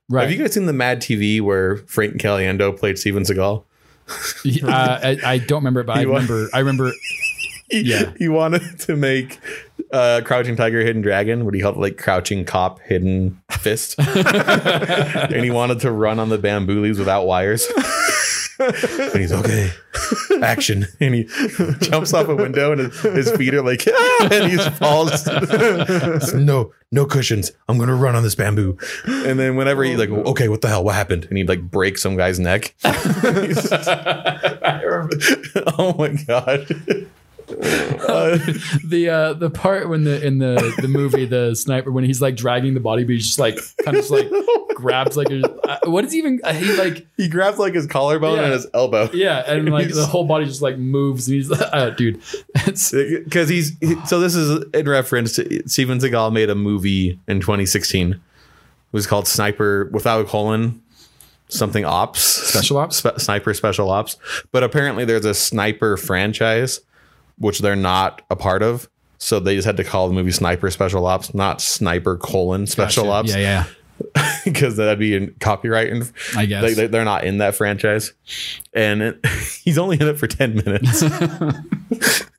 right? 0.10 0.24
Have 0.24 0.32
you 0.32 0.38
guys 0.38 0.54
seen 0.54 0.66
the 0.66 0.74
Mad 0.74 1.01
TV 1.01 1.41
where 1.41 1.78
Frank 1.78 2.16
Caliendo 2.22 2.78
played 2.78 2.97
Steven 2.97 3.24
Seagal? 3.24 3.64
uh, 4.64 4.68
I, 4.70 5.18
I 5.26 5.38
don't 5.38 5.60
remember, 5.60 5.84
but 5.84 5.93
I 5.97 5.99
He 6.01 6.06
remember. 6.06 6.47
I 6.54 6.60
remember. 6.60 6.91
Yeah. 7.82 8.13
he 8.17 8.28
wanted 8.28 8.80
to 8.82 8.95
make 8.95 9.39
uh, 9.91 10.21
Crouching 10.24 10.55
Tiger, 10.55 10.82
Hidden 10.82 11.01
Dragon, 11.01 11.45
where 11.45 11.53
he 11.53 11.61
held 11.61 11.78
like 11.78 11.97
Crouching 11.97 12.45
Cop, 12.45 12.80
Hidden 12.82 13.41
Fist, 13.51 13.95
and 13.99 15.43
he 15.43 15.51
wanted 15.51 15.80
to 15.82 15.91
run 15.91 16.19
on 16.19 16.30
the 16.30 16.38
bamboo 16.38 16.82
leaves 16.82 16.99
without 16.99 17.26
wires. 17.26 17.67
and 18.59 19.15
he's 19.15 19.32
okay, 19.32 19.71
action, 20.41 20.86
and 20.99 21.15
he 21.15 21.28
jumps 21.80 22.13
off 22.13 22.28
a 22.28 22.36
window, 22.36 22.71
and 22.71 22.82
his, 22.82 23.01
his 23.01 23.32
feet 23.32 23.53
are 23.53 23.63
like, 23.63 23.84
"Ah," 23.88 24.28
and 24.32 24.51
he 24.51 24.57
falls. 24.57 25.26
no, 26.34 26.71
no 26.91 27.05
cushions. 27.05 27.51
I'm 27.67 27.80
gonna 27.80 27.95
run 27.95 28.15
on 28.15 28.21
this 28.24 28.36
bamboo. 28.36 28.78
And 29.05 29.39
then 29.39 29.55
whenever 29.55 29.84
he's 29.84 29.97
like, 29.97 30.09
okay, 30.09 30.47
what 30.49 30.61
the 30.61 30.67
hell? 30.67 30.84
What 30.84 30.93
happened? 30.95 31.26
And 31.26 31.38
he'd 31.38 31.49
like 31.49 31.61
break 31.61 31.97
some 31.97 32.15
guy's 32.15 32.39
neck. 32.39 32.76
oh 35.78 35.95
my 35.97 36.09
god. 36.28 36.67
Uh, 37.64 38.38
the 38.84 39.09
uh, 39.09 39.34
the 39.34 39.49
part 39.49 39.89
when 39.89 40.03
the 40.03 40.26
in 40.26 40.38
the 40.39 40.74
the 40.82 40.88
movie 40.88 41.26
the 41.26 41.55
sniper 41.55 41.91
when 41.91 42.03
he's 42.03 42.22
like 42.22 42.36
dragging 42.36 42.74
the 42.74 42.80
body, 42.80 43.03
but 43.03 43.11
he's 43.14 43.26
just 43.26 43.39
like 43.39 43.57
kind 43.84 43.95
of 43.97 44.03
just 44.03 44.11
like 44.11 44.30
grabs 44.76 45.16
like 45.16 45.30
a, 45.30 45.41
uh, 45.70 45.78
what 45.86 46.03
is 46.03 46.14
even 46.16 46.41
uh, 46.43 46.51
he 46.53 46.74
like 46.76 47.05
he 47.16 47.28
grabs 47.30 47.57
like 47.57 47.74
his 47.74 47.88
collarbone 47.88 48.38
Yeah. 48.38 48.43
and 48.45 48.53
his 48.53 48.68
elbow. 48.74 49.09
yeah 49.14 49.43
and 49.47 49.70
like 49.70 49.86
He's- 49.86 49.95
the 49.97 50.05
whole 50.05 50.26
body 50.26 50.45
just 50.45 50.61
like 50.61 50.78
moves 50.78 51.28
and 51.28 51.36
he's 51.36 51.49
like 51.49 51.61
uh, 51.72 51.91
dude 51.91 52.20
Because 52.53 53.49
he's 53.49 53.78
he- 53.80 53.95
so 54.05 54.20
this 54.20 54.36
is 54.36 54.64
in 54.74 54.89
reference 54.89 55.36
to 55.36 55.68
Steven 55.70 55.99
Seagal 55.99 56.34
made 56.34 56.49
a 56.49 56.55
movie 56.55 57.20
in 57.28 57.39
2016. 57.39 58.14
It 58.14 58.20
was 58.91 59.07
called 59.07 59.28
Sniper 59.28 59.89
without 59.93 60.22
a 60.22 60.26
colon 60.28 60.82
something 61.49 61.86
ops 61.86 62.22
Special 62.22 62.78
Ops? 62.78 63.03
Sniper 63.18 63.53
special 63.53 63.89
ops 63.91 64.18
but 64.51 64.64
apparently 64.64 65.05
there's 65.05 65.26
a 65.26 65.34
sniper 65.36 65.97
franchise 65.97 66.80
which 67.38 67.59
they're 67.59 67.75
not 67.75 68.21
a 68.29 68.36
part 68.36 68.63
of. 68.63 68.89
So 69.17 69.39
they 69.39 69.55
just 69.55 69.65
had 69.65 69.77
to 69.77 69.84
call 69.84 70.07
the 70.09 70.13
movie 70.13 70.31
sniper 70.31 70.69
special 70.69 71.05
ops 71.05 71.34
not 71.34 71.61
sniper 71.61 72.17
colon 72.17 72.67
special 72.67 73.09
ops. 73.09 73.34
Yeah 73.36 73.38
yeah. 73.38 73.65
Because 74.43 74.75
that'd 74.75 74.99
be 74.99 75.15
in 75.15 75.34
copyright 75.39 75.89
and 75.89 76.11
I 76.36 76.45
guess. 76.45 76.75
they, 76.75 76.88
they're 76.88 77.05
not 77.05 77.23
in 77.23 77.38
that 77.38 77.55
franchise. 77.55 78.11
And 78.73 79.01
it, 79.01 79.25
he's 79.63 79.77
only 79.77 79.97
in 79.97 80.07
it 80.07 80.19
for 80.19 80.27
10 80.27 80.55
minutes. 80.55 81.03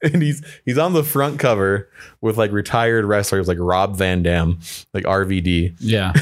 And 0.03 0.20
he's 0.20 0.45
he's 0.66 0.76
on 0.76 0.92
the 0.92 1.03
front 1.03 1.38
cover 1.38 1.88
with 2.20 2.36
like 2.36 2.53
retired 2.53 3.07
wrestlers 3.07 3.49
like 3.49 3.57
rob 3.59 3.97
van 3.97 4.22
dam 4.22 4.59
like 4.92 5.05
rvd 5.05 5.74
yeah. 5.80 6.12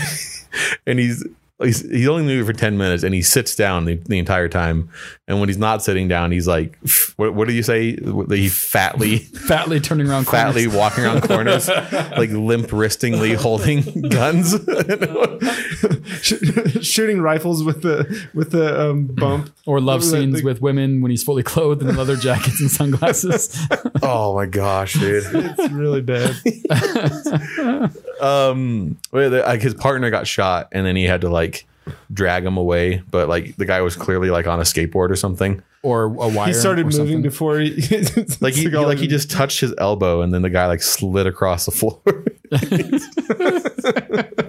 And 0.87 1.01
he's 1.01 1.27
he's, 1.63 1.81
he's 1.91 2.09
only 2.09 2.23
in 2.23 2.29
the 2.29 2.35
movie 2.35 2.47
for 2.53 2.59
10 2.59 2.77
minutes 2.79 3.03
and 3.03 3.15
he 3.15 3.23
sits 3.23 3.55
down 3.57 3.85
the, 3.85 3.95
the 4.07 4.19
entire 4.19 4.49
time 4.49 4.89
and 5.29 5.41
when 5.41 5.49
he's 5.49 5.59
not 5.59 5.83
sitting 5.83 6.09
down 6.09 6.31
he's 6.33 6.47
like 6.47 6.79
what, 7.17 7.35
what 7.35 7.49
do 7.49 7.55
you 7.55 7.63
say 7.63 7.93
he 8.31 8.49
fatly 8.49 9.19
fatly 9.49 9.81
turning 9.81 10.09
around 10.09 10.27
corners. 10.27 10.55
fatly 10.55 10.67
walking 10.67 11.05
around 11.05 11.23
corners 11.23 11.69
like 11.69 12.31
limp 12.31 12.73
wristingly 12.73 13.35
holding 13.39 13.83
guns 14.09 14.53
Shooting 16.83 17.21
rifles 17.21 17.65
with 17.65 17.83
the 17.83 18.27
with 18.35 18.51
the 18.53 18.91
um, 18.91 19.07
bump. 19.07 19.51
or 19.67 19.81
love 19.81 20.03
Like- 20.03 20.11
scenes 20.11 20.35
like- 20.37 20.45
with 20.45 20.61
women 20.63 21.01
when 21.03 21.11
he's 21.11 21.23
fully 21.23 21.43
clothed 21.43 21.83
in 21.83 21.97
leather 21.97 22.17
jackets 22.17 22.61
and 22.61 22.71
sunglasses 22.71 23.57
oh 24.03 24.35
my 24.35 24.47
gosh 24.47 24.95
dude 24.95 25.25
It's 25.33 25.73
really 25.73 26.01
bad. 26.03 26.37
Um 28.23 28.97
well, 29.13 29.31
like 29.31 29.61
his 29.61 29.75
partner 29.75 30.09
got 30.11 30.27
shot 30.27 30.69
and 30.73 30.87
then 30.87 30.97
he 30.97 31.05
had 31.05 31.21
to 31.23 31.29
like 31.29 31.67
drag 32.13 32.45
him 32.45 32.57
away 32.57 33.03
but 33.11 33.29
like 33.29 33.57
the 33.57 33.65
guy 33.67 33.81
was 33.81 33.97
clearly 33.97 34.31
like 34.31 34.47
on 34.47 34.61
a 34.61 34.63
skateboard 34.63 35.11
or 35.11 35.17
something 35.17 35.61
or 35.83 36.05
a 36.05 36.29
wire 36.29 36.47
He 36.47 36.53
started 36.55 36.83
or 36.83 36.91
moving 36.91 36.97
something. 36.99 37.23
before 37.23 37.59
he 37.59 37.71
like 38.41 38.55
he, 38.55 38.63
he- 38.63 38.77
like 38.77 38.99
he 38.99 39.09
just 39.09 39.31
touched 39.33 39.59
his 39.61 39.75
elbow 39.79 40.23
and 40.23 40.33
then 40.33 40.43
the 40.43 40.51
guy 40.51 40.67
like 40.67 40.81
slid 40.83 41.27
across 41.27 41.67
the 41.67 41.73
floor 41.73 42.01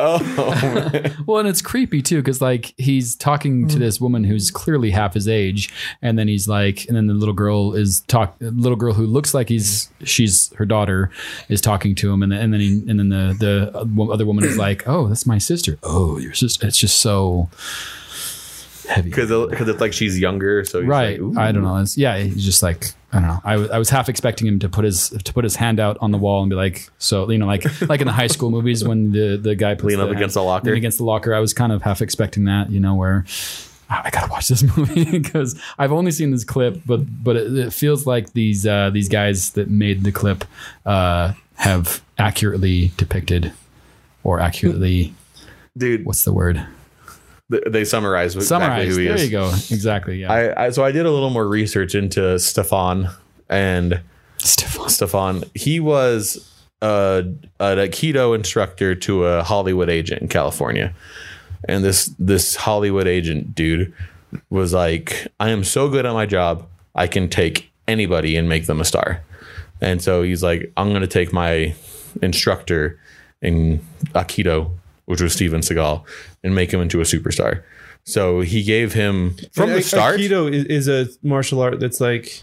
oh. 0.00 1.02
Well, 1.26 1.38
and 1.38 1.48
it's 1.48 1.62
creepy 1.62 2.02
too 2.02 2.16
because 2.16 2.40
like 2.40 2.74
he's 2.76 3.14
talking 3.14 3.68
to 3.68 3.76
mm. 3.76 3.78
this 3.78 4.00
woman 4.00 4.24
who's 4.24 4.50
clearly 4.50 4.90
half 4.90 5.14
his 5.14 5.28
age, 5.28 5.72
and 6.02 6.18
then 6.18 6.28
he's 6.28 6.48
like, 6.48 6.86
and 6.86 6.96
then 6.96 7.06
the 7.06 7.14
little 7.14 7.34
girl 7.34 7.74
is 7.74 8.00
talk, 8.00 8.34
little 8.40 8.76
girl 8.76 8.94
who 8.94 9.06
looks 9.06 9.34
like 9.34 9.48
he's 9.48 9.90
she's 10.04 10.52
her 10.54 10.66
daughter 10.66 11.10
is 11.48 11.60
talking 11.60 11.94
to 11.96 12.12
him, 12.12 12.22
and 12.22 12.32
then 12.32 12.40
and 12.40 12.52
then 12.52 12.60
he, 12.60 12.82
and 12.88 12.98
then 12.98 13.08
the 13.10 13.36
the 13.38 14.12
other 14.12 14.26
woman 14.26 14.44
is 14.44 14.56
like, 14.56 14.86
oh, 14.88 15.08
that's 15.08 15.26
my 15.26 15.38
sister. 15.38 15.78
Oh, 15.82 16.18
your 16.18 16.34
sister. 16.34 16.66
It's 16.66 16.78
just 16.78 17.00
so 17.00 17.48
heavy. 18.88 19.10
because 19.10 19.30
because 19.48 19.68
it's 19.68 19.80
like 19.80 19.92
she's 19.92 20.18
younger 20.18 20.64
so 20.64 20.80
he's 20.80 20.88
Right. 20.88 21.20
like, 21.20 21.38
I 21.38 21.52
don't 21.52 21.62
know. 21.62 21.76
It's, 21.76 21.96
yeah. 21.96 22.18
He's 22.18 22.44
just 22.44 22.62
like, 22.62 22.92
I 23.12 23.18
don't 23.18 23.28
know. 23.28 23.40
I, 23.44 23.52
w- 23.52 23.70
I 23.72 23.78
was 23.78 23.90
half 23.90 24.08
expecting 24.08 24.46
him 24.46 24.58
to 24.60 24.68
put 24.68 24.84
his, 24.84 25.08
to 25.10 25.32
put 25.32 25.42
his 25.44 25.56
hand 25.56 25.80
out 25.80 25.98
on 26.00 26.12
the 26.12 26.18
wall 26.18 26.42
and 26.42 26.50
be 26.50 26.54
like, 26.56 26.88
so, 26.98 27.28
you 27.30 27.38
know, 27.38 27.46
like, 27.46 27.64
like 27.88 28.00
in 28.00 28.06
the 28.06 28.12
high 28.12 28.28
school 28.28 28.50
movies 28.50 28.84
when 28.84 29.10
the, 29.12 29.36
the 29.36 29.54
guy 29.56 29.74
puts 29.74 29.86
Lean 29.86 30.00
up 30.00 30.10
against 30.10 30.34
hand- 30.36 30.42
the 30.44 30.46
locker. 30.46 30.66
lean 30.68 30.76
against 30.76 30.98
the 30.98 31.04
locker. 31.04 31.34
I 31.34 31.40
was 31.40 31.52
kind 31.52 31.72
of 31.72 31.82
half 31.82 32.00
expecting 32.02 32.44
that, 32.44 32.70
you 32.70 32.78
know, 32.78 32.94
where 32.94 33.24
"Ah, 33.90 34.02
I 34.04 34.10
gotta 34.10 34.30
watch 34.30 34.46
this 34.46 34.62
movie 34.76 35.04
because 35.18 35.60
I've 35.76 35.90
only 35.92 36.12
seen 36.12 36.30
this 36.30 36.44
clip, 36.44 36.80
but, 36.86 37.00
but 37.24 37.34
it, 37.36 37.56
it 37.58 37.72
feels 37.72 38.06
like 38.06 38.32
these, 38.32 38.64
uh, 38.66 38.90
these 38.90 39.08
guys 39.08 39.50
that 39.52 39.68
made 39.68 40.04
the 40.04 40.12
clip, 40.12 40.44
uh, 40.86 41.32
have 41.54 42.02
accurately 42.16 42.92
depicted 42.96 43.52
or 44.22 44.38
accurately, 44.40 45.14
dude 45.76 46.04
what's 46.04 46.24
the 46.24 46.32
word? 46.32 46.64
Th- 47.50 47.64
they 47.66 47.84
summarize 47.84 48.34
exactly 48.36 48.66
Summarize. 48.66 48.88
who 48.96 49.00
he 49.02 49.08
there 49.08 49.24
you 49.24 49.30
go. 49.30 49.48
Exactly. 49.70 50.20
Yeah. 50.20 50.32
I, 50.32 50.66
I 50.66 50.70
so 50.70 50.84
I 50.84 50.92
did 50.92 51.06
a 51.06 51.10
little 51.10 51.30
more 51.30 51.46
research 51.46 51.94
into 51.94 52.38
Stefan 52.38 53.08
and 53.48 54.00
Stefan. 54.38 54.88
Stefan. 54.88 55.44
He 55.54 55.80
was 55.80 56.46
a, 56.82 57.24
an 57.60 57.78
Aikido 57.78 58.34
instructor 58.34 58.94
to 58.94 59.24
a 59.26 59.42
Hollywood 59.42 59.90
agent 59.90 60.22
in 60.22 60.28
California, 60.28 60.94
and 61.68 61.84
this 61.84 62.14
this 62.18 62.54
Hollywood 62.56 63.06
agent 63.06 63.54
dude 63.54 63.92
was 64.48 64.72
like, 64.72 65.26
"I 65.38 65.50
am 65.50 65.64
so 65.64 65.88
good 65.88 66.06
at 66.06 66.12
my 66.12 66.26
job, 66.26 66.66
I 66.94 67.06
can 67.06 67.28
take 67.28 67.70
anybody 67.88 68.36
and 68.36 68.48
make 68.48 68.66
them 68.66 68.80
a 68.80 68.84
star." 68.84 69.22
And 69.80 70.00
so 70.00 70.22
he's 70.22 70.42
like, 70.42 70.72
"I'm 70.76 70.90
going 70.90 71.02
to 71.02 71.06
take 71.06 71.32
my 71.32 71.74
instructor 72.22 72.98
in 73.42 73.80
Aikido, 74.14 74.70
which 75.10 75.20
was 75.20 75.32
Steven 75.34 75.60
Seagal, 75.60 76.02
and 76.42 76.54
make 76.54 76.72
him 76.72 76.80
into 76.80 77.00
a 77.00 77.04
superstar." 77.04 77.62
So 78.04 78.40
he 78.40 78.62
gave 78.62 78.94
him 78.94 79.36
from 79.52 79.70
the 79.70 79.82
start. 79.82 80.18
Aikido 80.18 80.50
is, 80.50 80.64
is 80.64 80.88
a 80.88 81.06
martial 81.26 81.60
art 81.60 81.80
that's 81.80 82.00
like 82.00 82.42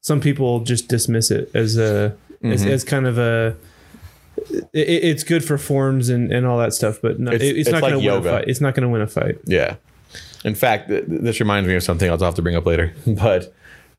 some 0.00 0.20
people 0.20 0.60
just 0.60 0.86
dismiss 0.88 1.30
it 1.30 1.50
as 1.54 1.76
a 1.76 2.14
as, 2.44 2.62
Mm-hmm. 2.62 2.70
as 2.70 2.84
kind 2.84 3.06
of 3.06 3.18
a. 3.18 3.56
It, 4.72 5.04
it's 5.04 5.24
good 5.24 5.44
for 5.44 5.58
forms 5.58 6.08
and, 6.08 6.32
and 6.32 6.46
all 6.46 6.58
that 6.58 6.72
stuff, 6.74 6.98
but 7.02 7.20
no, 7.20 7.30
It's- 7.32 7.48
it's, 7.50 7.58
it's, 7.60 7.70
not 7.70 7.82
like 7.82 7.92
going 7.92 8.02
to 8.04 8.10
win 8.10 8.26
a 8.26 8.38
fight. 8.38 8.48
It's 8.48 8.60
not 8.60 8.74
going 8.74 8.82
to 8.82 8.88
win 8.88 9.00
a 9.02 9.06
fight. 9.06 9.38
Yeah. 9.46 9.76
In 10.44 10.54
fact, 10.54 10.88
th- 10.88 11.04
this 11.06 11.38
reminds 11.40 11.68
me 11.68 11.74
of 11.76 11.82
something 11.82 12.08
else 12.08 12.20
I'll 12.22 12.26
have 12.28 12.34
to 12.36 12.42
bring 12.42 12.56
up 12.56 12.66
later. 12.66 12.92
But 13.06 13.54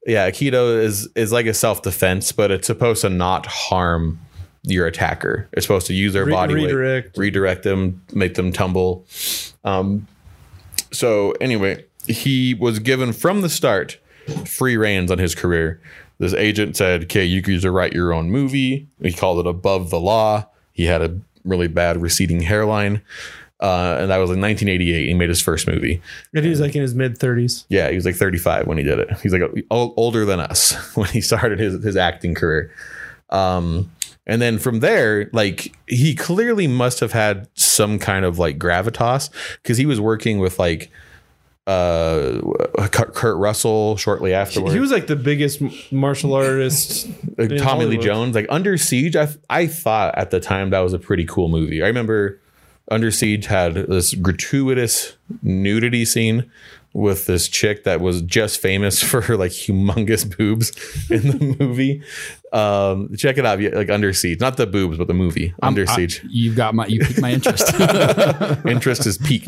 yeah, 0.05 0.29
Aikido 0.29 0.81
is 0.83 1.07
is 1.15 1.31
like 1.31 1.45
a 1.45 1.53
self 1.53 1.81
defense, 1.81 2.31
but 2.33 2.51
it's 2.51 2.67
supposed 2.67 3.01
to 3.01 3.09
not 3.09 3.45
harm 3.45 4.19
your 4.63 4.87
attacker. 4.87 5.47
It's 5.53 5.65
supposed 5.65 5.87
to 5.87 5.93
use 5.93 6.13
their 6.13 6.25
Re- 6.25 6.31
body 6.31 6.53
redirect. 6.55 7.17
weight, 7.17 7.21
redirect 7.21 7.63
them, 7.63 8.01
make 8.13 8.35
them 8.35 8.51
tumble. 8.53 9.05
Um, 9.63 10.07
so 10.91 11.31
anyway, 11.41 11.85
he 12.07 12.53
was 12.53 12.79
given 12.79 13.13
from 13.13 13.41
the 13.41 13.49
start 13.49 13.97
free 14.45 14.77
reins 14.77 15.11
on 15.11 15.17
his 15.19 15.35
career. 15.35 15.81
This 16.19 16.33
agent 16.33 16.77
said, 16.77 17.03
"Okay, 17.03 17.25
you 17.25 17.41
can 17.41 17.53
either 17.55 17.71
write 17.71 17.93
your 17.93 18.13
own 18.13 18.29
movie." 18.31 18.87
He 19.01 19.11
called 19.11 19.39
it 19.45 19.49
above 19.49 19.89
the 19.89 19.99
law. 19.99 20.45
He 20.71 20.85
had 20.85 21.01
a 21.01 21.19
really 21.43 21.67
bad 21.67 22.01
receding 22.01 22.41
hairline. 22.41 23.01
Uh, 23.59 23.97
and 24.01 24.11
that 24.11 24.17
was 24.17 24.29
in 24.29 24.41
1988. 24.41 25.07
He 25.07 25.13
made 25.13 25.29
his 25.29 25.41
first 25.41 25.67
movie. 25.67 26.01
And 26.33 26.43
he 26.43 26.49
was 26.49 26.59
like 26.59 26.75
in 26.75 26.81
his 26.81 26.93
mid 26.95 27.17
30s. 27.17 27.63
Yeah, 27.69 27.89
he 27.89 27.95
was 27.95 28.03
like 28.05 28.15
35 28.15 28.67
when 28.67 28.77
he 28.77 28.83
did 28.83 28.99
it. 28.99 29.09
He's 29.21 29.31
like 29.31 29.41
o- 29.71 29.93
older 29.95 30.25
than 30.25 30.39
us 30.41 30.73
when 30.95 31.07
he 31.09 31.21
started 31.21 31.59
his, 31.59 31.81
his 31.83 31.95
acting 31.95 32.33
career. 32.35 32.71
Um, 33.29 33.89
and 34.25 34.41
then 34.41 34.57
from 34.57 34.79
there, 34.79 35.29
like 35.33 35.75
he 35.87 36.15
clearly 36.15 36.67
must 36.67 36.99
have 36.99 37.11
had 37.11 37.47
some 37.55 37.99
kind 37.99 38.25
of 38.25 38.39
like 38.39 38.57
gravitas 38.57 39.29
because 39.61 39.77
he 39.77 39.85
was 39.85 39.99
working 39.99 40.39
with 40.39 40.59
like 40.59 40.91
uh 41.65 42.39
Kurt 42.89 43.37
Russell 43.37 43.95
shortly 43.97 44.33
afterwards. 44.33 44.73
He 44.73 44.79
was 44.79 44.91
like 44.91 45.07
the 45.07 45.15
biggest 45.15 45.61
martial 45.91 46.33
artist. 46.35 47.07
like 47.37 47.51
in 47.51 47.57
Tommy 47.57 47.85
Lee 47.85 47.97
Jones, 47.97 48.35
like 48.35 48.47
Under 48.49 48.77
Siege. 48.77 49.15
I 49.15 49.27
I 49.49 49.67
thought 49.67 50.17
at 50.17 50.31
the 50.31 50.39
time 50.39 50.71
that 50.71 50.79
was 50.79 50.93
a 50.93 50.99
pretty 50.99 51.25
cool 51.25 51.47
movie. 51.49 51.81
I 51.83 51.87
remember 51.87 52.39
Under 52.91 53.11
Siege 53.11 53.45
had 53.45 53.75
this 53.75 54.13
gratuitous 54.13 55.15
nudity 55.41 56.05
scene 56.05 56.49
with 56.93 57.25
this 57.25 57.47
chick 57.47 57.83
that 57.85 57.99
was 58.01 58.21
just 58.21 58.59
famous 58.61 59.01
for 59.09 59.21
her 59.21 59.35
like 59.35 59.51
humongous 59.51 60.37
boobs 60.37 60.71
in 61.09 61.27
the 61.27 61.55
movie. 61.59 62.03
Um, 62.51 63.15
check 63.17 63.39
it 63.39 63.45
out, 63.47 63.59
like 63.59 63.89
Under 63.89 64.13
Siege, 64.13 64.39
not 64.39 64.57
the 64.57 64.67
boobs, 64.67 64.99
but 64.99 65.07
the 65.07 65.13
movie 65.15 65.55
Under 65.63 65.85
I- 65.89 65.95
Siege. 65.95 66.21
you've 66.29 66.55
got 66.55 66.75
my 66.75 66.85
you 66.85 66.99
piqued 66.99 67.19
my 67.19 67.31
interest. 67.31 67.73
Interest 68.67 69.05
is 69.07 69.17
peaked. 69.17 69.47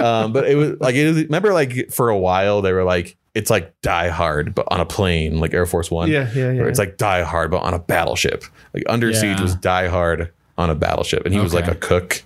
Um, 0.00 0.32
but 0.32 0.48
it 0.48 0.54
was 0.56 0.78
like 0.80 0.94
it 0.94 1.06
was, 1.08 1.16
remember 1.24 1.52
like 1.52 1.90
for 1.90 2.08
a 2.10 2.18
while 2.18 2.62
they 2.62 2.72
were 2.72 2.84
like 2.84 3.16
it's 3.34 3.50
like 3.50 3.74
Die 3.82 4.08
Hard 4.08 4.54
but 4.54 4.68
on 4.70 4.80
a 4.80 4.86
plane 4.86 5.40
like 5.40 5.52
Air 5.54 5.66
Force 5.66 5.90
One. 5.90 6.10
Yeah, 6.10 6.30
yeah, 6.34 6.52
yeah. 6.52 6.62
Or 6.62 6.68
it's 6.68 6.78
like 6.78 6.96
Die 6.96 7.22
Hard 7.22 7.50
but 7.50 7.62
on 7.62 7.74
a 7.74 7.78
battleship. 7.80 8.44
Like 8.72 8.84
Under 8.88 9.12
Siege 9.12 9.40
was 9.40 9.56
Die 9.56 9.88
Hard 9.88 10.30
on 10.58 10.70
a 10.70 10.74
battleship, 10.76 11.24
and 11.24 11.34
he 11.34 11.40
was 11.40 11.54
like 11.54 11.66
a 11.66 11.74
cook. 11.74 12.22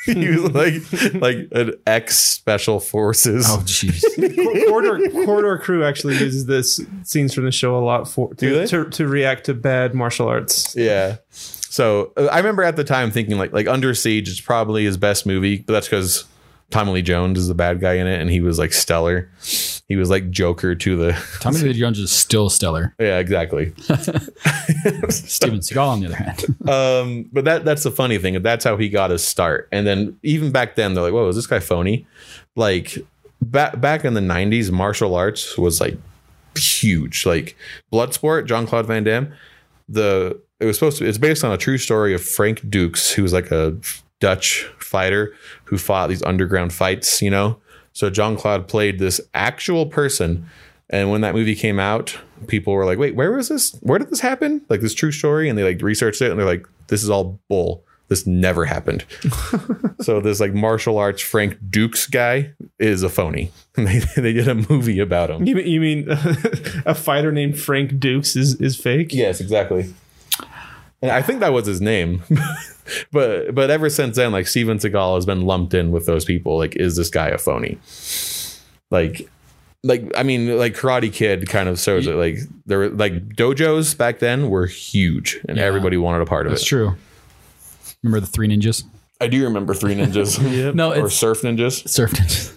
he 0.04 0.28
was 0.28 0.52
like 0.52 0.74
like 1.14 1.48
an 1.52 1.74
ex 1.86 2.18
special 2.18 2.80
forces. 2.80 3.46
oh 3.48 3.58
jeez. 3.64 4.02
Corridor, 4.68 5.10
Corridor 5.24 5.58
Crew 5.58 5.84
actually 5.84 6.14
uses 6.18 6.46
this 6.46 6.80
scenes 7.02 7.34
from 7.34 7.44
the 7.44 7.52
show 7.52 7.76
a 7.76 7.84
lot 7.84 8.08
for 8.08 8.32
Do 8.34 8.50
to, 8.50 8.54
they? 8.56 8.66
to, 8.66 8.90
to 8.90 9.06
react 9.06 9.46
to 9.46 9.54
bad 9.54 9.94
martial 9.94 10.28
arts. 10.28 10.74
Yeah. 10.76 11.16
So 11.30 12.12
I 12.16 12.38
remember 12.38 12.62
at 12.62 12.76
the 12.76 12.84
time 12.84 13.10
thinking 13.10 13.38
like 13.38 13.52
like 13.52 13.66
Under 13.68 13.94
Siege 13.94 14.28
is 14.28 14.40
probably 14.40 14.84
his 14.84 14.96
best 14.96 15.26
movie, 15.26 15.58
but 15.58 15.72
that's 15.72 15.86
because 15.88 16.24
Tommy 16.70 16.92
Lee 16.92 17.02
Jones 17.02 17.38
is 17.38 17.48
the 17.48 17.54
bad 17.54 17.80
guy 17.80 17.94
in 17.94 18.06
it, 18.06 18.20
and 18.20 18.30
he 18.30 18.40
was 18.40 18.58
like 18.58 18.72
stellar. 18.72 19.30
He 19.90 19.96
was 19.96 20.08
like 20.08 20.30
Joker 20.30 20.76
to 20.76 20.96
the 20.96 21.20
Tommy 21.40 21.58
Lee 21.58 21.72
Jones 21.72 21.98
is 21.98 22.12
still 22.12 22.48
stellar. 22.48 22.94
yeah 23.00 23.18
exactly. 23.18 23.72
Steven 25.08 25.58
Seagal, 25.58 25.84
on 25.84 25.98
the 25.98 26.06
other 26.06 26.14
hand, 26.14 26.44
um, 26.68 27.28
but 27.32 27.44
that 27.44 27.64
that's 27.64 27.82
the 27.82 27.90
funny 27.90 28.16
thing. 28.16 28.40
That's 28.40 28.64
how 28.64 28.76
he 28.76 28.88
got 28.88 29.10
his 29.10 29.24
start. 29.24 29.68
And 29.72 29.84
then 29.84 30.16
even 30.22 30.52
back 30.52 30.76
then, 30.76 30.94
they're 30.94 31.02
like, 31.02 31.12
"Whoa, 31.12 31.26
is 31.26 31.34
this 31.34 31.48
guy 31.48 31.58
phony?" 31.58 32.06
Like 32.54 32.98
back 33.42 33.80
back 33.80 34.04
in 34.04 34.14
the 34.14 34.20
'90s, 34.20 34.70
martial 34.70 35.16
arts 35.16 35.58
was 35.58 35.80
like 35.80 35.98
huge. 36.56 37.26
Like 37.26 37.56
Bloodsport, 37.92 38.46
John 38.46 38.68
Claude 38.68 38.86
Van 38.86 39.02
Damme. 39.02 39.32
The 39.88 40.40
it 40.60 40.66
was 40.66 40.76
supposed 40.76 40.98
to. 40.98 41.04
It's 41.08 41.18
based 41.18 41.42
on 41.42 41.50
a 41.50 41.58
true 41.58 41.78
story 41.78 42.14
of 42.14 42.22
Frank 42.22 42.70
Dux, 42.70 43.10
who 43.10 43.24
was 43.24 43.32
like 43.32 43.50
a 43.50 43.76
Dutch 44.20 44.70
fighter 44.78 45.34
who 45.64 45.78
fought 45.78 46.10
these 46.10 46.22
underground 46.22 46.72
fights. 46.72 47.20
You 47.20 47.30
know, 47.30 47.58
so 47.92 48.10
John 48.10 48.36
Claude 48.36 48.68
played 48.68 48.98
this 48.98 49.20
actual 49.34 49.86
person. 49.86 50.46
And 50.88 51.10
when 51.10 51.20
that 51.20 51.34
movie 51.34 51.54
came 51.54 51.78
out, 51.78 52.18
people 52.48 52.72
were 52.72 52.84
like, 52.84 52.98
"Wait, 52.98 53.14
where 53.14 53.32
was 53.32 53.48
this? 53.48 53.76
Where 53.80 53.98
did 53.98 54.10
this 54.10 54.20
happen? 54.20 54.62
Like 54.68 54.80
this 54.80 54.94
true 54.94 55.12
story?" 55.12 55.48
And 55.48 55.56
they 55.58 55.62
like 55.62 55.80
researched 55.82 56.20
it, 56.20 56.30
and 56.30 56.38
they're 56.38 56.46
like, 56.46 56.66
"This 56.88 57.02
is 57.02 57.10
all 57.10 57.38
bull. 57.48 57.84
This 58.08 58.26
never 58.26 58.64
happened." 58.64 59.04
so 60.00 60.20
this 60.20 60.40
like 60.40 60.52
martial 60.52 60.98
arts 60.98 61.22
Frank 61.22 61.58
Dux 61.70 62.06
guy 62.08 62.52
is 62.78 63.02
a 63.02 63.08
phony. 63.08 63.52
And 63.76 63.86
they 63.86 64.00
they 64.20 64.32
did 64.32 64.48
a 64.48 64.56
movie 64.56 64.98
about 64.98 65.30
him. 65.30 65.46
You 65.46 65.54
mean, 65.54 65.66
you 65.68 65.80
mean 65.80 66.06
a 66.84 66.94
fighter 66.94 67.30
named 67.30 67.58
Frank 67.58 68.00
Dux 68.00 68.34
is, 68.34 68.60
is 68.60 68.76
fake? 68.76 69.14
Yes, 69.14 69.40
exactly. 69.40 69.94
And 71.02 71.10
I 71.10 71.22
think 71.22 71.40
that 71.40 71.52
was 71.52 71.66
his 71.66 71.80
name. 71.80 72.22
but 73.12 73.54
but 73.54 73.70
ever 73.70 73.88
since 73.88 74.16
then, 74.16 74.32
like 74.32 74.46
Steven 74.46 74.78
Seagal 74.78 75.14
has 75.14 75.24
been 75.26 75.42
lumped 75.42 75.72
in 75.74 75.92
with 75.92 76.06
those 76.06 76.24
people. 76.24 76.58
Like, 76.58 76.76
is 76.76 76.96
this 76.96 77.08
guy 77.10 77.28
a 77.28 77.38
phony? 77.38 77.78
Like 78.90 79.28
like 79.82 80.10
I 80.16 80.22
mean, 80.24 80.58
like 80.58 80.74
Karate 80.74 81.12
Kid 81.12 81.48
kind 81.48 81.68
of 81.68 81.78
shows 81.78 82.06
it. 82.06 82.14
Like 82.16 82.38
there 82.66 82.78
were 82.78 82.88
like 82.90 83.28
dojos 83.30 83.96
back 83.96 84.18
then 84.18 84.50
were 84.50 84.66
huge 84.66 85.40
and 85.48 85.56
Yeah. 85.56 85.64
everybody 85.64 85.96
wanted 85.96 86.20
a 86.22 86.26
part 86.26 86.46
of 86.46 86.52
it. 86.52 86.56
that's 86.56 86.66
true. 86.66 86.94
Remember 88.02 88.20
the 88.20 88.26
Three 88.26 88.48
Ninjas? 88.48 88.84
I 89.22 89.26
do 89.28 89.42
remember 89.44 89.74
Three 89.74 89.94
Ninjas 89.94 90.38
Yep. 90.56 90.74
No, 90.74 90.92
or 90.92 91.06
it's 91.06 91.14
Surf 91.16 91.42
Ninjas. 91.42 91.86
surf 91.88 92.10
ninjas. 92.12 92.52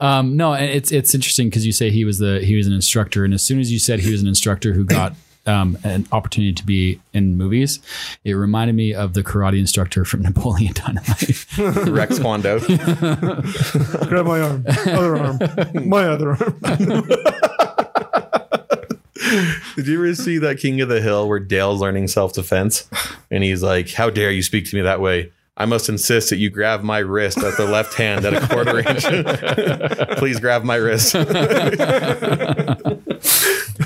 Um, 0.00 0.36
no, 0.36 0.52
and 0.54 0.66
it's 0.70 0.90
it's 0.92 1.14
interesting 1.14 1.48
because 1.48 1.64
you 1.64 1.72
say 1.72 1.90
he 1.90 2.04
was 2.04 2.18
the 2.18 2.40
he 2.40 2.56
was 2.56 2.66
an 2.66 2.72
instructor, 2.72 3.24
and 3.24 3.32
as 3.32 3.42
soon 3.42 3.58
as 3.60 3.70
you 3.72 3.78
said 3.78 4.00
he 4.00 4.10
was 4.12 4.20
an 4.22 4.28
instructor 4.28 4.72
who 4.74 4.84
got 4.84 5.14
um, 5.46 5.78
an 5.84 6.06
opportunity 6.12 6.52
to 6.52 6.64
be 6.64 7.00
in 7.12 7.36
movies, 7.36 7.80
it 8.24 8.32
reminded 8.32 8.74
me 8.74 8.94
of 8.94 9.14
the 9.14 9.22
karate 9.22 9.58
instructor 9.58 10.04
from 10.04 10.22
Napoleon 10.24 10.72
Dynamite. 10.72 11.46
Rex 11.88 12.18
Kwon 12.18 12.42
Do. 12.42 12.58
Grab 14.08 14.26
my 14.26 14.40
arm, 14.40 14.64
other 14.86 15.16
arm, 15.16 15.88
my 15.88 16.04
other 16.04 16.30
arm. 16.30 16.60
Did 19.76 19.88
you 19.88 19.96
ever 19.96 20.14
see 20.14 20.38
that 20.38 20.58
King 20.58 20.80
of 20.80 20.88
the 20.88 21.00
Hill 21.00 21.28
where 21.28 21.40
Dale's 21.40 21.80
learning 21.80 22.08
self 22.08 22.32
defense? 22.32 22.88
And 23.30 23.42
he's 23.42 23.62
like, 23.62 23.90
How 23.90 24.10
dare 24.10 24.30
you 24.30 24.42
speak 24.42 24.66
to 24.70 24.76
me 24.76 24.82
that 24.82 25.00
way? 25.00 25.32
I 25.58 25.64
must 25.64 25.88
insist 25.88 26.28
that 26.30 26.36
you 26.36 26.50
grab 26.50 26.82
my 26.82 26.98
wrist 26.98 27.38
at 27.38 27.56
the 27.56 27.64
left 27.64 27.94
hand 27.94 28.26
at 28.26 28.34
a 28.34 28.46
quarter 28.46 28.78
inch. 28.78 29.04
Please 30.18 30.38
grab 30.38 30.64
my 30.64 30.76
wrist. 30.76 31.14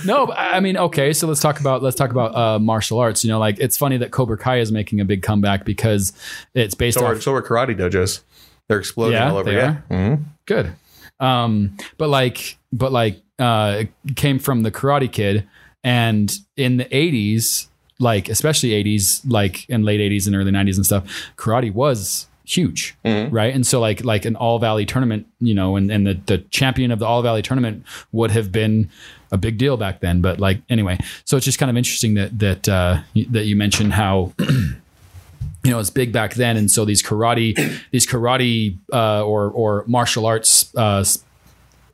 No, 0.05 0.33
I 0.33 0.61
mean, 0.61 0.77
okay, 0.77 1.13
so 1.13 1.27
let's 1.27 1.41
talk 1.41 1.61
about 1.61 1.83
let's 1.83 1.97
talk 1.97 2.11
about 2.11 2.35
uh, 2.35 2.59
martial 2.59 2.99
arts. 2.99 3.25
You 3.25 3.31
know, 3.31 3.39
like 3.39 3.59
it's 3.59 3.77
funny 3.77 3.97
that 3.99 4.11
Cobra 4.11 4.37
Kai 4.39 4.59
is 4.59 4.71
making 4.73 5.01
a 5.01 5.05
big 5.05 5.23
comeback 5.23 5.65
because 5.65 6.13
it's 6.55 6.75
based 6.75 6.99
So 6.99 7.07
off 7.07 7.23
so 7.23 7.33
are 7.35 7.43
karate 7.43 7.77
dojos. 7.77 8.21
They're 8.69 8.79
exploding 8.79 9.15
Yeah, 9.15 9.31
all 9.31 9.39
over. 9.39 9.51
they 9.51 9.57
Yeah. 9.57 9.77
Mhm. 9.91 10.25
good. 10.47 10.73
Um, 11.19 11.77
but 11.99 12.09
like, 12.09 12.57
but 12.73 12.93
like, 12.93 13.21
uh, 13.39 13.85
it 14.07 14.17
came 14.17 14.39
from 14.39 14.63
the 14.63 14.71
Karate 14.71 15.11
Kid, 15.11 15.47
and 15.85 16.33
in 16.57 16.77
the 16.79 16.85
'80s, 16.87 17.67
like 17.99 18.29
especially 18.29 18.71
'80s, 18.71 19.21
like 19.29 19.69
in 19.69 19.83
late 19.85 20.01
'80s 20.01 20.27
and 20.27 20.35
early 20.37 20.51
'90s 20.53 20.77
and 20.77 20.87
stuff, 20.87 21.05
karate 21.37 21.73
was 21.73 22.27
huge, 22.45 22.97
right? 23.05 23.55
And 23.55 23.67
so 23.67 23.81
like 23.81 24.05
like 24.05 24.25
an 24.25 24.35
All 24.37 24.59
Valley 24.59 24.87
tournament, 24.87 25.27
you 25.41 25.55
know, 25.55 25.77
and 25.77 25.91
and 25.91 26.07
the 26.07 26.15
the 26.27 26.39
champion 26.39 26.91
of 26.91 26.99
the 26.99 27.07
All 27.07 27.23
Valley 27.23 27.43
tournament 27.43 27.85
would 28.13 28.31
have 28.31 28.51
been 28.51 28.89
a 29.33 29.39
big 29.39 29.59
deal 29.59 29.77
back 29.77 30.01
then. 30.01 30.21
But 30.21 30.41
like 30.41 30.61
anyway, 30.69 30.99
so 31.25 31.37
it's 31.37 31.45
just 31.45 31.59
kind 31.59 31.71
of 31.71 31.77
interesting 31.77 32.15
that 32.15 32.39
that 32.39 32.69
uh, 32.69 33.01
that 33.31 33.45
you 33.47 33.57
mentioned 33.57 33.93
how 33.95 34.33
you 34.39 35.71
know 35.71 35.79
it's 35.79 35.91
big 35.91 36.13
back 36.13 36.35
then 36.35 36.57
and 36.57 36.71
so 36.71 36.85
these 36.85 37.03
karate 37.03 37.79
these 37.91 38.07
karate 38.07 38.77
uh, 38.93 39.25
or 39.25 39.51
or 39.51 39.85
martial 39.87 40.27
arts 40.27 40.75
uh, 40.77 41.05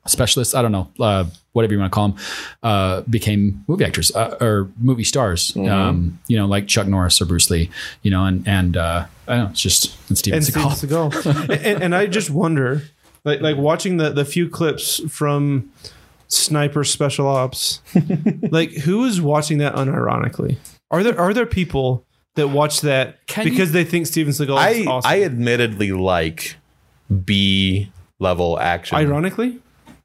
specialists 0.06 0.54
i 0.54 0.62
don't 0.62 0.72
know 0.72 0.88
uh, 1.00 1.24
whatever 1.52 1.72
you 1.72 1.80
want 1.80 1.90
to 1.90 1.94
call 1.94 2.08
them 2.08 2.18
uh, 2.62 3.00
became 3.02 3.64
movie 3.66 3.84
actors 3.84 4.14
uh, 4.14 4.36
or 4.40 4.70
movie 4.78 5.04
stars 5.04 5.56
um, 5.56 6.18
you 6.28 6.36
know 6.36 6.46
like 6.46 6.68
chuck 6.68 6.86
norris 6.86 7.20
or 7.20 7.24
bruce 7.24 7.50
lee 7.50 7.70
you 8.02 8.10
know 8.10 8.24
and 8.24 8.46
and 8.46 8.76
uh, 8.76 9.04
i 9.26 9.34
don't 9.34 9.44
know 9.44 9.50
it's 9.50 9.60
just 9.60 9.96
it's 10.10 10.20
Steven 10.20 10.38
and 10.38 10.46
Seagal. 10.46 11.12
Seagal. 11.12 11.50
and, 11.64 11.82
and 11.82 11.94
I 11.94 12.06
just 12.06 12.30
wonder, 12.30 12.82
like 13.24 13.40
like 13.40 13.56
watching 13.56 13.96
the 13.96 14.10
the 14.10 14.24
few 14.24 14.48
clips 14.48 15.00
from 15.12 15.72
Sniper 16.28 16.84
Special 16.84 17.26
Ops, 17.26 17.80
like 18.50 18.70
who 18.72 19.04
is 19.04 19.20
watching 19.20 19.58
that 19.58 19.74
unironically? 19.74 20.56
Are 20.90 21.02
there 21.02 21.18
are 21.18 21.32
there 21.34 21.46
people 21.46 22.04
that 22.34 22.48
watch 22.48 22.80
that 22.82 23.26
Can 23.26 23.44
because 23.44 23.72
they 23.72 23.84
think 23.84 24.06
Steven 24.06 24.32
Seagal 24.32 24.42
is 24.80 24.86
I 24.86 24.90
awesome? 24.90 25.10
I 25.10 25.22
admittedly 25.22 25.92
like 25.92 26.56
B 27.24 27.90
level 28.18 28.58
action. 28.58 28.96
Ironically, 28.98 29.60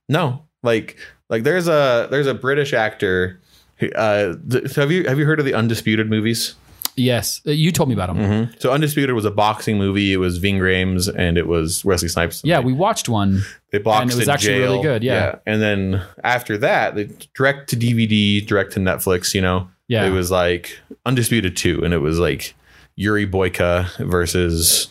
No, 0.09 0.45
like 0.63 0.97
like 1.29 1.43
there's 1.43 1.67
a 1.67 2.07
there's 2.11 2.27
a 2.27 2.33
British 2.33 2.73
actor. 2.73 3.39
who, 3.77 3.89
Uh, 3.93 4.35
th- 4.49 4.75
have 4.75 4.91
you 4.91 5.05
have 5.07 5.17
you 5.19 5.25
heard 5.25 5.39
of 5.39 5.45
the 5.45 5.53
Undisputed 5.53 6.09
movies? 6.09 6.55
Yes 6.95 7.41
uh, 7.47 7.51
you 7.51 7.71
told 7.71 7.89
me 7.89 7.93
about 7.95 8.15
him 8.15 8.49
So 8.59 8.71
Undisputed 8.71 9.15
was 9.15 9.25
a 9.25 9.31
boxing 9.31 9.77
movie. 9.77 10.11
It 10.13 10.17
was 10.17 10.37
Ving 10.37 10.59
Rhames 10.59 11.13
and 11.13 11.37
it 11.37 11.47
was 11.47 11.83
Wesley 11.85 12.07
Snipes. 12.09 12.41
yeah 12.43 12.59
we 12.59 12.73
watched 12.73 13.07
one 13.09 13.41
they 13.71 13.77
boxed 13.79 14.01
and 14.01 14.11
it 14.11 14.15
was 14.17 14.27
actually 14.29 14.55
jail. 14.59 14.71
really 14.73 14.83
good, 14.83 15.03
yeah. 15.03 15.35
And 15.45 15.61
then 15.61 16.01
after 16.23 16.57
that, 16.57 16.95
they 16.95 17.09
direct 17.33 17.69
to 17.69 17.77
DVD, 17.77 18.45
direct 18.45 18.73
to 18.73 18.79
Netflix. 18.81 19.33
You 19.33 19.39
know, 19.41 19.69
Yeah. 19.87 20.05
it 20.05 20.09
was 20.09 20.29
like 20.29 20.77
Undisputed 21.05 21.55
two, 21.55 21.81
and 21.85 21.93
it 21.93 21.99
was 21.99 22.19
like 22.19 22.53
Yuri 22.97 23.25
Boyka 23.25 23.87
versus 24.05 24.89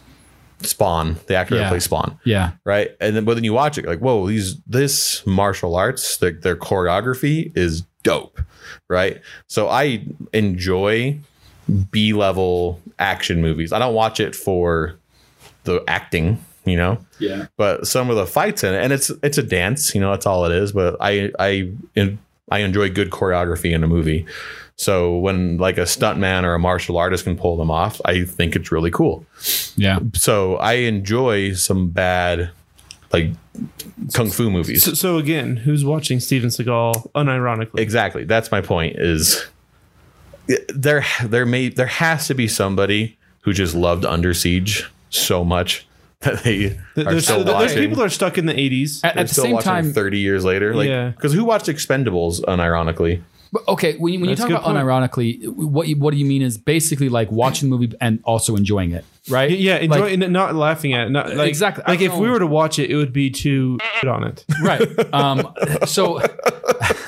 Spawn, 0.63 1.17
the 1.27 1.35
actor 1.35 1.57
Yeah. 1.57 1.63
that 1.65 1.69
plays 1.69 1.85
Spawn. 1.85 2.19
yeah 2.25 2.53
right? 2.65 2.91
And 3.03 3.15
then, 3.17 3.25
but 3.27 3.35
then 3.35 3.45
you 3.45 3.53
watch 3.53 3.77
it, 3.77 3.85
like, 3.85 3.99
whoa, 4.01 4.27
these 4.27 4.57
this 4.67 5.27
martial 5.27 5.75
arts, 5.77 6.17
their, 6.17 6.31
their 6.33 6.57
choreography 6.57 7.55
is 7.57 7.83
dope, 8.03 8.41
right? 8.89 9.21
So 9.47 9.69
I 9.69 10.05
enjoy 10.33 11.19
B 11.91 12.13
level 12.13 12.81
action 12.99 13.41
movies. 13.41 13.73
I 13.73 13.79
don't 13.79 13.95
watch 13.95 14.21
it 14.21 14.35
for 14.35 14.99
the 15.65 15.83
acting, 15.87 16.43
you 16.65 16.77
know. 16.77 16.99
Yeah. 17.19 17.47
But 17.57 17.87
some 17.87 18.11
of 18.11 18.17
the 18.17 18.27
fights 18.27 18.65
in 18.65 18.75
it, 18.75 18.83
and 18.83 18.93
it's 18.93 19.11
it's 19.23 19.39
a 19.39 19.43
dance, 19.43 19.95
you 19.95 20.01
know, 20.01 20.11
that's 20.11 20.27
all 20.27 20.45
it 20.45 20.53
is. 20.53 20.73
But 20.73 20.97
I 21.01 21.31
I 21.39 21.73
I 22.51 22.59
enjoy 22.61 22.91
good 22.91 23.11
choreography 23.11 23.73
in 23.73 23.85
a 23.85 23.89
movie. 23.89 24.27
So 24.77 25.19
when 25.19 25.59
like 25.59 25.77
a 25.77 25.83
stuntman 25.83 26.45
or 26.45 26.55
a 26.55 26.59
martial 26.59 26.97
artist 26.97 27.25
can 27.25 27.37
pull 27.37 27.57
them 27.57 27.71
off, 27.71 28.01
I 28.07 28.25
think 28.25 28.57
it's 28.57 28.73
really 28.73 28.91
cool. 28.91 29.27
Yeah. 29.77 29.99
So 30.15 30.57
I 30.57 30.75
enjoy 30.75 31.53
some 31.53 31.91
bad 31.91 32.51
like 33.13 33.33
kung 34.15 34.31
fu 34.31 34.51
movies. 34.51 34.85
So, 34.85 34.95
so 34.95 35.19
again, 35.19 35.57
who's 35.57 35.85
watching 35.85 36.19
Steven 36.19 36.49
Seagal 36.49 37.13
unironically? 37.13 37.79
Exactly. 37.79 38.25
That's 38.25 38.51
my 38.51 38.63
point. 38.63 38.97
Is 38.99 39.47
there 40.69 41.05
there 41.25 41.47
may 41.47 41.69
there 41.69 41.87
has 41.87 42.27
to 42.29 42.35
be 42.35 42.49
somebody 42.49 43.17
who 43.43 43.53
just 43.53 43.75
loved 43.75 44.05
Under 44.05 44.35
Siege 44.35 44.91
so 45.11 45.45
much 45.45 45.87
that 46.21 46.43
they 46.45 46.59
Th- 46.59 46.77
are 46.99 47.05
There's, 47.05 47.25
still 47.25 47.43
there's 47.45 47.55
watching. 47.55 47.79
people 47.79 47.97
that 47.97 48.05
are 48.05 48.09
stuck 48.11 48.37
in 48.37 48.45
the 48.47 48.53
80s. 48.53 49.01
At, 49.03 49.15
they're 49.15 49.21
at 49.23 49.29
the 49.29 49.33
still 49.35 49.45
same 49.45 49.53
watching 49.55 49.71
time, 49.73 49.93
30 49.95 50.19
years 50.19 50.45
later. 50.45 50.75
Like, 50.75 50.89
Yeah. 50.89 51.09
because 51.11 51.33
who 51.33 51.45
watched 51.45 51.67
Expendables 51.67 52.41
unironically? 52.43 53.23
But, 53.53 53.67
okay, 53.67 53.97
when, 53.97 54.13
you- 54.13 54.21
when 54.21 54.29
you 54.31 54.37
talk 54.37 54.51
about 54.51 54.63
point. 54.65 54.77
unironically, 54.77 55.49
what 55.49 55.89
you, 55.89 55.97
what 55.97 56.13
do 56.13 56.19
you 56.19 56.27
mean 56.27 56.43
is 56.43 56.59
basically 56.59 57.09
like 57.09 57.33
watching 57.33 57.71
the 57.71 57.77
movie 57.77 57.93
and 58.03 58.21
also 58.25 58.55
enjoying 58.55 58.93
it, 58.93 59.05
right? 59.31 59.51
Yeah, 59.51 59.77
enjoy, 59.79 60.15
Like- 60.17 60.31
not 60.31 60.55
laughing 60.55 60.93
at 60.93 61.07
it. 61.07 61.11
Not, 61.11 61.35
like, 61.35 61.49
Exactly. 61.49 61.83
Like 61.89 62.01
if 62.03 62.13
don't 62.13 62.21
we 62.21 62.29
were 62.31 62.39
to 62.39 62.47
watch 62.47 62.79
it, 62.79 62.91
it 62.91 62.97
would 62.97 63.15
be 63.15 63.31
to 63.31 63.79
shit 64.01 64.09
on 64.11 64.25
it. 64.25 64.45
right. 64.63 64.83
Um, 65.15 65.53
so 65.87 66.21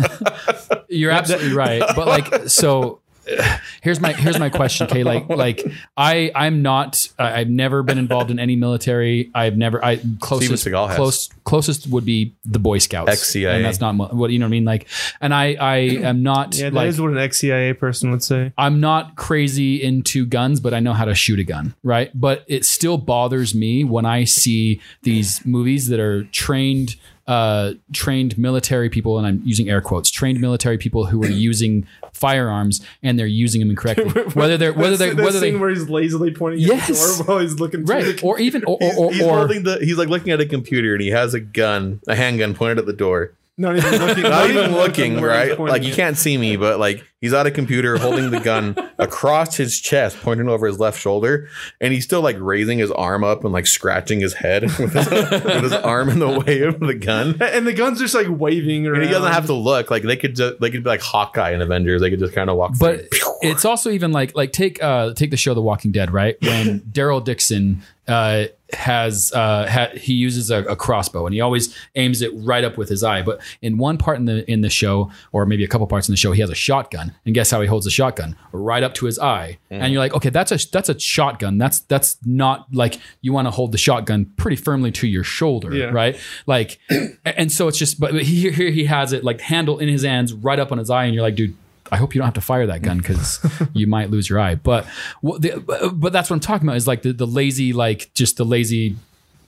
you're 0.88 1.10
absolutely 1.10 1.52
right. 1.52 1.82
But 1.94 2.06
like, 2.08 2.48
so 2.48 3.00
here's 3.82 4.00
my 4.00 4.12
here's 4.12 4.38
my 4.38 4.48
question. 4.50 4.86
Okay, 4.86 5.04
like 5.04 5.28
like 5.30 5.64
I 5.96 6.30
I'm 6.34 6.62
not 6.62 7.08
I- 7.18 7.40
I've 7.40 7.48
never 7.48 7.82
been 7.82 7.98
involved 7.98 8.30
in 8.30 8.38
any 8.38 8.56
military. 8.56 9.30
I've 9.34 9.56
never 9.56 9.84
I 9.84 10.00
closest 10.20 10.66
Seagal 10.66 10.88
has. 10.88 10.96
close 10.96 11.28
closest 11.44 11.86
would 11.88 12.04
be 12.04 12.34
the 12.44 12.58
Boy 12.58 12.78
Scouts. 12.78 13.10
Ex-CIA. 13.10 13.56
and 13.56 13.64
that's 13.64 13.80
not 13.80 13.94
mo- 13.94 14.08
what 14.12 14.30
you 14.30 14.38
know 14.38 14.46
what 14.46 14.48
I 14.48 14.50
mean. 14.50 14.64
Like, 14.64 14.88
and 15.20 15.34
I 15.34 15.54
I 15.54 15.76
am 15.76 16.22
not 16.22 16.56
Yeah, 16.56 16.70
that 16.70 16.86
is 16.86 16.98
like 16.98 17.02
what 17.04 17.12
an 17.12 17.18
ex 17.22 17.38
CIA 17.38 17.72
person 17.72 18.10
would 18.10 18.22
say. 18.22 18.52
I'm 18.58 18.80
not 18.80 19.16
crazy 19.16 19.82
into 19.82 20.26
guns, 20.26 20.60
but 20.60 20.74
I 20.74 20.80
know 20.80 20.92
how 20.92 21.04
to 21.04 21.14
shoot 21.14 21.38
a 21.38 21.44
gun, 21.44 21.74
right? 21.82 22.10
But 22.14 22.44
it 22.48 22.64
still 22.64 22.98
bothers 22.98 23.54
me 23.54 23.84
when 23.84 24.04
I 24.04 24.24
see 24.24 24.80
these 25.02 25.44
movies 25.44 25.88
that 25.88 26.00
are 26.00 26.24
trained 26.24 26.96
uh 27.28 27.72
trained 27.92 28.36
military 28.36 28.88
people 28.90 29.16
and 29.18 29.26
I'm 29.26 29.40
using 29.44 29.68
air 29.70 29.80
quotes 29.80 30.10
trained 30.10 30.40
military 30.40 30.76
people 30.76 31.06
who 31.06 31.22
are 31.22 31.28
using 31.28 31.86
firearms 32.12 32.84
and 33.02 33.16
they're 33.18 33.26
using 33.26 33.60
them 33.60 33.70
incorrectly 33.70 34.04
whether 34.34 34.56
they're 34.56 34.72
whether 34.72 34.96
they 34.96 35.10
That 35.10 35.24
whether 35.24 35.38
they 35.38 35.50
scene 35.52 35.60
where 35.60 35.70
he's 35.70 35.88
lazily 35.88 36.32
pointing 36.32 36.62
at 36.64 36.68
Yes. 36.68 36.88
the 36.88 37.22
door 37.24 37.26
while 37.26 37.38
he's 37.38 37.60
looking 37.60 37.84
right 37.84 38.04
the 38.16 38.22
or 38.26 38.40
even 38.40 38.64
or 38.64 38.76
or, 38.80 38.92
or, 39.06 39.12
he's 39.12 39.22
or 39.22 39.36
holding 39.38 39.62
the 39.62 39.78
he's 39.78 39.96
like 39.98 40.08
looking 40.08 40.32
at 40.32 40.40
a 40.40 40.46
computer 40.46 40.94
and 40.94 41.02
he 41.02 41.10
has 41.10 41.32
a 41.34 41.40
gun, 41.40 42.00
a 42.08 42.16
handgun 42.16 42.54
pointed 42.54 42.78
at 42.78 42.86
the 42.86 42.92
door. 42.92 43.32
not 43.56 43.76
even 43.76 43.90
looking, 44.00 44.22
Not 44.24 44.50
even 44.50 44.72
looking, 44.72 45.20
right? 45.20 45.58
Like 45.58 45.82
you 45.84 45.94
can't 45.94 46.16
see 46.16 46.36
me, 46.36 46.56
but 46.56 46.78
like 46.80 47.04
he's 47.22 47.32
at 47.32 47.46
a 47.46 47.50
computer 47.50 47.96
holding 47.96 48.30
the 48.30 48.40
gun 48.40 48.76
across 48.98 49.56
his 49.56 49.80
chest, 49.80 50.18
pointing 50.20 50.50
over 50.50 50.66
his 50.66 50.78
left 50.78 51.00
shoulder, 51.00 51.48
and 51.80 51.94
he's 51.94 52.04
still 52.04 52.20
like 52.20 52.36
raising 52.38 52.78
his 52.78 52.90
arm 52.90 53.24
up 53.24 53.44
and 53.44 53.52
like 53.54 53.66
scratching 53.66 54.20
his 54.20 54.34
head 54.34 54.62
with 54.78 54.92
his, 54.92 55.08
with 55.08 55.62
his 55.62 55.72
arm 55.72 56.10
in 56.10 56.18
the 56.18 56.40
way 56.40 56.60
of 56.60 56.78
the 56.80 56.94
gun. 56.94 57.40
And 57.40 57.66
the 57.66 57.72
gun's 57.72 57.98
just 57.98 58.14
like 58.14 58.26
waving 58.28 58.86
around. 58.86 58.96
And 58.96 59.06
he 59.06 59.10
doesn't 59.10 59.32
have 59.32 59.46
to 59.46 59.54
look 59.54 59.90
like 59.90 60.02
they 60.02 60.16
could 60.16 60.36
just 60.36 60.60
they 60.60 60.68
could 60.70 60.84
be 60.84 60.90
like 60.90 61.00
Hawkeye 61.00 61.52
in 61.52 61.62
Avengers. 61.62 62.02
They 62.02 62.10
could 62.10 62.18
just 62.20 62.34
kind 62.34 62.50
of 62.50 62.56
walk. 62.56 62.72
but 62.78 63.10
through. 63.14 63.32
it's 63.42 63.64
also 63.64 63.90
even 63.90 64.12
like 64.12 64.36
like 64.36 64.52
take 64.52 64.82
uh 64.82 65.14
take 65.14 65.30
the 65.30 65.36
show 65.38 65.54
The 65.54 65.62
Walking 65.62 65.92
Dead, 65.92 66.10
right? 66.10 66.36
When 66.52 66.80
Daryl 66.80 67.24
Dixon 67.24 67.82
uh 68.08 68.46
has 68.72 69.32
uh 69.32 69.68
ha- 69.70 69.96
he 69.96 70.12
uses 70.14 70.50
a, 70.50 70.64
a 70.64 70.76
crossbow 70.76 71.24
and 71.26 71.34
he 71.34 71.40
always 71.40 71.76
aims 71.94 72.20
it 72.20 72.30
right 72.34 72.64
up 72.64 72.76
with 72.76 72.88
his 72.88 73.04
eye. 73.04 73.22
But 73.22 73.40
in 73.62 73.78
one 73.78 73.96
part 73.96 74.18
in 74.18 74.24
the 74.24 74.50
in 74.50 74.60
the 74.60 74.70
show, 74.70 75.10
or 75.30 75.46
maybe 75.46 75.64
a 75.64 75.68
couple 75.68 75.86
parts 75.86 76.08
in 76.08 76.12
the 76.12 76.16
show, 76.16 76.32
he 76.32 76.40
has 76.40 76.50
a 76.50 76.54
shotgun, 76.54 77.11
and 77.24 77.34
guess 77.34 77.50
how 77.50 77.60
he 77.60 77.66
holds 77.66 77.86
a 77.86 77.90
shotgun 77.90 78.36
right 78.52 78.82
up 78.82 78.94
to 78.94 79.06
his 79.06 79.18
eye. 79.18 79.58
And 79.70 79.92
you're 79.92 80.00
like, 80.00 80.14
okay, 80.14 80.30
that's 80.30 80.52
a 80.52 80.58
that's 80.70 80.88
a 80.88 80.98
shotgun. 80.98 81.58
That's 81.58 81.80
that's 81.80 82.16
not 82.24 82.66
like 82.72 82.98
you 83.20 83.32
want 83.32 83.46
to 83.46 83.50
hold 83.50 83.72
the 83.72 83.78
shotgun 83.78 84.26
pretty 84.36 84.56
firmly 84.56 84.90
to 84.92 85.06
your 85.06 85.24
shoulder, 85.24 85.74
Yeah. 85.74 85.86
right? 85.86 86.18
Like, 86.46 86.78
and 87.24 87.50
so 87.50 87.68
it's 87.68 87.78
just, 87.78 87.98
but 88.00 88.14
here 88.22 88.52
here 88.52 88.70
he 88.70 88.84
has 88.86 89.12
it 89.12 89.24
like 89.24 89.40
handle 89.40 89.78
in 89.78 89.88
his 89.88 90.02
hands 90.02 90.32
right 90.32 90.58
up 90.58 90.72
on 90.72 90.78
his 90.78 90.90
eye, 90.90 91.04
and 91.04 91.14
you're 91.14 91.22
like, 91.22 91.34
dude. 91.36 91.56
I 91.90 91.96
hope 91.96 92.14
you 92.14 92.20
don't 92.20 92.26
have 92.26 92.34
to 92.34 92.40
fire 92.40 92.66
that 92.68 92.80
gun 92.80 92.96
because 92.98 93.38
you 93.74 93.86
might 93.86 94.08
lose 94.08 94.30
your 94.30 94.40
eye. 94.40 94.54
But 94.54 94.86
but 95.22 96.10
that's 96.12 96.30
what 96.30 96.36
I'm 96.36 96.40
talking 96.40 96.66
about 96.66 96.76
is 96.78 96.86
like 96.86 97.02
the, 97.02 97.12
the 97.12 97.26
lazy, 97.26 97.74
like 97.74 98.10
just 98.14 98.38
the 98.38 98.44
lazy 98.44 98.96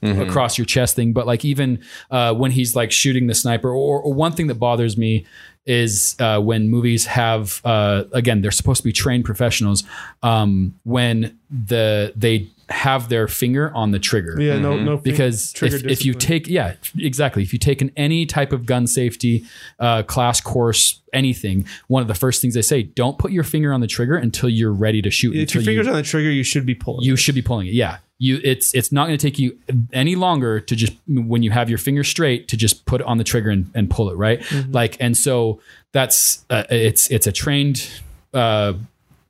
across 0.05 0.59
your 0.59 0.65
chest 0.65 0.97
thing. 0.97 1.13
But 1.13 1.27
like 1.27 1.45
even 1.45 1.83
uh, 2.11 2.35
when 2.35 2.51
he's 2.51 2.77
like 2.77 2.93
shooting 2.93 3.27
the 3.27 3.35
sniper, 3.35 3.71
or, 3.71 4.01
or 4.01 4.13
one 4.13 4.33
thing 4.33 4.47
that 4.49 4.57
bothers 4.57 4.97
me 4.97 5.27
is 5.67 6.15
uh, 6.21 6.39
when 6.41 6.69
movies 6.69 7.07
have 7.07 7.61
uh, 7.65 8.05
again 8.13 8.43
they're 8.43 8.51
supposed 8.51 8.79
to 8.83 8.85
be 8.85 8.93
trained 8.93 9.25
professionals 9.25 9.83
um, 10.23 10.79
when 10.85 11.39
the 11.51 12.13
they 12.15 12.49
have 12.69 13.09
their 13.09 13.29
finger 13.29 13.71
on 13.75 13.91
the 13.91 13.99
trigger 13.99 14.41
Yeah, 14.41 14.59
no, 14.59 14.77
no. 14.79 14.97
because 14.97 15.55
if, 15.63 15.85
if 15.85 16.05
you 16.05 16.15
take 16.15 16.47
yeah 16.49 16.75
exactly 16.99 17.43
if 17.43 17.53
you 17.53 17.59
take 17.59 17.83
an 17.83 17.91
any 17.97 18.25
type 18.27 18.53
of 18.53 18.67
gun 18.67 18.87
safety 18.87 19.45
uh, 19.79 20.03
class 20.03 20.41
course 20.41 21.01
anything 21.13 21.67
one 21.89 22.01
of 22.03 22.09
the 22.09 22.15
first 22.15 22.41
things 22.43 22.55
they 22.55 22.63
say 22.63 22.83
don't 22.83 23.19
put 23.19 23.33
your 23.33 23.45
finger 23.45 23.73
on 23.73 23.81
the 23.81 23.87
trigger 23.87 24.17
until 24.17 24.49
you're 24.49 24.73
ready 24.73 25.01
to 25.03 25.11
shoot 25.11 25.35
if 25.35 25.43
until 25.43 25.63
your 25.63 25.67
fingers 25.67 25.87
you, 25.87 25.93
on 25.93 25.97
the 25.97 26.03
trigger, 26.03 26.31
you 26.31 26.43
should 26.43 26.67
be 26.67 26.75
pulling. 26.75 27.05
you 27.05 27.17
should 27.17 27.35
be 27.35 27.43
pulling 27.43 27.67
it 27.67 27.75
yeah 27.75 27.99
you 28.19 28.41
it's 28.45 28.75
it's 28.75 28.93
not 28.93 29.07
going 29.07 29.19
to 29.19 29.27
take 29.27 29.39
you 29.39 29.59
any 29.93 30.15
longer 30.15 30.61
to 30.61 30.77
just 30.77 30.93
when 31.09 31.43
you 31.43 31.51
have 31.51 31.69
your 31.69 31.79
finger 31.79 32.05
straight 32.05 32.49
to 32.49 32.57
just 32.57 32.87
put 32.87 33.01
it 33.01 33.07
on 33.07 33.19
the 33.19 33.25
trigger 33.25 33.51
and, 33.51 33.71
and 33.75 33.91
pull 33.91 34.09
it 34.11 34.15
right? 34.15 34.43
Like 34.71 34.97
and 35.01 35.17
so 35.17 35.61
that's 35.93 36.45
uh, 36.51 36.65
it's 36.71 37.11
it's 37.11 37.27
a 37.27 37.33
trained 37.33 37.89
uh, 38.33 38.75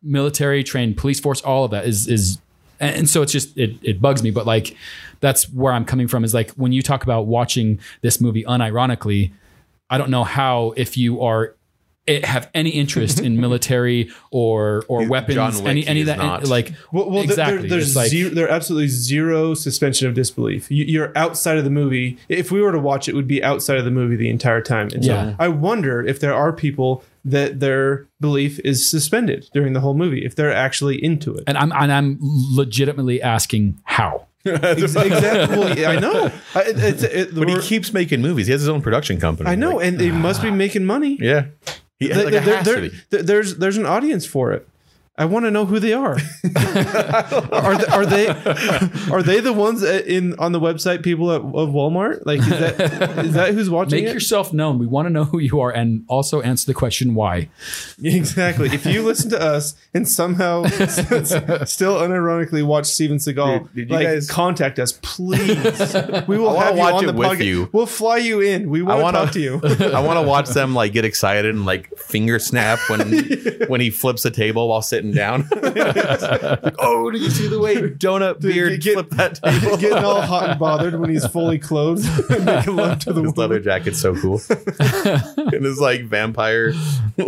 military 0.02 0.62
trained 0.62 0.96
police 0.96 1.18
force 1.18 1.40
all 1.40 1.64
of 1.64 1.70
that 1.70 1.86
is 1.86 2.06
is 2.08 2.38
and 2.78 2.96
and 2.96 3.08
so 3.08 3.22
it's 3.22 3.32
just 3.32 3.56
it, 3.56 3.76
it 3.82 4.00
bugs 4.00 4.22
me 4.22 4.30
but 4.30 4.46
like 4.46 4.76
that's 5.20 5.50
where 5.50 5.72
i'm 5.72 5.84
coming 5.84 6.06
from 6.06 6.24
is 6.24 6.34
like 6.34 6.50
when 6.52 6.72
you 6.72 6.82
talk 6.82 7.02
about 7.02 7.26
watching 7.26 7.80
this 8.02 8.20
movie 8.20 8.44
unironically 8.44 9.32
i 9.88 9.96
don't 9.96 10.10
know 10.10 10.24
how 10.24 10.74
if 10.76 10.96
you 10.96 11.22
are 11.22 11.54
have 12.06 12.50
any 12.54 12.70
interest 12.70 13.18
in 13.20 13.40
military 13.40 14.10
or 14.30 14.84
or 14.88 15.00
He's- 15.00 15.10
weapons 15.10 15.34
John 15.36 15.54
Wick, 15.54 15.66
any 15.66 15.86
any 15.86 16.00
of 16.00 16.06
that 16.06 16.18
not. 16.18 16.46
like 16.46 16.72
Well, 16.92 17.10
well 17.10 17.22
exactly 17.22 17.58
there, 17.68 17.68
there's 17.70 17.96
like- 17.96 18.08
zero, 18.10 18.30
there 18.30 18.48
absolutely 18.50 18.88
zero 18.88 19.54
suspension 19.54 20.06
of 20.08 20.14
disbelief. 20.14 20.70
You, 20.70 20.84
you're 20.84 21.12
outside 21.16 21.56
of 21.58 21.64
the 21.64 21.70
movie. 21.70 22.18
If 22.28 22.50
we 22.50 22.60
were 22.60 22.72
to 22.72 22.78
watch 22.78 23.08
it, 23.08 23.12
it 23.12 23.14
would 23.16 23.26
be 23.28 23.42
outside 23.42 23.78
of 23.78 23.84
the 23.84 23.90
movie 23.90 24.16
the 24.16 24.28
entire 24.30 24.60
time. 24.60 24.88
And 24.94 25.04
Yeah. 25.04 25.30
so 25.30 25.36
I 25.38 25.48
wonder 25.48 26.04
if 26.06 26.20
there 26.20 26.34
are 26.34 26.52
people 26.52 27.02
that 27.24 27.60
their 27.60 28.06
belief 28.20 28.58
is 28.64 28.86
suspended 28.86 29.48
during 29.54 29.72
the 29.72 29.80
whole 29.80 29.94
movie, 29.94 30.24
if 30.26 30.36
they're 30.36 30.52
actually 30.52 31.02
into 31.02 31.34
it. 31.34 31.44
and 31.46 31.56
i'm 31.56 31.72
and 31.72 31.90
i'm 31.90 32.18
legitimately 32.20 33.22
asking 33.22 33.80
how 33.84 34.26
exactly. 34.44 35.56
Well, 35.56 35.78
yeah, 35.78 35.88
I 35.88 35.98
know. 35.98 36.30
I, 36.54 36.62
it, 36.66 37.02
it, 37.02 37.34
but 37.34 37.48
he 37.48 37.58
keeps 37.60 37.94
making 37.94 38.20
movies. 38.20 38.46
He 38.46 38.52
has 38.52 38.60
his 38.60 38.68
own 38.68 38.82
production 38.82 39.18
company. 39.18 39.48
I 39.48 39.54
know, 39.54 39.76
Like, 39.76 39.86
and 39.86 39.98
they 39.98 40.10
must 40.10 40.42
be 40.42 40.48
ah. 40.48 40.54
making 40.54 40.84
money. 40.84 41.16
yeah. 41.18 41.46
He, 42.00 42.08
like, 42.24 42.32
there- 42.44 42.54
there- 43.10 43.22
there's 43.22 43.56
there's 43.56 43.76
an 43.76 43.86
audience 43.86 44.26
for 44.26 44.52
it. 44.52 44.68
I 45.16 45.26
want 45.26 45.44
to 45.44 45.50
know 45.52 45.64
who 45.64 45.78
they 45.78 45.92
are. 45.92 46.16
are 46.44 47.76
they, 47.76 47.86
are 47.86 48.04
they 48.06 48.26
are 49.12 49.22
they 49.22 49.38
the 49.40 49.52
ones 49.52 49.82
in 49.84 50.34
on 50.40 50.50
the 50.50 50.58
website 50.58 51.04
people 51.04 51.30
at, 51.30 51.40
of 51.40 51.68
Walmart? 51.70 52.22
Like 52.26 52.40
is 52.40 52.48
that 52.48 52.80
is 53.24 53.32
that 53.34 53.54
who's 53.54 53.70
watching 53.70 54.02
make 54.02 54.10
it? 54.10 54.14
yourself 54.14 54.52
known 54.52 54.78
we 54.80 54.86
want 54.86 55.06
to 55.06 55.10
know 55.10 55.22
who 55.24 55.38
you 55.38 55.60
are 55.60 55.70
and 55.70 56.04
also 56.08 56.40
answer 56.42 56.66
the 56.66 56.74
question 56.74 57.14
why 57.14 57.48
exactly. 58.02 58.70
If 58.70 58.86
you 58.86 59.02
listen 59.02 59.30
to 59.30 59.40
us 59.40 59.76
and 59.94 60.08
somehow 60.08 60.64
s- 60.64 60.98
s- 61.10 61.70
still 61.72 61.94
unironically 61.96 62.64
watch 62.66 62.86
Steven 62.86 63.18
Seagal, 63.18 63.58
Dude, 63.60 63.74
did 63.74 63.88
you 63.90 63.94
like 63.94 64.06
guys- 64.06 64.28
contact 64.30 64.78
us, 64.80 64.98
please. 65.00 65.94
We 66.26 66.38
will 66.38 66.50
I 66.50 66.54
wanna 66.54 66.64
have 66.66 66.76
you 66.76 66.82
on 66.82 67.04
it 67.04 67.06
the 67.06 67.12
with 67.12 67.28
podcast. 67.38 67.44
you. 67.44 67.68
We'll 67.72 67.86
fly 67.86 68.16
you 68.16 68.40
in. 68.40 68.68
We 68.68 68.82
want 68.82 68.98
to 68.98 69.02
wanna- 69.04 69.18
talk 69.18 69.32
to 69.34 69.40
you. 69.40 69.60
I 69.94 70.00
want 70.00 70.18
to 70.18 70.26
watch 70.26 70.48
them 70.48 70.74
like 70.74 70.92
get 70.92 71.04
excited 71.04 71.54
and 71.54 71.64
like 71.64 71.96
finger 71.98 72.38
snap 72.40 72.78
when 72.88 73.00
when 73.68 73.80
he 73.80 73.90
flips 73.90 74.24
the 74.24 74.30
table 74.32 74.68
while 74.68 74.82
sitting 74.82 75.03
down. 75.12 75.46
Like, 75.62 76.74
oh, 76.78 77.10
did 77.10 77.22
you 77.22 77.30
see 77.30 77.48
the 77.48 77.58
way 77.60 77.76
donut 77.76 78.40
beard 78.40 78.80
get- 78.80 78.94
flipped 78.94 79.16
that 79.16 79.34
table? 79.42 79.76
Getting 79.76 80.04
all 80.04 80.20
hot 80.20 80.50
and 80.50 80.58
bothered 80.58 80.98
when 80.98 81.10
he's 81.10 81.26
fully 81.26 81.58
clothed, 81.58 82.04
making 82.44 82.76
love 82.76 82.98
to 83.00 83.12
the 83.12 83.22
His 83.22 83.36
leather 83.36 83.54
woman. 83.54 83.62
jacket's 83.62 84.00
so 84.00 84.14
cool, 84.14 84.40
and 84.80 85.64
his 85.64 85.78
like 85.80 86.04
vampire 86.04 86.72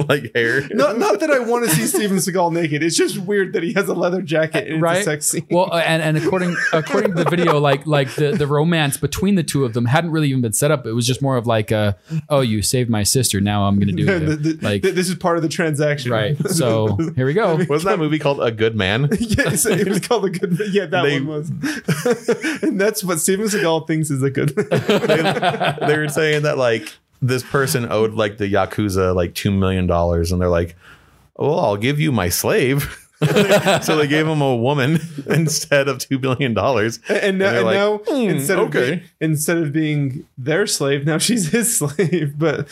like 0.08 0.32
hair. 0.34 0.66
Not, 0.70 0.98
not 0.98 1.20
that 1.20 1.30
I 1.30 1.38
want 1.40 1.64
to 1.68 1.70
see 1.74 1.86
Steven 1.86 2.18
Seagal 2.18 2.52
naked. 2.52 2.82
It's 2.82 2.96
just 2.96 3.18
weird 3.18 3.52
that 3.54 3.62
he 3.62 3.72
has 3.74 3.88
a 3.88 3.94
leather 3.94 4.22
jacket 4.22 4.68
and 4.70 4.82
right 4.82 4.98
it's 4.98 5.06
a 5.06 5.10
sex 5.10 5.26
scene. 5.26 5.46
well 5.50 5.72
uh, 5.72 5.78
and, 5.78 6.02
and 6.02 6.16
according 6.16 6.56
according 6.72 7.14
to 7.14 7.24
the 7.24 7.30
video 7.30 7.58
like 7.58 7.86
like 7.86 8.10
the, 8.14 8.32
the 8.32 8.46
romance 8.46 8.96
between 8.96 9.34
the 9.34 9.42
two 9.42 9.64
of 9.64 9.72
them 9.74 9.86
hadn't 9.86 10.10
really 10.10 10.28
even 10.28 10.40
been 10.40 10.52
set 10.52 10.70
up 10.70 10.86
it 10.86 10.92
was 10.92 11.06
just 11.06 11.22
more 11.22 11.36
of 11.36 11.46
like 11.46 11.70
uh 11.72 11.92
oh 12.28 12.40
you 12.40 12.62
saved 12.62 12.90
my 12.90 13.02
sister 13.02 13.40
now 13.40 13.64
i'm 13.64 13.78
gonna 13.78 13.92
do 13.92 14.04
The- 14.04 14.32
it 14.32 14.42
the- 14.42 14.58
like 14.62 14.82
this 14.82 15.08
is 15.08 15.14
part 15.14 15.36
of 15.36 15.42
the 15.42 15.48
transaction. 15.48 16.10
right 16.12 16.36
so 16.48 16.96
here 17.16 17.26
we 17.26 17.34
go 17.34 17.56
Wasn't 17.68 17.88
that 17.90 17.98
movie 17.98 18.18
called 18.18 18.40
A 18.40 18.50
Good 18.50 18.74
Man? 18.76 19.08
yes, 19.20 19.66
it 19.66 19.88
was 19.88 20.00
called 20.00 20.24
a 20.26 20.30
good. 20.30 20.58
Man. 20.58 20.68
Yeah, 20.72 20.86
that 20.86 21.02
They- 21.02 21.20
one 21.20 21.26
was. 21.26 21.50
and 22.62 22.80
that's 22.80 23.02
what 23.04 23.20
Steven 23.20 23.46
Seagal 23.46 23.86
thinks 23.86 24.10
is 24.10 24.22
a 24.22 24.30
good. 24.30 24.50
they, 24.50 25.86
they 25.86 25.98
were 25.98 26.08
saying 26.08 26.42
that 26.42 26.58
like 26.58 26.92
this 27.22 27.42
person 27.42 27.90
owed 27.90 28.12
like 28.14 28.38
the 28.38 28.52
yakuza 28.52 29.14
like 29.14 29.34
two 29.34 29.50
million 29.50 29.86
dollars, 29.86 30.32
and 30.32 30.40
they're 30.40 30.48
like, 30.48 30.76
"Well, 31.36 31.58
I'll 31.58 31.76
give 31.76 31.98
you 32.00 32.12
my 32.12 32.28
slave." 32.28 33.02
so 33.82 33.96
they 33.96 34.06
gave 34.06 34.26
him 34.26 34.42
a 34.42 34.54
woman 34.54 35.00
instead 35.26 35.88
of 35.88 35.98
two 35.98 36.18
billion 36.18 36.52
dollars. 36.52 37.00
and 37.08 37.38
now, 37.38 37.50
they're 37.50 37.56
and 37.58 37.66
like, 37.66 37.74
now 37.74 37.98
"Hmm, 38.06 38.28
instead 38.28 38.58
of 38.58 38.68
okay. 38.68 38.90
being, 38.90 39.02
instead 39.20 39.56
of 39.58 39.72
being 39.72 40.26
their 40.36 40.66
slave, 40.66 41.06
now 41.06 41.16
she's 41.16 41.48
his 41.50 41.76
slave. 41.78 42.38
But 42.38 42.66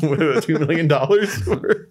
with 0.00 0.44
two 0.44 0.58
million 0.58 0.86
dollars 0.86 1.34
for, 1.42 1.88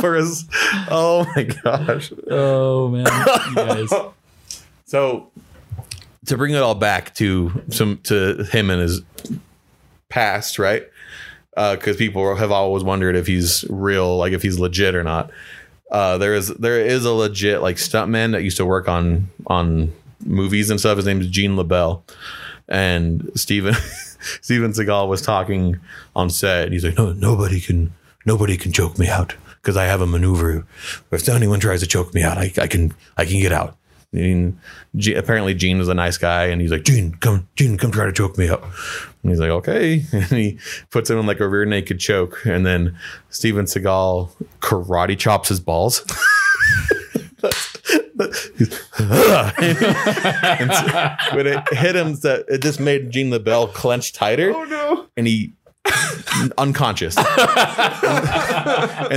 for 0.00 0.14
his. 0.16 0.44
Oh 0.90 1.26
my 1.34 1.44
gosh! 1.44 2.12
Oh 2.30 2.88
man, 2.88 3.06
you 3.48 3.54
guys. 3.54 3.90
So 4.84 5.30
to 6.26 6.36
bring 6.36 6.52
it 6.52 6.58
all 6.62 6.74
back 6.74 7.14
to 7.16 7.62
some 7.70 7.98
to 8.04 8.44
him 8.44 8.68
and 8.70 8.82
his 8.82 9.00
past, 10.08 10.58
right? 10.58 10.86
Because 11.56 11.96
people 11.96 12.34
have 12.34 12.50
always 12.50 12.82
wondered 12.82 13.16
if 13.16 13.26
he's 13.26 13.64
real, 13.70 14.16
like 14.18 14.32
if 14.32 14.42
he's 14.42 14.58
legit 14.58 14.94
or 14.94 15.04
not. 15.04 15.30
Uh, 15.94 16.18
there 16.18 16.34
is 16.34 16.48
there 16.48 16.80
is 16.80 17.04
a 17.04 17.12
legit 17.12 17.62
like 17.62 17.76
stuntman 17.76 18.32
that 18.32 18.42
used 18.42 18.56
to 18.56 18.66
work 18.66 18.88
on 18.88 19.28
on 19.46 19.92
movies 20.26 20.68
and 20.68 20.80
stuff. 20.80 20.96
His 20.96 21.06
name 21.06 21.20
is 21.20 21.28
Gene 21.28 21.54
LeBell, 21.54 22.02
and 22.68 23.30
Steven 23.36 23.74
Steven 24.40 24.72
Seagal 24.72 25.08
was 25.08 25.22
talking 25.22 25.78
on 26.16 26.30
set. 26.30 26.64
And 26.64 26.72
he's 26.72 26.84
like, 26.84 26.98
no, 26.98 27.12
nobody 27.12 27.60
can 27.60 27.94
nobody 28.26 28.56
can 28.56 28.72
choke 28.72 28.98
me 28.98 29.08
out 29.08 29.36
because 29.62 29.76
I 29.76 29.84
have 29.84 30.00
a 30.00 30.06
maneuver. 30.06 30.66
If 31.12 31.28
anyone 31.28 31.60
tries 31.60 31.78
to 31.78 31.86
choke 31.86 32.12
me 32.12 32.24
out, 32.24 32.38
I, 32.38 32.52
I 32.60 32.66
can 32.66 32.92
I 33.16 33.24
can 33.24 33.38
get 33.38 33.52
out. 33.52 33.76
I 34.14 34.16
mean, 34.16 34.60
apparently 35.16 35.54
Gene 35.54 35.78
was 35.78 35.88
a 35.88 35.94
nice 35.94 36.18
guy, 36.18 36.44
and 36.44 36.60
he's 36.60 36.70
like, 36.70 36.84
Gene, 36.84 37.14
come, 37.14 37.48
Gene, 37.56 37.76
come 37.76 37.90
try 37.90 38.06
to 38.06 38.12
choke 38.12 38.38
me 38.38 38.48
up. 38.48 38.62
And 39.22 39.32
he's 39.32 39.40
like, 39.40 39.50
okay. 39.50 40.04
And 40.12 40.24
he 40.26 40.58
puts 40.90 41.10
him 41.10 41.18
in 41.18 41.26
like 41.26 41.40
a 41.40 41.48
rear 41.48 41.64
naked 41.64 41.98
choke, 41.98 42.46
and 42.46 42.64
then 42.64 42.96
Steven 43.30 43.64
Seagal 43.64 44.30
karate 44.60 45.18
chops 45.18 45.48
his 45.48 45.60
balls. 45.60 46.04
And 48.96 50.70
when 51.34 51.46
it 51.46 51.74
hit 51.74 51.96
him, 51.96 52.14
that 52.20 52.44
it 52.48 52.62
just 52.62 52.78
made 52.80 53.10
Gene 53.10 53.30
LeBell 53.30 53.72
clench 53.74 54.12
tighter, 54.12 54.54
oh 54.54 54.64
no, 54.64 55.06
and 55.16 55.26
he 55.26 55.52
unconscious. 56.58 57.16
and 57.16 57.24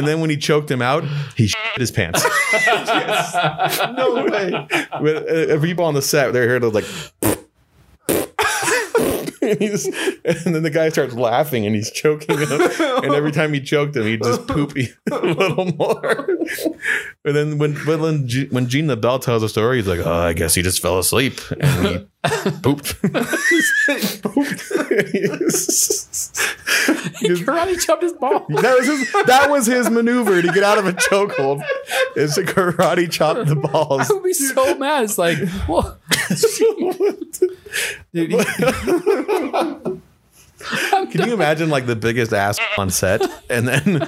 then 0.07 0.19
when 0.19 0.29
he 0.29 0.37
choked 0.37 0.69
him 0.69 0.81
out, 0.81 1.03
he 1.35 1.47
shit 1.47 1.59
his 1.77 1.91
pants. 1.91 2.23
no 3.95 4.25
way! 4.29 4.67
When, 4.99 5.51
uh, 5.51 5.59
people 5.61 5.85
on 5.85 5.93
the 5.93 6.01
set, 6.01 6.33
they're 6.33 6.47
here 6.47 6.59
to 6.59 6.69
like. 6.69 6.85
And, 9.47 9.59
he's, 9.61 9.85
and 9.85 10.55
then 10.55 10.63
the 10.63 10.69
guy 10.69 10.89
starts 10.89 11.13
laughing 11.13 11.65
and 11.65 11.73
he's 11.75 11.89
choking 11.91 12.37
him. 12.37 12.49
And 12.51 13.13
every 13.13 13.31
time 13.31 13.53
he 13.53 13.61
choked 13.61 13.95
him, 13.95 14.03
he'd 14.03 14.21
just 14.23 14.45
poop 14.47 14.75
a 15.11 15.15
little 15.15 15.65
more. 15.77 16.27
And 17.25 17.35
then 17.35 17.57
when 17.57 17.75
when 17.75 18.27
G- 18.27 18.47
when 18.49 18.67
Gene 18.67 18.87
LeBell 18.87 19.21
tells 19.21 19.41
the 19.41 19.49
story, 19.49 19.77
he's 19.77 19.87
like, 19.87 19.99
"Oh, 20.05 20.11
I 20.11 20.33
guess 20.33 20.55
he 20.55 20.61
just 20.61 20.81
fell 20.81 20.97
asleep 20.99 21.39
and 21.59 21.87
he 21.87 22.07
pooped." 22.61 22.95
he 27.19 27.29
Karate 27.43 27.79
chopped 27.79 28.03
his 28.03 28.13
ball. 28.13 28.45
That 28.49 28.77
was 28.77 28.87
his. 28.87 29.11
That 29.25 29.49
was 29.49 29.65
his 29.65 29.89
maneuver 29.89 30.41
to 30.41 30.47
get 30.53 30.63
out 30.63 30.77
of 30.77 30.85
a 30.87 30.93
chokehold. 30.93 31.61
Is 32.15 32.35
to 32.35 32.43
karate 32.43 33.09
chop 33.11 33.45
the 33.47 33.55
balls. 33.55 34.09
I 34.09 34.13
would 34.13 34.23
be 34.23 34.33
so 34.33 34.75
mad. 34.77 35.03
It's 35.03 35.17
like, 35.17 35.37
well, 35.67 35.97
Dude, 38.13 38.31
he- 38.31 38.37
Can 41.11 41.27
you 41.27 41.33
imagine 41.33 41.69
like 41.69 41.85
the 41.85 41.95
biggest 41.95 42.33
ass 42.33 42.57
on 42.77 42.89
set, 42.89 43.21
and 43.49 43.67
then 43.67 44.01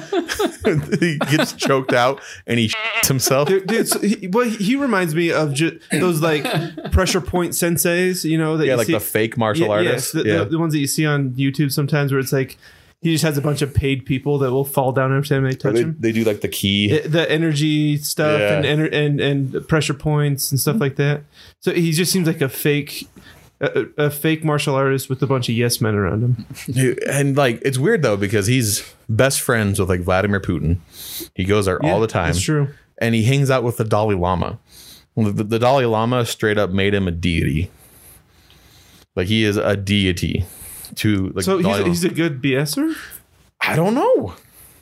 he 0.99 1.17
gets 1.29 1.53
choked 1.53 1.93
out 1.93 2.21
and 2.47 2.57
he 2.59 2.69
shits 2.69 3.07
himself? 3.07 3.47
dude, 3.47 3.67
dude 3.67 3.87
so 3.87 3.99
he, 3.99 4.27
well, 4.27 4.49
he 4.49 4.75
reminds 4.75 5.13
me 5.13 5.31
of 5.31 5.53
ju- 5.53 5.79
those 5.91 6.21
like 6.21 6.43
pressure 6.91 7.21
point 7.21 7.51
senseis, 7.53 8.23
you 8.27 8.37
know, 8.37 8.57
that 8.57 8.65
Yeah, 8.65 8.73
you 8.73 8.77
like 8.77 8.87
see, 8.87 8.93
the 8.93 8.99
fake 8.99 9.37
martial 9.37 9.67
Yeah, 9.67 9.73
artists. 9.73 10.13
Yes, 10.15 10.23
the, 10.23 10.29
yeah, 10.29 10.37
the, 10.39 10.45
the 10.45 10.59
ones 10.59 10.73
that 10.73 10.79
you 10.79 10.87
see 10.87 11.05
on 11.05 11.31
YouTube 11.31 11.71
sometimes, 11.71 12.11
where 12.11 12.19
it's 12.19 12.33
like 12.33 12.57
he 13.01 13.11
just 13.11 13.23
has 13.23 13.37
a 13.37 13.41
bunch 13.41 13.61
of 13.61 13.73
paid 13.73 14.05
people 14.05 14.39
that 14.39 14.51
will 14.51 14.65
fall 14.65 14.91
down 14.91 15.15
every 15.15 15.27
time 15.27 15.43
they 15.43 15.53
touch 15.55 15.75
they, 15.75 15.81
him. 15.81 15.95
they 15.99 16.11
do 16.11 16.23
like 16.23 16.41
the 16.41 16.49
key. 16.49 16.91
It- 16.91 17.11
the 17.11 17.29
energy 17.31 17.97
stuff 17.97 18.39
Yeah. 18.39 18.63
and, 18.63 18.81
and 18.93 19.21
and 19.21 19.67
pressure 19.69 19.93
points 19.93 20.49
and 20.51 20.59
stuff 20.59 20.77
like 20.81 20.95
that. 20.95 21.21
So 21.59 21.71
he 21.73 21.91
just 21.91 22.11
seems 22.11 22.25
like 22.27 22.41
a 22.41 22.49
fake, 22.49 23.07
a, 23.61 24.09
fake 24.09 24.43
martial 24.43 24.75
artist 24.75 25.09
with 25.09 25.21
a 25.21 25.27
bunch 25.27 25.49
of 25.49 25.55
yes 25.55 25.81
men 25.81 25.95
around 25.95 26.23
him. 26.23 26.45
Dude, 26.71 27.03
and 27.03 27.35
like 27.35 27.61
it's 27.63 27.77
weird 27.77 28.01
though 28.01 28.17
because 28.17 28.47
he's 28.47 28.93
best 29.07 29.41
friends 29.41 29.79
with 29.79 29.89
like 29.89 30.01
Vladimir 30.01 30.39
Putin. 30.39 30.77
He 31.35 31.43
goes 31.45 31.65
there 31.65 31.83
all 31.85 31.99
the 31.99 32.07
time. 32.07 32.27
That's 32.27 32.41
true. 32.41 32.69
and 32.99 33.15
he 33.15 33.23
hangs 33.23 33.49
out 33.49 33.63
with 33.63 33.77
the 33.77 33.83
Dalai 33.83 34.15
Lama. 34.15 34.59
The, 35.15 35.43
the 35.43 35.59
Dalai 35.59 35.85
Lama 35.85 36.25
straight 36.25 36.57
up 36.57 36.69
made 36.69 36.93
him 36.93 37.07
a 37.07 37.11
deity. 37.11 37.69
Like 39.15 39.27
he 39.27 39.43
is 39.43 39.57
a 39.57 39.75
deity 39.75 40.45
to 40.95 41.29
like. 41.35 41.43
So 41.43 41.57
he's, 41.57 41.85
he's 41.85 42.03
a 42.05 42.09
good 42.09 42.41
BSer. 42.41 42.95
I 43.61 43.75
don't 43.75 43.93
know. 43.93 44.35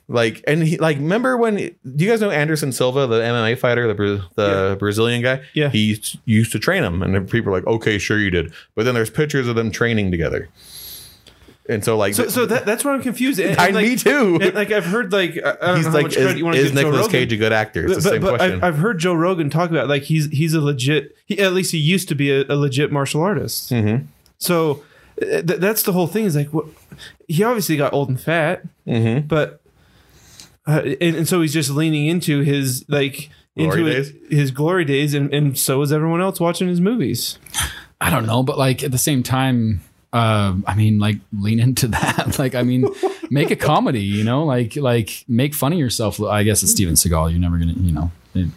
Like 0.10 0.42
and 0.48 0.64
he 0.64 0.78
like 0.78 0.98
remember 0.98 1.36
when 1.36 1.56
do 1.58 1.76
you 2.06 2.10
guys 2.10 2.22
know 2.22 2.30
Anderson 2.32 2.72
Silva, 2.72 3.08
the 3.08 3.20
MMA 3.20 3.58
fighter, 3.58 3.94
the 3.94 4.24
the 4.36 4.78
Brazilian 4.80 5.22
guy? 5.22 5.42
Yeah. 5.54 5.70
he 5.70 6.00
used- 6.26 6.52
to 6.54 6.60
train 6.60 6.84
him, 6.84 7.02
and 7.04 7.30
people 7.30 7.50
are 7.52 7.58
like, 7.58 7.68
okay, 7.68 7.98
sure 7.98 8.18
you 8.18 8.30
did. 8.32 8.54
But 8.76 8.84
then 8.86 8.94
there's 8.96 9.10
pictures 9.10 9.50
of 9.50 9.56
them 9.58 9.70
training 9.70 10.12
together, 10.12 10.48
and 11.68 11.84
so 11.84 11.98
like 11.98 12.14
So, 12.14 12.30
so 12.30 12.46
that, 12.46 12.66
that's 12.66 12.86
where 12.86 12.94
I'm 12.94 13.02
confused. 13.02 13.38
And, 13.42 13.58
I, 13.60 13.66
and, 13.68 13.76
like, 13.76 13.86
me 13.86 13.96
too. 13.98 14.40
and, 14.42 14.54
like 14.54 14.72
I've 14.72 14.86
heard 14.86 15.12
like 15.12 15.32
I 15.44 15.76
He's 15.76 15.86
know 15.86 15.92
how 15.92 15.98
like, 15.98 16.06
is, 16.08 16.16
is 16.16 16.26
give 16.36 16.38
Joe 16.38 16.74
Nicolas 16.74 16.98
Rogan. 17.02 17.12
Cage 17.12 17.34
a 17.34 17.38
good 17.38 17.52
actor? 17.52 17.86
It's 17.86 17.96
the 17.96 18.02
but, 18.02 18.10
same 18.14 18.22
but 18.22 18.38
question. 18.38 18.54
I've, 18.56 18.64
I've 18.64 18.78
heard 18.78 19.00
Joe 19.00 19.14
Rogan 19.14 19.50
talk 19.50 19.70
about 19.72 19.90
like 19.90 20.04
he's 20.04 20.28
he's 20.32 20.54
a 20.54 20.62
legit 20.62 21.18
he 21.26 21.38
at 21.40 21.52
least 21.52 21.74
he 21.74 21.78
used 21.80 22.08
to 22.08 22.16
be 22.16 22.32
a, 22.32 22.46
a 22.48 22.56
legit 22.56 22.94
martial 22.94 23.22
artist. 23.22 23.72
Mm-hmm. 23.74 24.06
So 24.38 24.84
uh, 25.22 25.26
th- 25.42 25.60
that's 25.60 25.84
the 25.84 25.92
whole 25.92 26.08
thing. 26.08 26.24
Is 26.24 26.36
like 26.38 26.54
what 26.54 26.68
he 27.28 27.44
obviously 27.44 27.76
got 27.76 27.92
old 27.92 28.08
and 28.08 28.22
fat, 28.22 28.64
Mhm. 28.88 29.28
but 29.28 29.60
uh, 30.68 30.82
and, 31.02 31.16
and 31.16 31.28
so 31.28 31.42
he's 31.42 31.54
just 31.54 31.70
leaning 31.70 32.08
into 32.08 32.42
his 32.42 32.86
like 32.90 33.30
Glory 33.58 33.80
into 33.82 33.92
days? 33.94 34.10
his, 34.30 34.40
his 34.40 34.52
glory 34.52 34.86
days, 34.86 35.14
and, 35.16 35.34
and 35.34 35.58
so 35.58 35.82
is 35.82 35.92
everyone 35.92 36.22
else 36.22 36.40
watching 36.40 36.68
his 36.68 36.80
movies. 36.80 37.40
I 38.00 38.10
don't 38.12 38.28
know, 38.28 38.44
but 38.44 38.58
like 38.58 38.84
at 38.84 38.92
the 38.92 39.00
same 39.00 39.24
time, 39.24 39.82
uh, 40.14 40.54
I 40.68 40.76
mean, 40.76 41.00
like 41.00 41.18
lean 41.34 41.60
into 41.60 41.88
that. 41.98 42.38
like, 42.38 42.54
I 42.54 42.62
mean, 42.64 42.88
make 43.32 43.50
a 43.50 43.56
comedy, 43.56 44.02
you 44.04 44.24
know, 44.24 44.44
like 44.46 44.76
like 44.76 45.26
make 45.28 45.56
fun 45.56 45.74
of 45.74 45.80
yourself. 45.80 46.22
I 46.22 46.44
guess 46.44 46.62
it's 46.62 46.72
Steven 46.72 46.94
Seagal. 46.94 47.32
You're 47.32 47.40
never 47.40 47.58
gonna, 47.58 47.74
you 47.74 47.92
know, 47.92 48.12
it, 48.36 48.48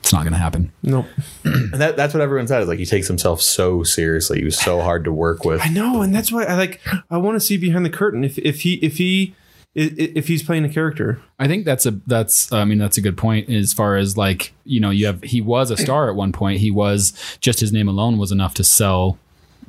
it's 0.00 0.12
not 0.12 0.24
gonna 0.24 0.36
happen. 0.36 0.70
No, 0.82 1.06
And 1.44 1.72
that, 1.80 1.96
that's 1.96 2.12
what 2.12 2.20
everyone 2.20 2.46
said 2.46 2.60
is 2.60 2.68
like 2.68 2.78
he 2.78 2.84
takes 2.84 3.08
himself 3.08 3.40
so 3.40 3.82
seriously. 3.82 4.40
He 4.40 4.44
was 4.44 4.58
so 4.58 4.82
hard 4.82 5.04
to 5.04 5.12
work 5.12 5.46
with. 5.46 5.62
I 5.62 5.68
know, 5.70 6.02
and 6.02 6.14
that's 6.14 6.30
why 6.30 6.44
I 6.44 6.54
like 6.56 6.82
I 7.10 7.16
want 7.16 7.36
to 7.36 7.40
see 7.40 7.56
behind 7.56 7.86
the 7.86 7.90
curtain 7.90 8.22
if 8.24 8.36
if 8.36 8.60
he 8.60 8.74
if 8.74 8.98
he 8.98 9.22
i- 9.24 9.30
i- 9.30 9.34
if 9.74 10.28
he's 10.28 10.42
playing 10.42 10.64
a 10.64 10.68
character. 10.68 11.20
I 11.38 11.48
think 11.48 11.64
that's 11.64 11.84
a 11.84 11.92
that's 12.06 12.52
I 12.52 12.64
mean 12.64 12.78
that's 12.78 12.96
a 12.96 13.00
good 13.00 13.16
point 13.16 13.50
as 13.50 13.72
far 13.72 13.96
as 13.96 14.16
like 14.16 14.52
you 14.64 14.80
know 14.80 14.90
you 14.90 15.06
have 15.06 15.22
he 15.22 15.40
was 15.40 15.70
a 15.70 15.76
star 15.76 16.08
at 16.08 16.14
one 16.14 16.32
point 16.32 16.60
he 16.60 16.70
was 16.70 17.12
just 17.40 17.60
his 17.60 17.72
name 17.72 17.88
alone 17.88 18.18
was 18.18 18.30
enough 18.30 18.54
to 18.54 18.64
sell 18.64 19.18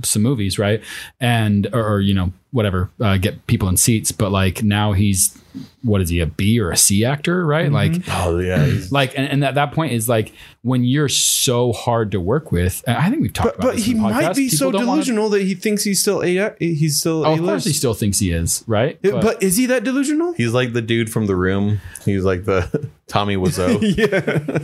some 0.04 0.22
movies 0.22 0.58
right? 0.60 0.82
And 1.20 1.68
or, 1.74 1.94
or 1.96 2.00
you 2.02 2.14
know 2.14 2.32
whatever 2.52 2.90
uh, 3.02 3.18
get 3.18 3.46
people 3.48 3.68
in 3.68 3.78
seats. 3.78 4.12
But 4.12 4.32
like 4.32 4.64
now 4.64 4.94
he's 4.94 5.38
what 5.84 6.02
is 6.02 6.10
he 6.10 6.20
a 6.20 6.26
B 6.26 6.60
or 6.60 6.72
a 6.72 6.78
C 6.78 7.06
actor 7.06 7.46
right? 7.46 7.72
Like 7.72 7.94
Oh 8.10 8.40
yeah, 8.40 8.70
like 8.92 9.18
and, 9.18 9.28
and 9.30 9.44
at 9.46 9.56
that 9.56 9.72
point 9.72 9.94
is 9.94 10.10
like 10.10 10.34
when 10.64 10.84
you're 10.84 11.08
so 11.10 11.72
hard 11.74 12.12
to 12.12 12.20
work 12.20 12.52
with 12.52 12.84
and 12.88 12.98
I 12.98 13.10
think 13.10 13.22
we've 13.22 13.32
talked 13.32 13.56
But 13.58 13.60
about 13.60 13.68
but 13.70 13.76
this 13.78 13.86
he 13.86 13.92
in 13.94 14.00
might 14.02 14.36
be 14.36 14.50
so 14.50 14.68
People 14.68 14.80
don't 14.80 14.88
wanna- 14.88 15.02
delusional 15.02 15.30
that 15.30 15.42
he 15.44 15.56
thinks 15.56 15.84
he's 15.84 16.00
still 16.02 16.22
a 16.24 16.54
he's 16.60 17.00
still 17.00 17.26
oh, 17.26 17.30
a 17.30 17.34
of 17.34 17.40
course 17.40 17.64
he 17.66 17.74
still 17.74 17.94
thinks 17.94 18.20
he 18.20 18.32
is 18.32 18.64
right? 18.68 19.00
But, 19.02 19.42
is 19.44 19.58
he 19.58 19.66
that 19.68 19.84
delusional? 19.84 20.34
he's 20.34 20.54
like 20.54 20.74
the 20.74 20.82
dude 20.82 21.10
from 21.12 21.26
the 21.28 21.36
room. 21.36 21.80
He's 22.04 22.24
like 22.24 22.46
the 22.46 22.90
Tommy 23.08 23.36
Wiseau. 23.38 23.80
yeah, 23.98 24.60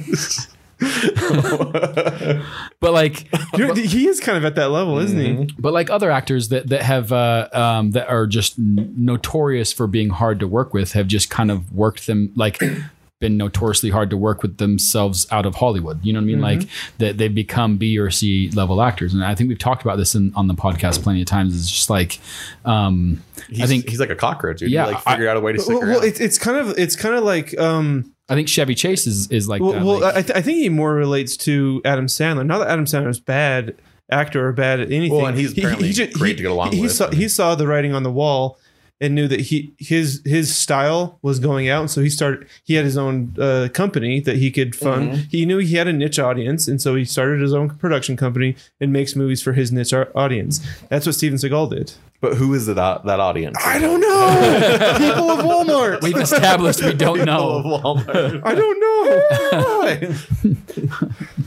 but 2.79 2.91
like 2.93 3.27
You're- 3.57 3.79
he 3.85 4.07
is 4.07 4.19
kind 4.19 4.37
of 4.37 4.45
at 4.45 4.55
that 4.55 4.69
level, 4.71 4.97
isn't 4.99 5.19
he? 5.19 5.49
but 5.59 5.73
like 5.73 5.89
other 5.89 6.11
actors 6.11 6.49
that 6.49 6.67
that 6.69 6.81
have 6.83 7.11
uh, 7.11 7.47
um, 7.53 7.91
that 7.91 8.07
are 8.09 8.27
just 8.27 8.57
notorious 8.57 9.71
for 9.73 9.87
being 9.87 10.09
hard 10.09 10.39
to 10.39 10.47
work 10.47 10.73
with 10.73 10.93
have 10.93 11.07
just 11.07 11.29
kind 11.29 11.51
of 11.51 11.71
worked 11.73 12.07
them 12.07 12.31
like 12.35 12.59
been 13.19 13.37
notoriously 13.37 13.91
hard 13.91 14.09
to 14.09 14.17
work 14.17 14.41
with 14.41 14.57
themselves 14.57 15.27
out 15.29 15.45
of 15.45 15.53
Hollywood. 15.53 16.03
You 16.03 16.11
know 16.11 16.17
what 16.19 16.23
I 16.23 16.25
mean? 16.25 16.41
Like 16.41 16.61
that 16.97 17.19
they've 17.19 17.33
become 17.33 17.77
B 17.77 17.99
or 17.99 18.09
C 18.09 18.49
level 18.51 18.81
actors, 18.81 19.13
and 19.13 19.23
I 19.23 19.35
think 19.35 19.47
we've 19.47 19.59
talked 19.59 19.83
about 19.83 19.97
this 19.97 20.15
in, 20.15 20.33
on 20.35 20.47
the 20.47 20.55
podcast 20.55 21.03
plenty 21.03 21.21
of 21.21 21.27
times. 21.27 21.55
It's 21.55 21.69
just 21.69 21.89
like 21.89 22.19
um, 22.65 23.21
He's, 23.47 23.61
I 23.61 23.67
think 23.67 23.87
he's 23.89 23.99
like 23.99 24.09
a 24.09 24.15
cockroach. 24.15 24.59
Dude. 24.59 24.71
Yeah, 24.71 24.87
he 24.87 24.93
like 24.93 25.03
figured 25.03 25.27
out 25.27 25.37
a 25.37 25.39
way 25.39 25.51
to 25.53 25.59
stick 25.59 25.69
Well, 25.75 25.83
around. 25.83 25.89
well, 25.97 26.03
it's 26.03 26.19
it's 26.19 26.37
kind 26.39 26.57
of 26.57 26.77
it's 26.79 26.95
kind 26.95 27.13
of 27.15 27.23
like 27.23 27.55
um 27.59 28.11
I 28.31 28.35
think 28.35 28.47
Chevy 28.47 28.73
Chase 28.75 29.05
is 29.07 29.29
is 29.29 29.47
like 29.49 29.61
Well, 29.61 29.73
that. 29.73 29.83
well 29.83 29.99
like- 29.99 30.15
I, 30.15 30.21
th- 30.21 30.37
I 30.37 30.41
think 30.41 30.57
he 30.59 30.69
more 30.69 30.93
relates 30.95 31.35
to 31.37 31.81
Adam 31.85 32.07
Sandler. 32.07 32.45
Not 32.45 32.59
that 32.59 32.69
Adam 32.69 32.85
Sandler 32.85 33.09
is 33.09 33.19
bad 33.19 33.75
actor 34.09 34.47
or 34.47 34.51
bad 34.53 34.79
at 34.79 34.91
anything. 34.91 35.17
Well, 35.17 35.27
and 35.27 35.37
he's 35.37 35.51
apparently 35.57 35.91
ju- 35.91 36.09
great 36.13 36.37
to 36.37 36.43
get 36.43 36.51
along 36.51 36.71
he 36.71 36.81
with. 36.81 36.91
Saw, 36.93 37.11
he 37.11 37.27
saw 37.29 37.55
the 37.55 37.67
writing 37.67 37.93
on 37.93 38.03
the 38.03 38.11
wall 38.11 38.57
and 39.01 39.15
knew 39.15 39.27
that 39.27 39.41
he 39.41 39.73
his 39.79 40.21
his 40.23 40.55
style 40.55 41.17
was 41.23 41.39
going 41.39 41.67
out, 41.67 41.81
and 41.81 41.91
so 41.91 42.01
he 42.01 42.09
started. 42.09 42.47
He 42.63 42.75
had 42.75 42.85
his 42.85 42.97
own 42.97 43.35
uh, 43.39 43.67
company 43.73 44.19
that 44.21 44.37
he 44.37 44.51
could 44.51 44.75
fund. 44.75 45.11
Mm-hmm. 45.11 45.21
He 45.29 45.45
knew 45.45 45.57
he 45.57 45.75
had 45.75 45.87
a 45.87 45.93
niche 45.93 46.19
audience, 46.19 46.67
and 46.67 46.79
so 46.79 46.95
he 46.95 47.03
started 47.03 47.41
his 47.41 47.53
own 47.53 47.71
production 47.71 48.15
company 48.15 48.55
and 48.79 48.93
makes 48.93 49.15
movies 49.15 49.41
for 49.41 49.53
his 49.53 49.71
niche 49.71 49.93
audience. 49.93 50.65
That's 50.89 51.07
what 51.07 51.15
Steven 51.15 51.39
Seagal 51.39 51.71
did. 51.71 51.93
But 52.21 52.35
who 52.35 52.53
is 52.53 52.67
that 52.67 52.75
that 52.75 53.19
audience? 53.19 53.57
I 53.65 53.79
don't 53.79 53.99
know. 53.99 54.95
People 54.99 55.31
of 55.31 55.39
Walmart. 55.39 56.03
We've 56.03 56.15
established 56.17 56.83
we 56.83 56.93
don't 56.93 57.25
know. 57.25 57.63
Walmart. 57.65 58.41
I 58.45 58.53
don't 58.53 58.79
know. 58.79 60.13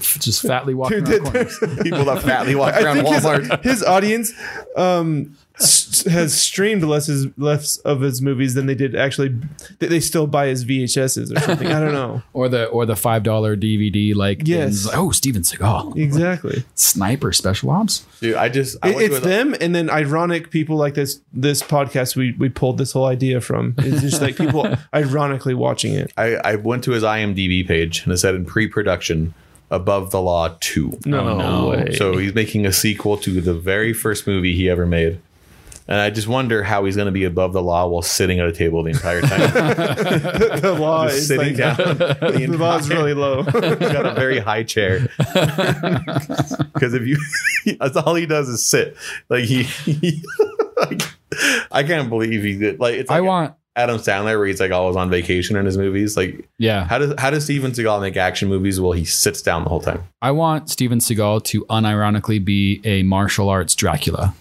Just 0.01 0.43
fatly 0.43 0.75
walking 0.75 1.05
Dude, 1.05 1.23
around 1.23 1.33
that- 1.33 1.59
corners. 1.61 1.83
People 1.85 2.05
that 2.07 2.23
fatly 2.23 2.57
walk 2.57 2.75
around 2.75 2.97
Walmart. 2.99 3.63
his, 3.63 3.79
his 3.79 3.83
audience 3.85 4.33
um, 4.75 5.37
s- 5.61 6.05
has 6.05 6.35
streamed 6.39 6.83
less 6.83 7.07
his, 7.07 7.27
less 7.39 7.77
of 7.79 8.01
his 8.01 8.21
movies 8.21 8.55
than 8.55 8.67
they 8.67 8.75
did 8.75 8.95
actually. 8.97 9.29
That 9.79 9.91
they 9.91 10.01
still 10.01 10.27
buy 10.27 10.47
his 10.49 10.65
VHSs 10.65 11.35
or 11.37 11.41
something. 11.41 11.69
I 11.69 11.81
don't 11.81 11.93
know 11.93 12.23
Or 12.33 12.49
the 12.49 12.67
or 12.67 12.87
the 12.87 12.97
five 12.97 13.23
dollar 13.23 13.57
DVD 13.57 14.15
like 14.15 14.43
Yes. 14.47 14.83
things. 14.85 14.91
oh 14.95 15.11
Steven 15.11 15.43
Seagal 15.43 15.97
exactly. 15.99 16.65
sniper 16.75 17.33
special 17.33 17.71
ops 17.71 18.05
Dude, 18.21 18.35
I 18.37 18.49
just 18.49 18.77
I 18.83 18.91
It- 18.91 18.95
went 18.97 19.07
it's 19.13 19.21
to 19.21 19.25
a- 19.25 19.29
them, 19.29 19.55
and 19.61 19.75
then 19.75 19.91
ironic 19.91 20.51
people 20.51 20.77
like 20.77 20.95
this. 20.95 21.21
This 21.33 21.63
podcast 21.63 22.17
we 22.17 22.33
we 22.39 22.49
pulled 22.49 22.79
this 22.79 22.93
whole 22.93 23.07
idea 23.07 23.41
from. 23.41 23.75
It's 23.79 24.01
just 24.01 24.21
like 24.23 24.37
people 24.37 24.67
ironically 24.95 25.55
watching 25.55 25.95
it. 25.95 26.13
I, 26.17 26.35
I 26.37 26.55
went 26.57 26.85
to 26.85 26.91
his 26.93 27.03
IMDb 27.03 27.67
page 27.67 28.03
and 28.05 28.13
it 28.13 28.19
said 28.19 28.35
in 28.35 28.45
pre-production 28.45 29.35
above 29.71 30.11
the 30.11 30.21
law 30.21 30.55
2 30.61 31.01
No, 31.07 31.21
Oh, 31.29 31.39
no. 31.39 31.69
way. 31.71 31.95
so 31.97 32.17
he's 32.17 32.35
making 32.35 32.65
a 32.67 32.73
sequel 32.73 33.17
to 33.19 33.41
the 33.41 33.55
very 33.55 33.93
first 33.93 34.27
movie 34.27 34.55
he 34.55 34.69
ever 34.69 34.87
made 34.87 35.21
and 35.87 36.01
i 36.01 36.11
just 36.11 36.29
wonder 36.29 36.63
how 36.63 36.85
he's 36.85 36.97
going 36.97 37.07
to 37.07 37.13
be 37.13 37.25
above 37.25 37.53
the 37.53 37.63
law 37.63 37.87
while 37.87 38.03
sitting 38.03 38.41
at 38.41 38.47
a 38.47 38.53
table 38.53 38.83
the 38.83 38.91
entire 38.91 39.21
time. 39.21 39.41
The 40.65 40.75
law 40.79 41.07
just 41.07 41.19
is 41.19 41.29
sitting 41.29 41.57
like, 41.57 41.77
down 41.77 41.77
the 41.99 42.47
The 42.51 42.59
law 42.59 42.79
is 42.79 42.89
really 42.89 43.15
low. 43.15 43.43
he's 43.43 43.53
got 43.53 44.07
a 44.07 44.15
very 44.15 44.39
high 44.39 44.63
chair. 44.63 45.01
Because 46.73 46.95
if 46.95 47.07
you 47.07 47.19
that's 47.79 47.97
all 47.97 48.15
he 48.15 48.27
does 48.27 48.49
is 48.49 48.65
sit. 48.65 48.97
Like 49.29 49.45
he, 49.45 49.65
he 49.65 50.23
like, 50.77 51.03
i 51.71 51.83
can't 51.83 52.09
believe 52.09 52.43
he 52.43 52.57
did 52.59 52.79
like 52.81 52.95
it's 52.95 53.11
like 53.11 53.19
I 53.19 53.21
want 53.21 53.55
adam 53.77 53.99
sandler 53.99 54.39
where 54.39 54.47
he's 54.47 54.61
like 54.61 54.71
always 54.71 54.97
on 54.97 55.11
vacation 55.11 55.57
in 55.57 55.67
his 55.67 55.77
movies. 55.77 56.17
Like 56.17 56.49
yeah. 56.59 56.85
how 56.85 56.99
does 56.99 57.15
how 57.19 57.31
does 57.31 57.45
steven 57.45 57.73
seagal 57.73 58.01
make 58.01 58.17
action 58.17 58.49
movies 58.49 58.81
while 58.81 58.93
he 58.93 59.05
sits 59.05 59.43
down 59.43 59.65
the 59.65 59.71
whole 59.71 59.81
time? 59.81 60.05
I 60.23 60.31
want 60.31 60.71
Steven 60.71 60.99
Seagal 60.99 61.45
to 61.45 61.65
unironically 61.67 62.43
be 62.45 62.81
a 62.85 63.03
martial 63.03 63.49
arts 63.49 63.75
Dracula 63.75 64.35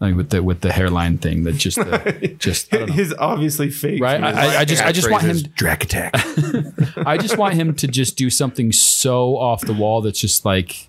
like 0.00 0.14
with 0.14 0.30
the 0.30 0.42
with 0.42 0.60
the 0.60 0.72
hairline 0.72 1.18
thing 1.18 1.44
that 1.44 1.52
just 1.52 1.76
the, 1.76 2.36
just 2.38 2.74
I. 2.74 2.86
His 2.86 3.14
obviously 3.18 3.70
fake. 3.70 4.02
right 4.02 4.22
I, 4.22 4.30
I, 4.30 4.58
I 4.58 4.64
just 4.64 4.84
I 4.84 4.92
just 4.92 5.10
want 5.10 5.24
him 5.24 5.36
Drac 5.54 5.84
attack 5.84 6.12
I 7.06 7.16
just 7.16 7.38
want 7.38 7.54
him 7.54 7.74
to 7.76 7.86
just 7.86 8.16
do 8.16 8.28
something 8.30 8.72
so 8.72 9.36
off 9.38 9.62
the 9.62 9.72
wall 9.72 10.02
that's 10.02 10.20
just 10.20 10.44
like 10.44 10.88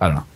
I 0.00 0.08
don't 0.08 0.16
know 0.16 0.26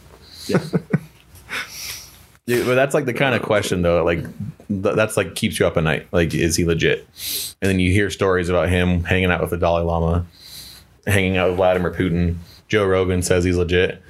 Yeah, 2.49 2.65
but 2.65 2.77
that's 2.77 2.95
like 2.95 3.05
the 3.05 3.13
kind 3.13 3.35
of 3.35 3.43
question 3.43 3.83
though. 3.83 4.03
Like 4.03 4.23
th- 4.69 4.97
that's 4.97 5.19
like 5.19 5.35
keeps 5.35 5.61
you 5.61 5.67
up 5.67 5.77
at 5.77 5.85
night. 5.85 6.09
Like, 6.13 6.33
is 6.33 6.57
he 6.57 6.65
legit? 6.65 7.07
And 7.61 7.69
then 7.69 7.79
you 7.79 7.93
hear 7.93 8.09
stories 8.09 8.49
about 8.49 8.71
him 8.71 9.05
hanging 9.05 9.31
out 9.31 9.43
with 9.43 9.51
the 9.51 9.59
Dalai 9.59 9.83
Lama, 9.83 10.25
hanging 11.07 11.37
out 11.37 11.49
with 11.49 11.57
Vladimir 11.57 11.93
Putin. 11.93 12.37
Joe 12.67 12.87
Rogan 12.87 13.21
says 13.21 13.45
he's 13.45 13.59
legit. 13.59 14.03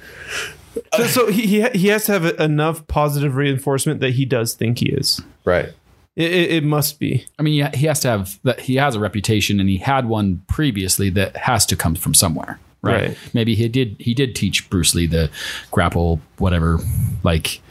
So, 0.97 1.05
so 1.05 1.27
he 1.31 1.61
he 1.69 1.87
has 1.89 2.05
to 2.05 2.11
have 2.13 2.25
enough 2.39 2.87
positive 2.87 3.35
reinforcement 3.35 3.99
that 4.01 4.11
he 4.11 4.25
does 4.25 4.53
think 4.53 4.79
he 4.79 4.89
is. 4.89 5.21
Right. 5.45 5.69
It, 6.15 6.31
it, 6.33 6.51
it 6.51 6.63
must 6.63 6.99
be. 6.99 7.25
I 7.37 7.43
mean 7.43 7.53
yeah, 7.53 7.75
he 7.75 7.85
has 7.85 7.99
to 8.01 8.07
have 8.09 8.39
that 8.43 8.61
he 8.61 8.75
has 8.75 8.95
a 8.95 8.99
reputation 8.99 9.59
and 9.59 9.69
he 9.69 9.77
had 9.77 10.07
one 10.07 10.41
previously 10.47 11.09
that 11.11 11.37
has 11.37 11.65
to 11.67 11.75
come 11.75 11.95
from 11.95 12.13
somewhere 12.13 12.59
right, 12.81 13.07
Right. 13.09 13.17
maybe 13.33 13.55
he 13.55 13.67
did 13.69 13.95
he 13.99 14.13
did 14.13 14.35
teach 14.35 14.69
Bruce 14.69 14.93
Lee 14.95 15.05
the 15.05 15.29
grapple 15.71 16.19
whatever 16.37 16.79
like 17.23 17.61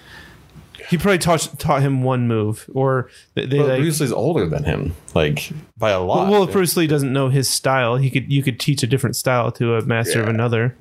He 0.89 0.97
probably 0.97 1.19
taught 1.19 1.40
taught 1.59 1.82
him 1.82 2.03
one 2.03 2.27
move, 2.28 2.65
or 2.73 3.11
they, 3.35 3.45
they 3.45 3.59
But 3.59 3.69
like. 3.69 3.81
Bruce 3.81 4.01
Lee's 4.01 4.12
older 4.12 4.47
than 4.49 4.65
him, 4.65 4.95
like 5.15 5.51
by 5.77 5.90
a 5.90 6.01
lot. 6.01 6.31
well, 6.31 6.45
if 6.45 6.53
Bruce 6.53 6.77
Lee 6.78 6.86
doesn't 6.86 7.12
know 7.12 7.28
his 7.28 7.49
style, 7.51 7.97
he 7.97 8.09
could 8.11 8.32
you 8.32 8.43
could 8.43 8.59
teach 8.59 8.82
a 8.82 8.86
different 8.86 9.16
style 9.16 9.51
to 9.53 9.74
a 9.74 9.82
master 9.82 10.20
of 10.20 10.27
Yeah. 10.28 10.32
another. 10.35 10.77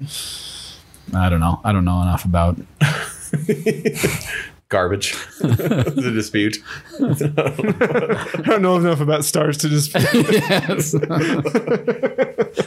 I 1.13 1.29
don't 1.29 1.39
know 1.39 1.59
I 1.63 1.71
don't 1.71 1.85
know 1.85 2.01
enough 2.01 2.25
about 2.25 2.57
Garbage. 4.69 5.13
the 5.39 6.11
dispute. 6.13 6.57
I 6.99 8.41
don't 8.41 8.61
know 8.61 8.75
enough 8.75 8.99
about 8.99 9.23
stars 9.23 9.57
to 9.59 9.69
dispute. 9.69 10.03
yes 10.31 10.91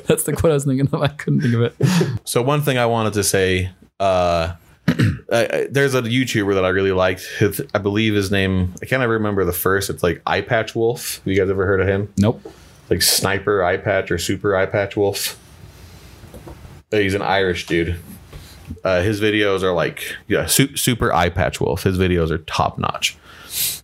that's 0.07 0.23
the 0.25 0.33
quote 0.35 0.53
I 0.53 0.55
was 0.55 0.65
thinking 0.65 0.89
of 0.93 1.03
I 1.03 1.09
couldn't 1.09 1.43
think 1.43 1.55
of 1.55 1.61
it 1.63 1.77
So 2.25 2.41
one 2.43 2.63
thing 2.63 2.79
I 2.79 2.87
wanted 2.87 3.13
to 3.15 3.25
say, 3.25 3.71
uh, 3.99 4.55
I, 4.89 4.95
I, 5.31 5.67
there's 5.71 5.95
a 5.95 6.01
YouTuber 6.03 6.55
that 6.55 6.65
I 6.65 6.71
really 6.71 6.93
liked. 6.93 7.23
His, 7.39 7.61
I 7.75 7.79
believe 7.79 8.15
his 8.15 8.31
name. 8.31 8.75
I 8.83 8.87
can't 8.87 9.03
ever 9.03 9.13
remember 9.13 9.45
the 9.45 9.53
first. 9.53 9.91
It's 9.91 10.03
like 10.03 10.23
Eyepatch 10.25 10.75
Wolf. 10.75 11.17
Have 11.19 11.27
you 11.27 11.37
guys 11.39 11.51
ever 11.51 11.67
heard 11.67 11.81
of 11.81 11.87
him? 11.87 12.13
nope 12.17 12.41
Like 12.89 13.03
Sniper 13.03 13.63
Eye 13.63 13.77
Patch 13.77 14.11
or 14.11 14.17
Super 14.19 14.53
Eyepatch 14.53 14.97
Wolf. 14.97 15.39
He's 16.91 17.15
an 17.15 17.23
Irish 17.23 17.67
dude. 17.67 18.01
Uh, 18.85 19.03
his 19.03 19.21
videos 19.21 19.63
are 19.63 19.73
like 19.73 20.17
yeah, 20.29 20.47
su- 20.47 20.77
Super 20.77 21.11
Eyepatch 21.11 21.61
Wolf. 21.61 21.83
His 21.83 21.99
videos 21.99 22.31
are 22.31 22.39
top 22.39 22.79
notch. 22.79 23.17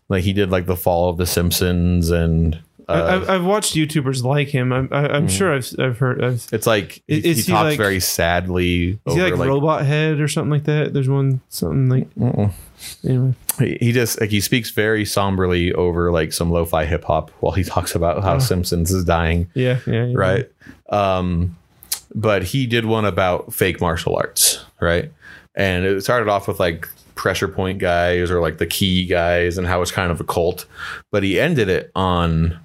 Like 0.08 0.24
he 0.24 0.32
did 0.32 0.50
like 0.50 0.66
the 0.66 0.76
Fall 0.76 1.08
of 1.08 1.16
the 1.16 1.26
Simpsons 1.26 2.10
and. 2.10 2.60
Uh, 2.88 3.20
I've, 3.20 3.28
I've 3.28 3.44
watched 3.44 3.74
YouTubers 3.74 4.22
like 4.22 4.46
him. 4.46 4.72
I'm, 4.72 4.88
I, 4.92 5.08
I'm 5.08 5.26
sure 5.26 5.52
I've, 5.52 5.68
I've 5.76 5.98
heard. 5.98 6.22
I've, 6.22 6.46
it's 6.52 6.68
like 6.68 7.02
he, 7.08 7.20
he 7.20 7.34
he 7.34 7.42
talks 7.42 7.70
like- 7.70 7.78
very 7.78 7.98
sadly 7.98 9.00
is 9.04 9.14
he 9.14 9.22
like, 9.22 9.34
Robot 9.34 9.84
Head 9.84 10.20
or 10.20 10.28
something 10.28 10.50
like 10.52 10.64
that? 10.64 10.92
There's 10.92 11.08
one 11.08 11.40
something 11.48 11.88
like. 11.88 12.52
Anyway, 13.02 13.34
he 13.58 13.76
he 13.80 13.90
just 13.90 14.20
like 14.20 14.30
he 14.30 14.40
speaks 14.40 14.70
very 14.70 15.04
somberly 15.04 15.72
over 15.72 16.12
like 16.12 16.32
some 16.32 16.52
lo-fi 16.52 16.84
hip 16.84 17.02
hop 17.02 17.30
while 17.40 17.52
he 17.52 17.64
talks 17.64 17.96
about 17.96 18.22
how 18.22 18.38
Simpsons 18.38 18.92
is 18.92 19.04
dying, 19.04 19.50
yeah, 19.54 19.80
yeah, 19.86 20.04
yeah. 20.04 20.12
right? 20.14 20.50
Um, 20.90 21.56
but 22.16 22.42
he 22.42 22.66
did 22.66 22.86
one 22.86 23.04
about 23.04 23.52
fake 23.52 23.80
martial 23.80 24.16
arts, 24.16 24.64
right? 24.80 25.12
And 25.54 25.84
it 25.84 26.02
started 26.02 26.28
off 26.28 26.48
with 26.48 26.58
like 26.58 26.88
pressure 27.14 27.46
point 27.46 27.78
guys 27.78 28.30
or 28.30 28.40
like 28.40 28.58
the 28.58 28.66
key 28.66 29.06
guys 29.06 29.58
and 29.58 29.66
how 29.66 29.82
it's 29.82 29.90
kind 29.90 30.10
of 30.10 30.20
a 30.20 30.24
cult, 30.24 30.64
but 31.12 31.22
he 31.22 31.38
ended 31.38 31.68
it 31.68 31.92
on 31.94 32.58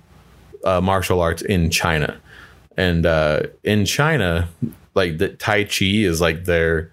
uh, 0.64 0.80
martial 0.82 1.22
arts 1.22 1.42
in 1.42 1.70
China, 1.70 2.20
and 2.78 3.06
uh, 3.06 3.42
in 3.64 3.86
China, 3.86 4.48
like 4.96 5.18
the 5.18 5.30
Tai 5.30 5.66
Chi 5.66 5.86
is 5.86 6.22
like 6.22 6.46
their 6.46 6.92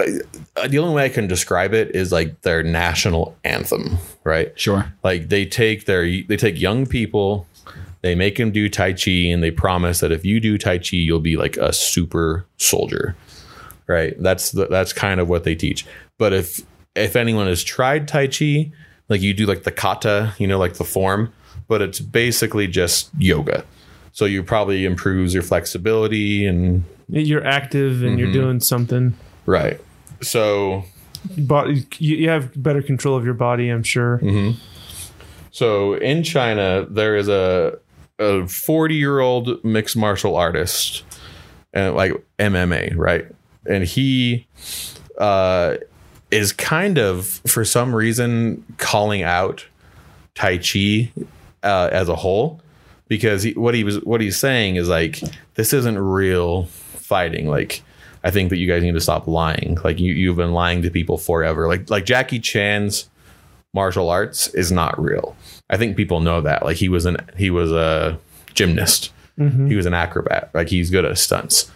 uh, 0.00 0.68
the 0.68 0.78
only 0.78 0.94
way 0.94 1.04
I 1.04 1.08
can 1.08 1.26
describe 1.26 1.72
it 1.72 1.94
is 1.94 2.12
like 2.12 2.42
their 2.42 2.62
national 2.62 3.36
anthem, 3.44 3.98
right? 4.22 4.52
sure 4.58 4.92
Like 5.02 5.28
they 5.28 5.46
take 5.46 5.86
their 5.86 6.04
they 6.04 6.36
take 6.36 6.60
young 6.60 6.86
people, 6.86 7.46
they 8.04 8.14
make 8.14 8.36
them 8.36 8.50
do 8.50 8.68
tai 8.68 8.92
chi, 8.92 9.10
and 9.10 9.42
they 9.42 9.50
promise 9.50 10.00
that 10.00 10.12
if 10.12 10.26
you 10.26 10.38
do 10.38 10.58
tai 10.58 10.76
chi, 10.76 10.98
you'll 10.98 11.20
be 11.20 11.36
like 11.36 11.56
a 11.56 11.72
super 11.72 12.44
soldier, 12.58 13.16
right? 13.86 14.14
That's 14.18 14.50
the, 14.50 14.66
that's 14.66 14.92
kind 14.92 15.20
of 15.20 15.28
what 15.28 15.44
they 15.44 15.54
teach. 15.54 15.86
But 16.18 16.34
if 16.34 16.60
if 16.94 17.16
anyone 17.16 17.46
has 17.46 17.64
tried 17.64 18.06
tai 18.06 18.26
chi, 18.26 18.70
like 19.08 19.22
you 19.22 19.32
do 19.32 19.46
like 19.46 19.62
the 19.62 19.72
kata, 19.72 20.34
you 20.38 20.46
know, 20.46 20.58
like 20.58 20.74
the 20.74 20.84
form, 20.84 21.32
but 21.66 21.80
it's 21.80 21.98
basically 21.98 22.66
just 22.66 23.08
yoga. 23.18 23.64
So 24.12 24.26
you 24.26 24.42
probably 24.42 24.84
improves 24.84 25.32
your 25.32 25.42
flexibility 25.42 26.46
and 26.46 26.84
You're 27.08 27.44
active 27.44 28.02
and 28.04 28.18
you're 28.18 28.28
mm-hmm. 28.28 28.40
doing 28.40 28.60
something. 28.60 29.14
right. 29.46 29.80
So 30.20 30.84
Body, 31.38 31.86
you, 31.98 32.16
you 32.16 32.28
have 32.28 32.62
better 32.62 32.82
control 32.82 33.16
of 33.16 33.24
your 33.24 33.34
body. 33.34 33.70
I'm 33.70 33.82
sure. 33.82 34.18
Mm-hmm. 34.18 34.58
So 35.50 35.94
in 35.94 36.22
China, 36.22 36.86
there 36.88 37.16
is 37.16 37.28
a 37.28 37.78
a 38.18 38.46
40 38.46 38.94
year 38.94 39.20
old 39.20 39.64
mixed 39.64 39.96
martial 39.96 40.36
artist 40.36 41.04
and 41.72 41.94
like 41.94 42.12
MMA, 42.38 42.96
right? 42.96 43.26
And 43.66 43.84
he 43.84 44.46
uh, 45.18 45.76
is 46.30 46.52
kind 46.52 46.98
of, 46.98 47.26
for 47.46 47.64
some 47.64 47.94
reason, 47.94 48.64
calling 48.78 49.22
out 49.22 49.66
Tai 50.34 50.58
Chi 50.58 51.12
uh, 51.62 51.88
as 51.92 52.08
a 52.08 52.16
whole 52.16 52.60
because 53.08 53.42
he, 53.42 53.52
what 53.52 53.74
he 53.74 53.84
was 53.84 54.02
what 54.04 54.20
he's 54.20 54.36
saying 54.36 54.76
is 54.76 54.88
like 54.88 55.20
this 55.54 55.72
isn't 55.72 55.98
real 55.98 56.64
fighting. 56.64 57.48
Like 57.48 57.82
I 58.22 58.30
think 58.30 58.50
that 58.50 58.56
you 58.56 58.68
guys 58.68 58.82
need 58.82 58.94
to 58.94 59.00
stop 59.00 59.26
lying. 59.26 59.78
Like 59.84 59.98
you 59.98 60.12
you've 60.12 60.36
been 60.36 60.52
lying 60.52 60.82
to 60.82 60.90
people 60.90 61.18
forever. 61.18 61.68
Like 61.68 61.90
like 61.90 62.04
Jackie 62.04 62.40
Chan's 62.40 63.08
martial 63.72 64.08
arts 64.08 64.48
is 64.48 64.72
not 64.72 65.00
real. 65.00 65.36
I 65.70 65.76
think 65.76 65.96
people 65.96 66.20
know 66.20 66.40
that. 66.42 66.64
Like 66.64 66.76
he 66.76 66.88
was 66.88 67.06
an 67.06 67.16
he 67.36 67.50
was 67.50 67.72
a 67.72 68.18
gymnast 68.54 69.12
He 69.36 69.74
was 69.74 69.86
an 69.86 69.94
acrobat. 69.94 70.50
Like 70.54 70.68
he's 70.68 70.90
good 70.90 71.04
at 71.04 71.18
stunts. 71.18 71.70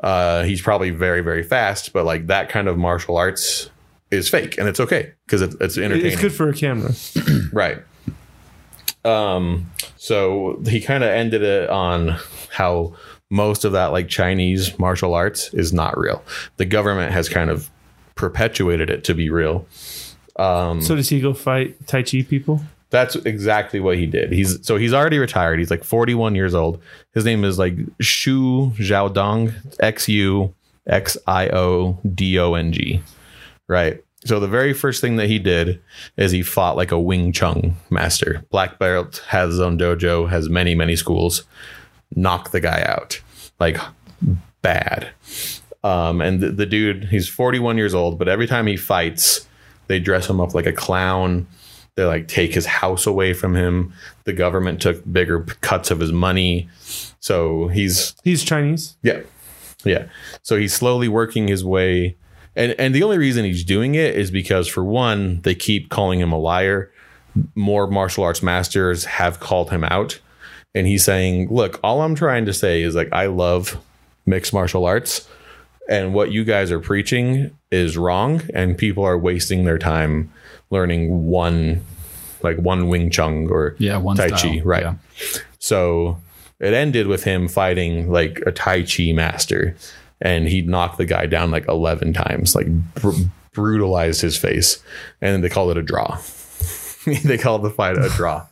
Uh, 0.00 0.42
he's 0.44 0.62
probably 0.62 0.90
very 0.90 1.20
very 1.20 1.42
fast, 1.42 1.92
but 1.92 2.04
like 2.04 2.26
that 2.28 2.48
kind 2.48 2.68
of 2.68 2.78
martial 2.78 3.16
arts 3.16 3.70
is 4.10 4.28
fake, 4.28 4.58
and 4.58 4.68
it's 4.68 4.80
okay 4.80 5.12
because 5.26 5.42
it's 5.42 5.54
it's 5.60 5.78
entertaining. 5.78 6.12
It's 6.12 6.20
good 6.20 6.32
for 6.32 6.48
a 6.48 6.54
camera. 6.54 6.92
Right. 7.52 7.82
Um, 9.04 9.70
so 9.96 10.62
he 10.66 10.80
kind 10.80 11.04
of 11.04 11.10
ended 11.10 11.42
it 11.42 11.68
on 11.68 12.18
how 12.50 12.94
most 13.30 13.64
of 13.64 13.72
that 13.72 13.86
like 13.86 14.08
Chinese 14.08 14.78
martial 14.78 15.14
arts 15.14 15.52
is 15.54 15.72
not 15.72 15.98
real. 15.98 16.22
The 16.56 16.64
government 16.64 17.12
has 17.12 17.28
kind 17.28 17.50
of 17.50 17.70
perpetuated 18.14 18.90
it 18.90 19.04
to 19.04 19.14
be 19.14 19.28
real. 19.28 19.66
Um, 20.36 20.80
so 20.82 20.94
does 20.94 21.08
he 21.08 21.20
go 21.20 21.34
fight 21.34 21.86
Tai 21.86 22.02
Chi 22.04 22.22
people? 22.22 22.62
That's 22.92 23.16
exactly 23.16 23.80
what 23.80 23.96
he 23.96 24.06
did. 24.06 24.32
He's 24.32 24.64
so 24.64 24.76
he's 24.76 24.92
already 24.92 25.18
retired. 25.18 25.58
He's 25.58 25.70
like 25.70 25.82
41 25.82 26.34
years 26.34 26.54
old. 26.54 26.80
His 27.14 27.24
name 27.24 27.42
is 27.42 27.58
like 27.58 27.74
Xu 27.98 28.72
Xiaodong, 28.76 29.54
X 29.80 30.08
U 30.08 30.54
X 30.86 31.16
I 31.26 31.48
O 31.48 31.98
D 32.14 32.38
O 32.38 32.52
N 32.52 32.70
G. 32.70 33.02
Right. 33.66 34.04
So 34.26 34.38
the 34.38 34.46
very 34.46 34.74
first 34.74 35.00
thing 35.00 35.16
that 35.16 35.26
he 35.26 35.38
did 35.38 35.80
is 36.18 36.32
he 36.32 36.42
fought 36.42 36.76
like 36.76 36.92
a 36.92 37.00
Wing 37.00 37.32
Chun 37.32 37.76
master. 37.88 38.44
Black 38.50 38.78
belt 38.78 39.24
has 39.28 39.52
his 39.52 39.60
own 39.60 39.78
dojo, 39.78 40.28
has 40.28 40.50
many 40.50 40.74
many 40.74 40.94
schools. 40.94 41.44
Knock 42.14 42.50
the 42.50 42.60
guy 42.60 42.82
out, 42.82 43.22
like 43.58 43.78
bad. 44.60 45.08
Um, 45.82 46.20
and 46.20 46.40
the, 46.40 46.50
the 46.50 46.66
dude, 46.66 47.04
he's 47.04 47.26
41 47.26 47.78
years 47.78 47.94
old, 47.94 48.18
but 48.18 48.28
every 48.28 48.46
time 48.46 48.66
he 48.66 48.76
fights, 48.76 49.48
they 49.88 49.98
dress 49.98 50.28
him 50.28 50.40
up 50.40 50.54
like 50.54 50.66
a 50.66 50.72
clown. 50.72 51.46
They 51.96 52.04
like 52.04 52.26
take 52.28 52.54
his 52.54 52.66
house 52.66 53.06
away 53.06 53.34
from 53.34 53.54
him. 53.54 53.92
The 54.24 54.32
government 54.32 54.80
took 54.80 55.02
bigger 55.12 55.40
cuts 55.60 55.90
of 55.90 56.00
his 56.00 56.12
money. 56.12 56.68
So 57.20 57.68
he's 57.68 58.14
He's 58.24 58.42
Chinese. 58.44 58.96
yeah. 59.02 59.20
Yeah. 59.84 60.06
So 60.42 60.56
he's 60.56 60.72
slowly 60.72 61.08
working 61.08 61.48
his 61.48 61.64
way. 61.64 62.16
And 62.54 62.72
and 62.78 62.94
the 62.94 63.02
only 63.02 63.18
reason 63.18 63.44
he's 63.44 63.64
doing 63.64 63.94
it 63.94 64.14
is 64.14 64.30
because 64.30 64.68
for 64.68 64.84
one, 64.84 65.40
they 65.42 65.54
keep 65.54 65.90
calling 65.90 66.20
him 66.20 66.32
a 66.32 66.38
liar. 66.38 66.90
More 67.54 67.86
martial 67.86 68.24
arts 68.24 68.42
masters 68.42 69.04
have 69.06 69.40
called 69.40 69.70
him 69.70 69.84
out. 69.84 70.20
And 70.74 70.86
he's 70.86 71.04
saying, 71.04 71.48
look, 71.50 71.80
all 71.82 72.00
I'm 72.02 72.14
trying 72.14 72.46
to 72.46 72.52
say 72.54 72.82
is 72.82 72.94
like 72.94 73.12
I 73.12 73.26
love 73.26 73.76
mixed 74.24 74.52
martial 74.52 74.86
arts. 74.86 75.28
And 75.88 76.14
what 76.14 76.30
you 76.30 76.44
guys 76.44 76.70
are 76.70 76.78
preaching 76.80 77.50
is 77.70 77.98
wrong. 77.98 78.42
And 78.54 78.78
people 78.78 79.04
are 79.04 79.18
wasting 79.18 79.64
their 79.64 79.78
time 79.78 80.32
learning 80.72 81.26
one 81.26 81.84
like 82.42 82.56
one 82.56 82.88
Wing 82.88 83.10
Chun 83.10 83.46
or 83.48 83.76
Yeah, 83.78 83.98
one 83.98 84.16
Tai 84.16 84.28
style. 84.28 84.54
Chi. 84.54 84.60
Right. 84.64 84.82
Yeah. 84.82 84.94
So 85.60 86.18
it 86.58 86.74
ended 86.74 87.06
with 87.06 87.22
him 87.24 87.46
fighting 87.46 88.10
like 88.10 88.42
a 88.46 88.52
Tai 88.52 88.84
Chi 88.84 89.12
master, 89.12 89.76
and 90.20 90.48
he 90.48 90.62
knocked 90.62 90.98
the 90.98 91.04
guy 91.04 91.26
down 91.26 91.50
like 91.50 91.68
11 91.68 92.12
times, 92.12 92.54
like 92.54 92.66
br- 92.94 93.10
brutalized 93.52 94.20
his 94.22 94.36
face. 94.36 94.82
And 95.20 95.34
then 95.34 95.40
they 95.42 95.48
called 95.48 95.70
it 95.70 95.76
a 95.76 95.82
draw. 95.82 96.18
they 97.24 97.38
called 97.38 97.62
the 97.62 97.70
fight 97.70 97.98
a 97.98 98.08
draw. 98.10 98.46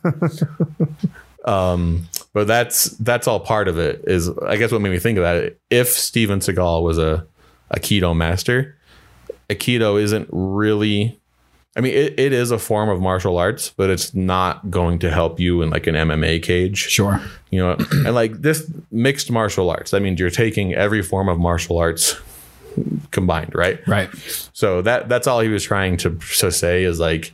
um, 1.45 2.07
but 2.33 2.47
that's 2.47 2.89
that's 2.97 3.27
all 3.27 3.39
part 3.39 3.67
of 3.67 3.77
it. 3.77 4.03
Is 4.05 4.29
I 4.29 4.57
guess 4.57 4.71
what 4.71 4.81
made 4.81 4.91
me 4.91 4.99
think 4.99 5.17
about 5.17 5.37
it. 5.37 5.59
If 5.69 5.89
Steven 5.89 6.39
Seagal 6.39 6.83
was 6.83 6.97
a 6.97 7.25
Aikido 7.73 8.15
master, 8.15 8.77
Aikido 9.49 10.01
isn't 10.01 10.27
really 10.31 11.20
I 11.75 11.79
mean, 11.81 11.93
it, 11.93 12.19
it 12.19 12.33
is 12.33 12.51
a 12.51 12.59
form 12.59 12.89
of 12.89 12.99
martial 12.99 13.37
arts, 13.37 13.69
but 13.77 13.89
it's 13.89 14.13
not 14.13 14.69
going 14.69 14.99
to 14.99 15.09
help 15.09 15.39
you 15.39 15.61
in 15.61 15.69
like 15.69 15.87
an 15.87 15.95
MMA 15.95 16.43
cage, 16.43 16.77
Sure. 16.79 17.21
you 17.49 17.61
know. 17.61 17.77
and 17.91 18.13
like 18.13 18.41
this 18.41 18.69
mixed 18.91 19.31
martial 19.31 19.69
arts, 19.69 19.91
that 19.91 20.01
means 20.01 20.19
you're 20.19 20.29
taking 20.29 20.73
every 20.73 21.01
form 21.01 21.29
of 21.29 21.39
martial 21.39 21.77
arts 21.77 22.15
combined, 23.11 23.53
right? 23.55 23.85
Right. 23.87 24.09
So 24.53 24.81
that 24.81 25.07
that's 25.09 25.27
all 25.27 25.39
he 25.39 25.49
was 25.49 25.63
trying 25.63 25.97
to 25.97 26.11
to 26.39 26.51
say 26.51 26.83
is 26.83 26.99
like 26.99 27.33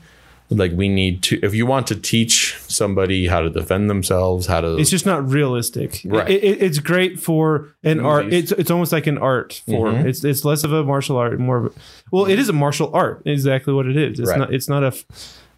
like 0.50 0.72
we 0.72 0.88
need 0.88 1.24
to 1.24 1.40
if 1.44 1.54
you 1.54 1.66
want 1.66 1.88
to 1.88 1.96
teach 1.96 2.56
somebody 2.68 3.28
how 3.28 3.42
to 3.42 3.50
defend 3.50 3.90
themselves, 3.90 4.48
how 4.48 4.62
to 4.62 4.78
It's 4.78 4.90
just 4.90 5.06
not 5.06 5.30
realistic. 5.30 6.02
Right. 6.06 6.30
It, 6.30 6.44
it- 6.44 6.62
it's 6.64 6.80
great 6.80 7.20
for 7.20 7.76
an 7.84 8.00
art. 8.00 8.32
It's 8.32 8.52
it's 8.54 8.72
almost 8.72 8.92
like 8.94 9.08
an 9.08 9.18
art 9.18 9.62
form. 9.68 9.96
Mhm. 9.96 10.06
It's 10.06 10.24
it's 10.24 10.46
less 10.46 10.64
of 10.64 10.72
a 10.72 10.84
martial 10.84 11.18
art, 11.18 11.38
more 11.40 11.58
of 11.58 11.66
a, 11.66 11.72
well, 12.12 12.26
it 12.26 12.40
is 12.40 12.48
a 12.50 12.54
martial 12.54 12.90
art. 12.94 13.24
Exactly 13.26 13.74
what 13.74 13.86
it 13.88 13.98
is. 13.98 14.20
It's 14.20 14.30
Right. 14.30 14.40
not. 14.40 14.54
It's 14.54 14.70
not 14.70 14.84
a 14.84 14.94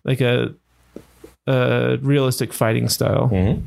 like 0.05 0.21
a, 0.21 0.53
a 1.47 1.97
realistic 2.01 2.53
fighting 2.53 2.89
style. 2.89 3.29
Mhm. 3.31 3.61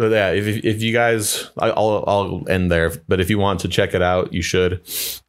So 0.00 0.08
yeah, 0.08 0.30
if, 0.30 0.64
if 0.64 0.80
you 0.80 0.92
guys, 0.92 1.50
I- 1.58 1.70
I'll 1.70 2.04
I'll 2.06 2.44
end 2.48 2.70
there. 2.70 2.92
But 3.08 3.18
if 3.20 3.30
you 3.30 3.38
want 3.38 3.60
to 3.60 3.68
check 3.68 3.94
it 3.94 4.02
out, 4.02 4.32
you 4.32 4.42
should. 4.42 4.80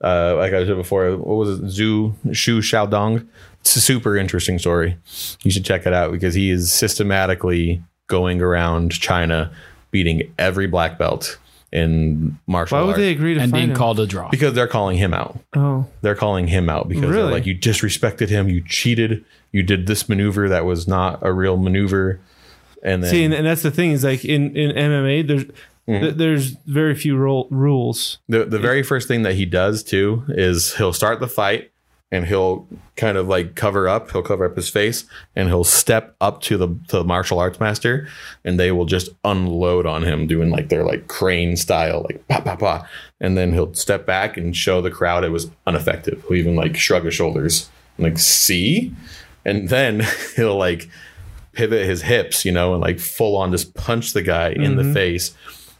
Uh, 0.04 0.36
like 0.38 0.54
I 0.54 0.64
said 0.66 0.76
before, 0.76 1.18
what 1.18 1.38
was 1.38 1.60
it? 1.60 1.64
Zhu 1.66 2.14
Shu 2.34 2.60
Xiaodong. 2.60 3.28
It's 3.62 3.76
a 3.76 3.82
super 3.82 4.18
interesting 4.18 4.58
story. 4.60 4.98
You 5.44 5.52
should 5.52 5.66
check 5.66 5.86
it 5.86 5.94
out 5.94 6.12
because 6.12 6.34
he 6.34 6.50
is 6.50 6.72
systematically 6.72 7.84
going 8.08 8.42
around 8.42 8.92
China, 8.94 9.52
beating 9.92 10.34
every 10.38 10.68
black 10.68 10.98
belt 10.98 11.38
in 11.72 12.40
martial 12.48 12.78
Why 12.80 12.82
would 12.84 12.90
arts 12.92 13.00
they 13.00 13.12
agree 13.12 13.36
to 13.36 13.42
And 13.42 13.52
fight 13.52 13.58
being 13.60 13.70
him? 13.70 13.76
called 13.76 14.00
a 14.00 14.08
draw. 14.08 14.30
because 14.30 14.54
they're 14.56 14.68
calling 14.68 14.98
him 14.98 15.14
out. 15.14 15.40
Oh, 15.56 15.86
They're 16.02 16.16
calling 16.16 16.48
him 16.48 16.68
out 16.70 16.88
because 16.90 17.04
they're 17.04 17.12
Really? 17.12 17.32
like 17.32 17.46
you 17.46 17.56
disrespected 17.56 18.30
him, 18.30 18.50
you 18.50 18.64
cheated, 18.66 19.24
you 19.52 19.62
did 19.62 19.86
this 19.86 20.10
maneuver 20.10 20.50
that 20.50 20.66
was 20.66 20.88
not 20.88 21.20
a 21.22 21.32
real 21.32 21.58
maneuver, 21.58 22.20
and 22.82 23.04
then 23.04 23.12
see, 23.12 23.24
and, 23.24 23.34
and 23.36 23.46
that's 23.46 23.62
the 23.62 23.70
thing 23.72 23.92
is 23.92 24.04
like 24.04 24.26
in 24.26 24.56
in 24.56 24.72
MMA, 24.76 25.28
there's 25.28 25.46
Mm-hmm. 25.88 26.04
th- 26.04 26.16
there's 26.18 26.50
very 26.68 26.94
few 26.94 27.18
ro- 27.18 27.48
rules. 27.50 28.20
The 28.28 28.46
the 28.46 28.60
very 28.60 28.84
first 28.84 29.08
thing 29.08 29.24
that 29.24 29.34
he 29.34 29.46
does 29.46 29.82
too 29.82 30.24
is 30.30 30.76
he'll 30.76 30.94
start 30.94 31.20
the 31.20 31.28
fight 31.28 31.72
and 32.12 32.26
he'll 32.26 32.68
kind 32.96 33.18
of 33.18 33.28
like 33.28 33.56
cover 33.56 33.88
up, 33.88 34.12
he'll 34.12 34.24
cover 34.24 34.46
up 34.46 34.56
his 34.56 34.70
face 34.70 35.06
and 35.36 35.48
he'll 35.48 35.64
step 35.64 36.16
up 36.20 36.42
to 36.42 36.58
the 36.58 36.68
to 36.88 36.98
the 36.98 37.04
martial 37.04 37.40
arts 37.40 37.60
master 37.60 38.08
and 38.44 38.60
they 38.60 38.72
will 38.72 38.86
just 38.86 39.10
unload 39.24 39.86
on 39.86 40.04
him 40.04 40.26
doing 40.26 40.50
like 40.50 40.70
their 40.70 40.84
like 40.84 41.08
crane 41.08 41.56
style 41.56 42.06
like 42.10 42.28
pa 42.28 42.42
pa 42.42 42.56
pa. 42.56 42.88
And 43.22 43.38
then 43.38 43.54
he'll 43.54 43.74
step 43.74 44.06
back 44.06 44.38
and 44.38 44.56
show 44.56 44.82
the 44.82 44.92
crowd 44.92 45.24
it 45.24 45.30
was 45.30 45.52
ineffective. 45.68 46.24
He'll 46.28 46.38
even 46.38 46.56
like 46.56 46.76
shrug 46.76 47.06
his 47.06 47.14
shoulders 47.14 47.70
and 47.98 48.06
like 48.06 48.18
see? 48.18 48.94
And 49.46 49.70
then 49.70 50.04
he'll 50.36 50.58
like 50.58 50.90
pivot 51.52 51.86
his 51.86 52.02
hips, 52.02 52.44
you 52.44 52.52
know, 52.52 52.74
and 52.74 52.82
like 52.82 53.00
full 53.00 53.38
on 53.38 53.52
just 53.52 53.76
punch 53.76 54.14
the 54.14 54.24
guy 54.24 54.50
in 54.50 54.78
the 54.78 54.84
mm-hmm. 54.84 54.94
face 54.94 55.36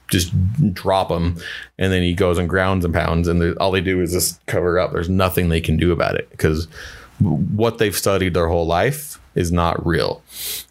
just 0.10 0.34
drop 0.74 1.10
them, 1.10 1.38
and 1.78 1.92
then 1.94 2.02
he 2.02 2.14
goes 2.14 2.38
and 2.38 2.50
grounds 2.50 2.86
and 2.86 2.94
pounds 2.94 3.28
and 3.28 3.42
they- 3.42 3.54
all 3.54 3.72
they 3.72 3.82
do 3.82 4.02
is 4.02 4.12
just 4.12 4.46
cover 4.46 4.80
up 4.80 4.92
there's 4.92 5.10
nothing 5.10 5.50
they 5.50 5.62
can 5.62 5.78
do 5.78 5.92
about 5.92 6.16
it 6.16 6.30
because 6.32 6.68
what 7.20 7.78
they've 7.78 7.96
studied 7.96 8.34
their 8.34 8.48
whole 8.48 8.66
life 8.66 9.20
is 9.36 9.52
not 9.52 9.86
real 9.86 10.22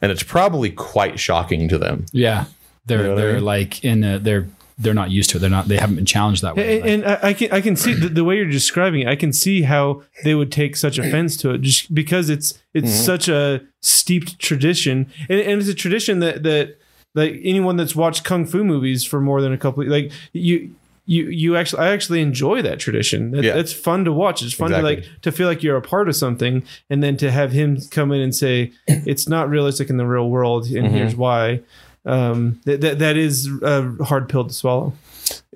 and 0.02 0.10
it's 0.10 0.23
probably 0.23 0.70
quite 0.70 1.19
shocking 1.19 1.69
to 1.69 1.78
them 1.78 2.06
Yeah. 2.12 2.47
They're 2.86 3.02
know 3.02 3.16
they're 3.16 3.35
mean? 3.35 3.44
like 3.44 3.85
in 3.85 4.02
a, 4.02 4.19
they're 4.19 4.48
they're 4.78 4.94
not 4.94 5.10
used 5.10 5.31
to 5.31 5.36
it. 5.36 5.40
They're 5.40 5.51
not 5.51 5.66
they 5.66 5.77
haven't 5.77 5.97
been 5.97 6.06
challenged 6.06 6.43
that 6.43 6.56
way. 6.56 6.81
And, 6.81 7.05
and 7.05 7.06
I, 7.06 7.28
I 7.28 7.32
can 7.32 7.52
I 7.52 7.60
can 7.60 7.77
see 7.77 7.94
the, 7.94 8.09
the 8.09 8.24
way 8.24 8.36
you're 8.36 8.47
describing 8.47 9.02
it. 9.02 9.09
I 9.09 9.16
can 9.16 9.32
see 9.32 9.62
how 9.62 10.02
they 10.24 10.35
would 10.35 10.52
take 10.52 10.77
such 10.77 10.98
offense 11.02 11.36
to 11.39 11.51
it, 11.51 11.62
just 11.62 11.93
because 11.94 12.31
it's 12.31 12.59
it's 12.74 12.89
mm-hmm. 12.89 13.05
such 13.05 13.28
a 13.28 13.60
steeped 13.81 14.39
tradition, 14.39 15.10
and, 15.28 15.40
and 15.40 15.60
it's 15.60 15.69
a 15.69 15.74
tradition 15.74 16.20
that 16.20 16.44
that 16.44 16.78
like 17.14 17.40
anyone 17.43 17.76
that's 17.76 17.97
watched 17.97 18.24
kung 18.24 18.47
fu 18.47 18.64
movies 18.64 19.05
for 19.05 19.20
more 19.20 19.40
than 19.40 19.52
a 19.52 19.59
couple, 19.59 19.85
like 19.89 20.12
you. 20.32 20.74
You, 21.10 21.26
you 21.30 21.56
actually 21.56 21.80
I 21.85 21.89
actually 21.93 22.20
enjoy 22.20 22.60
that 22.60 22.78
tradition. 22.78 23.30
That, 23.30 23.43
Yeah. 23.43 23.55
That's 23.55 23.72
fun 23.72 24.05
to 24.05 24.12
watch. 24.12 24.43
It's 24.43 24.52
fun 24.52 24.72
Exactly. 24.72 24.97
to 24.97 25.01
like 25.10 25.20
to 25.22 25.32
feel 25.32 25.48
like 25.48 25.62
you're 25.62 25.78
a 25.78 25.80
part 25.80 26.06
of 26.06 26.14
something, 26.16 26.62
and 26.90 27.02
then 27.02 27.16
to 27.16 27.30
have 27.30 27.51
him 27.51 27.78
come 27.90 28.12
in 28.12 28.20
and 28.20 28.35
say 28.36 28.72
it's 28.86 29.26
not 29.26 29.48
realistic 29.48 29.89
in 29.89 29.97
the 29.97 30.05
real 30.05 30.28
world, 30.28 30.66
and 30.66 30.85
Mm-hmm. 30.85 30.94
here's 30.94 31.16
why. 31.16 31.60
Um, 32.05 32.60
that, 32.66 32.82
that 32.82 32.98
that 32.98 33.16
is 33.16 33.48
a 33.62 33.90
hard 34.05 34.28
pill 34.28 34.44
to 34.48 34.52
swallow. 34.52 34.93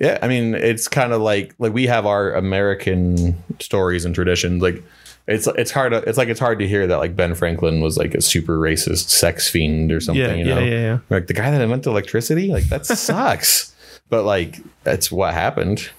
yeah 0.01 0.19
i 0.23 0.29
mean 0.29 0.55
it's 0.55 0.89
kind 0.89 1.13
of 1.13 1.21
like 1.21 1.55
like 1.59 1.75
we 1.75 1.87
have 1.87 2.07
our 2.07 2.33
american 2.33 3.37
stories 3.61 4.07
and 4.07 4.15
traditions 4.15 4.63
like 4.63 4.83
it's 5.27 5.47
it's 5.47 5.71
hard 5.71 5.93
to, 5.93 5.99
it's 6.09 6.19
like 6.19 6.29
it's 6.29 6.41
hard 6.41 6.59
to 6.59 6.67
hear 6.69 6.87
that 6.87 6.97
like 6.99 7.15
ben 7.15 7.35
franklin 7.35 7.81
was 7.81 7.97
like 7.97 8.15
a 8.15 8.21
super 8.21 8.59
racist 8.59 9.09
sex 9.09 9.49
fiend 9.49 9.93
or 9.93 10.01
something 10.01 10.23
Yeah, 10.23 10.35
you 10.35 10.45
yeah, 10.47 10.55
know 10.55 10.61
yeah, 10.61 10.81
yeah. 10.81 10.99
like 11.11 11.27
the 11.29 11.35
guy 11.35 11.51
that 11.51 11.61
invented 11.61 11.87
electricity 11.87 12.49
like 12.49 12.65
that 12.65 12.87
sucks 12.99 13.75
but 14.09 14.25
like 14.25 14.59
that's 14.85 15.13
what 15.13 15.33
happened 15.35 15.91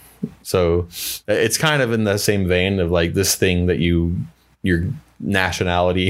so 0.42 0.88
it's 1.28 1.58
kind 1.58 1.82
of 1.82 1.92
in 1.92 2.04
the 2.06 2.18
same 2.18 2.48
vein 2.48 2.80
of 2.80 2.92
like 2.92 3.14
this 3.14 3.36
thing 3.36 3.66
that 3.68 3.80
you 3.80 4.16
your 4.62 4.86
nationality 5.20 6.10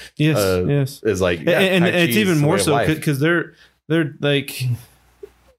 Yes, 0.16 0.36
uh, 0.38 0.64
yes. 0.66 1.02
is 1.02 1.20
like 1.20 1.40
and, 1.40 1.48
yeah, 1.48 1.58
and 1.58 1.84
it's 1.86 2.16
even 2.16 2.38
more 2.38 2.58
so 2.58 2.86
because 2.86 3.20
they're 3.20 3.52
they're 3.88 4.14
like 4.20 4.62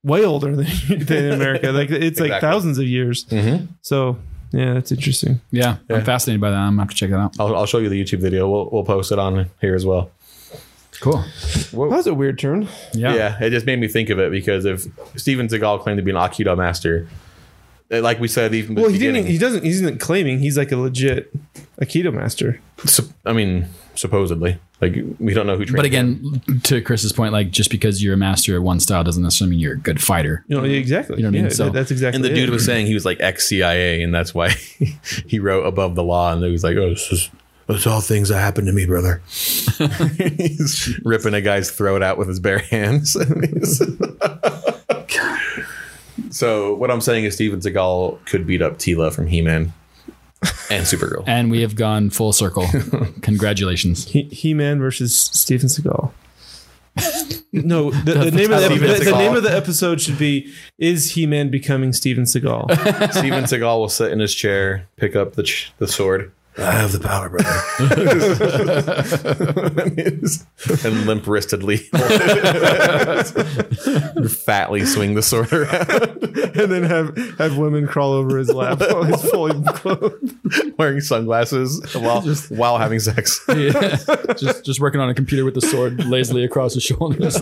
way 0.03 0.23
older 0.23 0.55
than, 0.55 0.65
than 0.99 1.31
America. 1.31 1.71
Like 1.71 1.89
it's 1.89 2.19
like 2.19 2.39
thousands 2.41 2.77
of 2.77 2.85
years. 2.85 3.25
Mhm. 3.25 3.67
So 3.81 4.17
yeah, 4.55 4.73
that's 4.73 4.91
interesting. 4.91 5.41
yeah, 5.51 5.77
Yeah. 5.89 5.97
I'm 5.97 6.05
fascinated 6.05 6.41
by 6.41 6.49
that. 6.51 6.57
I'm 6.57 6.71
gonna 6.73 6.83
have 6.83 6.89
to 6.89 6.95
check 6.95 7.09
that 7.11 7.19
out. 7.19 7.35
I'll, 7.39 7.55
I'll 7.55 7.65
show 7.65 7.79
you 7.79 7.89
the 7.89 8.01
YouTube 8.01 8.19
video 8.19 8.49
we'll, 8.49 8.69
we'll 8.71 8.83
post 8.83 9.11
it 9.11 9.19
on 9.19 9.49
here 9.61 9.75
as 9.75 9.85
well 9.85 10.09
Cool. 11.01 11.23
That 11.71 11.97
was 11.97 12.07
a 12.07 12.13
weird 12.13 12.39
turn. 12.39 12.67
Yeah. 12.93 13.13
Yeah. 13.15 13.43
it 13.43 13.49
just 13.49 13.65
made 13.65 13.79
me 13.79 13.87
think 13.87 14.09
of 14.09 14.19
it 14.19 14.31
because 14.31 14.65
if 14.65 14.85
Steven 15.15 15.47
Seagal 15.47 15.81
claimed 15.81 15.97
to 15.97 16.03
be 16.03 16.11
an 16.11 16.17
Aikido 16.17 16.57
master, 16.57 17.07
like 17.89 18.19
we 18.19 18.27
said, 18.27 18.53
even 18.53 18.75
Well, 18.75 18.89
he 18.89 18.97
didn't. 18.97 19.25
He 19.27 19.37
doesn't. 19.37 19.63
He 19.63 19.69
isn't 19.71 19.99
claiming 19.99 20.39
he's 20.39 20.57
like 20.57 20.71
a 20.71 20.77
legit 20.77 21.31
Aikido 21.79 22.13
master. 22.13 22.59
I 23.25 23.33
mean, 23.33 23.67
supposedly, 23.95 24.57
like 24.81 24.95
we 25.19 25.33
don't 25.33 25.45
know 25.47 25.57
who. 25.57 25.65
Trained 25.65 25.75
But 25.77 25.85
him. 25.85 26.41
again, 26.47 26.61
to 26.63 26.81
Chris's 26.81 27.13
point, 27.13 27.31
like 27.33 27.51
just 27.51 27.69
because 27.69 28.03
you're 28.03 28.13
a 28.15 28.17
master 28.17 28.55
at 28.55 28.61
one 28.61 28.79
style 28.79 29.03
doesn't 29.03 29.21
necessarily 29.23 29.51
mean 29.51 29.59
you're 29.59 29.73
a 29.73 29.77
good 29.79 30.01
fighter. 30.01 30.43
You 30.47 30.57
know 30.57 30.63
exactly. 30.63 31.17
You 31.17 31.23
know 31.23 31.29
what 31.29 31.37
I 31.37 31.41
mean? 31.43 31.51
So- 31.51 31.69
that's 31.69 31.91
exactly. 31.91 32.15
and 32.17 32.25
the 32.25 32.31
it. 32.31 32.35
dude 32.35 32.49
was 32.49 32.65
saying 32.65 32.87
he 32.87 32.93
was 32.93 33.05
like 33.05 33.19
ex 33.21 33.45
CIA, 33.47 34.01
and 34.01 34.13
that's 34.13 34.33
why 34.33 34.49
he 35.27 35.39
wrote 35.39 35.65
above 35.65 35.95
the 35.95 36.03
law, 36.03 36.33
and 36.33 36.43
he 36.43 36.51
was 36.51 36.63
like, 36.63 36.75
"Oh, 36.77 36.89
this 36.89 37.11
is." 37.11 37.29
It's 37.67 37.87
all 37.87 37.99
things 37.99 38.29
that 38.29 38.39
happened 38.39 38.67
to 38.67 38.73
me, 38.73 38.85
brother. 38.85 39.23
He's 39.27 40.99
ripping 41.03 41.33
a 41.33 41.41
guy's 41.41 41.71
throat 41.71 42.03
out 42.03 42.15
with 42.19 42.27
his 42.27 42.39
bare 42.39 42.59
hands. 42.59 43.17
so 46.35 46.75
what 46.75 46.91
I'm 46.91 46.99
saying 46.99 47.23
is 47.23 47.35
Steven 47.35 47.61
Seagal 47.61 48.25
could 48.25 48.45
beat 48.45 48.61
up 48.61 48.77
Teela 48.77 49.13
from 49.13 49.27
He-Man 49.27 49.71
and 50.69 50.85
Supergirl. 50.85 51.23
And 51.27 51.49
we 51.49 51.61
have 51.61 51.75
gone 51.75 52.09
full 52.09 52.33
circle. 52.33 52.67
Congratulations. 53.21 54.05
He, 54.05 54.23
He-Man 54.23 54.79
versus 54.79 55.15
Steven 55.15 55.69
Seagal. 55.69 56.11
no, 57.53 57.91
the, 57.91 58.13
the 58.13 58.31
name 58.31 58.51
of 58.51 58.59
the, 58.59 58.65
Steven 58.65 58.87
the, 58.87 58.93
the 58.95 59.05
Seagal. 59.05 59.17
name 59.17 59.35
of 59.35 59.43
the 59.43 59.55
episode 59.55 60.01
should 60.01 60.17
be 60.17 60.53
"Is 60.77 61.11
He-Man 61.11 61.49
becoming 61.51 61.93
Steven 61.93 62.25
Seagal?" 62.25 63.11
Steven 63.11 63.43
Seagal 63.45 63.79
will 63.79 63.89
sit 63.89 64.11
in 64.11 64.19
his 64.19 64.33
chair, 64.35 64.87
pick 64.97 65.15
up 65.15 65.33
the 65.33 65.43
ch- 65.43 65.73
the 65.77 65.87
sword. 65.87 66.31
I 66.57 66.71
have 66.71 66.93
the 66.93 66.99
power, 66.99 67.29
brother. 67.29 67.49
and 70.87 71.05
limp 71.05 71.25
wristedly, 71.25 71.89
fatly 74.29 74.85
swing 74.85 75.15
the 75.15 75.21
sword 75.21 75.51
around, 75.51 76.23
and 76.57 76.71
then 76.71 76.83
have 76.83 77.17
have 77.39 77.57
women 77.57 77.87
crawl 77.87 78.13
over 78.13 78.37
his 78.37 78.49
lap 78.49 78.79
while 78.79 79.03
he's 79.03 79.29
fully 79.29 79.61
clothed. 79.73 80.77
wearing 80.77 81.01
sunglasses 81.01 81.81
while 81.93 82.21
while 82.49 82.77
having 82.77 82.99
sex. 82.99 83.41
Yeah. 83.49 83.97
just 84.37 84.63
just 84.63 84.79
working 84.79 85.01
on 85.01 85.09
a 85.09 85.13
computer 85.13 85.43
with 85.43 85.55
the 85.55 85.61
sword 85.61 86.05
lazily 86.05 86.45
across 86.45 86.73
his 86.73 86.83
shoulders. 86.83 87.37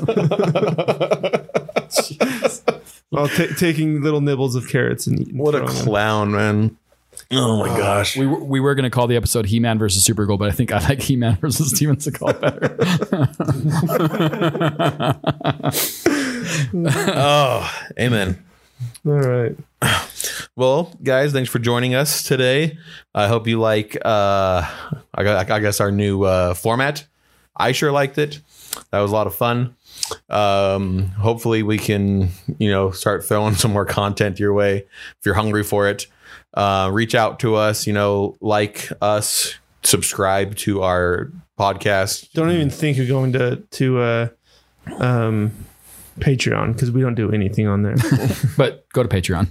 While 3.13 3.27
ta 3.27 3.45
taking 3.59 4.01
little 4.01 4.21
nibbles 4.21 4.55
of 4.55 4.67
carrots 4.67 5.05
and 5.05 5.21
eating. 5.21 5.37
What 5.37 5.53
a 5.53 5.59
throwing 5.59 5.75
them. 5.75 5.85
clown, 5.85 6.31
man! 6.31 6.77
Oh 7.31 7.59
my 7.59 7.67
gosh! 7.77 8.15
we, 8.17 8.25
were- 8.27 8.43
we 8.43 8.59
were 8.59 8.75
going 8.75 8.83
to 8.83 8.89
call 8.89 9.07
the 9.07 9.15
episode 9.15 9.45
He 9.47 9.59
Man 9.59 9.79
versus 9.79 10.05
Supergirl, 10.05 10.37
but 10.37 10.49
I 10.49 10.51
think 10.51 10.71
I 10.71 10.79
like 10.87 11.01
He 11.03 11.15
Man 11.15 11.35
versus 11.37 11.71
Steven 11.71 11.95
Seagal 11.97 12.39
better. 12.41 12.73
Oh, 16.75 17.71
amen. 17.99 18.43
All 19.05 19.13
right. 19.13 19.55
Well, 20.55 20.93
guys, 21.03 21.31
thanks 21.31 21.49
for 21.49 21.59
joining 21.59 21.95
us 21.95 22.23
today. 22.23 22.77
I 23.15 23.27
hope 23.27 23.47
you 23.47 23.59
like, 23.59 23.95
uh, 24.03 24.69
I, 25.15 25.23
gu- 25.23 25.53
I 25.53 25.59
guess, 25.59 25.79
our 25.79 25.91
new 25.91 26.23
uh, 26.23 26.53
format. 26.53 27.05
I 27.55 27.71
sure 27.71 27.91
liked 27.91 28.17
it. 28.17 28.41
That 28.91 28.99
was 28.99 29.11
a 29.11 29.13
lot 29.13 29.27
of 29.27 29.35
fun. 29.35 29.75
Um, 30.29 31.07
hopefully, 31.09 31.63
we 31.63 31.77
can, 31.77 32.29
you 32.59 32.69
know, 32.71 32.91
start 32.91 33.23
throwing 33.25 33.55
some 33.55 33.71
more 33.71 33.85
content 33.85 34.39
your 34.39 34.53
way 34.53 34.77
if 35.19 35.25
you're 35.25 35.35
hungry 35.35 35.63
for 35.63 35.87
it. 35.87 36.07
Uh, 36.53 36.89
reach 36.93 37.15
out 37.15 37.39
to 37.39 37.55
us, 37.55 37.87
you 37.87 37.93
know, 37.93 38.37
like 38.41 38.89
us, 39.01 39.55
subscribe 39.83 40.55
to 40.57 40.81
our 40.83 41.31
podcast. 41.59 42.31
Don't 42.33 42.51
even 42.51 42.69
think 42.69 42.97
of 42.99 43.07
going 43.07 43.33
to 43.33 43.57
to 43.71 43.99
uh, 43.99 44.27
um, 44.99 45.51
Patreon 46.19 46.73
because 46.73 46.91
we 46.91 47.01
don't 47.01 47.15
do 47.15 47.31
anything 47.31 47.67
on 47.67 47.81
there. 47.81 47.95
but 48.57 48.87
go 48.89 49.01
to 49.03 49.09
Patreon. 49.09 49.47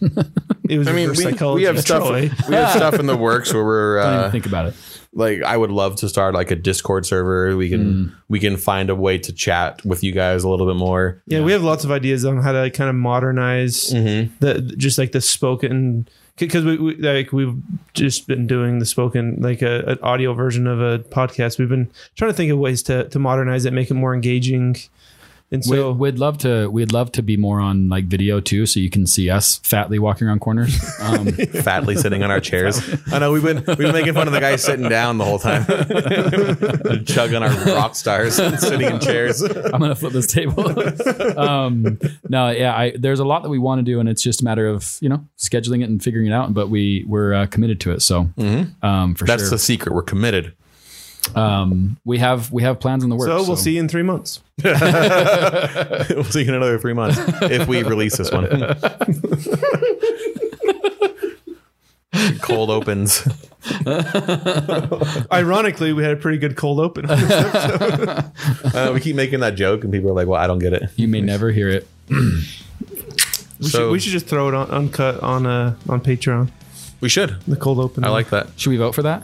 It 0.68 0.78
was 0.78 0.86
I 0.88 0.92
mean, 0.92 1.10
we, 1.10 1.54
we 1.54 1.62
have 1.64 1.80
stuff. 1.80 2.06
Troy. 2.06 2.30
We 2.48 2.54
have 2.54 2.70
stuff 2.70 2.94
in 2.94 3.06
the 3.06 3.16
works 3.16 3.52
where 3.52 3.64
we're 3.64 3.98
even 4.00 4.12
uh, 4.20 4.30
think 4.30 4.46
about 4.46 4.66
it. 4.66 4.74
like 5.12 5.42
I 5.42 5.56
would 5.56 5.72
love 5.72 5.96
to 5.96 6.08
start 6.08 6.34
like 6.34 6.50
a 6.52 6.56
Discord 6.56 7.04
server. 7.04 7.56
We 7.56 7.68
can 7.68 8.14
we 8.28 8.38
can 8.38 8.56
find 8.56 8.90
a 8.90 8.94
way 8.94 9.18
to 9.18 9.32
chat 9.32 9.84
with 9.84 10.04
you 10.04 10.12
guys 10.12 10.44
a 10.44 10.48
little 10.48 10.66
bit 10.66 10.76
more. 10.76 11.20
Yeah, 11.26 11.40
we 11.42 11.50
have 11.52 11.62
lots 11.64 11.82
of 11.84 11.90
ideas 11.90 12.24
on 12.24 12.38
how 12.40 12.52
to 12.52 12.70
kind 12.70 12.88
of 12.88 12.94
modernize 12.96 13.92
Mm-hmm. 13.92 14.34
the 14.38 14.60
just 14.76 14.98
like 14.98 15.10
the 15.12 15.20
spoken 15.20 16.08
because 16.38 16.64
we, 16.64 16.76
we 16.78 16.96
like 16.96 17.32
we've 17.32 17.54
just 17.94 18.26
been 18.26 18.46
doing 18.46 18.78
the 18.78 18.86
spoken 18.86 19.36
like 19.40 19.62
a, 19.62 19.80
an 19.86 19.98
audio 20.02 20.32
version 20.34 20.66
of 20.66 20.80
a 20.80 20.98
podcast. 21.00 21.58
We've 21.58 21.68
been 21.68 21.90
trying 22.16 22.30
to 22.30 22.36
think 22.36 22.50
of 22.50 22.58
ways 22.58 22.82
to 22.84 23.08
to 23.08 23.18
modernize 23.18 23.64
it, 23.64 23.72
make 23.72 23.90
it 23.90 23.94
more 23.94 24.14
engaging. 24.14 24.76
And 25.52 25.62
so 25.62 25.92
we, 25.92 25.98
we'd 25.98 26.18
love 26.18 26.38
to. 26.38 26.68
We'd 26.68 26.92
love 26.92 27.12
to 27.12 27.22
be 27.22 27.36
more 27.36 27.60
on 27.60 27.90
like 27.90 28.06
video 28.06 28.40
too, 28.40 28.64
so 28.64 28.80
you 28.80 28.88
can 28.88 29.06
see 29.06 29.28
us 29.28 29.58
fatly 29.58 29.98
walking 29.98 30.26
around 30.26 30.40
corners. 30.40 30.72
Um, 31.02 31.26
Fatly 31.26 31.98
sitting 31.98 32.22
on 32.22 32.30
our 32.30 32.38
chairs. 32.38 32.80
I 33.12 33.18
know 33.18 33.32
we've 33.32 33.42
been 33.42 33.64
we've 33.66 33.76
been 33.76 33.92
making 33.92 34.14
fun 34.14 34.28
of 34.28 34.32
the 34.32 34.38
guy 34.38 34.54
sitting 34.54 34.88
down 34.88 35.18
the 35.18 35.24
whole 35.24 35.38
time, 35.38 35.64
chugging 37.04 37.42
our 37.42 37.50
rock 37.74 37.96
stars, 37.96 38.38
and 38.38 38.58
sitting 38.60 38.88
in 38.88 39.00
chairs. 39.00 39.42
I'm 39.42 39.80
gonna 39.80 39.96
flip 39.96 40.12
this 40.12 40.28
table. 40.28 40.60
um, 41.38 41.98
no, 42.28 42.50
yeah, 42.50 42.74
I, 42.74 42.94
there's 42.96 43.18
a 43.18 43.24
lot 43.24 43.42
that 43.42 43.48
we 43.48 43.58
want 43.58 43.80
to 43.80 43.82
do, 43.82 43.98
and 43.98 44.08
it's 44.08 44.22
just 44.22 44.42
a 44.42 44.44
matter 44.44 44.68
of 44.68 44.96
you 45.00 45.08
know 45.08 45.26
scheduling 45.36 45.82
it 45.82 45.88
and 45.88 46.02
figuring 46.02 46.28
it 46.28 46.32
out. 46.32 46.54
But 46.54 46.68
we 46.68 47.04
we're 47.08 47.34
uh, 47.34 47.46
committed 47.46 47.80
to 47.80 47.90
it, 47.90 48.00
so 48.00 48.30
um, 48.38 49.14
for 49.14 49.26
sure. 49.26 49.26
That's 49.26 49.42
sure. 49.42 49.50
the 49.50 49.58
secret. 49.58 49.92
We're 49.92 50.02
committed. 50.02 50.54
Um, 51.34 51.96
we 52.04 52.18
have 52.18 52.50
we 52.52 52.62
have 52.62 52.80
plans 52.80 53.04
in 53.04 53.10
the 53.10 53.16
works. 53.16 53.30
so 53.30 53.42
we'll 53.46 53.56
see 53.56 53.74
you 53.74 53.80
in 53.80 53.88
three 53.88 54.02
months. 54.02 54.40
we'll 54.64 56.24
see 56.24 56.42
you 56.42 56.48
in 56.48 56.54
another 56.54 56.78
three 56.78 56.94
months 56.94 57.18
if 57.42 57.66
we 57.68 57.82
release 57.82 58.16
this 58.16 58.30
one. 58.30 58.46
Cold 62.42 62.68
opens. 62.70 63.26
Ironically, 65.32 65.92
we 65.94 66.02
had 66.02 66.12
a 66.12 66.16
pretty 66.16 66.36
good 66.36 66.56
cold 66.56 66.78
open. 66.80 67.06
Uh, 67.08 68.90
we 68.92 69.00
keep 69.00 69.16
making 69.16 69.40
that 69.40 69.54
joke, 69.54 69.84
and 69.84 69.92
people 69.92 70.10
are 70.10 70.14
like, 70.14 70.26
"Well, 70.28 70.38
I 70.40 70.46
don't 70.46 70.58
get 70.58 70.74
it." 70.74 70.90
You 70.96 71.08
may 71.08 71.22
never 71.22 71.50
hear 71.50 71.70
it. 71.70 71.88
we, 72.10 72.42
So- 73.60 73.68
should, 73.68 73.90
we 73.92 73.98
should 73.98 74.12
just 74.12 74.26
throw 74.26 74.48
it 74.48 74.54
on 74.54 74.70
uncut 74.70 75.22
on 75.22 75.46
uh 75.46 75.74
on 75.88 76.00
Patreon. 76.02 76.50
We 77.00 77.08
should. 77.08 77.40
The 77.48 77.56
cold 77.56 77.78
open. 77.78 78.04
I 78.04 78.10
like 78.10 78.28
that. 78.30 78.48
Should 78.56 78.70
we 78.70 78.76
vote 78.76 78.94
for 78.94 79.02
that? 79.02 79.22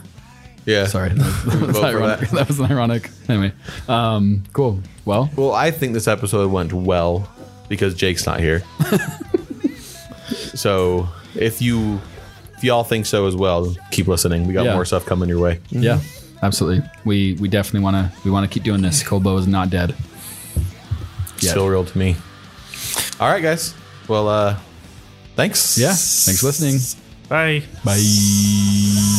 Yeah. 0.69 0.85
Sorry, 0.87 1.09
that 1.13 1.25
was, 1.45 1.55
Vote 1.55 1.75
for 1.75 1.85
ironic. 1.85 2.19
that. 2.19 2.31
That. 2.37 2.47
was 2.47 2.61
ironic. 2.61 3.09
Anyway, 3.27 3.51
um, 3.87 4.43
cool. 4.53 4.79
Well, 5.05 5.29
Well, 5.35 5.53
I 5.53 5.71
think 5.71 5.93
this 5.93 6.07
episode 6.07 6.51
went 6.51 6.71
well 6.73 7.27
because 7.67 7.95
Jake's 7.95 8.25
not 8.25 8.39
here. 8.39 8.61
so 10.53 11.07
if 11.35 11.61
you 11.61 11.99
if 12.57 12.63
y'all 12.63 12.83
think 12.83 13.05
so 13.05 13.25
as 13.27 13.35
well, 13.35 13.75
keep 13.91 14.07
listening. 14.07 14.47
We 14.47 14.53
got 14.53 14.65
Yeah. 14.65 14.75
more 14.75 14.85
stuff 14.85 15.05
coming 15.05 15.29
your 15.29 15.39
way. 15.39 15.59
yeah, 15.71 15.99
absolutely. 16.43 16.87
We 17.05 17.33
we 17.39 17.47
definitely 17.47 17.81
want 17.81 17.95
to 17.95 18.11
we 18.23 18.31
want 18.31 18.49
to 18.49 18.53
keep 18.53 18.63
doing 18.63 18.81
this. 18.81 19.01
Colbo 19.03 19.37
is 19.39 19.47
not 19.47 19.69
dead. 19.69 19.95
Yeah. 21.39 21.51
Still 21.51 21.67
real 21.69 21.85
to 21.85 21.97
me. 21.97 22.15
All 23.19 23.29
right, 23.29 23.41
guys. 23.41 23.73
Well, 24.07 24.27
uh, 24.27 24.57
thanks. 25.35 25.77
Yeah. 25.77 25.93
Thanks 25.93 26.39
for 26.41 26.47
listening. 26.47 26.79
Bye. 27.29 27.63
Bye. 27.85 29.18